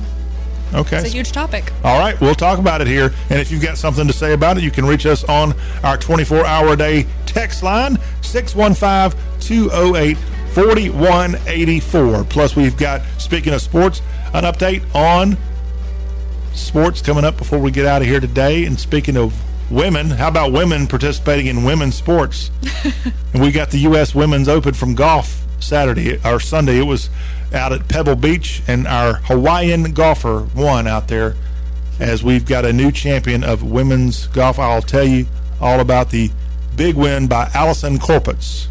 Okay. 0.73 0.97
it's 0.97 1.07
a 1.07 1.09
huge 1.09 1.31
topic. 1.31 1.71
All 1.83 1.99
right, 1.99 2.19
we'll 2.19 2.35
talk 2.35 2.59
about 2.59 2.81
it 2.81 2.87
here. 2.87 3.13
And 3.29 3.39
if 3.39 3.51
you've 3.51 3.61
got 3.61 3.77
something 3.77 4.07
to 4.07 4.13
say 4.13 4.33
about 4.33 4.57
it, 4.57 4.63
you 4.63 4.71
can 4.71 4.85
reach 4.85 5.05
us 5.05 5.23
on 5.25 5.53
our 5.83 5.97
24 5.97 6.45
hour 6.45 6.75
day 6.75 7.05
text 7.25 7.63
line, 7.63 7.97
615 8.21 9.19
208 9.39 10.17
4184. 10.53 12.23
Plus, 12.25 12.55
we've 12.55 12.77
got, 12.77 13.01
speaking 13.17 13.53
of 13.53 13.61
sports, 13.61 14.01
an 14.33 14.43
update 14.43 14.83
on 14.95 15.37
sports 16.53 17.01
coming 17.01 17.25
up 17.25 17.37
before 17.37 17.59
we 17.59 17.71
get 17.71 17.85
out 17.85 18.01
of 18.01 18.07
here 18.07 18.19
today. 18.19 18.65
And 18.65 18.79
speaking 18.79 19.17
of 19.17 19.33
women, 19.71 20.09
how 20.11 20.27
about 20.27 20.51
women 20.51 20.87
participating 20.87 21.47
in 21.47 21.63
women's 21.63 21.95
sports? 21.95 22.51
and 23.33 23.41
we 23.41 23.51
got 23.51 23.71
the 23.71 23.79
U.S. 23.79 24.13
Women's 24.13 24.47
Open 24.47 24.73
from 24.73 24.93
golf 24.95 25.43
Saturday 25.59 26.19
or 26.23 26.39
Sunday. 26.39 26.77
It 26.77 26.83
was 26.83 27.09
out 27.53 27.71
at 27.71 27.87
Pebble 27.87 28.15
Beach, 28.15 28.61
and 28.67 28.87
our 28.87 29.15
Hawaiian 29.15 29.93
golfer 29.93 30.47
won 30.55 30.87
out 30.87 31.07
there. 31.07 31.35
As 31.99 32.23
we've 32.23 32.45
got 32.45 32.65
a 32.65 32.73
new 32.73 32.91
champion 32.91 33.43
of 33.43 33.63
women's 33.63 34.27
golf, 34.27 34.57
I'll 34.57 34.81
tell 34.81 35.03
you 35.03 35.27
all 35.61 35.79
about 35.79 36.09
the 36.09 36.31
big 36.75 36.95
win 36.95 37.27
by 37.27 37.45
Allisen 37.49 37.99
Corpuz, 37.99 38.67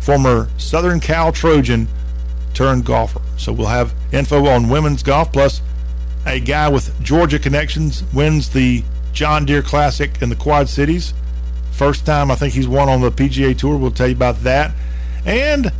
former 0.00 0.48
Southern 0.56 1.00
Cal 1.00 1.32
Trojan 1.32 1.88
turned 2.54 2.84
golfer. 2.84 3.20
So 3.36 3.52
we'll 3.52 3.66
have 3.66 3.94
info 4.12 4.46
on 4.46 4.68
women's 4.68 5.02
golf 5.02 5.32
plus 5.32 5.60
a 6.24 6.38
guy 6.38 6.68
with 6.68 7.02
Georgia 7.02 7.38
connections 7.38 8.04
wins 8.12 8.50
the 8.50 8.84
John 9.12 9.44
Deere 9.44 9.62
Classic 9.62 10.22
in 10.22 10.28
the 10.28 10.36
Quad 10.36 10.68
Cities. 10.68 11.12
First 11.72 12.06
time 12.06 12.30
I 12.30 12.36
think 12.36 12.54
he's 12.54 12.68
won 12.68 12.88
on 12.88 13.00
the 13.00 13.10
PGA 13.10 13.56
Tour. 13.58 13.76
We'll 13.76 13.90
tell 13.90 14.08
you 14.08 14.14
about 14.14 14.42
that. 14.44 14.72
And 15.26 15.72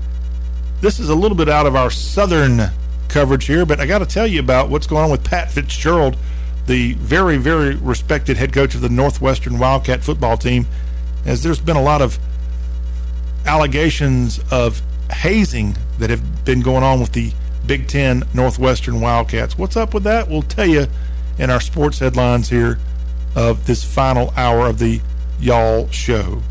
this 0.82 0.98
is 0.98 1.08
a 1.08 1.14
little 1.14 1.36
bit 1.36 1.48
out 1.48 1.64
of 1.64 1.76
our 1.76 1.90
southern 1.90 2.60
coverage 3.08 3.46
here, 3.46 3.64
but 3.64 3.78
I 3.78 3.86
got 3.86 4.00
to 4.00 4.06
tell 4.06 4.26
you 4.26 4.40
about 4.40 4.68
what's 4.68 4.88
going 4.88 5.04
on 5.04 5.10
with 5.12 5.24
Pat 5.24 5.50
Fitzgerald, 5.50 6.16
the 6.66 6.94
very, 6.94 7.36
very 7.36 7.76
respected 7.76 8.36
head 8.36 8.52
coach 8.52 8.74
of 8.74 8.80
the 8.80 8.88
Northwestern 8.88 9.60
Wildcat 9.60 10.02
football 10.02 10.36
team, 10.36 10.66
as 11.24 11.44
there's 11.44 11.60
been 11.60 11.76
a 11.76 11.82
lot 11.82 12.02
of 12.02 12.18
allegations 13.46 14.40
of 14.50 14.82
hazing 15.12 15.76
that 16.00 16.10
have 16.10 16.44
been 16.44 16.60
going 16.60 16.82
on 16.82 16.98
with 16.98 17.12
the 17.12 17.32
Big 17.64 17.86
Ten 17.86 18.24
Northwestern 18.34 19.00
Wildcats. 19.00 19.56
What's 19.56 19.76
up 19.76 19.94
with 19.94 20.02
that? 20.02 20.28
We'll 20.28 20.42
tell 20.42 20.66
you 20.66 20.88
in 21.38 21.48
our 21.48 21.60
sports 21.60 22.00
headlines 22.00 22.48
here 22.48 22.80
of 23.36 23.66
this 23.66 23.84
final 23.84 24.34
hour 24.36 24.66
of 24.66 24.80
the 24.80 25.00
Y'all 25.38 25.88
Show. 25.90 26.42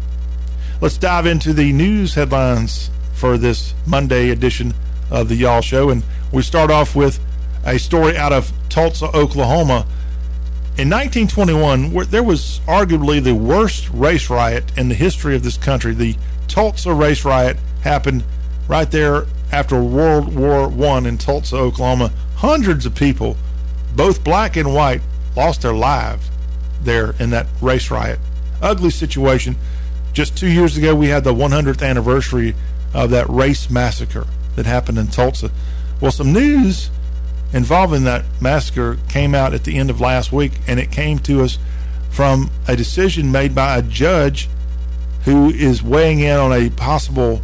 Let's 0.79 0.97
dive 0.97 1.25
into 1.25 1.51
the 1.51 1.73
news 1.73 2.15
headlines 2.15 2.89
for 3.21 3.37
this 3.37 3.75
Monday 3.85 4.31
edition 4.31 4.73
of 5.11 5.29
the 5.29 5.35
Y'all 5.35 5.61
Show. 5.61 5.91
And 5.91 6.03
we 6.31 6.41
start 6.41 6.71
off 6.71 6.95
with 6.95 7.19
a 7.63 7.77
story 7.77 8.17
out 8.17 8.33
of 8.33 8.51
Tulsa, 8.67 9.15
Oklahoma. 9.15 9.85
In 10.75 10.89
1921, 10.89 12.09
there 12.09 12.23
was 12.23 12.61
arguably 12.65 13.23
the 13.23 13.35
worst 13.35 13.91
race 13.91 14.31
riot 14.31 14.75
in 14.75 14.89
the 14.89 14.95
history 14.95 15.35
of 15.35 15.43
this 15.43 15.55
country. 15.55 15.93
The 15.93 16.15
Tulsa 16.47 16.95
race 16.95 17.23
riot 17.23 17.57
happened 17.81 18.23
right 18.67 18.89
there 18.89 19.27
after 19.51 19.79
World 19.79 20.35
War 20.35 20.67
One 20.67 21.05
in 21.05 21.19
Tulsa, 21.19 21.57
Oklahoma. 21.57 22.11
Hundreds 22.37 22.87
of 22.87 22.95
people, 22.95 23.37
both 23.95 24.23
black 24.23 24.57
and 24.57 24.73
white, 24.73 25.01
lost 25.37 25.61
their 25.61 25.75
lives 25.75 26.27
there 26.81 27.13
in 27.19 27.29
that 27.29 27.45
race 27.61 27.91
riot. 27.91 28.17
Ugly 28.63 28.89
situation. 28.89 29.57
Just 30.11 30.35
two 30.35 30.49
years 30.49 30.75
ago, 30.75 30.95
we 30.95 31.09
had 31.09 31.23
the 31.23 31.35
100th 31.35 31.87
anniversary 31.87 32.55
of 32.93 33.09
that 33.11 33.29
race 33.29 33.69
massacre 33.69 34.27
that 34.55 34.65
happened 34.65 34.97
in 34.97 35.07
Tulsa. 35.07 35.51
Well, 35.99 36.11
some 36.11 36.33
news 36.33 36.89
involving 37.53 38.03
that 38.05 38.25
massacre 38.39 38.97
came 39.09 39.35
out 39.35 39.53
at 39.53 39.63
the 39.63 39.77
end 39.77 39.89
of 39.89 40.01
last 40.01 40.31
week, 40.31 40.53
and 40.67 40.79
it 40.79 40.91
came 40.91 41.19
to 41.19 41.41
us 41.43 41.57
from 42.09 42.49
a 42.67 42.75
decision 42.75 43.31
made 43.31 43.55
by 43.55 43.77
a 43.77 43.81
judge 43.81 44.49
who 45.23 45.49
is 45.49 45.83
weighing 45.83 46.19
in 46.19 46.35
on 46.35 46.51
a 46.51 46.69
possible 46.71 47.41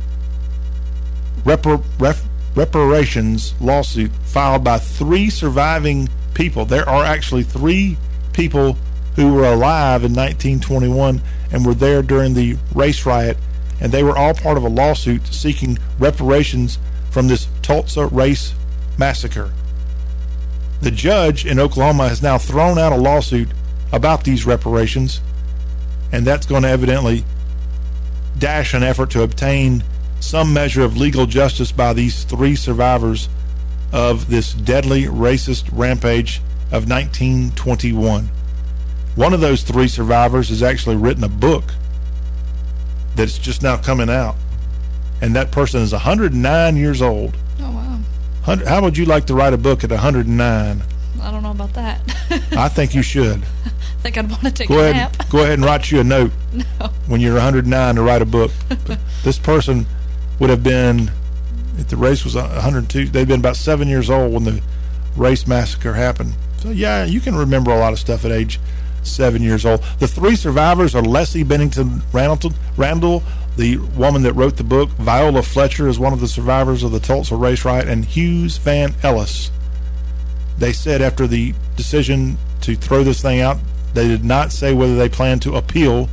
repar- 1.44 1.84
ref- 2.00 2.26
reparations 2.56 3.54
lawsuit 3.62 4.12
filed 4.26 4.64
by 4.64 4.80
three 4.80 5.30
surviving 5.30 6.10
people. 6.34 6.66
There 6.66 6.88
are 6.88 7.04
actually 7.04 7.44
three 7.44 7.98
people 8.34 8.78
who 9.16 9.34
were 9.34 9.46
alive 9.46 10.04
in 10.04 10.14
1921 10.14 11.22
and 11.52 11.66
were 11.66 11.74
there 11.74 12.02
during 12.02 12.34
the 12.34 12.58
race 12.74 13.06
riot, 13.06 13.38
and 13.80 13.92
they 13.92 14.04
were 14.04 14.18
all 14.18 14.34
part 14.34 14.58
of 14.58 14.64
a 14.64 14.70
lawsuit 14.70 15.28
seeking 15.28 15.78
reparations 16.00 16.80
from 17.12 17.28
this 17.28 17.48
Tulsa 17.62 18.08
race 18.08 18.54
massacre. 18.98 19.52
The 20.82 20.92
judge 20.92 21.46
in 21.46 21.60
Oklahoma 21.60 22.10
has 22.10 22.22
now 22.22 22.38
thrown 22.38 22.78
out 22.78 22.94
a 22.94 22.98
lawsuit 22.98 23.50
about 23.92 24.24
these 24.24 24.46
reparations, 24.46 25.22
and 26.12 26.26
that's 26.26 26.46
going 26.46 26.64
to 26.64 26.70
evidently 26.70 27.26
dash 28.38 28.74
an 28.74 28.84
effort 28.84 29.10
to 29.12 29.24
obtain 29.24 29.84
some 30.20 30.54
measure 30.54 30.84
of 30.84 30.98
legal 30.98 31.26
justice 31.26 31.72
by 31.72 31.94
these 31.94 32.24
three 32.24 32.56
survivors 32.56 33.30
of 33.92 34.30
this 34.30 34.54
deadly 34.54 35.04
racist 35.04 35.70
rampage 35.72 36.40
of 36.72 36.90
1921. 36.90 38.30
One 39.16 39.34
of 39.34 39.42
those 39.42 39.64
three 39.64 39.88
survivors 39.88 40.50
has 40.50 40.62
actually 40.62 40.98
written 40.98 41.24
a 41.24 41.30
book 41.30 41.64
that's 43.18 43.38
just 43.38 43.62
now 43.64 43.78
coming 43.78 44.10
out. 44.10 44.36
And 45.22 45.36
that 45.36 45.52
person 45.52 45.82
is 45.82 45.92
109 45.92 46.78
years 46.78 47.02
old. 47.02 47.36
Oh 47.60 47.72
wow! 47.72 48.56
How 48.66 48.82
would 48.82 48.98
you 48.98 49.06
like 49.06 49.26
to 49.26 49.34
write 49.34 49.54
a 49.54 49.58
book 49.58 49.84
at 49.84 49.90
109? 49.90 50.84
I 51.22 51.32
don't 51.32 51.44
know 51.44 51.52
about 51.52 51.74
that. 51.74 52.00
I 52.52 52.70
think 52.70 52.94
you 52.94 53.02
should. 53.02 53.42
I 53.66 53.70
think 54.02 54.18
I'd 54.18 54.30
want 54.30 54.44
to 54.44 54.52
take 54.52 54.70
Go 54.70 54.80
a 54.80 54.92
ahead, 54.92 54.96
nap. 55.18 55.30
go 55.30 55.40
ahead 55.40 55.54
and 55.54 55.66
write 55.66 55.90
you 55.92 56.00
a 56.00 56.04
note 56.04 56.32
No. 56.54 56.88
when 57.08 57.20
you're 57.20 57.34
109 57.34 57.96
to 57.96 58.02
write 58.04 58.22
a 58.22 58.26
book. 58.26 58.52
This 59.24 59.40
person 59.40 59.88
would 60.40 60.50
have 60.52 60.64
been, 60.64 61.12
if 61.78 61.88
the 61.88 61.98
race 61.98 62.24
was 62.24 62.36
102, 62.36 63.06
they'd 63.10 63.28
been 63.28 63.40
about 63.40 63.56
seven 63.58 63.88
years 63.88 64.10
old 64.10 64.32
when 64.34 64.44
the 64.44 64.62
race 65.16 65.48
massacre 65.48 65.94
happened. 65.96 66.34
So 66.60 66.70
yeah, 66.70 67.04
you 67.06 67.20
can 67.20 67.36
remember 67.36 67.72
a 67.72 67.78
lot 67.80 67.92
of 67.92 68.00
stuff 68.00 68.24
at 68.24 68.32
age 68.32 68.60
seven 69.08 69.42
years 69.42 69.66
old. 69.66 69.84
The 70.00 70.08
three 70.08 70.36
survivors 70.36 70.96
are 70.96 71.02
Leslie 71.02 71.44
Bennington 71.44 72.02
Randle, 72.12 72.54
Randle, 72.76 73.24
the 73.58 73.78
woman 73.78 74.22
that 74.24 74.34
wrote 74.34 74.58
the 74.58 74.64
book. 74.64 74.90
Viola 74.92 75.42
Fletcher 75.42 75.88
is 75.88 76.00
one 76.00 76.14
of 76.14 76.20
the 76.20 76.28
survivors 76.28 76.84
of 76.84 76.92
the 76.92 77.00
Tulsa 77.00 77.36
race 77.36 77.66
riot, 77.66 77.88
and 77.88 78.06
Hughes 78.06 78.58
Van 78.58 78.94
Ellis. 79.04 79.52
They 80.58 80.74
said 80.74 81.02
after 81.02 81.28
the 81.28 81.54
decision 81.76 82.38
to 82.62 82.76
throw 82.76 83.04
this 83.04 83.22
thing 83.22 83.42
out, 83.42 83.58
they 83.94 84.08
did 84.08 84.24
not 84.24 84.52
say 84.52 84.74
whether 84.74 84.96
they 84.96 85.10
plan 85.10 85.40
to 85.40 85.56
appeal, 85.56 86.10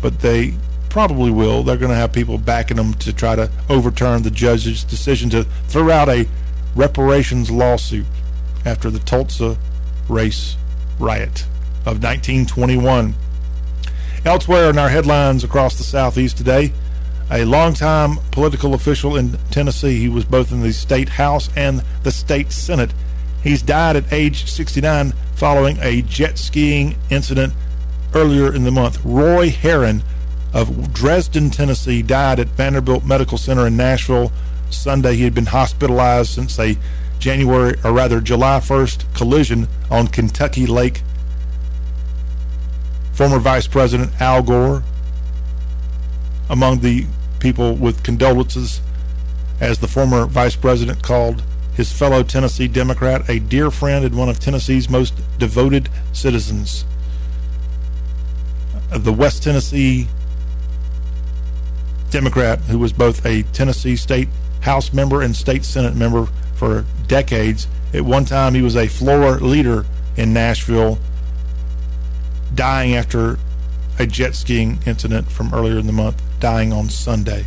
but 0.00 0.20
they 0.20 0.54
probably 0.90 1.30
will. 1.30 1.62
They're 1.62 1.78
going 1.78 1.90
to 1.90 1.96
have 1.96 2.12
people 2.12 2.36
backing 2.36 2.76
them 2.76 2.92
to 2.94 3.12
try 3.12 3.34
to 3.34 3.50
overturn 3.70 4.22
the 4.22 4.30
judge's 4.30 4.84
decision 4.84 5.30
to 5.30 5.44
throw 5.68 5.90
out 5.90 6.10
a 6.10 6.28
reparations 6.74 7.50
lawsuit 7.50 8.06
after 8.64 8.90
the 8.90 8.98
Tulsa 8.98 9.56
race 10.08 10.56
riot 10.98 11.46
of 11.84 12.02
1921. 12.02 13.14
Elsewhere 14.24 14.70
in 14.70 14.78
our 14.78 14.88
headlines 14.88 15.42
across 15.42 15.76
the 15.76 15.82
southeast 15.82 16.36
today, 16.36 16.72
a 17.30 17.44
longtime 17.44 18.18
political 18.30 18.74
official 18.74 19.16
in 19.16 19.38
Tennessee. 19.50 19.98
He 19.98 20.08
was 20.08 20.24
both 20.24 20.52
in 20.52 20.60
the 20.60 20.72
state 20.72 21.08
house 21.08 21.48
and 21.56 21.82
the 22.02 22.12
state 22.12 22.52
senate. 22.52 22.92
He's 23.42 23.62
died 23.62 23.96
at 23.96 24.12
age 24.12 24.50
69 24.50 25.12
following 25.34 25.78
a 25.80 26.02
jet 26.02 26.38
skiing 26.38 26.94
incident 27.10 27.54
earlier 28.14 28.54
in 28.54 28.64
the 28.64 28.70
month. 28.70 29.04
Roy 29.04 29.50
Herron 29.50 30.02
of 30.52 30.92
Dresden, 30.92 31.50
Tennessee, 31.50 32.02
died 32.02 32.38
at 32.38 32.48
Vanderbilt 32.48 33.04
Medical 33.04 33.38
Center 33.38 33.66
in 33.66 33.76
Nashville 33.76 34.30
Sunday. 34.70 35.16
He 35.16 35.24
had 35.24 35.34
been 35.34 35.46
hospitalized 35.46 36.30
since 36.30 36.58
a 36.58 36.76
January, 37.18 37.74
or 37.84 37.92
rather 37.92 38.20
July 38.20 38.58
1st 38.58 39.14
collision 39.14 39.68
on 39.90 40.08
Kentucky 40.08 40.66
Lake. 40.66 41.02
Former 43.22 43.38
Vice 43.38 43.68
President 43.68 44.10
Al 44.20 44.42
Gore 44.42 44.82
among 46.50 46.80
the 46.80 47.06
people 47.38 47.76
with 47.76 48.02
condolences 48.02 48.80
as 49.60 49.78
the 49.78 49.86
former 49.86 50.26
vice 50.26 50.56
president 50.56 51.04
called 51.04 51.40
his 51.76 51.92
fellow 51.92 52.24
Tennessee 52.24 52.66
Democrat 52.66 53.30
a 53.30 53.38
dear 53.38 53.70
friend 53.70 54.04
and 54.04 54.16
one 54.16 54.28
of 54.28 54.40
Tennessee's 54.40 54.90
most 54.90 55.14
devoted 55.38 55.88
citizens. 56.12 56.84
Uh, 58.90 58.98
the 58.98 59.12
West 59.12 59.44
Tennessee 59.44 60.08
Democrat, 62.10 62.58
who 62.62 62.80
was 62.80 62.92
both 62.92 63.24
a 63.24 63.44
Tennessee 63.52 63.94
state 63.94 64.30
House 64.62 64.92
member 64.92 65.22
and 65.22 65.36
state 65.36 65.64
Senate 65.64 65.94
member 65.94 66.26
for 66.56 66.84
decades. 67.06 67.68
At 67.94 68.02
one 68.02 68.24
time, 68.24 68.56
he 68.56 68.62
was 68.62 68.74
a 68.74 68.88
floor 68.88 69.38
leader 69.38 69.86
in 70.16 70.32
Nashville, 70.32 70.98
dying 72.54 72.94
after 72.94 73.38
a 73.98 74.06
jet 74.06 74.34
skiing 74.34 74.78
incident 74.86 75.30
from 75.30 75.52
earlier 75.54 75.78
in 75.78 75.86
the 75.86 75.92
month, 75.92 76.22
dying 76.40 76.72
on 76.72 76.88
Sunday. 76.88 77.46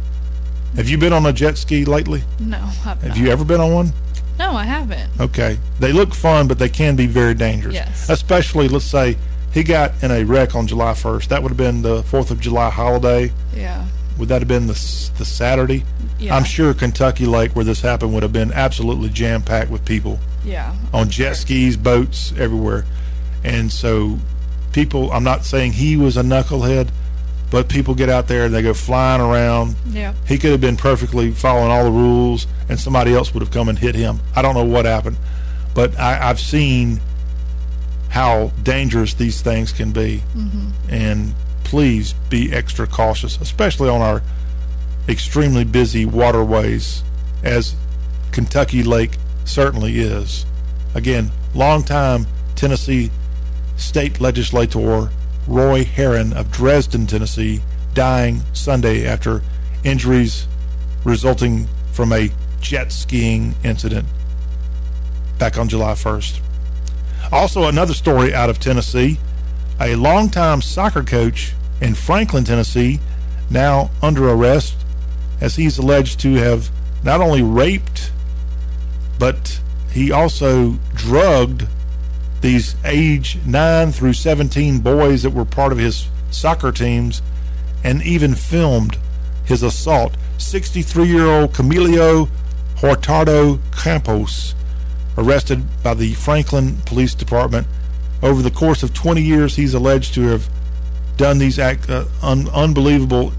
Have 0.75 0.89
you 0.89 0.97
been 0.97 1.13
on 1.13 1.25
a 1.25 1.33
jet 1.33 1.57
ski 1.57 1.85
lately? 1.85 2.23
No, 2.39 2.57
I've 2.57 3.01
Have 3.01 3.07
not. 3.09 3.17
you 3.17 3.27
ever 3.29 3.45
been 3.45 3.61
on 3.61 3.73
one? 3.73 3.93
No, 4.37 4.51
I 4.51 4.65
haven't. 4.65 5.09
Okay. 5.19 5.57
They 5.79 5.93
look 5.93 6.13
fun, 6.13 6.47
but 6.47 6.59
they 6.59 6.67
can 6.69 6.95
be 6.97 7.07
very 7.07 7.33
dangerous. 7.33 7.73
Yes. 7.75 8.09
Especially, 8.09 8.67
let's 8.67 8.83
say, 8.85 9.17
he 9.53 9.63
got 9.63 9.91
in 10.03 10.11
a 10.11 10.25
wreck 10.25 10.53
on 10.55 10.67
July 10.67 10.91
1st. 10.91 11.29
That 11.29 11.41
would 11.41 11.49
have 11.49 11.57
been 11.57 11.81
the 11.81 12.01
4th 12.03 12.31
of 12.31 12.41
July 12.41 12.69
holiday. 12.69 13.31
Yeah. 13.55 13.85
Would 14.17 14.27
that 14.29 14.41
have 14.41 14.47
been 14.49 14.67
the, 14.67 14.73
the 15.17 15.23
Saturday? 15.25 15.85
Yeah. 16.19 16.35
I'm 16.35 16.43
sure 16.43 16.73
Kentucky 16.73 17.25
Lake, 17.25 17.55
where 17.55 17.63
this 17.63 17.79
happened, 17.81 18.13
would 18.13 18.23
have 18.23 18.33
been 18.33 18.51
absolutely 18.51 19.09
jam 19.09 19.41
packed 19.41 19.71
with 19.71 19.85
people 19.85 20.19
Yeah. 20.43 20.75
on 20.93 21.09
jet 21.09 21.35
skis, 21.35 21.77
boats, 21.77 22.33
everywhere. 22.37 22.85
And 23.45 23.71
so, 23.71 24.19
people, 24.75 25.09
I'm 25.13 25.23
not 25.23 25.45
saying 25.45 25.71
he 25.71 25.95
was 25.95 26.17
a 26.17 26.21
knucklehead, 26.21 26.89
but 27.49 27.69
people 27.69 27.95
get 27.95 28.09
out 28.09 28.27
there 28.27 28.45
and 28.45 28.53
they 28.53 28.61
go 28.61 28.73
flying 28.73 29.21
around. 29.21 29.75
Yeah. 29.87 30.13
He 30.27 30.37
could 30.37 30.51
have 30.51 30.59
been 30.59 30.75
perfectly 30.75 31.31
following 31.31 31.71
all 31.71 31.85
the 31.85 31.91
rules, 31.91 32.45
and 32.67 32.77
somebody 32.77 33.13
else 33.13 33.33
would 33.33 33.41
have 33.41 33.51
come 33.51 33.69
and 33.69 33.79
hit 33.79 33.95
him. 33.95 34.19
I 34.35 34.41
don't 34.41 34.53
know 34.53 34.65
what 34.65 34.83
happened, 34.83 35.15
but 35.73 35.97
I, 35.97 36.29
I've 36.29 36.41
seen 36.41 36.99
how 38.09 38.51
dangerous 38.63 39.13
these 39.13 39.41
things 39.41 39.71
can 39.71 39.93
be. 39.93 40.21
Mm-hmm. 40.35 40.69
And 40.89 41.33
please 41.63 42.13
be 42.29 42.51
extra 42.51 42.85
cautious, 42.85 43.39
especially 43.39 43.87
on 43.87 44.01
our 44.01 44.21
extremely 45.07 45.63
busy 45.63 46.05
waterways, 46.05 47.01
as 47.43 47.75
Kentucky 48.33 48.83
Lake 48.83 49.17
certainly 49.45 49.99
is. 49.99 50.45
Again, 50.93 51.31
long 51.53 51.83
time 51.83 52.27
Tennessee 52.55 53.09
state 53.77 54.19
legislator 54.19 55.09
Roy 55.47 55.83
Herron 55.83 56.33
of 56.33 56.51
Dresden, 56.51 57.07
Tennessee, 57.07 57.61
dying 57.93 58.41
Sunday 58.53 59.05
after 59.05 59.41
injuries 59.83 60.47
resulting 61.03 61.67
from 61.91 62.11
a 62.11 62.29
jet 62.59 62.91
skiing 62.91 63.55
incident 63.63 64.07
back 65.37 65.57
on 65.57 65.69
July 65.69 65.93
1st. 65.93 66.39
Also, 67.31 67.67
another 67.67 67.93
story 67.93 68.33
out 68.33 68.49
of 68.49 68.59
Tennessee 68.59 69.19
a 69.79 69.95
longtime 69.95 70.61
soccer 70.61 71.03
coach 71.03 71.53
in 71.81 71.93
Franklin, 71.93 72.45
Tennessee, 72.45 72.99
now 73.49 73.91
under 74.01 74.29
arrest 74.29 74.75
as 75.41 75.55
he's 75.55 75.77
alleged 75.77 76.19
to 76.21 76.35
have 76.35 76.69
not 77.03 77.21
only 77.21 77.43
raped, 77.43 78.11
but 79.19 79.59
he 79.91 80.11
also 80.11 80.79
drugged 80.95 81.67
these 82.45 82.75
age 82.85 83.39
9 83.43 83.91
through 83.91 84.13
17 84.13 84.77
boys 84.79 85.23
that 85.23 85.31
were 85.31 85.45
part 85.45 85.71
of 85.71 85.79
his 85.79 86.07
soccer 86.29 86.71
teams 86.71 87.23
and 87.83 88.03
even 88.03 88.35
filmed 88.35 88.99
his 89.45 89.63
assault. 89.63 90.15
63 90.37 91.07
year 91.07 91.25
old 91.25 91.53
Camilo 91.53 92.29
Hurtado 92.77 93.59
Campos, 93.75 94.53
arrested 95.17 95.63
by 95.81 95.95
the 95.95 96.13
Franklin 96.13 96.77
Police 96.85 97.15
Department. 97.15 97.65
Over 98.21 98.43
the 98.43 98.51
course 98.51 98.83
of 98.83 98.93
20 98.93 99.23
years, 99.23 99.55
he's 99.55 99.73
alleged 99.73 100.13
to 100.13 100.21
have 100.27 100.47
done 101.17 101.39
these 101.39 101.57
act, 101.57 101.89
uh, 101.89 102.05
un- 102.21 102.49
unbelievable 102.49 103.33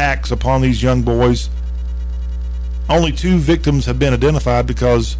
acts 0.00 0.32
upon 0.32 0.62
these 0.62 0.82
young 0.82 1.02
boys. 1.02 1.48
Only 2.88 3.12
two 3.12 3.38
victims 3.38 3.86
have 3.86 4.00
been 4.00 4.12
identified 4.12 4.66
because 4.66 5.16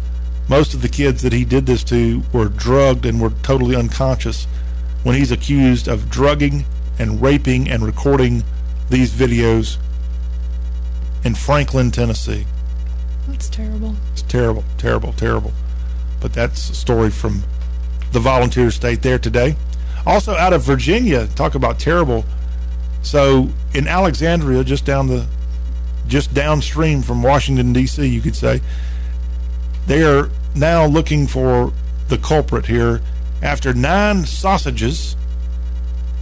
most 0.47 0.73
of 0.73 0.81
the 0.81 0.89
kids 0.89 1.21
that 1.21 1.33
he 1.33 1.45
did 1.45 1.65
this 1.65 1.83
to 1.85 2.23
were 2.33 2.49
drugged 2.49 3.05
and 3.05 3.21
were 3.21 3.31
totally 3.43 3.75
unconscious 3.75 4.45
when 5.03 5.15
he's 5.15 5.31
accused 5.31 5.87
of 5.87 6.09
drugging 6.09 6.65
and 6.99 7.21
raping 7.21 7.69
and 7.69 7.83
recording 7.83 8.43
these 8.89 9.11
videos 9.11 9.77
in 11.23 11.35
Franklin, 11.35 11.91
Tennessee. 11.91 12.45
That's 13.27 13.49
terrible. 13.49 13.95
It's 14.11 14.21
terrible, 14.23 14.63
terrible, 14.77 15.13
terrible. 15.13 15.53
But 16.19 16.33
that's 16.33 16.69
a 16.69 16.75
story 16.75 17.09
from 17.09 17.43
the 18.11 18.19
volunteer 18.19 18.71
state 18.71 19.01
there 19.01 19.19
today. 19.19 19.55
Also 20.05 20.33
out 20.35 20.53
of 20.53 20.63
Virginia, 20.63 21.27
talk 21.27 21.55
about 21.55 21.79
terrible. 21.79 22.25
So 23.01 23.49
in 23.73 23.87
Alexandria, 23.87 24.63
just 24.63 24.85
down 24.85 25.07
the 25.07 25.25
just 26.07 26.33
downstream 26.33 27.01
from 27.01 27.23
Washington 27.23 27.71
D.C., 27.71 28.05
you 28.05 28.21
could 28.21 28.35
say, 28.35 28.61
they 29.87 30.03
are 30.03 30.29
now 30.55 30.85
looking 30.85 31.27
for 31.27 31.73
the 32.07 32.17
culprit 32.17 32.65
here 32.65 33.01
after 33.41 33.73
nine 33.73 34.25
sausages 34.25 35.15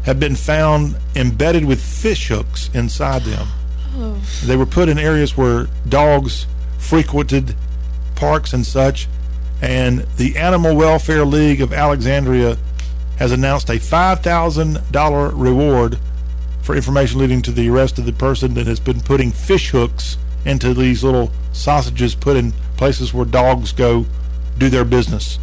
have 0.04 0.20
been 0.20 0.36
found 0.36 0.96
embedded 1.16 1.66
with 1.66 1.82
fish 1.82 2.30
hooks 2.30 2.70
inside 2.74 3.22
them. 3.22 3.48
Oh. 3.96 4.20
They 4.46 4.56
were 4.56 4.66
put 4.66 4.90
in 4.90 4.98
areas 4.98 5.38
where 5.38 5.68
dogs 5.88 6.48
frequented 6.80 7.56
parks 8.16 8.54
and 8.54 8.66
such. 8.66 9.08
And 9.62 10.00
the 10.18 10.38
Animal 10.38 10.76
Welfare 10.76 11.26
League 11.26 11.62
of 11.62 11.72
Alexandria 11.72 12.58
has 13.18 13.32
announced 13.32 13.70
a 13.70 13.74
$5,000 13.74 15.32
reward 15.36 16.00
for 16.64 16.76
information 16.76 17.20
leading 17.20 17.42
to 17.44 17.52
the 17.52 17.70
arrest 17.70 18.00
of 18.00 18.06
the 18.06 18.14
person 18.14 18.56
that 18.56 18.66
has 18.66 18.80
been 18.80 19.02
putting 19.02 19.32
fish 19.32 19.70
hooks 19.70 20.18
into 20.46 20.74
these 20.74 21.04
little 21.04 21.32
sausages 21.52 22.16
put 22.16 22.36
in 22.36 22.54
places 22.82 23.14
where 23.14 23.26
dogs 23.26 23.72
go 23.74 24.08
do 24.58 24.68
their 24.68 24.84
business. 24.84 25.38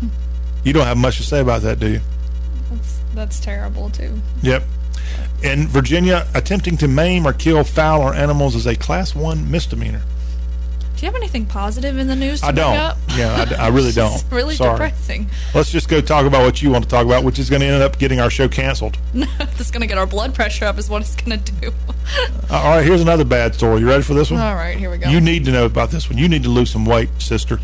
You 0.62 0.74
don't 0.74 0.84
have 0.84 0.98
much 0.98 1.16
to 1.16 1.22
say 1.22 1.40
about 1.40 1.62
that, 1.62 1.78
do 1.78 1.88
you? 1.88 2.00
That's 2.70 3.00
that's 3.14 3.40
terrible 3.40 3.88
too. 3.88 4.20
Yep. 4.42 4.62
In 5.42 5.68
Virginia, 5.68 6.26
attempting 6.34 6.76
to 6.76 6.86
maim 6.86 7.26
or 7.26 7.32
kill 7.32 7.64
fowl 7.64 8.02
or 8.02 8.12
animals 8.12 8.54
is 8.54 8.66
a 8.66 8.76
class 8.76 9.14
one 9.14 9.50
misdemeanor. 9.50 10.02
Do 11.00 11.06
you 11.06 11.12
have 11.12 11.16
anything 11.16 11.46
positive 11.46 11.96
in 11.96 12.08
the 12.08 12.14
news 12.14 12.42
to 12.42 12.48
I 12.48 12.52
don't. 12.52 12.74
Yeah, 13.16 13.56
I, 13.58 13.68
really 13.68 13.90
don't. 13.94 14.12
It's 14.12 14.24
really 14.24 14.54
Sorry. 14.54 14.72
depressing. 14.72 15.30
Let's 15.54 15.70
just 15.70 15.88
go 15.88 16.02
talk 16.02 16.26
about 16.26 16.44
what 16.44 16.60
you 16.60 16.70
want 16.70 16.84
to 16.84 16.90
talk 16.90 17.06
about, 17.06 17.24
which 17.24 17.38
is 17.38 17.48
going 17.48 17.60
to 17.60 17.68
end 17.68 17.82
up 17.82 17.98
getting 17.98 18.20
our 18.20 18.28
show 18.28 18.48
canceled. 18.48 18.98
That's 19.14 19.70
gonna 19.70 19.86
get 19.86 19.96
our 19.96 20.06
blood 20.06 20.34
pressure 20.34 20.66
up, 20.66 20.76
is 20.76 20.90
what 20.90 21.00
it's 21.00 21.16
gonna 21.16 21.38
do. 21.38 21.68
Uh, 21.88 21.92
All 22.50 22.76
right, 22.76 22.84
here's 22.84 23.00
another 23.00 23.24
bad 23.24 23.54
story. 23.54 23.80
You 23.80 23.88
ready 23.88 24.02
for 24.02 24.12
this 24.12 24.30
one? 24.30 24.42
All 24.42 24.54
right, 24.54 24.76
here 24.76 24.90
we 24.90 24.98
go. 24.98 25.08
You 25.08 25.22
need 25.22 25.46
to 25.46 25.52
know 25.52 25.64
about 25.64 25.90
this 25.90 26.10
one. 26.10 26.18
You 26.18 26.28
need 26.28 26.42
to 26.42 26.50
lose 26.50 26.70
some 26.70 26.84
weight, 26.84 27.08
sister. 27.18 27.60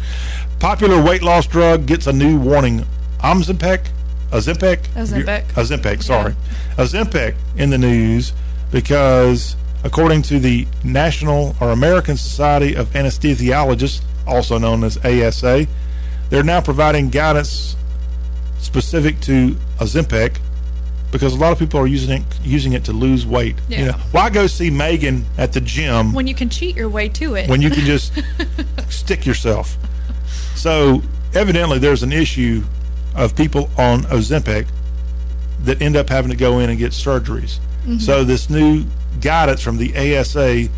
Popular 0.59 1.03
weight 1.03 1.23
loss 1.23 1.47
drug 1.47 1.85
gets 1.85 2.07
a 2.07 2.15
new 2.15 2.39
warning. 2.39 2.87
Ozempic, 3.21 3.87
Ozempic, 4.31 4.79
Ozempic. 4.95 5.45
Ozempic. 5.49 6.03
Sorry, 6.03 6.35
Ozempic 6.79 7.35
in 7.59 7.69
the 7.69 7.77
news 7.77 8.33
because 8.71 9.57
according 9.87 10.21
to 10.21 10.41
the 10.41 10.67
National 10.83 11.55
or 11.61 11.71
American 11.71 12.17
Society 12.17 12.75
of 12.75 12.89
Anesthesiologists, 12.91 14.03
also 14.27 14.59
known 14.59 14.83
as 14.83 14.99
ASA, 14.99 15.67
they're 16.29 16.43
now 16.43 16.61
providing 16.61 17.09
guidance 17.09 17.77
specific 18.59 19.21
to 19.21 19.57
Ozempic 19.79 20.39
because 21.13 21.33
a 21.33 21.37
lot 21.37 21.53
of 21.53 21.59
people 21.59 21.79
are 21.79 21.87
using 21.87 22.21
it 22.21 22.25
using 22.43 22.73
it 22.73 22.85
to 22.85 22.93
lose 22.93 23.25
weight. 23.25 23.55
You 23.69 23.77
Yeah. 23.77 23.85
know, 23.87 23.97
why 24.11 24.29
go 24.29 24.49
see 24.49 24.71
Megan 24.71 25.25
at 25.39 25.53
the 25.53 25.61
gym 25.61 26.13
when 26.13 26.27
you 26.27 26.35
can 26.35 26.49
cheat 26.49 26.75
your 26.75 26.89
way 26.89 27.09
to 27.11 27.37
it. 27.37 27.49
when 27.49 27.63
you 27.63 27.71
can 27.71 27.85
just 27.85 28.13
stick 28.89 29.25
yourself. 29.25 29.77
So 30.57 31.01
evidently, 31.33 31.79
there's 31.79 32.03
an 32.03 32.13
issue 32.13 32.65
of 33.15 33.37
people 33.37 33.71
on 33.79 34.03
Ozempic 34.05 34.67
that 35.63 35.81
end 35.81 35.97
up 35.97 36.09
having 36.09 36.31
to 36.33 36.37
go 36.37 36.59
in 36.59 36.71
and 36.71 36.79
get 36.79 36.91
surgeries. 36.91 37.59
Mm-hmm. 37.87 37.99
So 37.99 38.25
this 38.25 38.51
new 38.51 38.85
guidance 39.21 39.63
from 39.63 39.79
the 39.79 39.97
ASA 39.97 40.69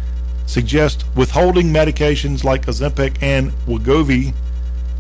suggests 0.47 1.05
withholding 1.15 1.67
medications 1.67 2.45
like 2.45 2.67
Ozempic 2.67 3.23
and 3.23 3.53
Wegovy 3.67 4.35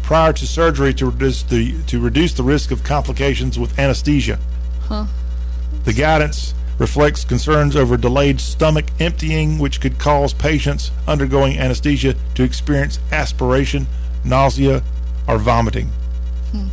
prior 0.02 0.32
to 0.32 0.46
surgery 0.46 0.94
to 0.94 1.06
reduce 1.06 1.42
the 1.42 1.82
to 1.84 2.00
reduce 2.00 2.32
the 2.34 2.42
risk 2.42 2.70
of 2.70 2.82
complications 2.84 3.58
with 3.58 3.78
anesthesia. 3.78 4.38
The 5.84 5.92
guidance 5.92 6.54
reflects 6.78 7.24
concerns 7.24 7.76
over 7.76 7.96
delayed 7.96 8.40
stomach 8.40 8.86
emptying, 9.00 9.58
which 9.58 9.80
could 9.80 9.98
cause 9.98 10.32
patients 10.32 10.90
undergoing 11.06 11.58
anesthesia 11.58 12.14
to 12.34 12.42
experience 12.42 12.98
aspiration, 13.12 13.86
nausea, 14.24 14.82
or 15.26 15.38
vomiting. 15.38 15.88
Hmm. 16.52 16.68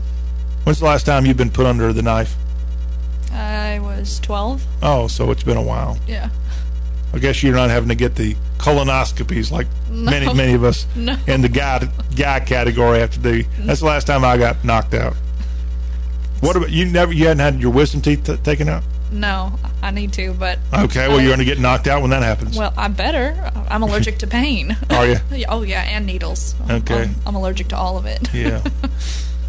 When's 0.63 0.79
the 0.79 0.85
last 0.85 1.05
time 1.05 1.25
you've 1.25 1.37
been 1.37 1.51
put 1.51 1.65
under 1.65 1.91
the 1.91 2.01
knife? 2.01 2.35
I 3.31 3.79
was 3.79 4.19
12. 4.19 4.65
Oh, 4.81 5.07
so 5.07 5.31
it's 5.31 5.43
been 5.43 5.57
a 5.57 5.61
while. 5.61 5.97
Yeah. 6.07 6.29
I 7.15 7.19
guess 7.19 7.41
you're 7.41 7.55
not 7.55 7.69
having 7.69 7.89
to 7.89 7.95
get 7.95 8.15
the 8.15 8.35
colonoscopies 8.57 9.49
like 9.51 9.67
many, 9.89 10.31
many 10.33 10.53
of 10.53 10.63
us 10.63 10.85
No. 10.95 11.15
in 11.27 11.41
the 11.41 11.49
guy 11.49 11.87
guy 12.15 12.41
category 12.41 12.99
have 12.99 13.11
to 13.11 13.19
do. 13.19 13.43
That's 13.59 13.79
the 13.79 13.85
last 13.85 14.05
time 14.05 14.23
I 14.25 14.37
got 14.37 14.63
knocked 14.65 14.93
out. 14.93 15.15
What 16.41 16.55
about 16.55 16.71
you? 16.71 16.85
Never 16.85 17.13
you 17.13 17.27
hadn't 17.27 17.39
had 17.39 17.61
your 17.61 17.71
wisdom 17.71 18.01
teeth 18.01 18.25
t- 18.25 18.35
taken 18.37 18.67
out? 18.69 18.83
No, 19.11 19.53
I 19.81 19.91
need 19.91 20.11
to, 20.13 20.33
but 20.33 20.59
Okay, 20.73 21.07
well 21.07 21.17
I- 21.19 21.21
you're 21.21 21.29
going 21.29 21.39
to 21.39 21.45
get 21.45 21.59
knocked 21.59 21.87
out 21.87 22.01
when 22.01 22.09
that 22.11 22.21
happens. 22.23 22.57
well, 22.57 22.73
I 22.75 22.87
better. 22.89 23.51
I'm 23.69 23.81
allergic 23.83 24.17
to 24.19 24.27
pain. 24.27 24.75
Are 24.89 25.05
you? 25.07 25.15
Oh 25.47 25.61
yeah, 25.61 25.81
and 25.83 26.05
needles. 26.05 26.53
Okay. 26.69 27.03
I'm, 27.03 27.15
I'm 27.27 27.35
allergic 27.35 27.69
to 27.69 27.77
all 27.77 27.97
of 27.97 28.05
it. 28.05 28.33
Yeah. 28.33 28.61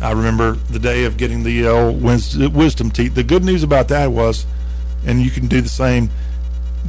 I 0.01 0.13
remember 0.13 0.53
the 0.53 0.79
day 0.79 1.05
of 1.05 1.17
getting 1.17 1.43
the 1.43 1.67
uh, 1.67 1.91
wis- 1.91 2.37
wisdom 2.37 2.91
teeth. 2.91 3.15
The 3.15 3.25
good 3.25 3.43
news 3.43 3.63
about 3.63 3.89
that 3.89 4.13
was, 4.13 4.47
and 5.07 5.21
you 5.23 5.31
can 5.31 5.47
do 5.49 5.61
the 5.63 5.69
same, 5.71 6.11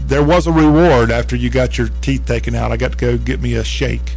there 0.06 0.24
was 0.24 0.48
a 0.48 0.52
reward 0.52 1.12
after 1.12 1.36
you 1.36 1.50
got 1.50 1.78
your 1.78 1.90
teeth 2.02 2.26
taken 2.26 2.56
out. 2.56 2.72
I 2.72 2.78
got 2.78 2.94
to 2.94 2.98
go 2.98 3.18
get 3.18 3.42
me 3.42 3.56
a 3.56 3.64
shake. 3.64 4.16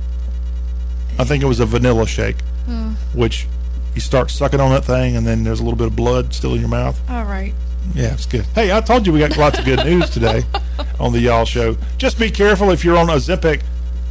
I 1.18 1.24
think 1.24 1.42
it 1.42 1.46
was 1.46 1.60
a 1.60 1.66
vanilla 1.66 2.06
shake, 2.06 2.40
hmm. 2.66 2.92
which 3.14 3.46
you 3.94 4.00
start 4.00 4.30
sucking 4.30 4.60
on 4.60 4.70
that 4.70 4.84
thing, 4.84 5.16
and 5.16 5.26
then 5.26 5.44
there's 5.44 5.60
a 5.60 5.62
little 5.62 5.78
bit 5.78 5.88
of 5.88 5.96
blood 5.96 6.32
still 6.32 6.54
in 6.54 6.60
your 6.60 6.68
mouth. 6.68 6.98
All 7.10 7.24
right. 7.24 7.54
Yeah, 7.94 8.12
it's 8.12 8.26
good. 8.26 8.44
Hey, 8.54 8.72
I 8.72 8.80
told 8.80 9.06
you 9.06 9.12
we 9.12 9.18
got 9.18 9.36
lots 9.36 9.58
of 9.58 9.64
good 9.64 9.84
news 9.84 10.10
today 10.10 10.44
on 11.00 11.12
the 11.12 11.20
Y'all 11.20 11.44
Show. 11.44 11.76
Just 11.98 12.18
be 12.18 12.30
careful 12.30 12.70
if 12.70 12.84
you're 12.84 12.96
on 12.96 13.08
Ozempic 13.08 13.62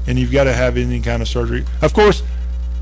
and 0.08 0.20
you've 0.20 0.32
got 0.32 0.46
to 0.46 0.54
have 0.54 0.76
any 0.76 1.00
kind 1.00 1.22
of 1.22 1.28
surgery. 1.28 1.66
Of 1.82 1.94
course, 1.94 2.24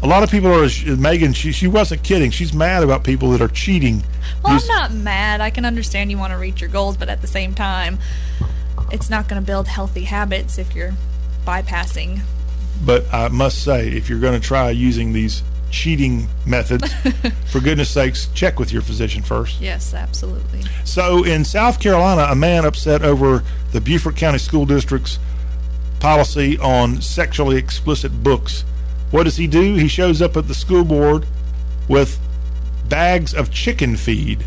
a 0.01 0.07
lot 0.07 0.23
of 0.23 0.31
people 0.31 0.51
are. 0.51 0.67
Megan, 0.95 1.33
she 1.33 1.51
she 1.51 1.67
wasn't 1.67 2.03
kidding. 2.03 2.31
She's 2.31 2.53
mad 2.53 2.83
about 2.83 3.03
people 3.03 3.31
that 3.31 3.41
are 3.41 3.47
cheating. 3.47 4.03
Well, 4.43 4.53
These- 4.53 4.69
I'm 4.69 4.75
not 4.75 4.93
mad. 4.93 5.41
I 5.41 5.49
can 5.49 5.65
understand 5.65 6.11
you 6.11 6.17
want 6.17 6.33
to 6.33 6.37
reach 6.37 6.61
your 6.61 6.69
goals, 6.69 6.97
but 6.97 7.09
at 7.09 7.21
the 7.21 7.27
same 7.27 7.53
time, 7.53 7.99
it's 8.91 9.09
not 9.09 9.27
going 9.27 9.41
to 9.41 9.45
build 9.45 9.67
healthy 9.67 10.03
habits 10.03 10.57
if 10.57 10.75
you're 10.75 10.93
bypassing. 11.45 12.21
But 12.85 13.11
I 13.13 13.27
must 13.29 13.63
say, 13.63 13.89
if 13.89 14.09
you're 14.09 14.19
going 14.19 14.39
to 14.39 14.45
try 14.45 14.69
using 14.69 15.13
these 15.13 15.43
cheating 15.69 16.27
methods, 16.45 16.93
for 17.47 17.59
goodness 17.59 17.89
sakes, 17.89 18.27
check 18.33 18.59
with 18.59 18.71
your 18.71 18.81
physician 18.81 19.23
first. 19.23 19.59
Yes, 19.59 19.93
absolutely. 19.93 20.63
So 20.83 21.23
in 21.23 21.43
South 21.43 21.79
Carolina, 21.79 22.27
a 22.29 22.35
man 22.35 22.65
upset 22.65 23.01
over 23.01 23.43
the 23.71 23.81
Beaufort 23.81 24.15
County 24.15 24.37
School 24.37 24.65
District's 24.65 25.19
policy 25.99 26.57
on 26.59 27.01
sexually 27.01 27.57
explicit 27.57 28.23
books. 28.23 28.63
What 29.11 29.23
does 29.23 29.37
he 29.37 29.47
do? 29.47 29.75
He 29.75 29.87
shows 29.87 30.21
up 30.21 30.37
at 30.37 30.47
the 30.47 30.53
school 30.53 30.83
board 30.83 31.25
with 31.87 32.19
bags 32.87 33.33
of 33.33 33.51
chicken 33.51 33.95
feed 33.97 34.45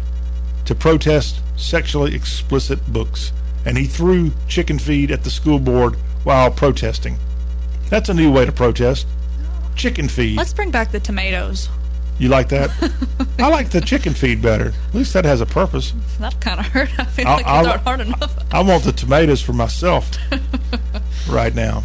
to 0.66 0.74
protest 0.74 1.40
sexually 1.56 2.14
explicit 2.14 2.92
books. 2.92 3.32
And 3.64 3.76
he 3.76 3.84
threw 3.86 4.32
chicken 4.48 4.78
feed 4.78 5.10
at 5.10 5.24
the 5.24 5.30
school 5.30 5.58
board 5.58 5.94
while 6.24 6.50
protesting. 6.50 7.16
That's 7.88 8.08
a 8.08 8.14
new 8.14 8.32
way 8.32 8.44
to 8.46 8.52
protest. 8.52 9.06
Chicken 9.76 10.08
feed. 10.08 10.36
Let's 10.36 10.52
bring 10.52 10.70
back 10.70 10.92
the 10.92 11.00
tomatoes. 11.00 11.68
You 12.18 12.28
like 12.28 12.48
that? 12.50 12.70
I 13.38 13.48
like 13.48 13.70
the 13.70 13.80
chicken 13.80 14.12
feed 14.12 14.42
better. 14.42 14.72
At 14.88 14.94
least 14.94 15.14
that 15.14 15.24
has 15.24 15.40
a 15.40 15.46
purpose. 15.46 15.94
That 16.18 16.38
kind 16.40 16.60
of 16.60 16.66
hurt. 16.66 16.90
I 16.98 17.04
feel 17.04 17.26
I'll- 17.26 17.36
like 17.36 17.46
it's 17.46 17.66
not 17.66 17.80
hard 17.80 18.00
enough. 18.00 18.34
I 18.52 18.62
want 18.62 18.84
the 18.84 18.92
tomatoes 18.92 19.40
for 19.40 19.52
myself 19.54 20.10
right 21.28 21.54
now. 21.54 21.82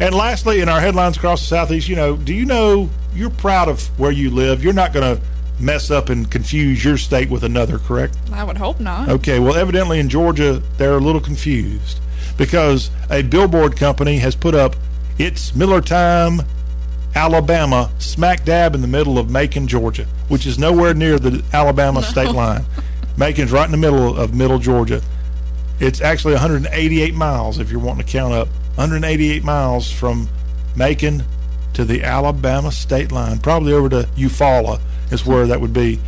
And 0.00 0.14
lastly, 0.14 0.60
in 0.60 0.68
our 0.68 0.80
headlines 0.80 1.16
across 1.16 1.40
the 1.40 1.46
southeast, 1.46 1.88
you 1.88 1.96
know, 1.96 2.16
do 2.16 2.34
you 2.34 2.44
know 2.44 2.90
you're 3.14 3.30
proud 3.30 3.68
of 3.68 3.86
where 3.98 4.10
you 4.10 4.30
live? 4.30 4.62
You're 4.62 4.72
not 4.74 4.92
going 4.92 5.16
to 5.16 5.22
mess 5.58 5.90
up 5.90 6.08
and 6.08 6.30
confuse 6.30 6.84
your 6.84 6.96
state 6.96 7.30
with 7.30 7.44
another, 7.44 7.78
correct? 7.78 8.16
I 8.32 8.44
would 8.44 8.58
hope 8.58 8.80
not. 8.80 9.08
Okay, 9.08 9.38
well, 9.38 9.54
evidently 9.54 9.98
in 9.98 10.08
Georgia, 10.08 10.62
they're 10.76 10.96
a 10.96 11.00
little 11.00 11.20
confused 11.20 12.00
because 12.36 12.90
a 13.10 13.22
billboard 13.22 13.76
company 13.76 14.18
has 14.18 14.34
put 14.34 14.54
up 14.54 14.76
its 15.18 15.54
Miller 15.54 15.80
Time, 15.80 16.42
Alabama, 17.14 17.90
smack 17.98 18.44
dab 18.44 18.74
in 18.74 18.82
the 18.82 18.86
middle 18.86 19.18
of 19.18 19.30
Macon, 19.30 19.66
Georgia, 19.66 20.06
which 20.28 20.46
is 20.46 20.58
nowhere 20.58 20.92
near 20.92 21.18
the 21.18 21.42
Alabama 21.52 22.02
state 22.02 22.32
line. 22.32 22.64
Macon's 23.16 23.50
right 23.50 23.64
in 23.64 23.70
the 23.70 23.78
middle 23.78 24.16
of 24.16 24.34
middle 24.34 24.58
Georgia. 24.58 25.00
It's 25.80 26.02
actually 26.02 26.34
188 26.34 27.14
miles 27.14 27.58
if 27.58 27.70
you're 27.70 27.80
wanting 27.80 28.04
to 28.04 28.12
count 28.12 28.34
up. 28.34 28.48
188 28.76 29.42
miles 29.42 29.90
from 29.90 30.28
Macon 30.74 31.24
to 31.72 31.84
the 31.84 32.02
Alabama 32.02 32.70
state 32.70 33.10
line, 33.10 33.38
probably 33.38 33.72
over 33.72 33.88
to 33.88 34.02
Eufaula 34.16 34.80
is 35.10 35.24
where 35.26 35.46
that 35.46 35.60
would 35.60 35.72
be. 35.72 36.00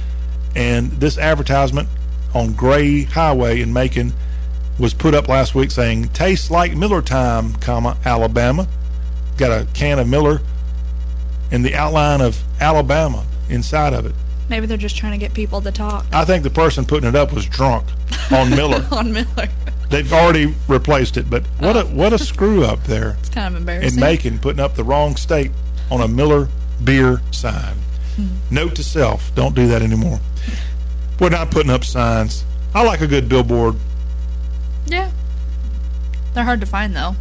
And 0.57 0.91
this 0.93 1.19
advertisement 1.19 1.89
on 2.35 2.53
Gray 2.55 3.03
Highway 3.05 3.61
in 3.61 3.73
Macon 3.73 4.13
was 4.79 4.95
put 4.95 5.15
up 5.15 5.29
last 5.29 5.55
week 5.55 5.71
saying, 5.71 6.09
tastes 6.09 6.51
like 6.51 6.77
Miller 6.77 7.03
time, 7.03 7.55
comma, 7.55 7.97
Alabama. 8.05 8.67
Got 9.37 9.51
a 9.53 9.67
can 9.73 9.99
of 9.99 10.09
Miller 10.09 10.41
and 11.51 11.65
the 11.65 11.75
outline 11.75 12.21
of 12.21 12.43
Alabama 12.61 13.25
inside 13.49 13.93
of 13.95 14.05
it. 14.07 14.15
Maybe 14.49 14.67
they're 14.67 14.77
just 14.77 14.97
trying 14.97 15.13
to 15.13 15.19
get 15.19 15.35
people 15.35 15.61
to 15.61 15.71
talk 15.71 16.07
I 16.13 16.25
think 16.25 16.43
the 16.43 16.51
person 16.51 16.85
putting 16.87 17.09
it 17.09 17.15
up 17.15 17.33
was 17.33 17.45
drunk 17.47 17.87
on 18.33 18.51
Miller. 18.57 18.87
on 18.91 19.13
Miller. 19.13 19.49
They've 19.91 20.13
already 20.13 20.55
replaced 20.69 21.17
it, 21.17 21.31
but 21.31 21.45
what 21.61 21.77
a 21.77 21.83
what 21.85 22.13
a 22.13 22.19
screw 22.19 22.65
up 22.65 22.83
there 22.85 23.17
It's 23.21 23.31
kind 23.31 23.55
of 23.55 23.61
embarrassing. 23.61 23.95
in. 23.99 24.01
Macon 24.01 24.39
putting 24.39 24.61
up 24.61 24.75
the 24.75 24.85
wrong 24.85 25.17
state 25.17 25.51
on 25.91 26.01
a 26.03 26.09
Miller 26.09 26.49
beer 26.85 27.21
sign. 27.31 27.77
Note 28.51 28.75
to 28.77 28.83
self, 28.85 29.35
don't 29.35 29.55
do 29.55 29.67
that 29.69 29.83
anymore. 29.83 30.21
We're 31.21 31.31
not 31.31 31.51
putting 31.51 31.71
up 31.71 31.85
signs. 31.85 32.45
I 32.75 32.85
like 32.85 33.01
a 33.01 33.07
good 33.07 33.29
billboard. 33.29 33.77
Yeah. 34.87 35.11
They're 36.35 36.45
hard 36.45 36.61
to 36.61 36.67
find 36.67 36.95
though. 36.95 37.17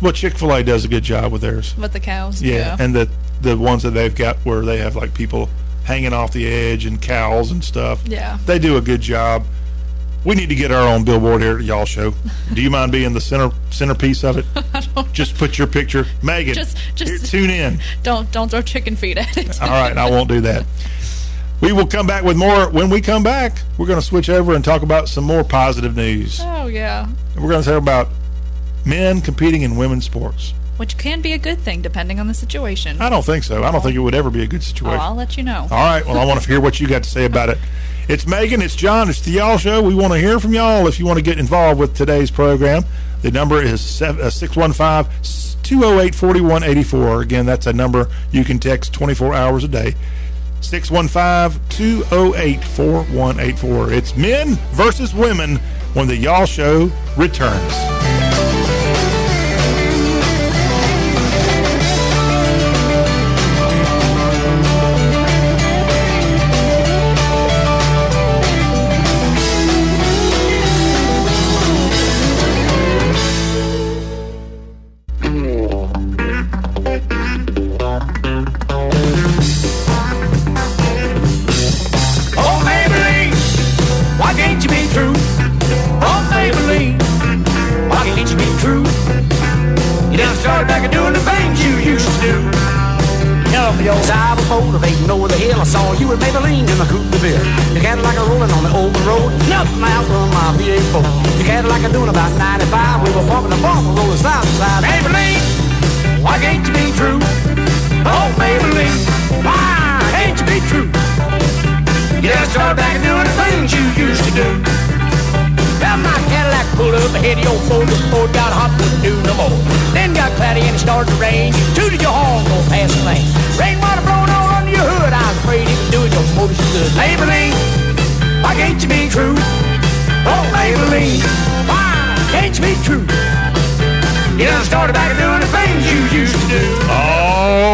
Well, 0.00 0.12
Chick 0.12 0.36
Fil 0.36 0.52
A 0.52 0.62
does 0.62 0.84
a 0.84 0.88
good 0.88 1.04
job 1.04 1.32
with 1.32 1.42
theirs. 1.42 1.76
With 1.76 1.92
the 1.92 2.00
cows. 2.00 2.42
Yeah, 2.42 2.76
and 2.78 2.94
the 2.94 3.08
the 3.40 3.56
ones 3.56 3.82
that 3.82 3.90
they've 3.90 4.14
got 4.14 4.36
where 4.38 4.62
they 4.62 4.78
have 4.78 4.96
like 4.96 5.14
people 5.14 5.48
hanging 5.84 6.12
off 6.12 6.32
the 6.32 6.46
edge 6.46 6.86
and 6.86 7.00
cows 7.00 7.50
and 7.50 7.62
stuff. 7.62 8.02
Yeah. 8.06 8.38
they 8.46 8.58
do 8.58 8.76
a 8.76 8.80
good 8.80 9.00
job. 9.02 9.44
We 10.24 10.34
need 10.34 10.48
to 10.48 10.54
get 10.54 10.70
our 10.72 10.88
own 10.88 11.04
billboard 11.04 11.42
here 11.42 11.58
at 11.58 11.64
y'all 11.64 11.84
show. 11.84 12.14
Do 12.54 12.62
you 12.62 12.70
mind 12.70 12.92
being 12.92 13.12
the 13.12 13.20
center 13.20 13.50
centerpiece 13.70 14.24
of 14.24 14.38
it? 14.38 14.46
Just 15.12 15.36
put 15.36 15.58
your 15.58 15.66
picture, 15.66 16.06
Megan. 16.22 16.54
Just- 16.54 16.78
just- 16.94 17.10
here, 17.30 17.40
tune 17.42 17.50
in. 17.50 17.78
don't 18.02 18.30
don't 18.32 18.50
throw 18.50 18.62
chicken 18.62 18.96
feed 18.96 19.18
at 19.18 19.36
it. 19.36 19.60
All 19.60 19.68
right, 19.68 19.96
I 19.96 20.08
won't 20.10 20.28
do 20.28 20.40
that. 20.42 20.64
We 21.60 21.72
will 21.72 21.86
come 21.86 22.06
back 22.06 22.24
with 22.24 22.36
more. 22.36 22.68
When 22.70 22.90
we 22.90 23.00
come 23.00 23.22
back, 23.22 23.56
we're 23.78 23.86
going 23.86 24.00
to 24.00 24.04
switch 24.04 24.28
over 24.28 24.54
and 24.54 24.64
talk 24.64 24.82
about 24.82 25.08
some 25.08 25.24
more 25.24 25.44
positive 25.44 25.94
news. 25.96 26.40
oh 26.42 26.66
yeah. 26.66 27.08
We're 27.36 27.50
going 27.50 27.62
to 27.62 27.68
talk 27.70 27.78
about 27.82 28.08
men 28.84 29.20
competing 29.20 29.62
in 29.62 29.76
women's 29.76 30.04
sports. 30.04 30.52
Which 30.76 30.98
can 30.98 31.20
be 31.20 31.32
a 31.32 31.38
good 31.38 31.58
thing 31.60 31.82
depending 31.82 32.18
on 32.18 32.26
the 32.26 32.34
situation. 32.34 33.00
I 33.00 33.08
don't 33.08 33.24
think 33.24 33.44
so. 33.44 33.62
I 33.62 33.70
don't 33.70 33.80
think 33.80 33.94
it 33.94 34.00
would 34.00 34.14
ever 34.14 34.30
be 34.30 34.42
a 34.42 34.46
good 34.46 34.60
Oh, 34.60 34.64
situation. 34.64 35.00
I'll 35.00 35.14
let 35.14 35.36
you 35.36 35.42
know. 35.44 35.62
All 35.70 35.84
right. 35.84 36.04
Well, 36.04 36.18
I 36.18 36.24
want 36.24 36.40
to 36.42 36.48
hear 36.48 36.60
what 36.60 36.80
you 36.80 36.88
got 36.88 37.04
to 37.04 37.10
say 37.10 37.24
about 37.26 37.48
it. 37.48 37.58
It's 38.08 38.26
Megan. 38.26 38.60
It's 38.60 38.74
John. 38.74 39.08
It's 39.08 39.20
the 39.20 39.30
Y'all 39.30 39.56
Show. 39.56 39.80
We 39.82 39.94
want 39.94 40.12
to 40.12 40.18
hear 40.18 40.38
from 40.40 40.52
y'all 40.52 40.86
if 40.88 40.98
you 40.98 41.06
want 41.06 41.18
to 41.18 41.22
get 41.24 41.38
involved 41.38 41.78
with 41.80 41.94
today's 41.96 42.30
program. 42.30 42.82
The 43.22 43.30
number 43.30 43.62
is 43.62 44.02
uh, 44.02 44.28
615 44.30 45.62
208 45.62 46.14
4184. 46.14 47.22
Again, 47.22 47.46
that's 47.46 47.66
a 47.66 47.72
number 47.72 48.08
you 48.32 48.44
can 48.44 48.58
text 48.58 48.92
24 48.92 49.32
hours 49.32 49.64
a 49.64 49.68
day. 49.68 49.94
615 50.60 51.60
208 51.70 52.64
4184. 52.64 53.92
It's 53.92 54.16
men 54.16 54.54
versus 54.72 55.14
women 55.14 55.56
when 55.94 56.08
the 56.08 56.16
Y'all 56.16 56.46
Show 56.46 56.90
returns. 57.16 58.13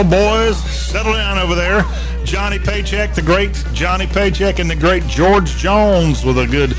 Oh, 0.02 0.04
boys, 0.04 0.56
settle 0.64 1.12
down 1.12 1.36
over 1.36 1.54
there. 1.54 1.84
Johnny 2.24 2.58
Paycheck, 2.58 3.14
the 3.14 3.20
great 3.20 3.52
Johnny 3.74 4.06
Paycheck, 4.06 4.58
and 4.58 4.70
the 4.70 4.74
great 4.74 5.06
George 5.06 5.58
Jones 5.58 6.24
with 6.24 6.38
a 6.38 6.46
good 6.46 6.74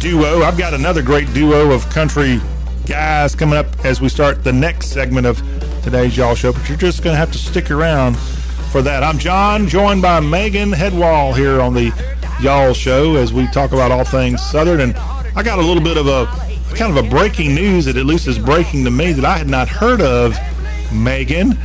duo. 0.00 0.40
I've 0.40 0.56
got 0.56 0.72
another 0.72 1.02
great 1.02 1.30
duo 1.34 1.72
of 1.72 1.86
country 1.90 2.40
guys 2.86 3.34
coming 3.34 3.58
up 3.58 3.66
as 3.84 4.00
we 4.00 4.08
start 4.08 4.44
the 4.44 4.52
next 4.52 4.86
segment 4.86 5.26
of 5.26 5.42
today's 5.82 6.16
Y'all 6.16 6.34
Show, 6.34 6.54
but 6.54 6.66
you're 6.66 6.78
just 6.78 7.02
going 7.02 7.12
to 7.12 7.18
have 7.18 7.30
to 7.32 7.38
stick 7.38 7.70
around 7.70 8.16
for 8.72 8.80
that. 8.80 9.02
I'm 9.02 9.18
John, 9.18 9.68
joined 9.68 10.00
by 10.00 10.20
Megan 10.20 10.72
Headwall 10.72 11.34
here 11.34 11.60
on 11.60 11.74
the 11.74 11.92
Y'all 12.40 12.72
Show 12.72 13.16
as 13.16 13.30
we 13.30 13.46
talk 13.48 13.72
about 13.72 13.90
all 13.90 14.04
things 14.04 14.40
Southern. 14.42 14.80
And 14.80 14.96
I 15.36 15.42
got 15.42 15.58
a 15.58 15.62
little 15.62 15.82
bit 15.82 15.98
of 15.98 16.06
a 16.06 16.24
kind 16.74 16.96
of 16.96 17.04
a 17.04 17.10
breaking 17.10 17.54
news 17.54 17.84
that 17.84 17.98
at 17.98 18.06
least 18.06 18.26
is 18.26 18.38
breaking 18.38 18.84
to 18.84 18.90
me 18.90 19.12
that 19.12 19.26
I 19.26 19.36
had 19.36 19.48
not 19.50 19.68
heard 19.68 20.00
of, 20.00 20.34
Megan. 20.90 21.58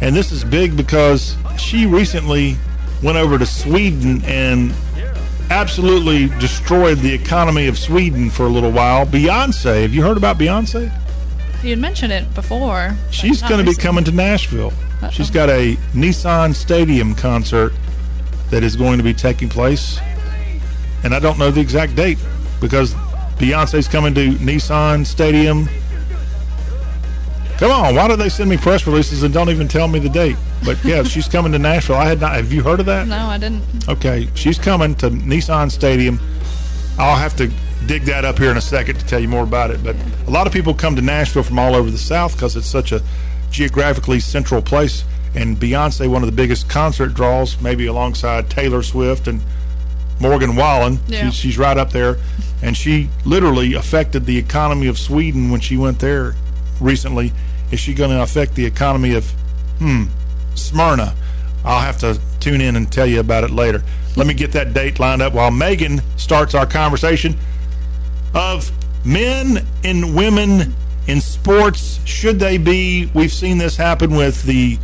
And 0.00 0.14
this 0.14 0.32
is 0.32 0.44
big 0.44 0.76
because 0.76 1.36
she 1.58 1.86
recently 1.86 2.56
went 3.02 3.18
over 3.18 3.38
to 3.38 3.46
Sweden 3.46 4.22
and 4.24 4.74
absolutely 5.50 6.28
destroyed 6.40 6.98
the 6.98 7.12
economy 7.12 7.66
of 7.66 7.78
Sweden 7.78 8.30
for 8.30 8.46
a 8.46 8.48
little 8.48 8.72
while. 8.72 9.06
Beyonce, 9.06 9.82
have 9.82 9.94
you 9.94 10.02
heard 10.02 10.16
about 10.16 10.38
Beyonce? 10.38 10.92
You 11.62 11.70
had 11.70 11.78
mentioned 11.78 12.12
it 12.12 12.32
before. 12.34 12.94
She's 13.10 13.42
going 13.42 13.64
to 13.64 13.70
be 13.70 13.76
coming 13.76 14.04
to 14.04 14.12
Nashville. 14.12 14.72
Uh-oh. 15.02 15.10
She's 15.10 15.30
got 15.30 15.48
a 15.48 15.76
Nissan 15.94 16.54
Stadium 16.54 17.14
concert 17.14 17.72
that 18.50 18.62
is 18.62 18.76
going 18.76 18.98
to 18.98 19.04
be 19.04 19.14
taking 19.14 19.48
place. 19.48 19.98
And 21.04 21.14
I 21.14 21.18
don't 21.18 21.38
know 21.38 21.50
the 21.50 21.60
exact 21.60 21.94
date 21.96 22.18
because 22.60 22.94
Beyonce's 23.38 23.88
coming 23.88 24.14
to 24.14 24.32
Nissan 24.34 25.06
Stadium. 25.06 25.68
Come 27.58 27.70
on, 27.70 27.94
why 27.94 28.06
do 28.06 28.16
they 28.16 28.28
send 28.28 28.50
me 28.50 28.58
press 28.58 28.86
releases 28.86 29.22
and 29.22 29.32
don't 29.32 29.48
even 29.48 29.66
tell 29.66 29.88
me 29.88 29.98
the 29.98 30.10
date? 30.10 30.36
But 30.62 30.82
yeah, 30.84 31.02
she's 31.04 31.26
coming 31.26 31.52
to 31.52 31.58
Nashville. 31.58 31.96
I 31.96 32.04
had 32.06 32.20
not. 32.20 32.34
Have 32.34 32.52
you 32.52 32.62
heard 32.62 32.80
of 32.80 32.86
that? 32.86 33.08
No, 33.08 33.16
I 33.16 33.38
didn't. 33.38 33.88
Okay, 33.88 34.28
she's 34.34 34.58
coming 34.58 34.94
to 34.96 35.08
Nissan 35.08 35.70
Stadium. 35.70 36.20
I'll 36.98 37.16
have 37.16 37.34
to 37.36 37.50
dig 37.86 38.02
that 38.04 38.26
up 38.26 38.38
here 38.38 38.50
in 38.50 38.58
a 38.58 38.62
second 38.62 38.98
to 38.98 39.06
tell 39.06 39.20
you 39.20 39.28
more 39.28 39.44
about 39.44 39.70
it. 39.70 39.82
But 39.82 39.96
a 40.26 40.30
lot 40.30 40.46
of 40.46 40.52
people 40.52 40.74
come 40.74 40.96
to 40.96 41.02
Nashville 41.02 41.44
from 41.44 41.58
all 41.58 41.74
over 41.74 41.90
the 41.90 41.98
South 41.98 42.34
because 42.34 42.56
it's 42.56 42.66
such 42.66 42.92
a 42.92 43.00
geographically 43.50 44.20
central 44.20 44.60
place. 44.60 45.04
And 45.34 45.56
Beyonce, 45.56 46.08
one 46.08 46.22
of 46.22 46.26
the 46.26 46.36
biggest 46.36 46.68
concert 46.68 47.14
draws, 47.14 47.58
maybe 47.60 47.86
alongside 47.86 48.50
Taylor 48.50 48.82
Swift 48.82 49.28
and 49.28 49.40
Morgan 50.20 50.56
Wallen. 50.56 50.98
Yeah. 51.08 51.26
She's, 51.26 51.34
she's 51.34 51.58
right 51.58 51.76
up 51.76 51.90
there. 51.90 52.18
And 52.62 52.76
she 52.76 53.08
literally 53.24 53.72
affected 53.74 54.26
the 54.26 54.36
economy 54.36 54.88
of 54.88 54.98
Sweden 54.98 55.50
when 55.50 55.60
she 55.60 55.78
went 55.78 56.00
there 56.00 56.34
recently. 56.80 57.32
Is 57.70 57.80
she 57.80 57.94
going 57.94 58.10
to 58.10 58.22
affect 58.22 58.54
the 58.54 58.64
economy 58.64 59.14
of, 59.14 59.28
hmm, 59.78 60.04
Smyrna? 60.54 61.14
I'll 61.64 61.80
have 61.80 61.98
to 61.98 62.20
tune 62.40 62.60
in 62.60 62.76
and 62.76 62.90
tell 62.90 63.06
you 63.06 63.20
about 63.20 63.44
it 63.44 63.50
later. 63.50 63.82
Let 64.16 64.26
me 64.26 64.34
get 64.34 64.52
that 64.52 64.72
date 64.72 64.98
lined 65.00 65.20
up 65.20 65.32
while 65.34 65.50
Megan 65.50 66.00
starts 66.16 66.54
our 66.54 66.66
conversation 66.66 67.36
of 68.34 68.70
men 69.04 69.66
and 69.84 70.14
women 70.14 70.74
in 71.06 71.20
sports. 71.20 72.00
Should 72.04 72.38
they 72.38 72.56
be? 72.58 73.10
We've 73.14 73.32
seen 73.32 73.58
this 73.58 73.76
happen 73.76 74.14
with 74.14 74.44
the 74.44 74.78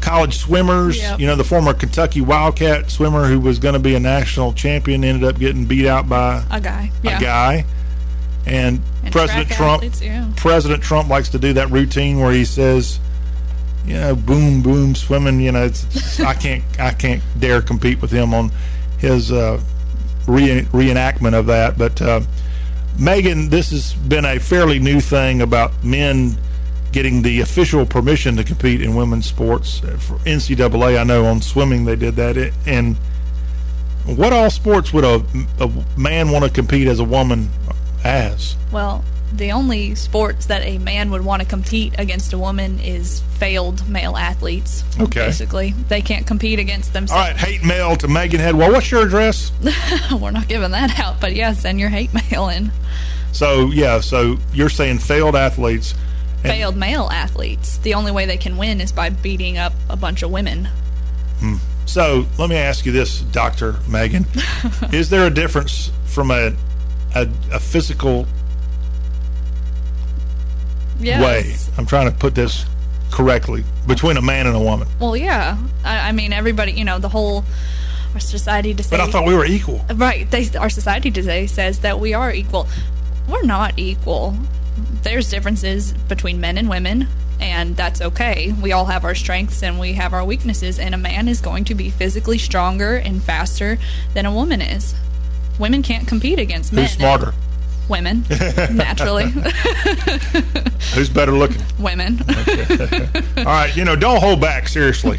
college 0.00 0.36
swimmers. 0.36 0.98
Yep. 0.98 1.20
You 1.20 1.26
know, 1.26 1.36
the 1.36 1.44
former 1.44 1.72
Kentucky 1.74 2.20
Wildcat 2.20 2.90
swimmer 2.90 3.26
who 3.26 3.40
was 3.40 3.58
going 3.58 3.74
to 3.74 3.80
be 3.80 3.94
a 3.94 4.00
national 4.00 4.52
champion 4.52 5.02
ended 5.04 5.24
up 5.28 5.38
getting 5.38 5.66
beat 5.66 5.86
out 5.86 6.08
by 6.08 6.44
A 6.50 6.60
guy. 6.60 6.90
Yeah. 7.02 7.18
a 7.18 7.20
guy. 7.20 7.64
And, 8.46 8.80
And 9.02 9.12
President 9.12 9.48
Trump 9.50 9.74
athletes, 9.82 10.00
yeah. 10.00 10.30
President 10.36 10.82
Trump 10.82 11.08
likes 11.08 11.28
to 11.30 11.38
do 11.38 11.52
that 11.54 11.70
routine 11.70 12.20
where 12.20 12.32
he 12.32 12.44
says, 12.44 13.00
you 13.86 13.94
know, 13.94 14.14
boom, 14.14 14.62
boom, 14.62 14.94
swimming. 14.94 15.40
You 15.40 15.52
know, 15.52 15.64
it's, 15.64 15.84
it's- 15.96 16.20
I 16.20 16.34
can't, 16.34 16.62
I 16.78 16.92
can't 16.92 17.22
dare 17.38 17.60
compete 17.62 18.00
with 18.00 18.10
him 18.12 18.32
on 18.34 18.52
his 18.98 19.32
uh, 19.32 19.60
re- 20.28 20.62
reenactment 20.72 21.34
of 21.34 21.46
that. 21.46 21.76
But 21.76 22.00
uh, 22.00 22.20
Megan, 22.98 23.48
this 23.50 23.70
has 23.70 23.92
been 23.94 24.24
a 24.24 24.38
fairly 24.38 24.78
new 24.78 25.00
thing 25.00 25.42
about 25.42 25.72
men 25.84 26.36
getting 26.92 27.22
the 27.22 27.40
official 27.40 27.84
permission 27.84 28.36
to 28.36 28.44
compete 28.44 28.80
in 28.80 28.94
women's 28.94 29.26
sports. 29.26 29.80
For 29.80 30.16
NCAA, 30.24 30.98
I 30.98 31.04
know 31.04 31.26
on 31.26 31.42
swimming 31.42 31.84
they 31.84 31.96
did 31.96 32.14
that. 32.16 32.36
It- 32.36 32.54
And 32.64 32.96
what 34.04 34.32
all 34.32 34.50
sports 34.50 34.92
would 34.92 35.02
a, 35.04 35.20
a 35.60 35.68
man 35.98 36.30
want 36.30 36.44
to 36.44 36.50
compete 36.50 36.86
as 36.86 37.00
a 37.00 37.04
woman 37.04 37.50
as? 38.04 38.56
Well, 38.72 39.04
the 39.34 39.52
only 39.52 39.94
sports 39.96 40.46
that 40.46 40.62
a 40.62 40.78
man 40.78 41.10
would 41.10 41.24
want 41.24 41.42
to 41.42 41.48
compete 41.48 41.94
against 41.98 42.32
a 42.32 42.38
woman 42.38 42.78
is 42.80 43.20
failed 43.38 43.86
male 43.88 44.16
athletes. 44.16 44.84
Okay. 45.00 45.26
Basically, 45.26 45.70
they 45.88 46.00
can't 46.00 46.26
compete 46.26 46.58
against 46.58 46.92
themselves. 46.92 47.20
All 47.20 47.26
right, 47.26 47.36
hate 47.36 47.64
mail 47.64 47.96
to 47.96 48.08
Megan 48.08 48.40
Headwall. 48.40 48.70
What's 48.72 48.90
your 48.90 49.02
address? 49.06 49.50
We're 50.12 50.30
not 50.30 50.48
giving 50.48 50.70
that 50.70 50.98
out, 51.00 51.20
but 51.20 51.34
yeah, 51.34 51.52
send 51.52 51.80
your 51.80 51.88
hate 51.88 52.10
mail 52.30 52.48
in. 52.48 52.70
So 53.32 53.70
yeah, 53.72 54.00
so 54.00 54.36
you're 54.54 54.68
saying 54.70 54.98
failed 55.00 55.34
athletes. 55.36 55.94
and- 56.44 56.52
Failed 56.52 56.76
male 56.76 57.08
athletes. 57.12 57.78
The 57.78 57.94
only 57.94 58.12
way 58.12 58.26
they 58.26 58.38
can 58.38 58.56
win 58.56 58.80
is 58.80 58.92
by 58.92 59.10
beating 59.10 59.58
up 59.58 59.72
a 59.90 59.96
bunch 59.96 60.22
of 60.22 60.30
women. 60.30 60.68
Hmm. 61.40 61.56
So 61.84 62.26
let 62.38 62.48
me 62.48 62.56
ask 62.56 62.86
you 62.86 62.92
this, 62.92 63.20
Doctor 63.20 63.76
Megan: 63.88 64.24
Is 64.92 65.10
there 65.10 65.26
a 65.26 65.30
difference 65.30 65.90
from 66.06 66.30
a 66.30 66.54
a, 67.22 67.28
a 67.52 67.60
physical 67.60 68.26
Yes. 70.98 71.22
way? 71.22 71.54
I'm 71.78 71.86
trying 71.86 72.10
to 72.10 72.16
put 72.16 72.34
this 72.34 72.64
correctly 73.10 73.64
between 73.86 74.16
a 74.16 74.22
man 74.22 74.46
and 74.46 74.56
a 74.56 74.60
woman. 74.60 74.88
Well, 74.98 75.16
yeah. 75.16 75.56
I, 75.84 76.08
I 76.08 76.12
mean, 76.12 76.32
everybody, 76.32 76.72
you 76.72 76.84
know, 76.84 76.98
the 76.98 77.08
whole 77.08 77.44
our 78.14 78.20
society 78.20 78.72
to 78.72 78.82
say 78.82 78.96
But 78.96 79.00
I 79.06 79.10
thought 79.10 79.26
we 79.26 79.34
were 79.34 79.44
equal. 79.44 79.84
Right. 79.94 80.30
They, 80.30 80.48
our 80.56 80.70
society 80.70 81.10
today 81.10 81.46
says 81.46 81.80
that 81.80 82.00
we 82.00 82.14
are 82.14 82.32
equal. 82.32 82.66
We're 83.28 83.42
not 83.42 83.74
equal. 83.78 84.34
There's 85.02 85.28
differences 85.28 85.92
between 86.08 86.40
men 86.40 86.56
and 86.56 86.68
women, 86.68 87.08
and 87.40 87.76
that's 87.76 88.00
okay. 88.00 88.52
We 88.52 88.72
all 88.72 88.86
have 88.86 89.04
our 89.04 89.14
strengths 89.14 89.62
and 89.62 89.78
we 89.78 89.92
have 89.94 90.14
our 90.14 90.24
weaknesses, 90.24 90.78
and 90.78 90.94
a 90.94 90.98
man 90.98 91.28
is 91.28 91.40
going 91.42 91.64
to 91.64 91.74
be 91.74 91.90
physically 91.90 92.38
stronger 92.38 92.96
and 92.96 93.22
faster 93.22 93.78
than 94.14 94.24
a 94.24 94.32
woman 94.32 94.62
is. 94.62 94.94
Women 95.58 95.82
can't 95.82 96.06
compete 96.06 96.38
against 96.38 96.72
men. 96.72 96.84
Who's 96.84 96.94
smarter? 96.94 97.34
Women, 97.88 98.24
naturally. 98.72 99.26
Who's 100.94 101.08
better 101.08 101.32
looking? 101.32 101.62
women. 101.78 102.18
All 103.38 103.44
right, 103.44 103.72
you 103.76 103.84
know, 103.84 103.94
don't 103.94 104.20
hold 104.20 104.40
back. 104.40 104.66
Seriously. 104.68 105.18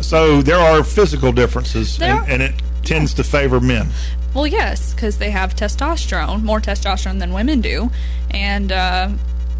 So 0.00 0.42
there 0.42 0.58
are 0.58 0.84
physical 0.84 1.32
differences, 1.32 2.00
and, 2.00 2.28
and 2.28 2.42
it 2.42 2.54
tends 2.84 3.14
to 3.14 3.24
favor 3.24 3.60
men. 3.60 3.88
Well, 4.34 4.46
yes, 4.46 4.94
because 4.94 5.18
they 5.18 5.30
have 5.30 5.54
testosterone, 5.54 6.42
more 6.42 6.60
testosterone 6.60 7.18
than 7.18 7.32
women 7.32 7.60
do, 7.60 7.90
and 8.30 8.70
uh, 8.72 9.10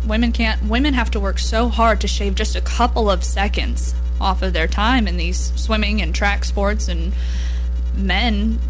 women 0.06 0.32
can't. 0.32 0.62
Women 0.64 0.94
have 0.94 1.10
to 1.12 1.20
work 1.20 1.38
so 1.38 1.68
hard 1.68 2.00
to 2.02 2.08
shave 2.08 2.34
just 2.36 2.54
a 2.56 2.60
couple 2.60 3.10
of 3.10 3.24
seconds 3.24 3.94
off 4.20 4.42
of 4.42 4.52
their 4.52 4.68
time 4.68 5.08
in 5.08 5.16
these 5.16 5.52
swimming 5.56 6.00
and 6.00 6.14
track 6.14 6.44
sports, 6.44 6.88
and 6.88 7.12
men 7.96 8.60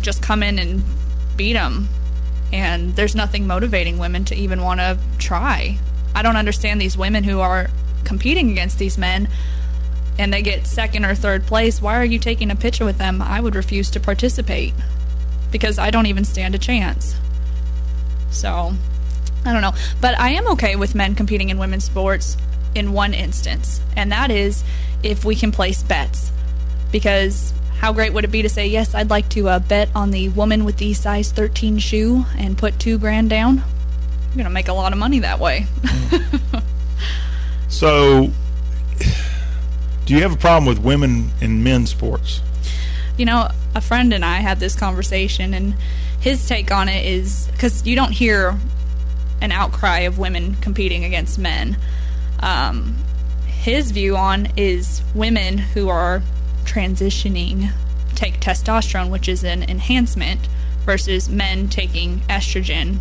just 0.00 0.22
come 0.22 0.42
in 0.42 0.58
and 0.58 0.82
beat 1.36 1.54
them. 1.54 1.88
And 2.52 2.94
there's 2.96 3.14
nothing 3.14 3.46
motivating 3.46 3.98
women 3.98 4.24
to 4.26 4.34
even 4.34 4.62
want 4.62 4.80
to 4.80 4.98
try. 5.18 5.78
I 6.14 6.22
don't 6.22 6.36
understand 6.36 6.80
these 6.80 6.96
women 6.96 7.24
who 7.24 7.40
are 7.40 7.70
competing 8.04 8.50
against 8.50 8.78
these 8.78 8.98
men 8.98 9.28
and 10.18 10.32
they 10.32 10.42
get 10.42 10.66
second 10.66 11.04
or 11.04 11.14
third 11.14 11.46
place. 11.46 11.80
Why 11.80 11.96
are 11.96 12.04
you 12.04 12.18
taking 12.18 12.50
a 12.50 12.56
picture 12.56 12.84
with 12.84 12.98
them? 12.98 13.22
I 13.22 13.40
would 13.40 13.54
refuse 13.54 13.90
to 13.90 14.00
participate 14.00 14.74
because 15.50 15.78
I 15.78 15.90
don't 15.90 16.06
even 16.06 16.24
stand 16.24 16.54
a 16.54 16.58
chance. 16.58 17.16
So, 18.30 18.74
I 19.44 19.52
don't 19.52 19.62
know. 19.62 19.74
But 20.00 20.18
I 20.18 20.30
am 20.30 20.46
okay 20.48 20.76
with 20.76 20.94
men 20.94 21.14
competing 21.14 21.50
in 21.50 21.58
women's 21.58 21.84
sports 21.84 22.36
in 22.74 22.92
one 22.92 23.14
instance, 23.14 23.80
and 23.96 24.12
that 24.12 24.30
is 24.30 24.64
if 25.02 25.24
we 25.24 25.34
can 25.34 25.52
place 25.52 25.82
bets. 25.82 26.30
Because 26.90 27.52
how 27.82 27.92
great 27.92 28.14
would 28.14 28.24
it 28.24 28.30
be 28.30 28.40
to 28.40 28.48
say, 28.48 28.66
yes, 28.66 28.94
I'd 28.94 29.10
like 29.10 29.28
to 29.30 29.50
uh, 29.50 29.58
bet 29.58 29.90
on 29.94 30.10
the 30.10 30.30
woman 30.30 30.64
with 30.64 30.78
the 30.78 30.94
size 30.94 31.30
13 31.32 31.78
shoe 31.78 32.24
and 32.38 32.56
put 32.56 32.78
two 32.78 32.96
grand 32.96 33.28
down? 33.28 33.56
You're 33.56 34.36
going 34.36 34.44
to 34.44 34.50
make 34.50 34.68
a 34.68 34.72
lot 34.72 34.94
of 34.94 34.98
money 34.98 35.18
that 35.18 35.38
way. 35.38 35.66
So, 37.72 38.30
do 40.04 40.14
you 40.14 40.20
have 40.20 40.32
a 40.32 40.36
problem 40.36 40.66
with 40.66 40.78
women 40.78 41.30
in 41.40 41.64
men's 41.64 41.90
sports? 41.90 42.40
You 43.16 43.24
know, 43.24 43.48
a 43.74 43.80
friend 43.80 44.12
and 44.12 44.24
I 44.24 44.36
had 44.36 44.60
this 44.60 44.76
conversation, 44.76 45.54
and 45.54 45.74
his 46.20 46.46
take 46.46 46.70
on 46.70 46.88
it 46.88 47.04
is 47.06 47.48
because 47.50 47.84
you 47.86 47.96
don't 47.96 48.12
hear 48.12 48.56
an 49.40 49.52
outcry 49.52 50.00
of 50.00 50.18
women 50.18 50.54
competing 50.56 51.04
against 51.04 51.38
men. 51.38 51.76
Um, 52.40 52.94
his 53.46 53.90
view 53.90 54.16
on 54.16 54.52
is 54.56 55.02
women 55.14 55.56
who 55.58 55.88
are 55.88 56.22
transitioning 56.72 57.70
take 58.14 58.40
testosterone, 58.40 59.10
which 59.10 59.28
is 59.28 59.42
an 59.44 59.62
enhancement, 59.62 60.40
versus 60.84 61.28
men 61.28 61.68
taking 61.68 62.20
estrogen. 62.20 62.98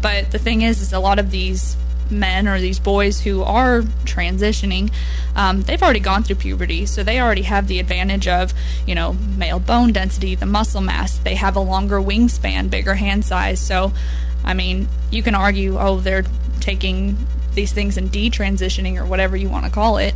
But 0.00 0.30
the 0.30 0.38
thing 0.38 0.62
is, 0.62 0.80
is 0.80 0.92
a 0.92 1.00
lot 1.00 1.18
of 1.18 1.30
these 1.30 1.76
men 2.10 2.48
or 2.48 2.58
these 2.58 2.78
boys 2.78 3.20
who 3.20 3.42
are 3.42 3.82
transitioning, 4.04 4.90
um, 5.36 5.62
they've 5.62 5.82
already 5.82 6.00
gone 6.00 6.22
through 6.22 6.36
puberty, 6.36 6.86
so 6.86 7.02
they 7.02 7.20
already 7.20 7.42
have 7.42 7.68
the 7.68 7.78
advantage 7.78 8.26
of, 8.26 8.54
you 8.86 8.94
know, 8.94 9.12
male 9.12 9.60
bone 9.60 9.92
density, 9.92 10.34
the 10.34 10.46
muscle 10.46 10.80
mass. 10.80 11.18
They 11.18 11.34
have 11.34 11.56
a 11.56 11.60
longer 11.60 12.00
wingspan, 12.00 12.70
bigger 12.70 12.94
hand 12.94 13.24
size. 13.24 13.60
So 13.60 13.92
I 14.44 14.54
mean, 14.54 14.88
you 15.10 15.22
can 15.22 15.34
argue, 15.34 15.78
oh, 15.78 16.00
they're 16.00 16.24
taking 16.60 17.16
these 17.54 17.72
things 17.72 17.96
and 17.96 18.10
detransitioning 18.10 18.98
or 18.98 19.04
whatever 19.04 19.36
you 19.36 19.48
want 19.48 19.66
to 19.66 19.70
call 19.70 19.98
it, 19.98 20.14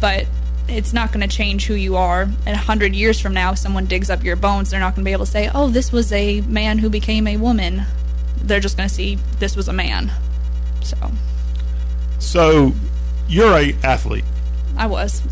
but 0.00 0.26
it's 0.68 0.92
not 0.92 1.12
going 1.12 1.28
to 1.28 1.36
change 1.36 1.66
who 1.66 1.74
you 1.74 1.96
are. 1.96 2.22
And 2.22 2.48
a 2.48 2.56
hundred 2.56 2.94
years 2.94 3.20
from 3.20 3.34
now, 3.34 3.52
if 3.52 3.58
someone 3.58 3.86
digs 3.86 4.10
up 4.10 4.24
your 4.24 4.36
bones, 4.36 4.70
they're 4.70 4.80
not 4.80 4.94
going 4.94 5.04
to 5.04 5.08
be 5.08 5.12
able 5.12 5.26
to 5.26 5.30
say, 5.30 5.50
"Oh, 5.54 5.68
this 5.68 5.92
was 5.92 6.12
a 6.12 6.40
man 6.42 6.78
who 6.78 6.88
became 6.90 7.26
a 7.26 7.36
woman." 7.36 7.82
They're 8.42 8.60
just 8.60 8.76
going 8.76 8.88
to 8.88 8.94
see 8.94 9.18
this 9.38 9.56
was 9.56 9.68
a 9.68 9.72
man. 9.72 10.10
So 10.82 10.96
So 12.18 12.72
you're 13.28 13.56
a 13.56 13.74
athlete. 13.82 14.24
I 14.76 14.86
was 14.86 15.22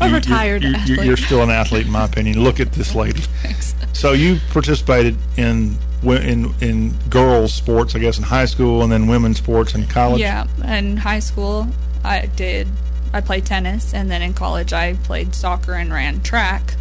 a 0.00 0.08
You- 0.08 0.14
retired 0.14 0.62
you're, 0.62 0.72
you're, 0.72 0.80
athlete. 0.80 1.06
You're 1.06 1.16
still 1.16 1.42
an 1.42 1.50
athlete, 1.50 1.86
in 1.86 1.92
my 1.92 2.04
opinion. 2.04 2.42
Look 2.42 2.60
at 2.60 2.72
this 2.72 2.94
lady. 2.94 3.20
Thanks. 3.42 3.74
So 3.92 4.12
you 4.12 4.38
participated 4.50 5.16
in 5.36 5.76
in 6.02 6.54
in 6.60 6.94
girls 7.10 7.52
sports, 7.52 7.94
I 7.94 7.98
guess, 7.98 8.18
in 8.18 8.24
high 8.24 8.44
school, 8.44 8.82
and 8.82 8.92
then 8.92 9.06
women's 9.08 9.38
sports 9.38 9.74
in 9.74 9.86
college. 9.86 10.20
Yeah, 10.20 10.46
in 10.64 10.96
high 10.96 11.18
school, 11.20 11.66
I 12.04 12.26
did. 12.26 12.68
I 13.12 13.20
played 13.20 13.46
tennis, 13.46 13.94
and 13.94 14.10
then 14.10 14.22
in 14.22 14.34
college, 14.34 14.72
I 14.72 14.94
played 14.94 15.34
soccer 15.34 15.72
and 15.74 15.92
ran 15.92 16.20
track. 16.22 16.74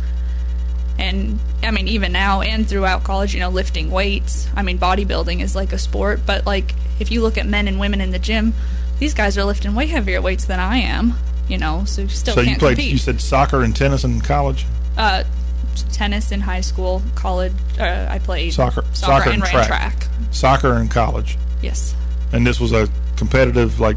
And 0.99 1.39
I 1.63 1.71
mean, 1.71 1.87
even 1.87 2.11
now 2.11 2.41
and 2.41 2.67
throughout 2.67 3.03
college, 3.03 3.33
you 3.33 3.39
know, 3.39 3.49
lifting 3.49 3.91
weights. 3.91 4.47
I 4.55 4.63
mean, 4.63 4.79
bodybuilding 4.79 5.41
is 5.41 5.55
like 5.55 5.71
a 5.73 5.77
sport, 5.77 6.21
but 6.25 6.45
like 6.45 6.73
if 6.99 7.11
you 7.11 7.21
look 7.21 7.37
at 7.37 7.45
men 7.45 7.67
and 7.67 7.79
women 7.79 8.01
in 8.01 8.11
the 8.11 8.19
gym, 8.19 8.53
these 8.99 9.13
guys 9.13 9.37
are 9.37 9.43
lifting 9.43 9.75
way 9.75 9.85
heavier 9.85 10.21
weights 10.21 10.45
than 10.45 10.59
I 10.59 10.77
am. 10.77 11.13
You 11.47 11.57
know, 11.59 11.85
so 11.85 12.01
you 12.01 12.07
still 12.09 12.33
So 12.33 12.41
you 12.41 12.57
played. 12.57 12.75
compete. 12.77 12.91
You 12.91 12.97
said 12.97 13.21
soccer 13.21 13.61
and 13.61 13.75
tennis 13.75 14.03
in 14.03 14.19
college. 14.21 14.65
uh, 14.97 15.23
tennis 15.93 16.31
in 16.31 16.41
high 16.41 16.61
school, 16.61 17.01
college. 17.15 17.53
Uh, 17.79 18.07
I 18.09 18.17
played 18.19 18.51
Soccer- 18.53 18.81
soccer, 18.93 18.95
soccer 18.95 19.29
and 19.29 19.43
and 19.43 19.43
ran 19.43 19.51
track. 19.51 19.67
track. 19.67 20.07
Soccer 20.31 20.73
in 20.77 20.87
college, 20.89 21.37
Yes. 21.61 21.93
and 22.33 22.45
this 22.45 22.59
was 22.59 22.71
a 22.73 22.89
competitive, 23.15 23.79
like 23.79 23.95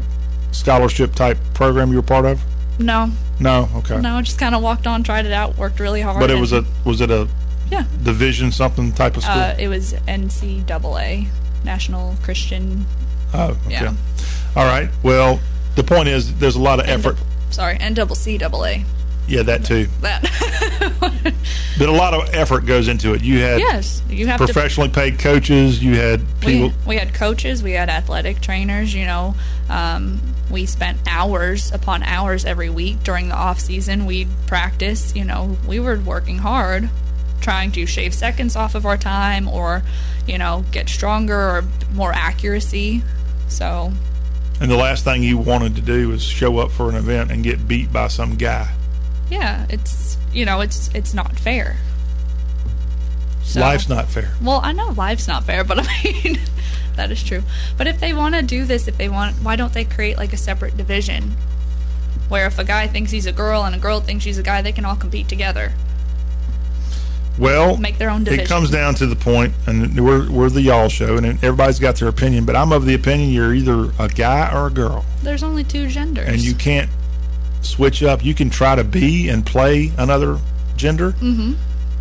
scholarship 0.51 1.15
type 1.15 1.37
program 1.53 1.89
you 1.91 1.97
were 1.97 2.01
part 2.01 2.25
of. 2.25 2.41
No, 2.79 3.11
No, 3.39 3.69
okay. 3.75 3.99
no, 3.99 4.21
just 4.21 4.39
kind 4.39 4.55
of 4.55 4.61
walked 4.61 4.87
on, 4.87 5.03
tried 5.03 5.25
it 5.25 5.31
out, 5.31 5.57
worked 5.57 5.79
really 5.79 6.01
hard. 6.01 6.19
But 6.19 6.31
it 6.31 6.39
was 6.39 6.53
a 6.53 6.65
was 6.85 7.01
it 7.01 7.11
a 7.11 7.27
yeah. 7.69 7.85
division 8.03 8.51
something 8.51 8.91
type 8.91 9.17
of 9.17 9.23
school? 9.23 9.35
Uh, 9.35 9.55
it 9.59 9.67
was 9.67 9.93
NCAA, 10.07 11.27
National 11.63 12.15
Christian. 12.23 12.85
oh, 13.33 13.51
okay. 13.65 13.71
yeah. 13.71 13.93
All 14.55 14.65
right. 14.65 14.89
Well, 15.03 15.39
the 15.75 15.83
point 15.83 16.09
is, 16.09 16.35
there's 16.35 16.55
a 16.55 16.61
lot 16.61 16.79
of 16.79 16.87
effort. 16.87 17.17
Sorry, 17.51 17.77
NCAA. 17.77 18.83
Yeah, 19.27 19.43
that 19.43 19.63
too. 19.63 19.87
That. 20.01 21.33
But 21.81 21.89
a 21.89 21.93
lot 21.93 22.13
of 22.13 22.35
effort 22.35 22.67
goes 22.67 22.87
into 22.87 23.13
it. 23.15 23.23
You 23.23 23.39
had 23.39 23.59
yes, 23.59 24.03
you 24.07 24.27
have 24.27 24.39
to. 24.39 24.45
professionally 24.45 24.89
paid 24.89 25.17
coaches. 25.17 25.83
You 25.83 25.95
had 25.95 26.21
people. 26.39 26.69
We, 26.85 26.89
we 26.89 26.95
had 26.97 27.11
coaches, 27.11 27.63
we 27.63 27.71
had 27.71 27.89
athletic 27.89 28.39
trainers. 28.39 28.93
You 28.93 29.05
know, 29.05 29.33
um, 29.67 30.21
we 30.51 30.65
spent 30.65 30.97
hours 31.07 31.71
upon 31.71 32.03
hours 32.03 32.45
every 32.45 32.69
week 32.69 33.03
during 33.03 33.29
the 33.29 33.35
off 33.35 33.59
season. 33.59 34.05
We'd 34.05 34.27
practice. 34.47 35.15
You 35.15 35.23
know, 35.25 35.57
we 35.67 35.79
were 35.79 35.97
working 35.99 36.37
hard, 36.39 36.89
trying 37.39 37.71
to 37.73 37.85
shave 37.85 38.13
seconds 38.13 38.55
off 38.55 38.75
of 38.75 38.85
our 38.85 38.97
time, 38.97 39.47
or 39.47 39.83
you 40.27 40.37
know, 40.37 40.63
get 40.71 40.89
stronger 40.89 41.35
or 41.37 41.63
more 41.93 42.13
accuracy. 42.13 43.01
So 43.47 43.91
And 44.59 44.69
the 44.69 44.75
last 44.77 45.03
thing 45.03 45.23
you 45.23 45.37
wanted 45.37 45.75
to 45.75 45.81
do 45.81 46.09
was 46.09 46.21
show 46.23 46.59
up 46.59 46.71
for 46.71 46.89
an 46.89 46.95
event 46.95 47.31
and 47.31 47.43
get 47.43 47.67
beat 47.67 47.91
by 47.91 48.07
some 48.07 48.35
guy. 48.35 48.73
yeah, 49.29 49.65
it's 49.69 50.17
you 50.33 50.45
know, 50.45 50.61
it's 50.61 50.89
it's 50.93 51.13
not 51.13 51.37
fair. 51.39 51.77
So, 53.51 53.59
Life's 53.59 53.89
not 53.89 54.07
fair. 54.07 54.31
Well, 54.41 54.61
I 54.63 54.71
know 54.71 54.89
life's 54.91 55.27
not 55.27 55.43
fair, 55.43 55.63
but 55.63 55.79
I 55.79 56.03
mean, 56.03 56.39
that 56.95 57.11
is 57.11 57.21
true. 57.21 57.43
But 57.77 57.87
if 57.87 57.99
they 57.99 58.13
want 58.13 58.35
to 58.35 58.41
do 58.41 58.65
this, 58.65 58.87
if 58.87 58.97
they 58.97 59.09
want, 59.09 59.35
why 59.37 59.55
don't 59.55 59.73
they 59.73 59.83
create 59.83 60.17
like 60.17 60.31
a 60.33 60.37
separate 60.37 60.77
division 60.77 61.35
where 62.29 62.47
if 62.47 62.57
a 62.59 62.63
guy 62.63 62.87
thinks 62.87 63.11
he's 63.11 63.25
a 63.25 63.33
girl 63.33 63.63
and 63.63 63.75
a 63.75 63.77
girl 63.77 63.99
thinks 63.99 64.23
she's 64.23 64.37
a 64.37 64.43
guy, 64.43 64.61
they 64.61 64.71
can 64.71 64.85
all 64.85 64.95
compete 64.95 65.27
together? 65.27 65.73
Well, 67.37 67.77
Make 67.77 67.97
their 67.97 68.09
own 68.09 68.27
it 68.27 68.47
comes 68.47 68.69
down 68.69 68.95
to 68.95 69.05
the 69.07 69.15
point, 69.15 69.53
and 69.65 69.99
we're 69.99 70.29
we're 70.29 70.49
the 70.49 70.61
y'all 70.61 70.89
show, 70.89 71.17
and 71.17 71.25
everybody's 71.25 71.79
got 71.79 71.95
their 71.95 72.09
opinion. 72.09 72.45
But 72.45 72.55
I'm 72.55 72.71
of 72.71 72.85
the 72.85 72.93
opinion 72.93 73.31
you're 73.31 73.53
either 73.53 73.91
a 73.99 74.09
guy 74.09 74.53
or 74.53 74.67
a 74.67 74.69
girl, 74.69 75.05
There's 75.23 75.41
only 75.41 75.63
two 75.63 75.87
genders. 75.87 76.27
and 76.27 76.39
you 76.39 76.53
can't 76.53 76.89
switch 77.61 78.03
up. 78.03 78.23
You 78.23 78.33
can 78.33 78.49
try 78.49 78.75
to 78.75 78.83
be 78.83 79.29
and 79.29 79.45
play 79.45 79.91
another 79.97 80.39
gender, 80.75 81.13
mm-hmm. 81.13 81.53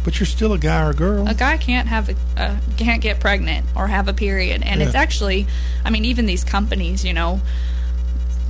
But 0.05 0.19
you're 0.19 0.27
still 0.27 0.53
a 0.53 0.59
guy 0.59 0.85
or 0.85 0.91
a 0.91 0.95
girl. 0.95 1.29
a 1.29 1.35
guy 1.35 1.57
can't 1.57 1.89
have 1.89 2.09
a 2.09 2.15
uh, 2.37 2.57
can't 2.77 3.03
get 3.03 3.21
pregnant 3.21 3.67
or 3.77 3.87
have 3.87 4.09
a 4.09 4.13
period. 4.15 4.63
And 4.63 4.83
it's 4.83 4.95
actually 4.95 5.47
i 5.85 5.91
mean 5.91 6.05
even 6.05 6.27
these 6.27 6.45
companies 6.45 7.05
you 7.05 7.13
know 7.13 7.41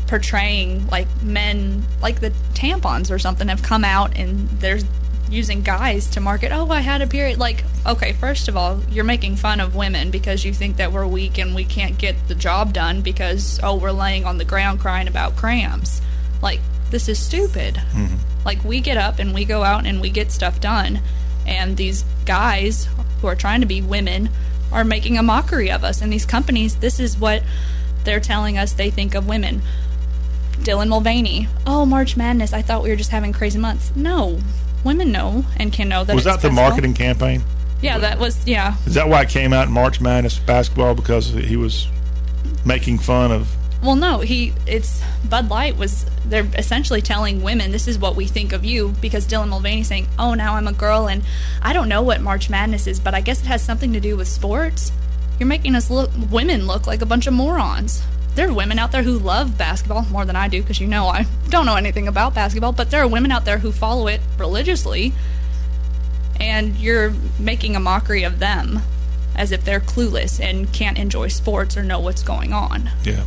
portraying 0.07 0.87
like 0.89 1.07
men 1.23 1.85
like 2.03 2.21
the 2.21 2.31
tampons 2.55 3.11
or 3.11 3.19
something 3.19 3.49
have 3.49 3.63
come 3.63 3.85
out 3.85 4.17
and 4.17 4.49
they're 4.61 4.81
using 5.31 5.63
guys 5.63 6.11
to 6.11 6.21
market 6.21 6.51
oh 6.53 6.69
i 6.71 6.81
had 6.81 7.03
a 7.03 7.07
period. 7.07 7.39
Like 7.39 7.65
okay 7.87 8.13
first 8.13 8.49
of 8.49 8.57
all 8.57 8.81
you're 8.91 9.05
making 9.05 9.37
fun 9.37 9.61
of 9.61 9.75
women 9.77 10.11
because 10.11 10.45
you 10.45 10.53
think 10.53 10.77
that 10.79 10.93
we're 10.93 11.07
weak 11.07 11.39
and 11.39 11.55
we 11.55 11.65
can't 11.65 11.97
get 11.99 12.17
the 12.29 12.35
job 12.35 12.73
done 12.73 13.03
because 13.03 13.61
oh 13.63 13.77
we're 13.77 13.93
laying 13.93 14.25
on 14.25 14.39
the 14.39 14.45
ground 14.45 14.81
crying 14.81 15.07
about 15.09 15.37
cramps 15.37 16.01
like 16.43 16.61
this 16.91 17.09
is 17.09 17.19
stupid. 17.21 17.81
Like 18.45 18.65
we 18.65 18.81
get 18.81 18.97
up 18.97 19.19
and 19.21 19.33
we 19.33 19.45
go 19.45 19.63
out 19.63 19.87
and 19.87 20.01
we 20.01 20.11
get 20.11 20.33
stuff 20.33 20.61
done 20.61 21.01
and 21.51 21.77
these 21.77 22.05
guys 22.25 22.89
who 23.21 23.27
are 23.27 23.35
trying 23.35 23.61
to 23.61 23.67
be 23.67 23.83
women 23.83 24.31
are 24.73 24.85
making 24.85 25.19
a 25.19 25.23
mockery 25.23 25.71
of 25.71 25.85
us. 25.85 26.01
And 26.01 26.13
these 26.13 26.25
companies 26.25 26.77
this 26.77 26.99
is 27.01 27.19
what 27.19 27.43
they're 28.05 28.21
telling 28.21 28.57
us 28.57 28.73
they 28.73 28.91
think 28.91 29.15
of 29.15 29.29
women. 29.29 29.61
Dylan 30.61 30.89
mulvaney. 30.89 31.49
Oh 31.67 31.85
march 31.85 32.17
madness. 32.17 32.53
I 32.53 32.63
thought 32.63 32.83
we 32.83 32.89
were 32.89 32.97
just 32.97 33.11
having 33.11 33.33
crazy 33.33 33.59
months. 33.59 33.93
No. 33.95 34.39
Women 34.85 35.13
know 35.13 35.45
and 35.59 35.73
can 35.73 35.89
know 35.89 36.05
that 36.05 36.15
was 36.15 36.25
that 36.25 36.41
the 36.41 36.51
marketing 36.51 36.95
campaign? 36.95 37.43
yeah 37.83 37.99
that 37.99 38.19
was 38.19 38.47
yeah. 38.47 38.77
Is 38.87 38.95
that 38.95 39.09
why 39.09 39.23
it 39.23 39.29
came 39.29 39.53
out 39.53 39.67
in 39.67 39.73
March 39.73 40.01
Madness 40.01 40.39
basketball? 40.39 40.95
Because 40.95 41.31
he 41.31 41.57
was 41.57 41.89
making 42.65 42.99
fun 42.99 43.33
of? 43.33 43.49
Well, 43.83 43.97
no, 43.97 44.21
he 44.21 44.53
it's 44.67 45.03
Bud 45.29 45.49
Light 45.49 45.77
was 45.77 46.05
they're 46.27 46.49
essentially 46.57 47.01
telling 47.01 47.43
women 47.43 47.73
this 47.73 47.89
is 47.89 47.99
what 47.99 48.15
we 48.15 48.27
think 48.27 48.53
of 48.53 48.65
you 48.65 48.95
because 49.01 49.27
Dylan 49.27 49.49
Mulvaney 49.49 49.85
saying, 49.85 50.09
"Oh, 50.19 50.35
now 50.35 50.57
I'm 50.57 50.69
a 50.69 50.73
girl 50.73 51.09
and 51.09 51.23
I 51.63 51.73
don't 51.73 51.89
know 51.89 52.03
what 52.03 52.21
March 52.21 52.51
Madness 52.51 52.87
is, 52.87 53.01
but 53.01 53.15
I 53.15 53.21
guess 53.21 53.41
it 53.41 53.47
has 53.47 53.63
something 53.63 53.93
to 53.95 54.01
do 54.01 54.17
with 54.17 54.29
sports." 54.29 54.93
You're 55.39 55.47
making 55.47 55.75
us 55.75 55.89
look 55.89 56.11
women 56.31 56.67
look 56.67 56.87
like 56.87 57.01
a 57.01 57.07
bunch 57.07 57.27
of 57.27 57.33
morons. 57.33 58.03
There 58.35 58.49
are 58.49 58.53
women 58.53 58.79
out 58.79 58.93
there 58.93 59.03
who 59.03 59.19
love 59.19 59.57
basketball 59.57 60.03
more 60.11 60.25
than 60.25 60.37
I 60.37 60.49
do 60.49 60.61
because 60.61 60.81
you 60.81 60.87
know 60.87 61.07
I 61.09 61.27
don't 61.49 61.67
know 61.67 61.77
anything 61.77 62.07
about 62.07 62.35
basketball, 62.35 62.73
but 62.73 62.91
there 62.91 63.03
are 63.03 63.09
women 63.09 63.33
out 63.33 63.47
there 63.47 63.59
who 63.59 63.73
follow 63.73 64.07
it 64.07 64.21
religiously 64.39 65.13
and 66.39 66.77
you're 66.77 67.13
making 67.39 67.77
a 67.77 67.81
mockery 67.81 68.23
of 68.23 68.39
them 68.39 68.81
as 69.37 69.53
if 69.53 69.65
they're 69.65 69.81
clueless 69.81 70.41
and 70.41 70.73
can't 70.73 70.99
enjoy 70.99 71.29
sports 71.29 71.77
or 71.77 71.83
know 71.83 72.01
what's 72.01 72.23
going 72.23 72.53
on. 72.53 72.91
Yeah. 73.05 73.25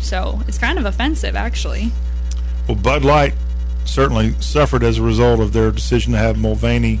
So 0.00 0.40
it's 0.46 0.58
kind 0.58 0.78
of 0.78 0.84
offensive, 0.84 1.36
actually. 1.36 1.90
Well, 2.68 2.76
Bud 2.76 3.04
Light 3.04 3.34
certainly 3.84 4.34
suffered 4.40 4.82
as 4.82 4.98
a 4.98 5.02
result 5.02 5.40
of 5.40 5.52
their 5.52 5.70
decision 5.70 6.12
to 6.12 6.18
have 6.18 6.36
Mulvaney 6.36 7.00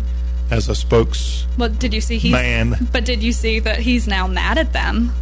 as 0.50 0.68
a 0.68 0.74
spokes. 0.74 1.46
But 1.58 1.78
did 1.78 1.92
you 1.92 2.00
see 2.00 2.18
he's? 2.18 2.32
But 2.92 3.04
did 3.04 3.22
you 3.22 3.32
see 3.32 3.58
that 3.60 3.80
he's 3.80 4.06
now 4.06 4.26
mad 4.26 4.58
at 4.58 4.72
them, 4.72 5.12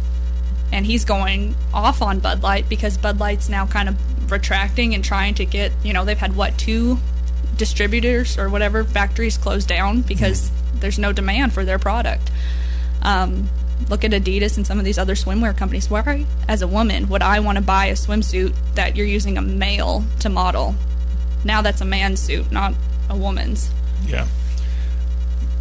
and 0.71 0.85
he's 0.85 1.05
going 1.05 1.55
off 1.73 2.01
on 2.01 2.19
Bud 2.19 2.43
Light 2.43 2.69
because 2.69 2.97
Bud 2.97 3.19
Light's 3.19 3.49
now 3.49 3.65
kind 3.65 3.89
of 3.89 4.31
retracting 4.31 4.95
and 4.95 5.03
trying 5.03 5.35
to 5.35 5.45
get 5.45 5.71
you 5.83 5.93
know 5.93 6.05
they've 6.05 6.17
had 6.17 6.35
what 6.35 6.57
two 6.57 6.97
distributors 7.57 8.37
or 8.37 8.49
whatever 8.49 8.83
factories 8.83 9.37
closed 9.37 9.67
down 9.67 10.01
because 10.01 10.51
there's 10.75 10.99
no 10.99 11.11
demand 11.11 11.53
for 11.53 11.63
their 11.63 11.79
product. 11.79 12.29
Um, 13.01 13.49
look 13.89 14.03
at 14.03 14.11
Adidas 14.11 14.57
and 14.57 14.65
some 14.65 14.79
of 14.79 14.85
these 14.85 14.97
other 14.97 15.15
swimwear 15.15 15.55
companies. 15.55 15.89
Why, 15.89 16.25
as 16.47 16.61
a 16.61 16.67
woman, 16.67 17.07
would 17.09 17.21
I 17.21 17.39
want 17.39 17.57
to 17.57 17.63
buy 17.63 17.87
a 17.87 17.93
swimsuit 17.93 18.55
that 18.75 18.95
you're 18.95 19.05
using 19.05 19.37
a 19.37 19.41
male 19.41 20.03
to 20.19 20.29
model? 20.29 20.75
Now 21.43 21.61
that's 21.61 21.81
a 21.81 21.85
man's 21.85 22.19
suit, 22.19 22.51
not 22.51 22.73
a 23.09 23.15
woman's. 23.15 23.69
Yeah. 24.07 24.27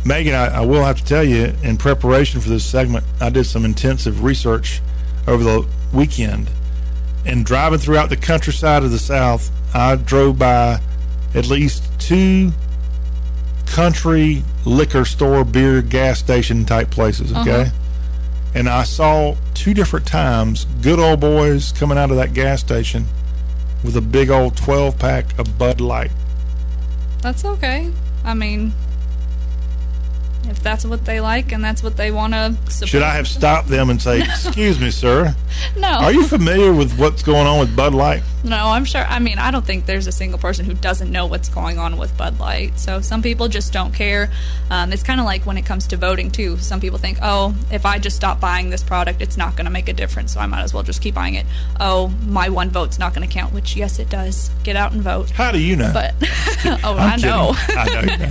Megan, 0.07 0.35
I, 0.35 0.59
I 0.59 0.61
will 0.61 0.85
have 0.85 0.99
to 0.99 1.05
tell 1.05 1.25
you, 1.25 1.55
in 1.63 1.77
preparation 1.77 2.41
for 2.41 2.49
this 2.49 2.65
segment, 2.65 3.05
I 3.21 3.31
did 3.31 3.45
some 3.45 3.65
intensive 3.65 4.23
research 4.23 4.81
over 5.27 5.43
the 5.43 5.67
weekend. 5.93 6.51
And 7.27 7.45
driving 7.45 7.79
throughout 7.79 8.11
the 8.11 8.17
countryside 8.17 8.83
of 8.83 8.91
the 8.91 8.99
South, 8.99 9.51
I 9.75 9.97
drove 9.97 10.39
by 10.39 10.81
at 11.35 11.49
least 11.49 11.89
two 11.99 12.53
country 13.67 14.45
liquor 14.65 15.05
store, 15.05 15.45
beer, 15.45 15.81
gas 15.83 16.19
station 16.19 16.65
type 16.65 16.91
places, 16.91 17.33
okay? 17.33 17.63
Uh-huh. 17.63 17.71
And 18.55 18.69
I 18.69 18.85
saw 18.85 19.35
two 19.55 19.75
different 19.75 20.07
times 20.07 20.67
good 20.81 20.99
old 20.99 21.21
boys 21.21 21.73
coming 21.73 21.99
out 21.99 22.11
of 22.11 22.17
that 22.17 22.35
gas 22.35 22.61
station 22.61 23.07
with 23.83 23.97
a 23.97 24.01
big 24.01 24.31
old 24.31 24.57
12 24.57 24.99
pack 24.99 25.39
of 25.39 25.59
Bud 25.59 25.81
Light. 25.81 26.11
That's 27.21 27.45
okay. 27.45 27.91
I 28.25 28.35
mean, 28.35 28.73
if 30.51 30.63
that's 30.63 30.85
what 30.85 31.05
they 31.05 31.21
like 31.21 31.53
and 31.53 31.63
that's 31.65 31.83
what 31.83 31.97
they 31.97 32.11
want 32.11 32.33
to 32.35 32.55
support. 32.71 32.89
Should 32.91 33.03
I 33.03 33.15
have 33.15 33.29
stopped 33.29 33.69
them 33.69 33.91
and 33.91 34.01
say, 34.01 34.21
"Excuse 34.23 34.79
me, 34.81 34.91
sir, 34.91 35.35
No. 35.77 35.89
are 35.89 36.13
you 36.13 36.25
familiar 36.27 36.73
with 36.73 36.99
what's 36.99 37.23
going 37.23 37.47
on 37.47 37.59
with 37.61 37.75
Bud 37.77 37.95
Light?" 37.95 38.23
No, 38.45 38.57
I'm 38.69 38.85
sure. 38.85 39.01
I 39.01 39.21
mean, 39.21 39.39
I 39.39 39.51
don't 39.51 39.65
think 39.65 39.87
there's 39.87 40.07
a 40.07 40.13
single 40.13 40.39
person 40.39 40.67
who 40.67 40.75
doesn't 40.75 41.11
know 41.11 41.25
what's 41.25 41.49
going 41.49 41.79
on 41.79 41.97
with 41.97 42.15
Bud 42.19 42.39
Light. 42.39 42.79
So 42.79 43.01
some 43.01 43.23
people 43.23 43.49
just 43.49 43.73
don't 43.73 43.95
care. 43.95 44.31
Um, 44.71 44.93
it's 44.93 45.03
kind 45.03 45.19
of 45.19 45.25
like 45.25 45.47
when 45.47 45.57
it 45.57 45.65
comes 45.65 45.87
to 45.89 45.97
voting, 45.97 46.31
too. 46.31 46.59
Some 46.59 46.79
people 46.79 46.99
think, 46.99 47.17
oh, 47.23 47.55
if 47.71 47.87
I 47.87 47.99
just 47.99 48.17
stop 48.17 48.41
buying 48.41 48.69
this 48.69 48.83
product, 48.83 49.23
it's 49.23 49.39
not 49.39 49.57
going 49.57 49.65
to 49.65 49.71
make 49.71 49.89
a 49.89 49.95
difference, 49.95 50.35
so 50.35 50.41
I 50.41 50.47
might 50.47 50.61
as 50.63 50.75
well 50.75 50.83
just 50.83 51.01
keep 51.01 51.15
buying 51.15 51.35
it. 51.37 51.47
Oh, 51.81 52.09
my 52.27 52.51
one 52.51 52.69
vote's 52.69 52.99
not 52.99 53.15
going 53.15 53.27
to 53.27 53.33
count, 53.33 53.55
which, 53.55 53.77
yes, 53.77 53.99
it 53.99 54.11
does. 54.11 54.51
Get 54.63 54.77
out 54.77 54.93
and 54.93 55.01
vote. 55.01 55.31
How 55.31 55.51
do 55.51 55.59
you 55.59 55.77
know? 55.77 55.91
But, 55.95 56.15
oh, 56.85 56.97
I 56.99 57.17
know. 57.17 57.55
I 57.69 57.89
know. 57.95 58.13
you 58.13 58.19
know. 58.19 58.31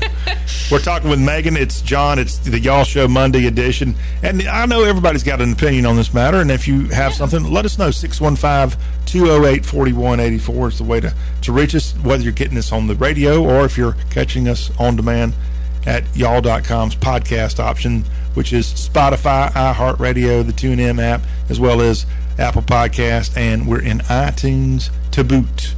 We're 0.72 0.80
talking 0.80 1.10
with 1.10 1.20
Megan. 1.20 1.58
It's 1.58 1.82
John. 1.82 2.03
It's 2.04 2.38
the 2.38 2.60
Y'all 2.60 2.84
Show 2.84 3.08
Monday 3.08 3.48
edition. 3.48 3.96
And 4.22 4.44
I 4.44 4.66
know 4.66 4.84
everybody's 4.84 5.24
got 5.24 5.40
an 5.40 5.54
opinion 5.54 5.86
on 5.86 5.96
this 5.96 6.14
matter. 6.14 6.42
And 6.42 6.52
if 6.52 6.68
you 6.68 6.90
have 6.90 7.14
something, 7.14 7.46
let 7.46 7.64
us 7.64 7.78
know. 7.78 7.92
615 7.92 8.78
208 9.06 9.66
4184 9.66 10.68
is 10.68 10.78
the 10.78 10.84
way 10.84 11.00
to, 11.00 11.16
to 11.42 11.52
reach 11.54 11.74
us, 11.74 11.94
whether 12.04 12.22
you're 12.22 12.34
getting 12.34 12.56
this 12.56 12.74
on 12.74 12.88
the 12.88 12.96
radio 12.96 13.42
or 13.42 13.66
if 13.66 13.78
you're 13.78 13.96
catching 14.10 14.50
us 14.50 14.70
on 14.78 14.98
demand 14.98 15.34
at 15.86 16.04
y'all.com's 16.16 16.96
podcast 16.96 17.60
option, 17.60 18.04
which 18.34 18.52
is 18.52 18.68
Spotify, 18.68 19.50
iHeartRadio, 19.52 20.46
the 20.46 20.54
TuneIn 20.54 21.02
app, 21.02 21.22
as 21.50 21.60
well 21.60 21.80
as 21.80 22.06
Apple 22.38 22.64
Podcast. 22.64 23.38
And 23.38 23.66
we're 23.66 23.82
in 23.82 24.00
iTunes 24.00 24.90
to 25.12 25.24
boot. 25.24 25.74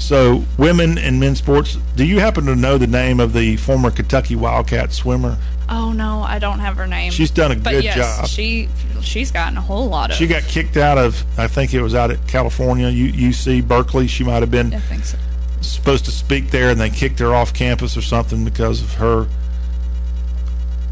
So, 0.00 0.44
women 0.58 0.98
and 0.98 1.20
men's 1.20 1.38
sports. 1.38 1.78
Do 1.94 2.04
you 2.04 2.18
happen 2.18 2.46
to 2.46 2.56
know 2.56 2.78
the 2.78 2.86
name 2.86 3.20
of 3.20 3.32
the 3.32 3.56
former 3.58 3.90
Kentucky 3.90 4.34
Wildcat 4.34 4.92
swimmer? 4.92 5.36
Oh, 5.68 5.92
no, 5.92 6.22
I 6.22 6.40
don't 6.40 6.58
have 6.58 6.76
her 6.78 6.86
name. 6.86 7.12
She's 7.12 7.30
done 7.30 7.52
a 7.52 7.54
but 7.54 7.70
good 7.70 7.84
yes, 7.84 7.96
job. 7.96 8.26
She, 8.26 8.68
she's 9.02 9.30
gotten 9.30 9.56
a 9.56 9.60
whole 9.60 9.88
lot 9.88 10.10
of. 10.10 10.16
She 10.16 10.26
got 10.26 10.42
kicked 10.42 10.76
out 10.76 10.98
of, 10.98 11.22
I 11.38 11.46
think 11.46 11.74
it 11.74 11.82
was 11.82 11.94
out 11.94 12.10
at 12.10 12.26
California, 12.26 12.90
UC 12.90 13.68
Berkeley. 13.68 14.08
She 14.08 14.24
might 14.24 14.40
have 14.40 14.50
been 14.50 14.74
I 14.74 14.80
think 14.80 15.04
so. 15.04 15.18
supposed 15.60 16.06
to 16.06 16.10
speak 16.10 16.50
there, 16.50 16.70
and 16.70 16.80
they 16.80 16.90
kicked 16.90 17.20
her 17.20 17.32
off 17.34 17.54
campus 17.54 17.96
or 17.96 18.02
something 18.02 18.44
because 18.44 18.82
of 18.82 18.94
her. 18.94 19.28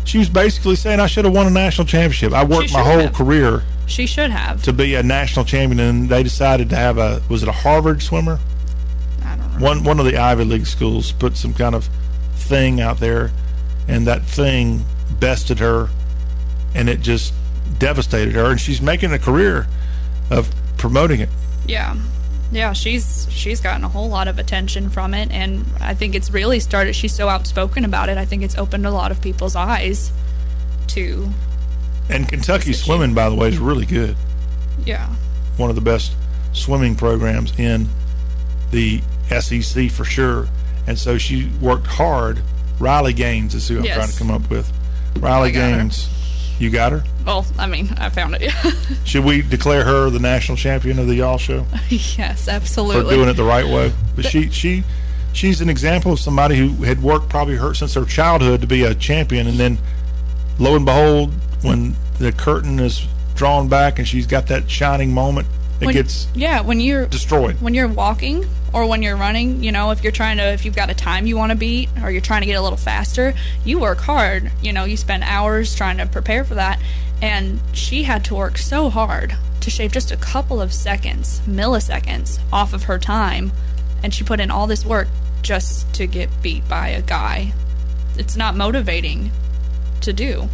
She 0.04 0.18
was 0.18 0.28
basically 0.28 0.76
saying, 0.76 1.00
"I 1.00 1.06
should 1.06 1.24
have 1.24 1.34
won 1.34 1.46
a 1.46 1.50
national 1.50 1.86
championship. 1.86 2.32
I 2.32 2.44
worked 2.44 2.72
my 2.72 2.82
whole 2.82 3.00
have. 3.00 3.12
career 3.12 3.64
She 3.86 4.06
should 4.06 4.30
have. 4.30 4.62
to 4.62 4.72
be 4.72 4.94
a 4.94 5.02
national 5.02 5.44
champion." 5.44 5.80
And 5.80 6.08
they 6.08 6.22
decided 6.22 6.70
to 6.70 6.76
have 6.76 6.98
a 6.98 7.20
was 7.28 7.42
it 7.42 7.48
a 7.48 7.52
Harvard 7.52 8.00
swimmer? 8.00 8.38
I 9.58 9.60
don't 9.60 9.68
remember. 9.68 9.88
one 9.90 9.98
one 9.98 10.06
of 10.06 10.12
the 10.12 10.18
Ivy 10.18 10.44
League 10.44 10.66
schools 10.66 11.12
put 11.12 11.36
some 11.36 11.54
kind 11.54 11.74
of 11.74 11.88
thing 12.34 12.80
out 12.80 12.98
there, 12.98 13.30
and 13.86 14.06
that 14.06 14.22
thing 14.22 14.84
bested 15.20 15.58
her, 15.58 15.88
and 16.74 16.88
it 16.88 17.00
just 17.00 17.32
devastated 17.78 18.34
her. 18.34 18.50
And 18.50 18.60
she's 18.60 18.80
making 18.80 19.12
a 19.12 19.18
career 19.18 19.66
of 20.30 20.50
promoting 20.76 21.20
it. 21.20 21.28
Yeah. 21.66 21.96
Yeah, 22.50 22.72
she's 22.72 23.26
she's 23.30 23.60
gotten 23.60 23.84
a 23.84 23.88
whole 23.88 24.08
lot 24.08 24.26
of 24.26 24.38
attention 24.38 24.88
from 24.88 25.12
it 25.12 25.30
and 25.30 25.66
I 25.80 25.92
think 25.92 26.14
it's 26.14 26.30
really 26.30 26.60
started 26.60 26.94
she's 26.94 27.14
so 27.14 27.28
outspoken 27.28 27.84
about 27.84 28.08
it. 28.08 28.16
I 28.16 28.24
think 28.24 28.42
it's 28.42 28.56
opened 28.56 28.86
a 28.86 28.90
lot 28.90 29.10
of 29.10 29.20
people's 29.20 29.54
eyes 29.54 30.10
to 30.88 31.28
And 32.08 32.26
Kentucky 32.26 32.72
swimming, 32.72 33.12
by 33.12 33.28
the 33.28 33.34
way, 33.34 33.48
is 33.48 33.58
really 33.58 33.84
good. 33.84 34.16
yeah. 34.86 35.08
One 35.58 35.68
of 35.68 35.76
the 35.76 35.82
best 35.82 36.14
swimming 36.54 36.94
programs 36.96 37.52
in 37.58 37.86
the 38.70 39.02
SEC 39.30 39.90
for 39.90 40.04
sure. 40.04 40.48
And 40.86 40.98
so 40.98 41.18
she 41.18 41.50
worked 41.60 41.86
hard. 41.86 42.40
Riley 42.80 43.12
Gaines 43.12 43.54
is 43.54 43.68
who 43.68 43.78
I'm 43.78 43.84
Yes. 43.84 43.96
trying 43.96 44.08
to 44.10 44.18
come 44.18 44.30
up 44.30 44.48
with. 44.50 44.72
Riley 45.20 45.50
got 45.52 45.70
her. 45.70 45.76
Gaines, 45.78 46.08
you 46.58 46.70
got 46.70 46.92
her. 46.92 47.04
Well, 47.26 47.44
I 47.58 47.66
mean, 47.66 47.88
I 47.98 48.08
found 48.08 48.36
it. 48.40 48.50
Should 49.04 49.24
we 49.24 49.42
declare 49.42 49.84
her 49.84 50.10
the 50.10 50.18
national 50.20 50.56
champion 50.56 50.98
of 50.98 51.06
the 51.08 51.16
Y'all 51.16 51.38
Show? 51.38 51.66
yes, 51.90 52.48
absolutely. 52.48 53.04
for 53.04 53.10
doing 53.10 53.28
it 53.28 53.34
the 53.34 53.44
right 53.44 53.66
way. 53.66 53.92
But 54.16 54.24
she 54.26 54.48
she 54.50 54.84
she's 55.32 55.60
an 55.60 55.68
example 55.68 56.12
of 56.12 56.20
somebody 56.20 56.56
who 56.56 56.84
had 56.84 57.02
worked 57.02 57.28
probably 57.28 57.56
her 57.56 57.74
since 57.74 57.94
her 57.94 58.04
childhood 58.04 58.60
to 58.62 58.66
be 58.66 58.84
a 58.84 58.94
champion, 58.94 59.46
and 59.46 59.58
then 59.58 59.78
lo 60.58 60.74
and 60.76 60.84
behold, 60.86 61.32
when 61.62 61.96
the 62.18 62.32
curtain 62.32 62.78
is 62.80 63.06
drawn 63.34 63.68
back 63.68 63.98
and 63.98 64.08
she's 64.08 64.26
got 64.26 64.46
that 64.46 64.70
shining 64.70 65.12
moment, 65.12 65.46
it 65.80 65.86
When- 65.86 65.94
gets 65.94 66.28
yeah, 66.34 66.60
when 66.60 66.80
you're 66.80 67.06
destroyed. 67.06 67.60
when 67.60 67.74
you're 67.74 67.88
walking 67.88 68.46
or 68.72 68.86
when 68.86 69.02
you're 69.02 69.16
running, 69.16 69.62
you 69.62 69.72
know, 69.72 69.90
if 69.90 70.02
you're 70.02 70.12
trying 70.12 70.36
to, 70.36 70.44
if 70.44 70.64
you've 70.64 70.76
got 70.76 70.90
a 70.90 70.94
time 70.94 71.26
you 71.26 71.36
want 71.36 71.50
to 71.50 71.56
beat 71.56 71.88
or 72.02 72.10
you're 72.10 72.20
trying 72.20 72.42
to 72.42 72.46
get 72.46 72.54
a 72.54 72.62
little 72.62 72.76
faster, 72.76 73.34
you 73.64 73.78
work 73.78 73.98
hard. 73.98 74.50
You 74.62 74.72
know, 74.72 74.84
you 74.84 74.96
spend 74.96 75.24
hours 75.24 75.74
trying 75.74 75.98
to 75.98 76.06
prepare 76.06 76.44
for 76.44 76.54
that. 76.54 76.80
And 77.22 77.60
she 77.72 78.04
had 78.04 78.24
to 78.26 78.34
work 78.34 78.58
so 78.58 78.90
hard 78.90 79.34
to 79.60 79.70
shave 79.70 79.92
just 79.92 80.12
a 80.12 80.16
couple 80.16 80.60
of 80.60 80.72
seconds, 80.72 81.40
milliseconds 81.46 82.38
off 82.52 82.72
of 82.72 82.84
her 82.84 82.98
time. 82.98 83.52
And 84.02 84.14
she 84.14 84.22
put 84.22 84.40
in 84.40 84.50
all 84.50 84.66
this 84.66 84.84
work 84.84 85.08
just 85.42 85.92
to 85.94 86.06
get 86.06 86.28
beat 86.42 86.68
by 86.68 86.88
a 86.88 87.02
guy. 87.02 87.52
It's 88.16 88.36
not 88.36 88.56
motivating 88.56 89.30
to 90.02 90.12
do. 90.12 90.48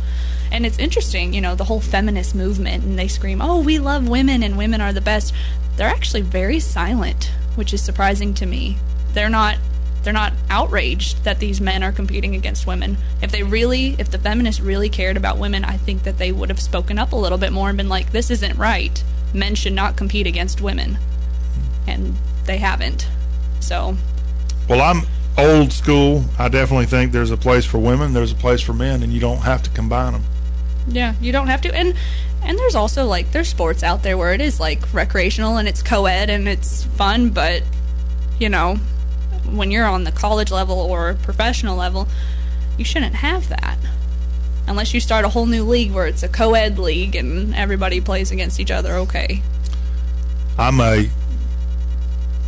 And 0.52 0.64
it's 0.64 0.78
interesting, 0.78 1.34
you 1.34 1.40
know, 1.40 1.54
the 1.54 1.64
whole 1.64 1.80
feminist 1.80 2.34
movement, 2.34 2.84
and 2.84 2.98
they 2.98 3.08
scream, 3.08 3.42
oh, 3.42 3.60
we 3.60 3.78
love 3.78 4.08
women 4.08 4.42
and 4.42 4.56
women 4.56 4.80
are 4.80 4.92
the 4.92 5.00
best. 5.00 5.34
They're 5.76 5.88
actually 5.88 6.20
very 6.20 6.60
silent, 6.60 7.30
which 7.56 7.72
is 7.72 7.82
surprising 7.82 8.35
to 8.35 8.47
me. 8.47 8.76
They're 9.12 9.28
not. 9.28 9.59
They're 10.02 10.12
not 10.12 10.35
outraged 10.51 11.24
that 11.24 11.39
these 11.39 11.62
men 11.62 11.82
are 11.82 11.90
competing 11.90 12.35
against 12.35 12.66
women. 12.66 12.98
If 13.22 13.32
they 13.32 13.43
really, 13.43 13.97
if 13.98 14.10
the 14.10 14.18
feminists 14.18 14.60
really 14.60 14.90
cared 14.90 15.16
about 15.16 15.39
women, 15.39 15.64
I 15.64 15.78
think 15.78 16.02
that 16.02 16.18
they 16.18 16.31
would 16.31 16.51
have 16.51 16.60
spoken 16.60 16.98
up 16.98 17.12
a 17.12 17.16
little 17.16 17.39
bit 17.39 17.52
more 17.52 17.70
and 17.70 17.78
been 17.78 17.89
like, 17.89 18.12
this 18.12 18.31
isn't 18.31 18.59
right. 18.59 19.02
Men 19.32 19.55
should 19.55 19.72
not 19.72 19.97
compete 19.97 20.26
against 20.26 20.60
women. 20.60 20.98
And 21.86 22.16
they 22.44 22.59
haven't. 22.59 23.09
So, 23.60 23.97
Well, 24.68 24.82
I'm 24.82 25.06
old 25.39 25.72
school. 25.72 26.24
I 26.39 26.48
definitely 26.51 26.85
think 26.85 27.12
there's 27.12 27.31
a 27.31 27.36
place 27.39 27.64
for 27.64 27.78
women, 27.78 28.12
there's 28.12 28.32
a 28.32 28.36
place 28.36 28.60
for 28.60 28.74
men, 28.74 29.02
and 29.02 29.10
you 29.10 29.20
don't 29.20 29.39
have 29.39 29.62
to 29.62 29.70
combine 29.70 30.12
them. 30.12 30.24
Yeah, 30.86 31.14
you 31.18 31.32
don't 31.32 31.47
have 31.47 31.62
to. 31.62 31.74
And 31.74 31.94
and 32.44 32.58
there's 32.58 32.74
also 32.74 33.06
like 33.06 33.32
there's 33.32 33.48
sports 33.48 33.82
out 33.82 34.02
there 34.02 34.16
where 34.16 34.32
it 34.32 34.40
is 34.40 34.60
like 34.60 34.92
recreational 34.92 35.56
and 35.56 35.66
it's 35.66 35.82
co-ed 35.82 36.30
and 36.30 36.48
it's 36.48 36.84
fun, 36.84 37.30
but 37.30 37.62
you 38.38 38.48
know, 38.48 38.76
when 39.50 39.70
you're 39.70 39.86
on 39.86 40.04
the 40.04 40.12
college 40.12 40.50
level 40.50 40.78
or 40.78 41.14
professional 41.22 41.76
level, 41.76 42.08
you 42.76 42.84
shouldn't 42.84 43.14
have 43.16 43.48
that. 43.48 43.78
Unless 44.66 44.94
you 44.94 45.00
start 45.00 45.24
a 45.24 45.28
whole 45.28 45.46
new 45.46 45.64
league 45.64 45.92
where 45.92 46.06
it's 46.06 46.22
a 46.22 46.28
co-ed 46.28 46.78
league 46.78 47.14
and 47.14 47.54
everybody 47.54 48.00
plays 48.00 48.30
against 48.30 48.58
each 48.58 48.70
other, 48.70 48.94
okay. 48.94 49.42
I'm 50.58 50.80
a 50.80 51.08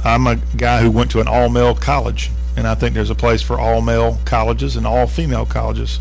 I'm 0.05 0.27
a 0.27 0.37
guy 0.57 0.83
who 0.83 0.91
went 0.91 1.11
to 1.13 1.21
an 1.21 1.29
all 1.29 1.49
male 1.49 1.75
college, 1.75 2.31
and 2.57 2.67
I 2.67 2.75
think 2.75 2.95
there's 2.95 3.11
a 3.11 3.15
place 3.15 3.43
for 3.43 3.59
all 3.59 3.81
male 3.81 4.19
colleges 4.25 4.77
and 4.77 4.87
all 4.87 5.07
female 5.07 5.47
colleges. 5.47 6.01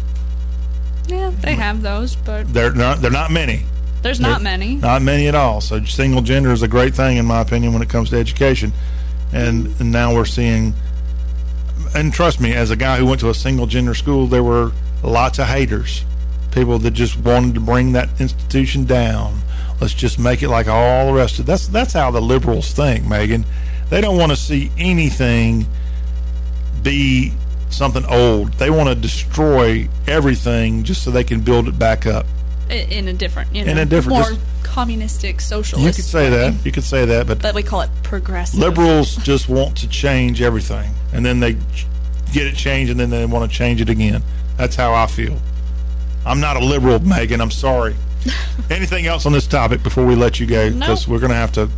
Yeah, 1.08 1.32
they 1.42 1.56
have 1.56 1.82
those, 1.82 2.16
but 2.16 2.52
They're 2.54 2.72
not 2.72 3.02
they're 3.02 3.12
not 3.12 3.32
many. 3.32 3.66
There's 4.06 4.20
not 4.20 4.42
many. 4.42 4.76
Not 4.76 5.02
many 5.02 5.28
at 5.28 5.36
all. 5.36 5.62
So 5.62 5.84
single 5.84 6.22
gender 6.22 6.52
is 6.52 6.62
a 6.62 6.68
great 6.68 6.96
thing 6.96 7.18
in 7.18 7.26
my 7.26 7.42
opinion 7.42 7.74
when 7.74 7.82
it 7.82 7.90
comes 7.90 8.12
to 8.12 8.18
education. 8.18 8.72
And, 9.34 9.68
and 9.82 9.92
now 9.92 10.14
we're 10.14 10.26
seeing 10.26 10.74
and 11.96 12.14
trust 12.14 12.42
me, 12.42 12.54
as 12.54 12.72
a 12.72 12.76
guy 12.76 12.98
who 12.98 13.06
went 13.06 13.22
to 13.22 13.30
a 13.30 13.34
single 13.34 13.68
gender 13.68 13.94
school, 13.94 14.28
there 14.28 14.44
were 14.44 14.74
lots 15.02 15.40
of 15.40 15.48
haters. 15.48 16.04
People 16.52 16.78
that 16.80 16.92
just 16.92 17.18
wanted 17.18 17.56
to 17.56 17.62
bring 17.62 17.94
that 17.94 18.10
institution 18.20 18.86
down. 18.86 19.40
Let's 19.80 19.94
just 19.94 20.20
make 20.20 20.44
it 20.44 20.50
like 20.50 20.68
all 20.68 21.08
the 21.08 21.14
rest 21.14 21.40
of 21.40 21.46
that's 21.46 21.68
that's 21.68 21.94
how 21.94 22.12
the 22.12 22.22
liberals 22.22 22.74
think, 22.74 23.06
Megan. 23.06 23.46
They 23.90 24.02
don't 24.02 24.18
want 24.18 24.32
to 24.32 24.36
see 24.36 24.72
anything 24.78 25.68
be 26.82 27.34
something 27.70 28.06
old. 28.06 28.54
They 28.54 28.70
want 28.70 28.90
to 28.90 28.96
destroy 28.96 29.88
everything 30.08 30.84
just 30.84 31.04
so 31.04 31.12
they 31.12 31.24
can 31.24 31.42
build 31.42 31.68
it 31.68 31.78
back 31.78 32.06
up. 32.06 32.26
In 32.70 33.08
a 33.08 33.14
different, 33.14 33.54
you 33.56 33.64
know, 33.66 33.72
In 33.72 33.78
a 33.78 33.86
different- 33.86 34.18
more 34.20 34.30
just- 34.30 34.40
communistic 34.64 35.40
socialist. 35.40 35.86
You 35.86 35.94
could 35.94 36.10
say 36.10 36.30
way. 36.30 36.38
that. 36.52 36.66
You 36.66 36.72
could 36.72 36.84
say 36.84 37.06
that, 37.06 37.28
but 37.28 37.42
But 37.42 37.56
we 37.56 37.64
call 37.64 37.82
it 37.82 37.90
progressive. 38.04 38.60
liberals 38.60 39.16
just 39.24 39.48
want 39.48 39.78
to 39.78 39.88
change 39.88 40.42
everything, 40.42 40.90
and 41.14 41.26
then 41.26 41.40
they 41.40 41.54
get 42.34 42.48
it 42.48 42.56
changed, 42.56 42.92
and 42.92 43.00
then 43.00 43.10
they 43.10 43.26
want 43.26 43.50
to 43.50 43.58
change 43.58 43.80
it 43.82 43.90
again. 43.90 44.22
That's 44.58 44.76
how 44.76 44.94
I 44.94 45.06
feel. 45.08 45.38
I'm 46.26 46.40
not 46.40 46.58
a 46.58 46.66
liberal, 46.66 47.00
Megan. 47.00 47.40
I'm 47.40 47.52
sorry. 47.52 47.96
Anything 48.72 49.06
else 49.06 49.26
on 49.28 49.32
this 49.32 49.46
topic 49.48 49.84
before 49.84 50.06
we 50.06 50.16
let 50.16 50.40
you 50.40 50.48
go? 50.48 50.72
Because 50.72 51.08
we're 51.08 51.20
going 51.20 51.30
to 51.32 51.36
have 51.38 51.52
to 51.54 51.70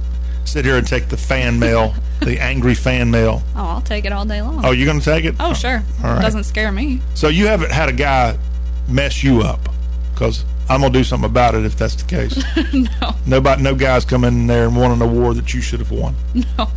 sit 0.46 0.64
here 0.64 0.78
and 0.78 0.88
take 0.88 1.10
the 1.10 1.18
fan 1.18 1.60
mail, 1.60 1.94
the 2.22 2.40
angry 2.40 2.74
fan 2.74 3.12
mail. 3.12 3.44
Oh, 3.56 3.66
I'll 3.66 3.82
take 3.82 4.06
it 4.06 4.14
all 4.14 4.24
day 4.26 4.42
long. 4.42 4.66
Oh, 4.66 4.72
you're 4.72 4.86
going 4.86 5.00
to 5.02 5.06
take 5.06 5.26
it? 5.26 5.36
Oh, 5.40 5.54
sure. 5.54 5.84
all 6.04 6.14
right. 6.14 6.22
Doesn't 6.22 6.46
scare 6.46 6.72
me. 6.72 7.02
So 7.16 7.28
you 7.28 7.48
haven't 7.48 7.72
had 7.74 7.90
a 7.90 7.94
guy 7.94 8.38
mess 8.88 9.22
you 9.24 9.42
up? 9.42 9.60
Because 10.14 10.46
I'm 10.70 10.82
going 10.82 10.92
to 10.92 11.00
do 11.00 11.04
something 11.04 11.30
about 11.30 11.56
it 11.56 11.66
if 11.66 11.78
that's 11.78 11.96
the 11.96 12.08
case. 12.08 12.44
no, 13.02 13.16
Nobody, 13.26 13.62
no 13.62 13.74
guys 13.74 14.04
come 14.04 14.24
in 14.24 14.48
there 14.48 14.66
and 14.66 14.76
won 14.76 14.92
an 14.92 15.02
award 15.02 15.38
that 15.38 15.54
you 15.54 15.62
should 15.62 15.80
have 15.80 15.92
won. 15.92 16.16
no, 16.58 16.70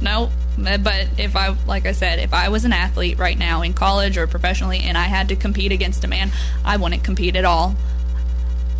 no. 0.00 0.30
But 0.58 1.08
if 1.18 1.36
I, 1.36 1.54
like 1.66 1.86
I 1.86 1.92
said, 1.92 2.18
if 2.18 2.32
I 2.32 2.48
was 2.48 2.64
an 2.64 2.72
athlete 2.72 3.18
right 3.18 3.38
now 3.38 3.62
in 3.62 3.74
college 3.74 4.16
or 4.16 4.26
professionally 4.26 4.80
and 4.80 4.96
I 4.96 5.04
had 5.04 5.28
to 5.28 5.36
compete 5.36 5.72
against 5.72 6.04
a 6.04 6.08
man, 6.08 6.32
I 6.64 6.76
wouldn't 6.76 7.04
compete 7.04 7.36
at 7.36 7.44
all. 7.44 7.76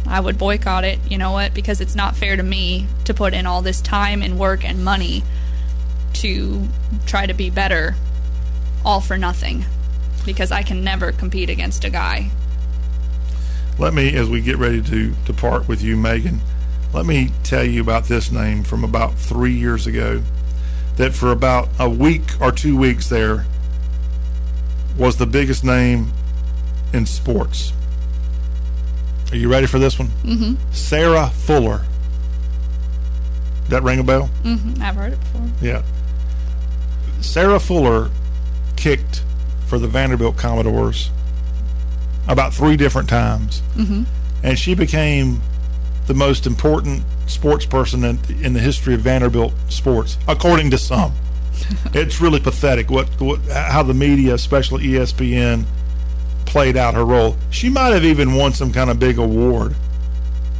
I 0.06 0.20
would 0.20 0.38
boycott 0.38 0.84
it. 0.84 0.98
You 1.08 1.18
know 1.18 1.32
what? 1.32 1.54
Because 1.54 1.80
it's 1.80 1.94
not 1.94 2.16
fair 2.16 2.36
to 2.36 2.42
me 2.42 2.86
to 3.04 3.14
put 3.14 3.34
in 3.34 3.46
all 3.46 3.62
this 3.62 3.80
time 3.80 4.22
and 4.22 4.38
work 4.38 4.64
and 4.64 4.84
money 4.84 5.22
to 6.14 6.66
try 7.06 7.26
to 7.26 7.34
be 7.34 7.50
better 7.50 7.94
all 8.84 9.00
for 9.00 9.16
nothing. 9.18 9.64
Because 10.24 10.50
I 10.50 10.62
can 10.62 10.82
never 10.82 11.12
compete 11.12 11.50
against 11.50 11.84
a 11.84 11.90
guy. 11.90 12.30
Let 13.80 13.94
me, 13.94 14.14
as 14.14 14.28
we 14.28 14.42
get 14.42 14.58
ready 14.58 14.82
to 14.82 15.14
depart 15.24 15.66
with 15.66 15.80
you, 15.82 15.96
Megan, 15.96 16.40
let 16.92 17.06
me 17.06 17.30
tell 17.42 17.64
you 17.64 17.80
about 17.80 18.04
this 18.04 18.30
name 18.30 18.62
from 18.62 18.84
about 18.84 19.14
three 19.14 19.54
years 19.54 19.86
ago. 19.86 20.22
That 20.96 21.14
for 21.14 21.32
about 21.32 21.70
a 21.78 21.88
week 21.88 22.22
or 22.42 22.52
two 22.52 22.76
weeks 22.76 23.08
there 23.08 23.46
was 24.98 25.16
the 25.16 25.24
biggest 25.24 25.64
name 25.64 26.12
in 26.92 27.06
sports. 27.06 27.72
Are 29.32 29.36
you 29.36 29.50
ready 29.50 29.66
for 29.66 29.78
this 29.78 29.98
one? 29.98 30.08
Mm-hmm. 30.24 30.72
Sarah 30.72 31.30
Fuller. 31.30 31.80
That 33.70 33.82
ring 33.82 33.98
a 33.98 34.04
bell? 34.04 34.26
hmm 34.42 34.74
I've 34.82 34.94
heard 34.96 35.14
it 35.14 35.20
before. 35.20 35.48
Yeah. 35.62 35.82
Sarah 37.22 37.60
Fuller 37.60 38.10
kicked 38.76 39.22
for 39.68 39.78
the 39.78 39.88
Vanderbilt 39.88 40.36
Commodores 40.36 41.10
about 42.28 42.52
three 42.54 42.76
different 42.76 43.08
times. 43.08 43.62
Mm-hmm. 43.76 44.02
And 44.42 44.58
she 44.58 44.74
became 44.74 45.40
the 46.06 46.14
most 46.14 46.46
important 46.46 47.02
sports 47.26 47.64
person 47.66 48.04
in, 48.04 48.18
in 48.42 48.52
the 48.52 48.60
history 48.60 48.94
of 48.94 49.00
Vanderbilt 49.00 49.52
sports, 49.68 50.16
according 50.26 50.70
to 50.72 50.78
some. 50.78 51.12
it's 51.94 52.20
really 52.20 52.40
pathetic 52.40 52.90
what, 52.90 53.08
what 53.20 53.40
how 53.50 53.82
the 53.82 53.94
media, 53.94 54.34
especially 54.34 54.84
ESPN, 54.84 55.64
played 56.46 56.76
out 56.76 56.94
her 56.94 57.04
role. 57.04 57.36
She 57.50 57.68
might 57.68 57.90
have 57.92 58.04
even 58.04 58.34
won 58.34 58.52
some 58.52 58.72
kind 58.72 58.90
of 58.90 58.98
big 58.98 59.18
award. 59.18 59.76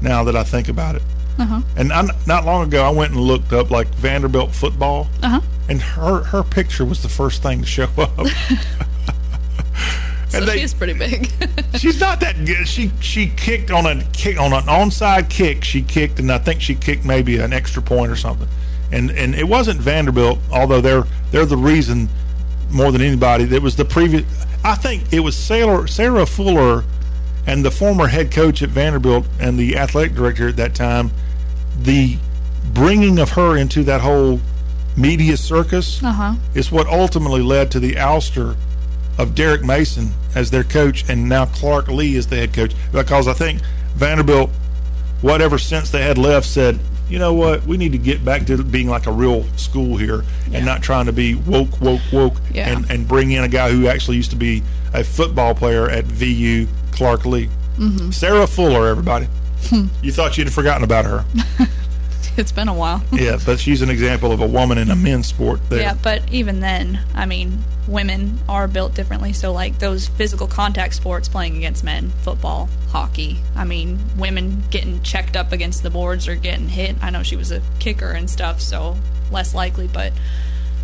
Now 0.03 0.25
that 0.25 0.37
I 0.37 0.45
think 0.45 0.69
about 0.69 0.95
it, 0.97 1.03
Uh-huh. 1.39 1.61
and 1.77 1.93
I, 1.93 2.07
not 2.27 2.45
long 2.45 2.69
ago, 2.69 2.85
I 2.85 2.91
went 2.91 3.13
and 3.13 3.21
looked 3.21 3.53
up 3.53 3.71
like 3.71 3.89
Vanderbilt 3.89 4.55
football, 4.55 5.09
Uh-huh. 5.23 5.41
and 5.69 5.81
her 5.81 6.23
her 6.25 6.43
picture 6.43 6.85
was 6.85 7.03
the 7.03 7.09
first 7.09 7.43
thing 7.43 7.61
to 7.63 7.67
show 7.67 7.89
up. 7.99 8.27
So 10.31 10.39
And 10.39 10.49
they- 10.49 10.59
she 10.59 10.63
is 10.65 10.75
pretty 10.75 10.93
big. 10.93 11.29
She's 11.77 12.01
not 12.01 12.21
that 12.21 12.45
good. 12.45 12.67
She 12.67 12.93
she 13.01 13.29
kicked 13.29 13.71
on 13.71 13.87
a 13.87 14.05
kick 14.13 14.39
on 14.39 14.53
an 14.53 14.63
onside 14.65 15.29
kick. 15.29 15.65
She 15.65 15.83
kicked, 15.83 16.19
and 16.19 16.31
I 16.31 16.39
think 16.39 16.61
she 16.61 16.75
kicked 16.75 17.05
maybe 17.05 17.39
an 17.39 17.53
extra 17.53 17.83
point 17.83 18.13
or 18.13 18.17
something. 18.17 18.49
And 18.93 19.11
and 19.11 19.35
it 19.35 19.49
wasn't 19.49 19.81
Vanderbilt, 19.81 20.39
although 20.53 20.81
they're 20.81 21.05
they're 21.31 21.47
the 21.47 21.57
reason 21.57 22.09
more 22.71 22.93
than 22.93 23.01
anybody. 23.03 23.45
It 23.45 23.63
was 23.63 23.77
the 23.77 23.85
previous. 23.85 24.25
I 24.65 24.75
think 24.75 25.13
it 25.13 25.21
was 25.21 25.37
Sarah 25.37 25.89
Sarah 25.89 26.27
Fuller, 26.27 26.85
and 27.47 27.65
the 27.65 27.71
former 27.71 28.07
head 28.09 28.31
coach 28.31 28.63
at 28.63 28.69
Vanderbilt 28.69 29.27
and 29.41 29.59
the 29.59 29.77
athletic 29.77 30.15
director 30.15 30.49
at 30.49 30.57
that 30.57 30.75
time. 30.75 31.11
The 31.83 32.19
bringing 32.73 33.19
of 33.19 33.31
her 33.31 33.57
into 33.57 33.83
that 33.85 34.01
whole 34.01 34.41
media 34.97 35.37
circus 35.37 36.03
uh-huh. 36.03 36.35
is 36.55 36.71
what 36.71 36.87
ultimately 36.87 37.43
led 37.43 37.71
to 37.73 37.81
the 37.81 37.95
ouster 37.95 38.57
of 39.19 39.35
Derek 39.35 39.65
Mason 39.65 40.13
as 40.35 40.51
their 40.51 40.65
coach 40.65 41.05
and 41.09 41.29
now 41.29 41.47
Clark 41.47 41.89
Lea 41.89 42.17
is 42.17 42.27
the 42.29 42.37
head 42.37 42.53
coach 42.53 42.73
because 42.93 43.27
I 43.29 43.33
think 43.33 43.61
Vanderbilt, 43.95 44.51
whatever 45.21 45.59
sense 45.59 45.91
they 45.91 46.03
had 46.03 46.19
left, 46.19 46.47
said, 46.47 46.79
you 47.09 47.19
know 47.19 47.35
what, 47.35 47.65
we 47.67 47.77
need 47.77 47.93
to 47.93 47.99
get 47.99 48.25
back 48.25 48.47
to 48.47 48.63
being 48.63 48.89
like 48.89 49.07
a 49.07 49.13
real 49.13 49.45
school 49.57 49.97
here 49.97 50.25
and 50.53 50.65
not 50.65 50.83
trying 50.83 51.07
to 51.07 51.13
be 51.13 51.35
woke, 51.35 51.81
woke, 51.81 52.01
woke 52.13 52.37
Yeah. 52.53 52.71
and, 52.71 52.89
and 52.91 53.09
bring 53.09 53.33
in 53.33 53.43
a 53.43 53.49
guy 53.49 53.71
who 53.73 53.89
actually 53.89 54.17
used 54.17 54.31
to 54.31 54.37
be 54.37 54.63
a 54.95 55.03
football 55.03 55.55
player 55.55 55.89
at 55.91 56.05
VU, 56.05 56.67
Clark 56.93 57.27
Lea. 57.27 57.49
Mm-hmm. 57.79 58.11
Sarah 58.13 58.47
Fuller, 58.47 58.87
everybody. 58.89 59.27
you 60.03 60.13
thought 60.13 60.39
you'd 60.39 60.47
have 60.47 60.55
forgotten 60.55 60.85
about 60.85 61.05
her. 61.05 61.25
It's 62.37 62.53
been 62.53 62.69
a 62.69 62.75
while. 62.75 63.03
yeah, 63.13 63.39
but 63.45 63.59
she's 63.61 63.83
an 63.83 63.91
example 63.91 64.33
of 64.33 64.41
a 64.41 64.47
woman 64.47 64.79
in 64.79 64.91
a 64.91 64.97
men's 64.97 65.27
sport 65.27 65.61
there. 65.69 65.81
Yeah, 65.81 65.95
but 66.01 66.23
even 66.33 66.61
then, 66.61 67.01
I 67.15 67.27
mean, 67.27 67.59
women 67.87 68.39
are 68.49 68.67
built 68.69 68.95
differently. 68.95 69.33
So, 69.33 69.53
like 69.53 69.79
those 69.79 70.09
physical 70.09 70.47
contact 70.47 70.95
sports 70.95 71.29
playing 71.29 71.57
against 71.57 71.85
men, 71.85 72.11
football, 72.23 72.69
hockey. 72.91 73.41
I 73.55 73.65
mean, 73.65 73.99
women 74.17 74.63
getting 74.71 75.03
checked 75.03 75.37
up 75.37 75.53
against 75.53 75.83
the 75.83 75.91
boards 75.91 76.29
or 76.29 76.35
getting 76.35 76.69
hit. 76.69 76.97
I 77.03 77.11
know 77.11 77.23
she 77.23 77.37
was 77.37 77.51
a 77.53 77.61
kicker 77.79 78.11
and 78.11 78.31
stuff, 78.31 78.61
so 78.61 78.97
less 79.31 79.55
likely, 79.55 79.89
but 79.89 80.13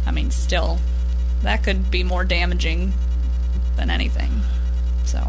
I 0.05 0.11
mean, 0.11 0.31
still, 0.31 0.79
that 1.43 1.63
could 1.63 1.91
be 1.91 2.03
more 2.05 2.25
damaging 2.25 2.93
than 3.77 3.89
anything. 3.91 4.41
So, 5.05 5.29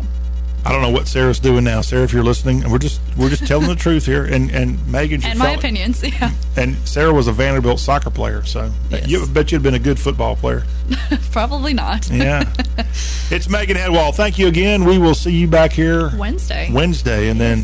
I 0.68 0.74
don't 0.74 0.82
know 0.82 0.90
what 0.90 1.08
Sarah's 1.08 1.40
doing 1.40 1.64
now. 1.64 1.80
Sarah, 1.80 2.04
if 2.04 2.12
you're 2.12 2.26
listening, 2.26 2.62
and 2.62 2.70
we're 2.70 2.78
just 2.78 3.00
we're 3.16 3.30
just 3.30 3.48
telling 3.48 3.70
the 3.70 3.76
truth 3.88 4.06
here. 4.06 4.26
And 4.26 4.52
and 4.52 4.86
Megan, 4.92 5.24
and 5.24 5.40
my 5.40 5.52
opinions, 5.52 6.04
yeah, 6.04 6.34
And 6.58 6.76
Sarah 6.86 7.14
was 7.14 7.28
a 7.28 7.32
Vanderbilt 7.32 7.80
soccer 7.80 8.10
player, 8.10 8.44
so 8.44 8.70
Yes. 8.90 9.08
you 9.08 9.26
bet 9.28 9.50
you'd 9.54 9.64
been 9.64 9.76
a 9.76 9.80
good 9.80 9.98
football 9.98 10.36
player. 10.36 10.66
probably 11.32 11.74
not. 11.74 12.10
Yeah, 12.12 12.44
it's 13.32 13.48
Megan 13.48 13.78
Headwall. 13.78 14.12
Thank 14.12 14.38
you 14.38 14.48
again. 14.48 14.84
We 14.84 14.98
will 14.98 15.16
see 15.16 15.32
you 15.32 15.48
back 15.48 15.72
here 15.72 16.12
Wednesday. 16.18 16.70
Wednesday, 16.70 17.30
and 17.30 17.40
then 17.40 17.64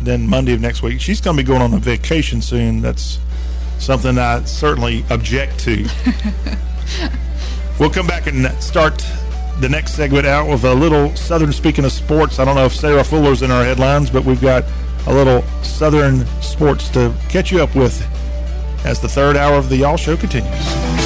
then 0.00 0.26
Monday 0.26 0.54
of 0.54 0.62
next 0.62 0.82
week. 0.82 1.02
She's 1.02 1.20
going 1.20 1.36
to 1.36 1.42
be 1.42 1.46
going 1.46 1.60
on 1.60 1.74
a 1.74 1.78
vacation 1.78 2.40
soon. 2.40 2.80
That's 2.80 3.18
something 3.78 4.16
I 4.16 4.42
certainly 4.44 5.04
object 5.10 5.58
to. 5.60 5.86
we'll 7.78 7.90
come 7.90 8.06
back 8.06 8.26
and 8.26 8.46
start 8.62 9.04
the 9.62 9.68
next 9.68 9.94
segment 9.94 10.26
out 10.26 10.48
with 10.48 10.64
a 10.64 10.74
little 10.74 11.14
Southern. 11.14 11.52
Speaking 11.52 11.84
of 11.84 11.92
sports, 11.92 12.40
I 12.40 12.44
don't 12.44 12.56
know 12.56 12.66
if 12.66 12.74
Sarah 12.74 13.04
Fuller's 13.04 13.42
in 13.42 13.52
our 13.52 13.62
headlines, 13.62 14.10
but 14.10 14.24
we've 14.24 14.40
got 14.40 14.64
a 15.06 15.14
little 15.14 15.42
Southern 15.62 16.26
sports 16.42 16.88
to 16.90 17.14
catch 17.28 17.52
you 17.52 17.62
up 17.62 17.74
with 17.76 18.04
as 18.84 19.00
the 19.00 19.08
third 19.08 19.36
hour 19.36 19.54
of 19.54 19.68
the 19.68 19.76
Y'all 19.76 19.96
Show 19.96 20.16
continues. 20.16 21.01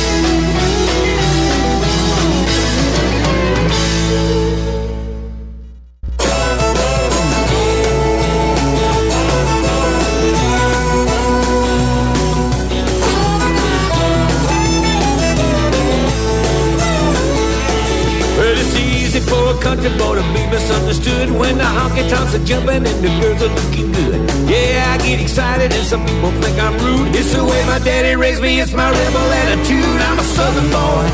It's 28.67 28.75
my 28.75 28.91
rebel 28.91 29.31
attitude. 29.43 30.01
I'm 30.09 30.19
a 30.19 30.27
southern 30.37 30.69
boy, 30.75 31.07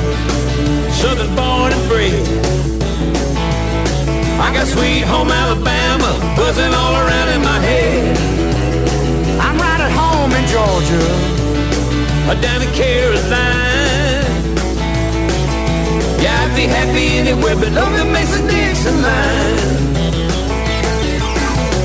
southern 1.00 1.36
born 1.36 1.70
and 1.76 1.84
bred. 1.88 2.24
I 4.40 4.48
got 4.54 4.66
sweet 4.66 5.04
home 5.04 5.30
Alabama 5.30 6.10
buzzing 6.34 6.72
all 6.72 6.94
around 7.02 7.28
in 7.36 7.42
my 7.42 7.58
head. 7.60 8.16
I'm 9.44 9.56
right 9.58 9.80
at 9.86 9.92
home 10.00 10.32
in 10.32 10.44
Georgia, 10.54 11.04
or 12.30 12.36
down 12.40 12.62
in 12.62 12.72
Carolina. 12.72 13.44
Yeah, 16.22 16.42
I'd 16.42 16.56
be 16.56 16.66
happy 16.78 17.06
anywhere 17.20 17.56
below 17.56 17.88
the 17.98 18.06
Mason-Dixon 18.06 19.02
line. 19.02 19.91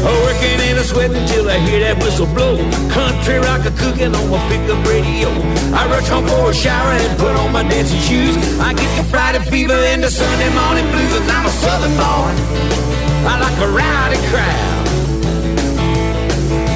Working 0.04 0.60
and 0.62 0.78
a 0.78 0.84
sweating 0.84 1.26
till 1.26 1.50
I 1.50 1.58
hear 1.60 1.80
that 1.82 1.98
whistle 2.04 2.28
blow. 2.28 2.58
Country 2.94 3.40
rock 3.40 3.66
a 3.66 3.72
cooking 3.72 4.14
on 4.14 4.30
my 4.30 4.38
pickup 4.50 4.82
radio. 4.86 5.30
I 5.74 5.88
rush 5.90 6.08
home 6.08 6.28
for 6.28 6.52
a 6.52 6.54
shower 6.54 6.94
and 6.94 7.18
put 7.18 7.36
on 7.36 7.52
my 7.52 7.64
dancing 7.64 8.00
shoes. 8.00 8.36
I 8.60 8.74
get 8.74 8.90
the 8.98 9.04
Friday 9.10 9.40
fever 9.50 9.74
and 9.74 10.04
the 10.04 10.12
Sunday 10.12 10.52
morning 10.54 10.86
blues. 10.92 11.26
I'm 11.34 11.46
a 11.46 11.54
southern 11.64 11.96
boy. 11.98 12.32
I 13.26 13.34
like 13.42 13.58
a 13.58 13.70
rowdy 13.74 14.22
crowd. 14.30 14.88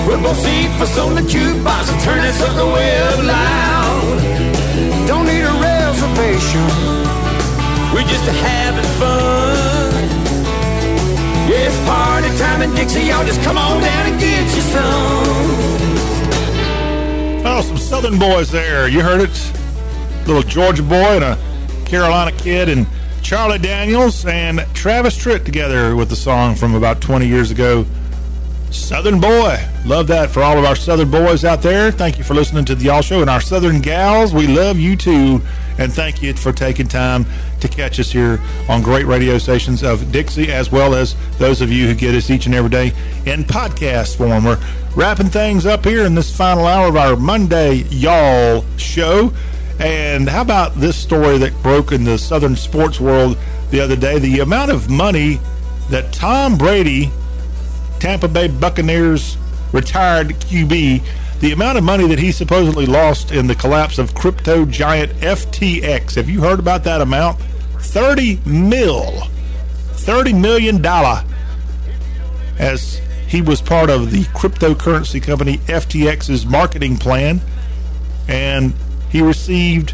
Put 0.05 0.23
both 0.23 0.37
seat 0.41 0.69
for 0.81 0.89
on 1.01 1.15
the 1.15 1.21
jukebox 1.21 1.91
and 1.91 1.99
turn 2.01 2.17
that 2.17 2.33
sucker 2.33 2.67
way 2.73 2.89
up 3.09 3.19
loud. 3.23 4.17
Don't 5.07 5.25
need 5.25 5.45
a 5.45 5.55
reservation. 5.61 6.65
We're 7.93 8.09
just 8.09 8.25
having 8.25 8.89
fun. 8.99 9.70
It's 11.53 11.77
party 11.85 12.29
time 12.37 12.61
in 12.61 12.73
Dixie. 12.75 13.01
Y'all 13.01 13.25
just 13.25 13.41
come 13.41 13.57
on 13.57 13.81
down 13.81 14.11
and 14.11 14.19
get 14.19 14.55
you 14.55 14.61
some. 14.61 15.81
Oh, 17.45 17.61
some 17.61 17.77
Southern 17.77 18.17
boys 18.17 18.49
there. 18.49 18.87
You 18.87 19.01
heard 19.01 19.19
it. 19.19 19.51
Little 20.27 20.43
Georgia 20.43 20.83
boy 20.83 20.95
and 20.95 21.23
a 21.25 21.37
Carolina 21.85 22.31
kid, 22.31 22.69
and 22.69 22.87
Charlie 23.21 23.57
Daniels 23.57 24.25
and 24.25 24.65
Travis 24.73 25.17
Tritt 25.17 25.43
together 25.43 25.95
with 25.95 26.09
the 26.09 26.15
song 26.15 26.55
from 26.55 26.73
about 26.73 27.01
20 27.01 27.27
years 27.27 27.51
ago. 27.51 27.85
Southern 28.71 29.19
Boy. 29.19 29.57
Love 29.85 30.07
that 30.07 30.29
for 30.29 30.41
all 30.41 30.57
of 30.57 30.65
our 30.65 30.75
Southern 30.75 31.11
boys 31.11 31.43
out 31.43 31.61
there. 31.61 31.91
Thank 31.91 32.17
you 32.17 32.23
for 32.23 32.33
listening 32.33 32.65
to 32.65 32.75
the 32.75 32.85
Y'all 32.85 33.01
Show. 33.01 33.21
And 33.21 33.29
our 33.29 33.41
Southern 33.41 33.81
gals, 33.81 34.33
we 34.33 34.47
love 34.47 34.79
you 34.79 34.95
too. 34.95 35.41
And 35.77 35.91
thank 35.91 36.21
you 36.21 36.33
for 36.33 36.51
taking 36.51 36.87
time 36.87 37.25
to 37.59 37.67
catch 37.67 37.99
us 37.99 38.11
here 38.11 38.39
on 38.69 38.81
great 38.81 39.05
radio 39.05 39.37
stations 39.37 39.83
of 39.83 40.11
Dixie, 40.11 40.51
as 40.51 40.71
well 40.71 40.93
as 40.93 41.15
those 41.37 41.61
of 41.61 41.71
you 41.71 41.87
who 41.87 41.95
get 41.95 42.15
us 42.15 42.29
each 42.29 42.45
and 42.45 42.55
every 42.55 42.69
day 42.69 42.87
in 43.25 43.43
podcast 43.43 44.17
form. 44.17 44.45
We're 44.45 44.59
wrapping 44.95 45.27
things 45.29 45.65
up 45.65 45.85
here 45.85 46.05
in 46.05 46.15
this 46.15 46.35
final 46.35 46.65
hour 46.65 46.87
of 46.87 46.95
our 46.95 47.15
Monday 47.15 47.85
Y'all 47.89 48.65
Show. 48.77 49.33
And 49.79 50.29
how 50.29 50.41
about 50.41 50.75
this 50.75 50.95
story 50.95 51.37
that 51.39 51.53
broke 51.63 51.91
in 51.91 52.03
the 52.03 52.17
Southern 52.17 52.55
sports 52.55 52.99
world 52.99 53.37
the 53.71 53.79
other 53.79 53.95
day? 53.95 54.19
The 54.19 54.41
amount 54.41 54.69
of 54.71 54.89
money 54.89 55.39
that 55.89 56.13
Tom 56.13 56.57
Brady, 56.57 57.09
Tampa 58.01 58.27
Bay 58.27 58.47
Buccaneers 58.47 59.37
retired 59.71 60.29
QB, 60.29 61.03
the 61.39 61.51
amount 61.51 61.77
of 61.77 61.83
money 61.83 62.07
that 62.07 62.17
he 62.17 62.31
supposedly 62.31 62.87
lost 62.87 63.31
in 63.31 63.45
the 63.45 63.53
collapse 63.53 63.99
of 63.99 64.15
crypto 64.15 64.65
giant 64.65 65.11
FTX. 65.19 66.15
Have 66.15 66.27
you 66.27 66.41
heard 66.41 66.57
about 66.57 66.83
that 66.85 66.99
amount? 66.99 67.39
30 67.77 68.39
mil. 68.43 69.27
30 69.93 70.33
million 70.33 70.81
dollar 70.81 71.23
as 72.57 72.99
he 73.27 73.39
was 73.39 73.61
part 73.61 73.91
of 73.91 74.09
the 74.09 74.23
cryptocurrency 74.33 75.21
company 75.21 75.59
FTX's 75.59 76.43
marketing 76.43 76.97
plan 76.97 77.39
and 78.27 78.73
he 79.11 79.21
received 79.21 79.93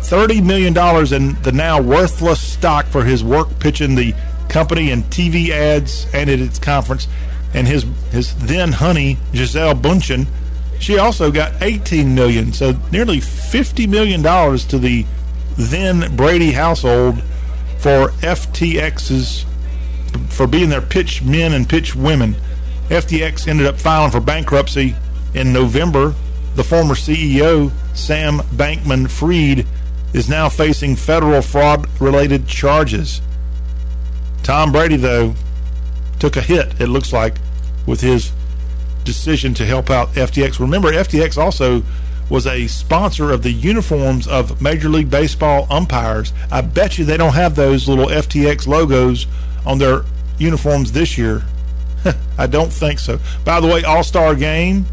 $30 0.00 0.44
million 0.44 0.76
in 1.14 1.40
the 1.42 1.52
now 1.52 1.80
worthless 1.80 2.40
stock 2.40 2.84
for 2.86 3.04
his 3.04 3.22
work 3.22 3.48
pitching 3.60 3.94
the 3.94 4.12
company 4.52 4.90
in 4.90 5.02
TV 5.04 5.48
ads 5.50 6.06
and 6.12 6.28
at 6.30 6.38
its 6.38 6.58
conference. 6.58 7.08
And 7.54 7.66
his, 7.66 7.84
his 8.10 8.34
then 8.36 8.72
honey, 8.72 9.18
Gisele 9.32 9.74
Bundchen, 9.74 10.26
she 10.78 10.98
also 10.98 11.30
got 11.30 11.60
18 11.62 12.14
million. 12.14 12.52
So 12.52 12.74
nearly 12.90 13.18
$50 13.18 13.88
million 13.88 14.22
to 14.22 14.78
the 14.78 15.04
then 15.56 16.16
Brady 16.16 16.52
household 16.52 17.22
for 17.78 18.08
FTX's, 18.20 19.44
for 20.28 20.46
being 20.46 20.68
their 20.68 20.80
pitch 20.80 21.22
men 21.22 21.52
and 21.52 21.68
pitch 21.68 21.94
women. 21.94 22.36
FTX 22.88 23.48
ended 23.48 23.66
up 23.66 23.78
filing 23.78 24.10
for 24.10 24.20
bankruptcy 24.20 24.94
in 25.34 25.52
November. 25.52 26.14
The 26.54 26.64
former 26.64 26.94
CEO 26.94 27.72
Sam 27.94 28.38
Bankman 28.38 29.10
Fried, 29.10 29.66
is 30.12 30.28
now 30.28 30.48
facing 30.48 30.96
federal 30.96 31.42
fraud 31.42 31.88
related 32.00 32.46
charges. 32.46 33.20
Tom 34.42 34.72
Brady, 34.72 34.96
though, 34.96 35.34
took 36.18 36.36
a 36.36 36.40
hit, 36.40 36.80
it 36.80 36.88
looks 36.88 37.12
like, 37.12 37.34
with 37.86 38.00
his 38.00 38.32
decision 39.04 39.54
to 39.54 39.64
help 39.64 39.90
out 39.90 40.08
FTX. 40.12 40.60
Remember, 40.60 40.92
FTX 40.92 41.36
also 41.36 41.82
was 42.28 42.46
a 42.46 42.66
sponsor 42.66 43.30
of 43.30 43.42
the 43.42 43.50
uniforms 43.50 44.26
of 44.26 44.62
Major 44.62 44.88
League 44.88 45.10
Baseball 45.10 45.66
umpires. 45.70 46.32
I 46.50 46.60
bet 46.60 46.98
you 46.98 47.04
they 47.04 47.16
don't 47.16 47.34
have 47.34 47.56
those 47.56 47.88
little 47.88 48.06
FTX 48.06 48.66
logos 48.66 49.26
on 49.66 49.78
their 49.78 50.04
uniforms 50.38 50.92
this 50.92 51.18
year. 51.18 51.42
I 52.38 52.46
don't 52.46 52.72
think 52.72 52.98
so. 52.98 53.18
By 53.44 53.60
the 53.60 53.66
way, 53.66 53.84
All 53.84 54.02
Star 54.02 54.34
Game 54.34 54.86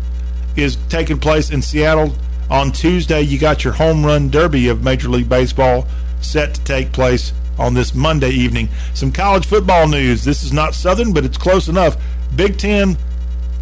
is 0.56 0.78
taking 0.90 1.20
place 1.20 1.50
in 1.50 1.62
Seattle 1.62 2.14
on 2.50 2.72
Tuesday, 2.72 3.22
you 3.22 3.38
got 3.38 3.64
your 3.64 3.74
home 3.74 4.04
run 4.04 4.30
derby 4.30 4.70
of 4.70 4.84
Major 4.84 5.08
League 5.10 5.30
Baseball 5.30 5.86
set 6.22 6.56
to 6.56 6.64
take 6.64 6.92
place 6.92 7.32
on 7.60 7.74
this 7.74 7.94
Monday 7.94 8.32
evening. 8.32 8.70
Some 8.94 9.12
college 9.12 9.46
football 9.46 9.88
news. 9.88 10.24
This 10.24 10.44
is 10.44 10.54
not 10.54 10.74
Southern, 10.74 11.14
but 11.14 11.26
it's 11.26 11.38
close 11.38 11.68
enough. 11.68 11.98
Big 12.36 12.58
Ten, 12.58 12.98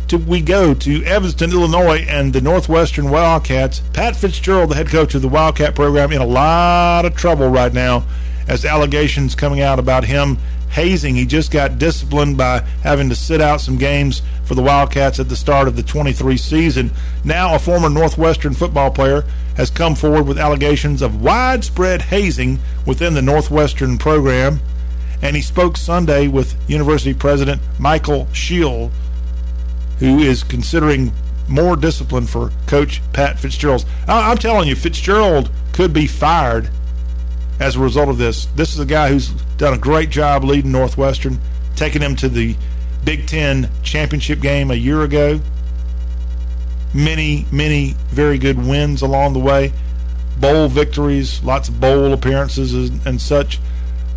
to, 0.07 0.17
we 0.17 0.41
go 0.41 0.73
to 0.73 1.03
Evanston, 1.03 1.51
Illinois, 1.51 2.05
and 2.07 2.31
the 2.31 2.41
Northwestern 2.41 3.09
Wildcats. 3.09 3.81
Pat 3.93 4.15
Fitzgerald, 4.15 4.71
the 4.71 4.75
head 4.75 4.87
coach 4.87 5.15
of 5.15 5.21
the 5.21 5.27
Wildcat 5.27 5.75
program, 5.75 6.11
in 6.11 6.21
a 6.21 6.25
lot 6.25 7.05
of 7.05 7.15
trouble 7.15 7.49
right 7.49 7.73
now 7.73 8.05
as 8.47 8.63
allegations 8.63 9.35
coming 9.35 9.61
out 9.61 9.79
about 9.79 10.05
him 10.05 10.37
hazing. 10.69 11.15
He 11.15 11.25
just 11.25 11.51
got 11.51 11.79
disciplined 11.79 12.37
by 12.37 12.59
having 12.83 13.09
to 13.09 13.15
sit 13.15 13.41
out 13.41 13.61
some 13.61 13.77
games 13.77 14.21
for 14.45 14.55
the 14.55 14.61
Wildcats 14.61 15.19
at 15.19 15.29
the 15.29 15.35
start 15.35 15.67
of 15.67 15.75
the 15.75 15.83
23 15.83 16.37
season. 16.37 16.91
Now, 17.23 17.55
a 17.55 17.59
former 17.59 17.89
Northwestern 17.89 18.53
football 18.53 18.91
player 18.91 19.23
has 19.55 19.69
come 19.69 19.95
forward 19.95 20.27
with 20.27 20.37
allegations 20.37 21.01
of 21.01 21.21
widespread 21.21 22.03
hazing 22.03 22.59
within 22.85 23.13
the 23.13 23.21
Northwestern 23.21 23.97
program. 23.97 24.59
And 25.21 25.35
he 25.35 25.41
spoke 25.41 25.77
Sunday 25.77 26.27
with 26.27 26.55
University 26.69 27.13
President 27.13 27.61
Michael 27.79 28.27
Schill, 28.33 28.91
who 29.99 30.19
is 30.19 30.43
considering 30.43 31.11
more 31.47 31.75
discipline 31.75 32.27
for 32.27 32.51
Coach 32.67 33.01
Pat 33.13 33.39
Fitzgerald. 33.39 33.85
I'm 34.07 34.37
telling 34.37 34.67
you, 34.67 34.75
Fitzgerald 34.75 35.49
could 35.73 35.93
be 35.93 36.07
fired 36.07 36.69
as 37.59 37.75
a 37.75 37.79
result 37.79 38.09
of 38.09 38.17
this. 38.17 38.45
This 38.55 38.73
is 38.73 38.79
a 38.79 38.85
guy 38.85 39.09
who's 39.09 39.29
done 39.57 39.73
a 39.73 39.77
great 39.77 40.09
job 40.09 40.43
leading 40.43 40.71
Northwestern, 40.71 41.39
taking 41.75 42.01
them 42.01 42.15
to 42.17 42.29
the 42.29 42.55
Big 43.03 43.27
Ten 43.27 43.69
championship 43.83 44.39
game 44.41 44.71
a 44.71 44.75
year 44.75 45.01
ago. 45.01 45.39
Many, 46.93 47.45
many 47.51 47.95
very 48.09 48.37
good 48.37 48.57
wins 48.57 49.01
along 49.01 49.33
the 49.33 49.39
way, 49.39 49.73
bowl 50.39 50.67
victories, 50.67 51.43
lots 51.43 51.69
of 51.69 51.79
bowl 51.79 52.13
appearances 52.13 52.73
and 53.05 53.21
such. 53.21 53.59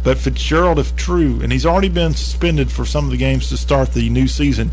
But 0.03 0.19
Fitzgerald, 0.19 0.79
if 0.79 0.97
true, 0.97 1.41
and 1.43 1.53
he's 1.53 1.67
already 1.67 1.91
been 1.91 2.15
suspended 2.15 2.73
for 2.73 2.87
some 2.87 3.05
of 3.05 3.11
the 3.11 3.19
games 3.19 3.49
to 3.51 3.57
start 3.57 3.93
the 3.93 4.09
new 4.09 4.29
season. 4.29 4.71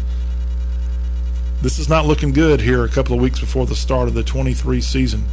This 1.61 1.79
is 1.79 1.89
not 1.89 2.05
looking 2.05 2.31
good 2.31 2.61
here 2.61 2.85
a 2.85 2.89
couple 2.89 3.15
of 3.15 3.21
weeks 3.21 3.39
before 3.39 3.65
the 3.65 3.75
start 3.75 4.07
of 4.07 4.13
the 4.13 4.23
23 4.23 4.79
season 4.79 5.25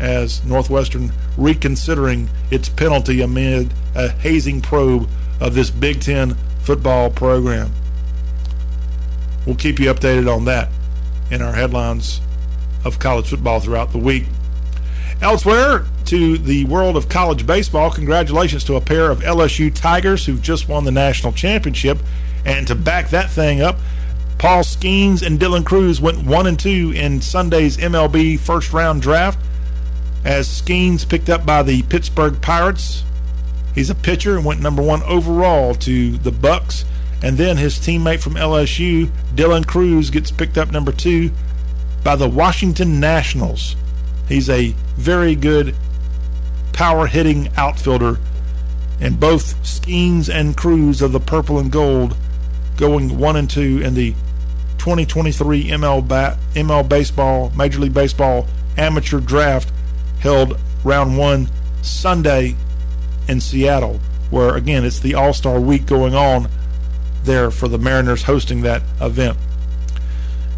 as 0.00 0.44
Northwestern 0.44 1.12
reconsidering 1.36 2.28
its 2.50 2.68
penalty 2.68 3.20
amid 3.20 3.72
a 3.94 4.10
hazing 4.10 4.60
probe 4.60 5.08
of 5.40 5.54
this 5.54 5.70
Big 5.70 6.00
Ten 6.00 6.36
football 6.62 7.10
program. 7.10 7.72
We'll 9.46 9.56
keep 9.56 9.78
you 9.78 9.92
updated 9.92 10.32
on 10.32 10.44
that 10.44 10.68
in 11.30 11.42
our 11.42 11.52
headlines 11.52 12.20
of 12.84 12.98
college 12.98 13.28
football 13.28 13.60
throughout 13.60 13.92
the 13.92 13.98
week. 13.98 14.24
Elsewhere, 15.20 15.84
to 16.06 16.38
the 16.38 16.64
world 16.66 16.96
of 16.96 17.08
college 17.08 17.46
baseball, 17.46 17.90
congratulations 17.90 18.64
to 18.64 18.76
a 18.76 18.80
pair 18.80 19.10
of 19.10 19.20
LSU 19.20 19.74
Tigers 19.74 20.24
who've 20.24 20.40
just 20.40 20.68
won 20.68 20.84
the 20.84 20.92
national 20.92 21.32
championship. 21.32 21.98
And 22.44 22.66
to 22.68 22.74
back 22.74 23.10
that 23.10 23.30
thing 23.30 23.60
up, 23.60 23.76
Paul 24.38 24.62
Skenes 24.62 25.26
and 25.26 25.40
Dylan 25.40 25.66
Crews 25.66 26.00
went 26.00 26.24
1 26.24 26.46
and 26.46 26.58
2 26.58 26.92
in 26.94 27.20
Sunday's 27.20 27.76
MLB 27.76 28.38
first 28.38 28.72
round 28.72 29.02
draft 29.02 29.38
as 30.28 30.46
Skenes 30.46 31.08
picked 31.08 31.30
up 31.30 31.46
by 31.46 31.62
the 31.62 31.82
Pittsburgh 31.84 32.42
Pirates. 32.42 33.02
He's 33.74 33.88
a 33.88 33.94
pitcher 33.94 34.36
and 34.36 34.44
went 34.44 34.60
number 34.60 34.82
one 34.82 35.02
overall 35.04 35.74
to 35.76 36.18
the 36.18 36.30
Bucks. 36.30 36.84
And 37.22 37.38
then 37.38 37.56
his 37.56 37.78
teammate 37.78 38.20
from 38.20 38.34
LSU, 38.34 39.06
Dylan 39.34 39.66
Crews, 39.66 40.10
gets 40.10 40.30
picked 40.30 40.58
up 40.58 40.70
number 40.70 40.92
two 40.92 41.30
by 42.04 42.14
the 42.14 42.28
Washington 42.28 43.00
Nationals. 43.00 43.74
He's 44.28 44.50
a 44.50 44.74
very 44.96 45.34
good 45.34 45.74
power 46.74 47.06
hitting 47.06 47.48
outfielder. 47.56 48.20
And 49.00 49.18
both 49.18 49.56
Skenes 49.62 50.28
and 50.28 50.54
Crews 50.54 51.00
of 51.00 51.12
the 51.12 51.20
purple 51.20 51.58
and 51.58 51.72
gold 51.72 52.14
going 52.76 53.18
one 53.18 53.36
and 53.36 53.48
two 53.48 53.80
in 53.80 53.94
the 53.94 54.12
2023 54.76 55.70
ML, 55.70 56.06
ba- 56.06 56.38
ML 56.52 56.86
Baseball, 56.86 57.50
Major 57.56 57.80
League 57.80 57.94
Baseball 57.94 58.46
amateur 58.76 59.20
draft 59.20 59.72
held 60.20 60.58
round 60.84 61.16
one 61.16 61.48
Sunday 61.82 62.56
in 63.28 63.40
Seattle, 63.40 64.00
where 64.30 64.56
again 64.56 64.84
it's 64.84 65.00
the 65.00 65.14
All 65.14 65.32
Star 65.32 65.60
Week 65.60 65.86
going 65.86 66.14
on 66.14 66.48
there 67.24 67.50
for 67.50 67.68
the 67.68 67.78
Mariners 67.78 68.22
hosting 68.24 68.62
that 68.62 68.82
event. 69.00 69.36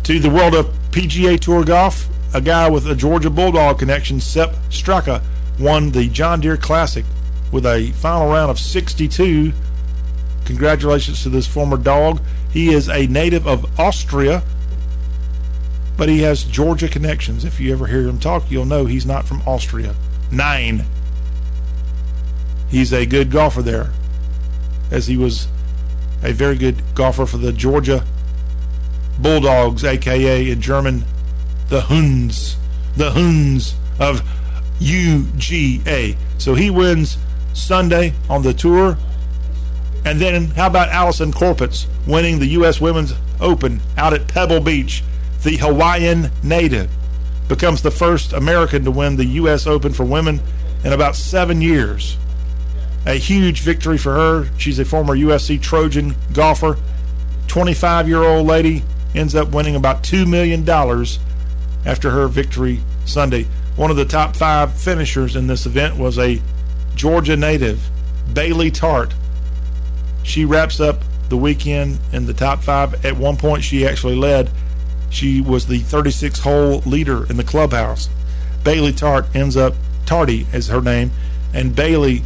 To 0.05 0.19
the 0.19 0.31
world 0.31 0.55
of 0.55 0.67
PGA 0.91 1.39
Tour 1.39 1.65
golf, 1.65 2.09
a 2.33 2.41
guy 2.41 2.69
with 2.69 2.87
a 2.87 2.95
Georgia 2.95 3.31
Bulldog 3.31 3.79
connection, 3.79 4.21
Sepp 4.21 4.51
Straka, 4.71 5.23
won 5.59 5.91
the 5.91 6.09
John 6.09 6.41
Deere 6.41 6.57
Classic 6.57 7.05
with 7.53 7.67
a 7.67 7.93
final 7.93 8.29
round 8.29 8.51
of 8.51 8.59
62. 8.59 9.53
Congratulations 10.45 11.23
to 11.23 11.29
this 11.29 11.47
former 11.47 11.77
dog. 11.77 12.21
He 12.53 12.73
is 12.73 12.89
a 12.89 13.07
native 13.07 13.47
of 13.47 13.79
Austria 13.79 14.43
but 15.97 16.09
he 16.09 16.23
has 16.23 16.45
Georgia 16.45 16.89
connections. 16.89 17.45
If 17.45 17.61
you 17.61 17.73
ever 17.73 17.87
hear 17.87 18.09
him 18.09 18.19
talk, 18.19 18.51
you'll 18.51 18.65
know 18.65 18.87
he's 18.87 19.07
not 19.07 19.27
from 19.27 19.43
Austria. 19.47 19.95
Nine. 20.31 20.85
He's 22.69 22.93
a 22.93 23.05
good 23.05 23.31
golfer 23.31 23.63
there, 23.63 23.91
as 24.91 25.07
he 25.09 25.17
was 25.17 25.49
a 26.23 26.33
very 26.33 26.57
good 26.57 26.83
golfer 26.95 27.27
for 27.27 27.39
the 27.39 27.53
Georgia 27.53 28.05
Bulldogs, 29.19 29.85
aka 29.85 30.51
in 30.51 30.61
German, 30.61 31.05
the 31.69 31.83
Huns, 31.83 32.57
the 32.97 33.11
Huns 33.11 33.75
of 33.99 34.23
UGA. 34.81 36.17
So 36.39 36.55
he 36.55 36.71
wins 36.71 37.19
Sunday 37.53 38.15
on 38.29 38.43
the 38.43 38.55
tour. 38.55 38.97
And 40.05 40.21
then 40.21 40.47
how 40.47 40.69
about 40.69 40.89
Allisen 40.89 41.33
Corpuz 41.33 41.87
winning 42.07 42.39
the 42.39 42.47
U.S. 42.47 42.81
Women's 42.81 43.15
Open 43.41 43.81
out 43.97 44.15
at 44.15 44.29
Pebble 44.29 44.61
Beach? 44.61 45.03
The 45.43 45.57
Hawaiian 45.57 46.31
native 46.43 46.91
becomes 47.49 47.83
the 47.83 47.91
first 47.91 48.33
American 48.33 48.85
to 48.85 48.91
win 48.91 49.17
the 49.17 49.25
U.S. 49.25 49.67
Open 49.67 49.93
for 49.93 50.05
women 50.05 50.41
in 50.85 50.93
about 50.93 51.17
seven 51.17 51.61
years. 51.61 52.17
A 53.07 53.15
huge 53.15 53.61
victory 53.61 53.97
for 53.97 54.15
her. 54.15 54.51
She's 54.59 54.79
a 54.79 54.85
former 54.85 55.17
USC 55.17 55.61
Trojan 55.61 56.15
golfer. 56.33 56.77
25 57.49 58.07
year 58.07 58.23
old 58.23 58.47
lady 58.47 58.85
ends 59.15 59.35
up 59.35 59.49
winning 59.49 59.75
about 59.75 60.03
$2 60.03 60.29
million 60.29 60.69
after 61.87 62.11
her 62.11 62.29
victory 62.29 62.81
Sunday. 63.05 63.47
One 63.77 63.91
of 63.91 63.97
the 63.97 64.05
top 64.05 64.37
five 64.37 64.75
finishers 64.75 65.37
in 65.37 65.47
this 65.47 65.65
event 65.65 65.97
was 65.97 66.19
a 66.19 66.41
Georgia 66.95 67.37
native, 67.37 67.89
Bailey 68.33 68.71
Tart. 68.71 69.15
She 70.23 70.45
wraps 70.45 70.81
up 70.81 71.01
the 71.31 71.37
weekend 71.37 71.99
in 72.13 72.27
the 72.27 72.35
top 72.35 72.63
five. 72.63 73.05
At 73.05 73.17
one 73.17 73.37
point, 73.37 73.65
she 73.65 73.87
actually 73.87 74.17
led. 74.17 74.51
She 75.11 75.41
was 75.41 75.67
the 75.67 75.81
36 75.81 76.41
hole 76.41 76.79
leader 76.87 77.29
in 77.29 77.37
the 77.37 77.45
clubhouse. 77.45 78.09
Bailey 78.65 78.93
Tart 78.93 79.27
ends 79.35 79.57
up, 79.57 79.75
Tardy 80.07 80.47
as 80.53 80.69
her 80.69 80.81
name, 80.81 81.11
and 81.53 81.75
Bailey 81.75 82.23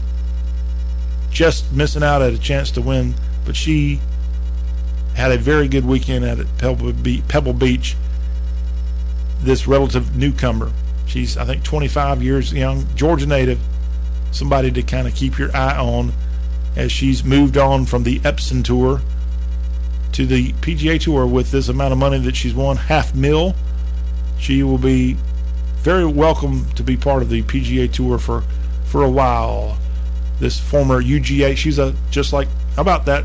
just 1.31 1.73
missing 1.73 2.03
out 2.03 2.23
at 2.23 2.33
a 2.33 2.39
chance 2.39 2.71
to 2.73 2.81
win, 2.81 3.15
but 3.45 3.57
she 3.57 4.01
had 5.15 5.33
a 5.33 5.39
very 5.39 5.67
good 5.67 5.85
weekend 5.85 6.25
at 6.25 6.47
Pebble 6.59 7.53
Beach. 7.53 7.97
This 9.41 9.67
relative 9.67 10.17
newcomer, 10.17 10.73
she's 11.07 11.37
I 11.37 11.45
think 11.45 11.65
25 11.65 12.23
years 12.23 12.53
young, 12.53 12.87
Georgia 12.95 13.27
native, 13.27 13.61
somebody 14.31 14.71
to 14.73 14.83
kind 14.83 15.07
of 15.07 15.15
keep 15.15 15.39
your 15.39 15.55
eye 15.57 15.77
on 15.77 16.13
as 16.77 16.91
she's 16.91 17.25
moved 17.25 17.57
on 17.57 17.87
from 17.87 18.03
the 18.03 18.21
Epson 18.21 18.65
Tour 18.65 19.01
to 20.15 20.27
the 20.27 20.53
PGA 20.55 21.01
Tour 21.01 21.27
with 21.27 21.51
this 21.51 21.69
amount 21.69 21.93
of 21.93 21.99
money 21.99 22.19
that 22.19 22.37
she's 22.37 22.55
won, 22.55 22.77
half 22.77 23.15
mil. 23.15 23.55
She 24.39 24.63
will 24.63 24.79
be 24.79 25.17
very 25.79 26.07
welcome 26.07 26.71
to 26.75 26.85
be 26.85 26.97
part 26.97 27.23
of 27.23 27.29
the 27.29 27.43
PGA 27.43 27.93
Tour 27.93 28.19
for 28.19 28.45
for 28.87 29.03
a 29.03 29.11
while. 29.11 29.77
This 30.39 30.59
former 30.59 31.03
UGA, 31.03 31.57
she's 31.57 31.79
a 31.81 31.95
just 32.11 32.33
like 32.33 32.49
how 32.77 32.83
about 32.83 33.07
that 33.07 33.25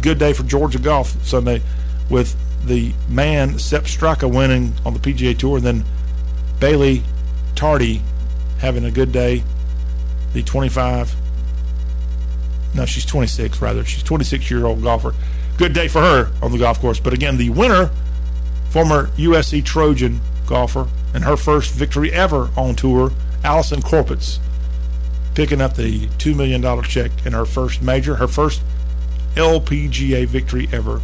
good 0.00 0.18
day 0.18 0.32
for 0.32 0.42
Georgia 0.44 0.78
golf 0.78 1.14
Sunday 1.24 1.60
with 2.08 2.34
the 2.64 2.94
man 3.08 3.58
Sepp 3.58 3.84
Straka 3.84 4.32
winning 4.32 4.72
on 4.86 4.94
the 4.94 5.00
PGA 5.00 5.36
Tour, 5.36 5.58
and 5.58 5.66
then 5.66 5.84
Bailey 6.60 7.02
Tardy 7.54 8.00
having 8.58 8.86
a 8.86 8.90
good 8.90 9.12
day. 9.12 9.44
The 10.32 10.42
25, 10.42 11.14
no, 12.74 12.86
she's 12.86 13.04
26 13.04 13.60
rather. 13.60 13.84
She's 13.84 14.02
26 14.02 14.50
year 14.50 14.64
old 14.64 14.82
golfer. 14.82 15.14
Good 15.62 15.74
day 15.74 15.86
for 15.86 16.00
her 16.00 16.28
on 16.42 16.50
the 16.50 16.58
golf 16.58 16.80
course. 16.80 16.98
But 16.98 17.12
again, 17.12 17.36
the 17.36 17.48
winner, 17.50 17.88
former 18.70 19.06
USC 19.10 19.64
Trojan 19.64 20.20
golfer, 20.44 20.88
and 21.14 21.22
her 21.22 21.36
first 21.36 21.72
victory 21.72 22.12
ever 22.12 22.50
on 22.56 22.74
tour, 22.74 23.12
Allisen 23.44 23.80
Corpuz, 23.80 24.40
picking 25.36 25.60
up 25.60 25.76
the 25.76 26.08
$2 26.18 26.34
million 26.34 26.82
check 26.82 27.12
in 27.24 27.32
her 27.32 27.44
first 27.44 27.80
major, 27.80 28.16
her 28.16 28.26
first 28.26 28.60
LPGA 29.36 30.26
victory 30.26 30.68
ever 30.72 31.00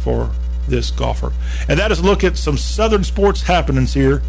for 0.00 0.28
this 0.66 0.90
golfer. 0.90 1.32
And 1.68 1.78
that 1.78 1.92
is 1.92 2.00
a 2.00 2.02
look 2.02 2.24
at 2.24 2.36
some 2.36 2.58
Southern 2.58 3.04
sports 3.04 3.42
happenings 3.42 3.94
here 3.94 4.22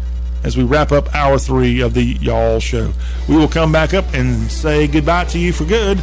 as 0.44 0.56
we 0.56 0.62
wrap 0.62 0.92
up 0.92 1.12
hour 1.12 1.40
three 1.40 1.80
of 1.80 1.92
the 1.92 2.04
Y'all 2.20 2.60
Show. 2.60 2.92
We 3.28 3.36
will 3.36 3.48
come 3.48 3.72
back 3.72 3.94
up 3.94 4.04
and 4.14 4.48
say 4.48 4.86
goodbye 4.86 5.24
to 5.24 5.40
you 5.40 5.52
for 5.52 5.64
good 5.64 6.00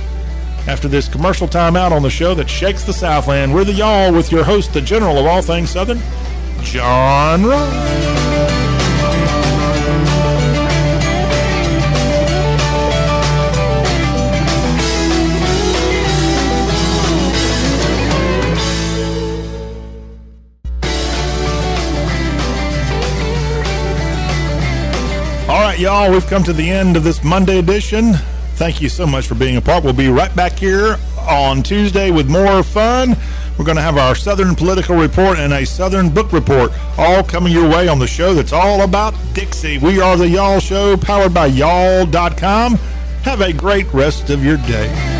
after 0.68 0.88
this 0.88 1.08
commercial 1.08 1.48
timeout 1.48 1.92
on 1.92 2.02
the 2.02 2.10
show 2.10 2.34
that 2.36 2.50
shakes 2.50 2.84
the 2.84 2.94
Southland. 2.94 3.54
We're 3.54 3.64
the 3.64 3.74
Y'all 3.74 4.14
with 4.14 4.32
your 4.32 4.44
host, 4.44 4.74
the 4.74 4.82
general 4.82 5.18
of 5.18 5.26
all 5.26 5.42
things 5.42 5.70
Southern, 5.70 6.00
John 6.62 7.44
Ross. 7.46 8.24
right, 25.74 25.82
y'all, 25.82 26.12
we've 26.12 26.28
come 26.28 26.44
to 26.44 26.54
the 26.54 26.70
end 26.70 26.96
of 26.96 27.04
this 27.04 27.24
Monday 27.24 27.58
edition. 27.58 28.14
Thank 28.56 28.82
you 28.82 28.90
so 28.90 29.06
much 29.08 29.28
for 29.28 29.36
being 29.36 29.58
a 29.58 29.62
part. 29.62 29.84
We'll 29.84 29.94
be 29.94 30.10
right 30.10 30.34
back 30.36 30.54
here 30.54 30.98
on 31.20 31.64
Tuesday 31.64 32.12
with 32.12 32.30
more 32.30 32.64
fun. 32.64 33.16
We're 33.58 33.66
going 33.66 33.78
to 33.78 33.84
have 33.84 33.98
our 33.98 34.16
Southern 34.16 34.56
Political 34.56 34.96
Report 34.96 35.38
and 35.38 35.54
a 35.54 35.66
Southern 35.66 36.10
Book 36.10 36.32
Report 36.32 36.72
all 36.98 37.24
coming 37.24 37.54
your 37.54 37.70
way 37.70 37.88
on 37.88 38.00
the 38.00 38.08
show 38.08 38.34
that's 38.34 38.54
all 38.54 38.82
about 38.82 39.14
Dixie. 39.34 39.78
We 39.78 40.02
are 40.02 40.18
the 40.18 40.28
Y'all 40.28 40.60
Show, 40.60 40.98
powered 40.98 41.34
by 41.34 41.48
y'all.com. 41.48 42.76
Have 43.24 43.42
a 43.42 43.54
great 43.54 43.92
rest 43.94 44.30
of 44.30 44.44
your 44.44 44.58
day. 44.58 45.13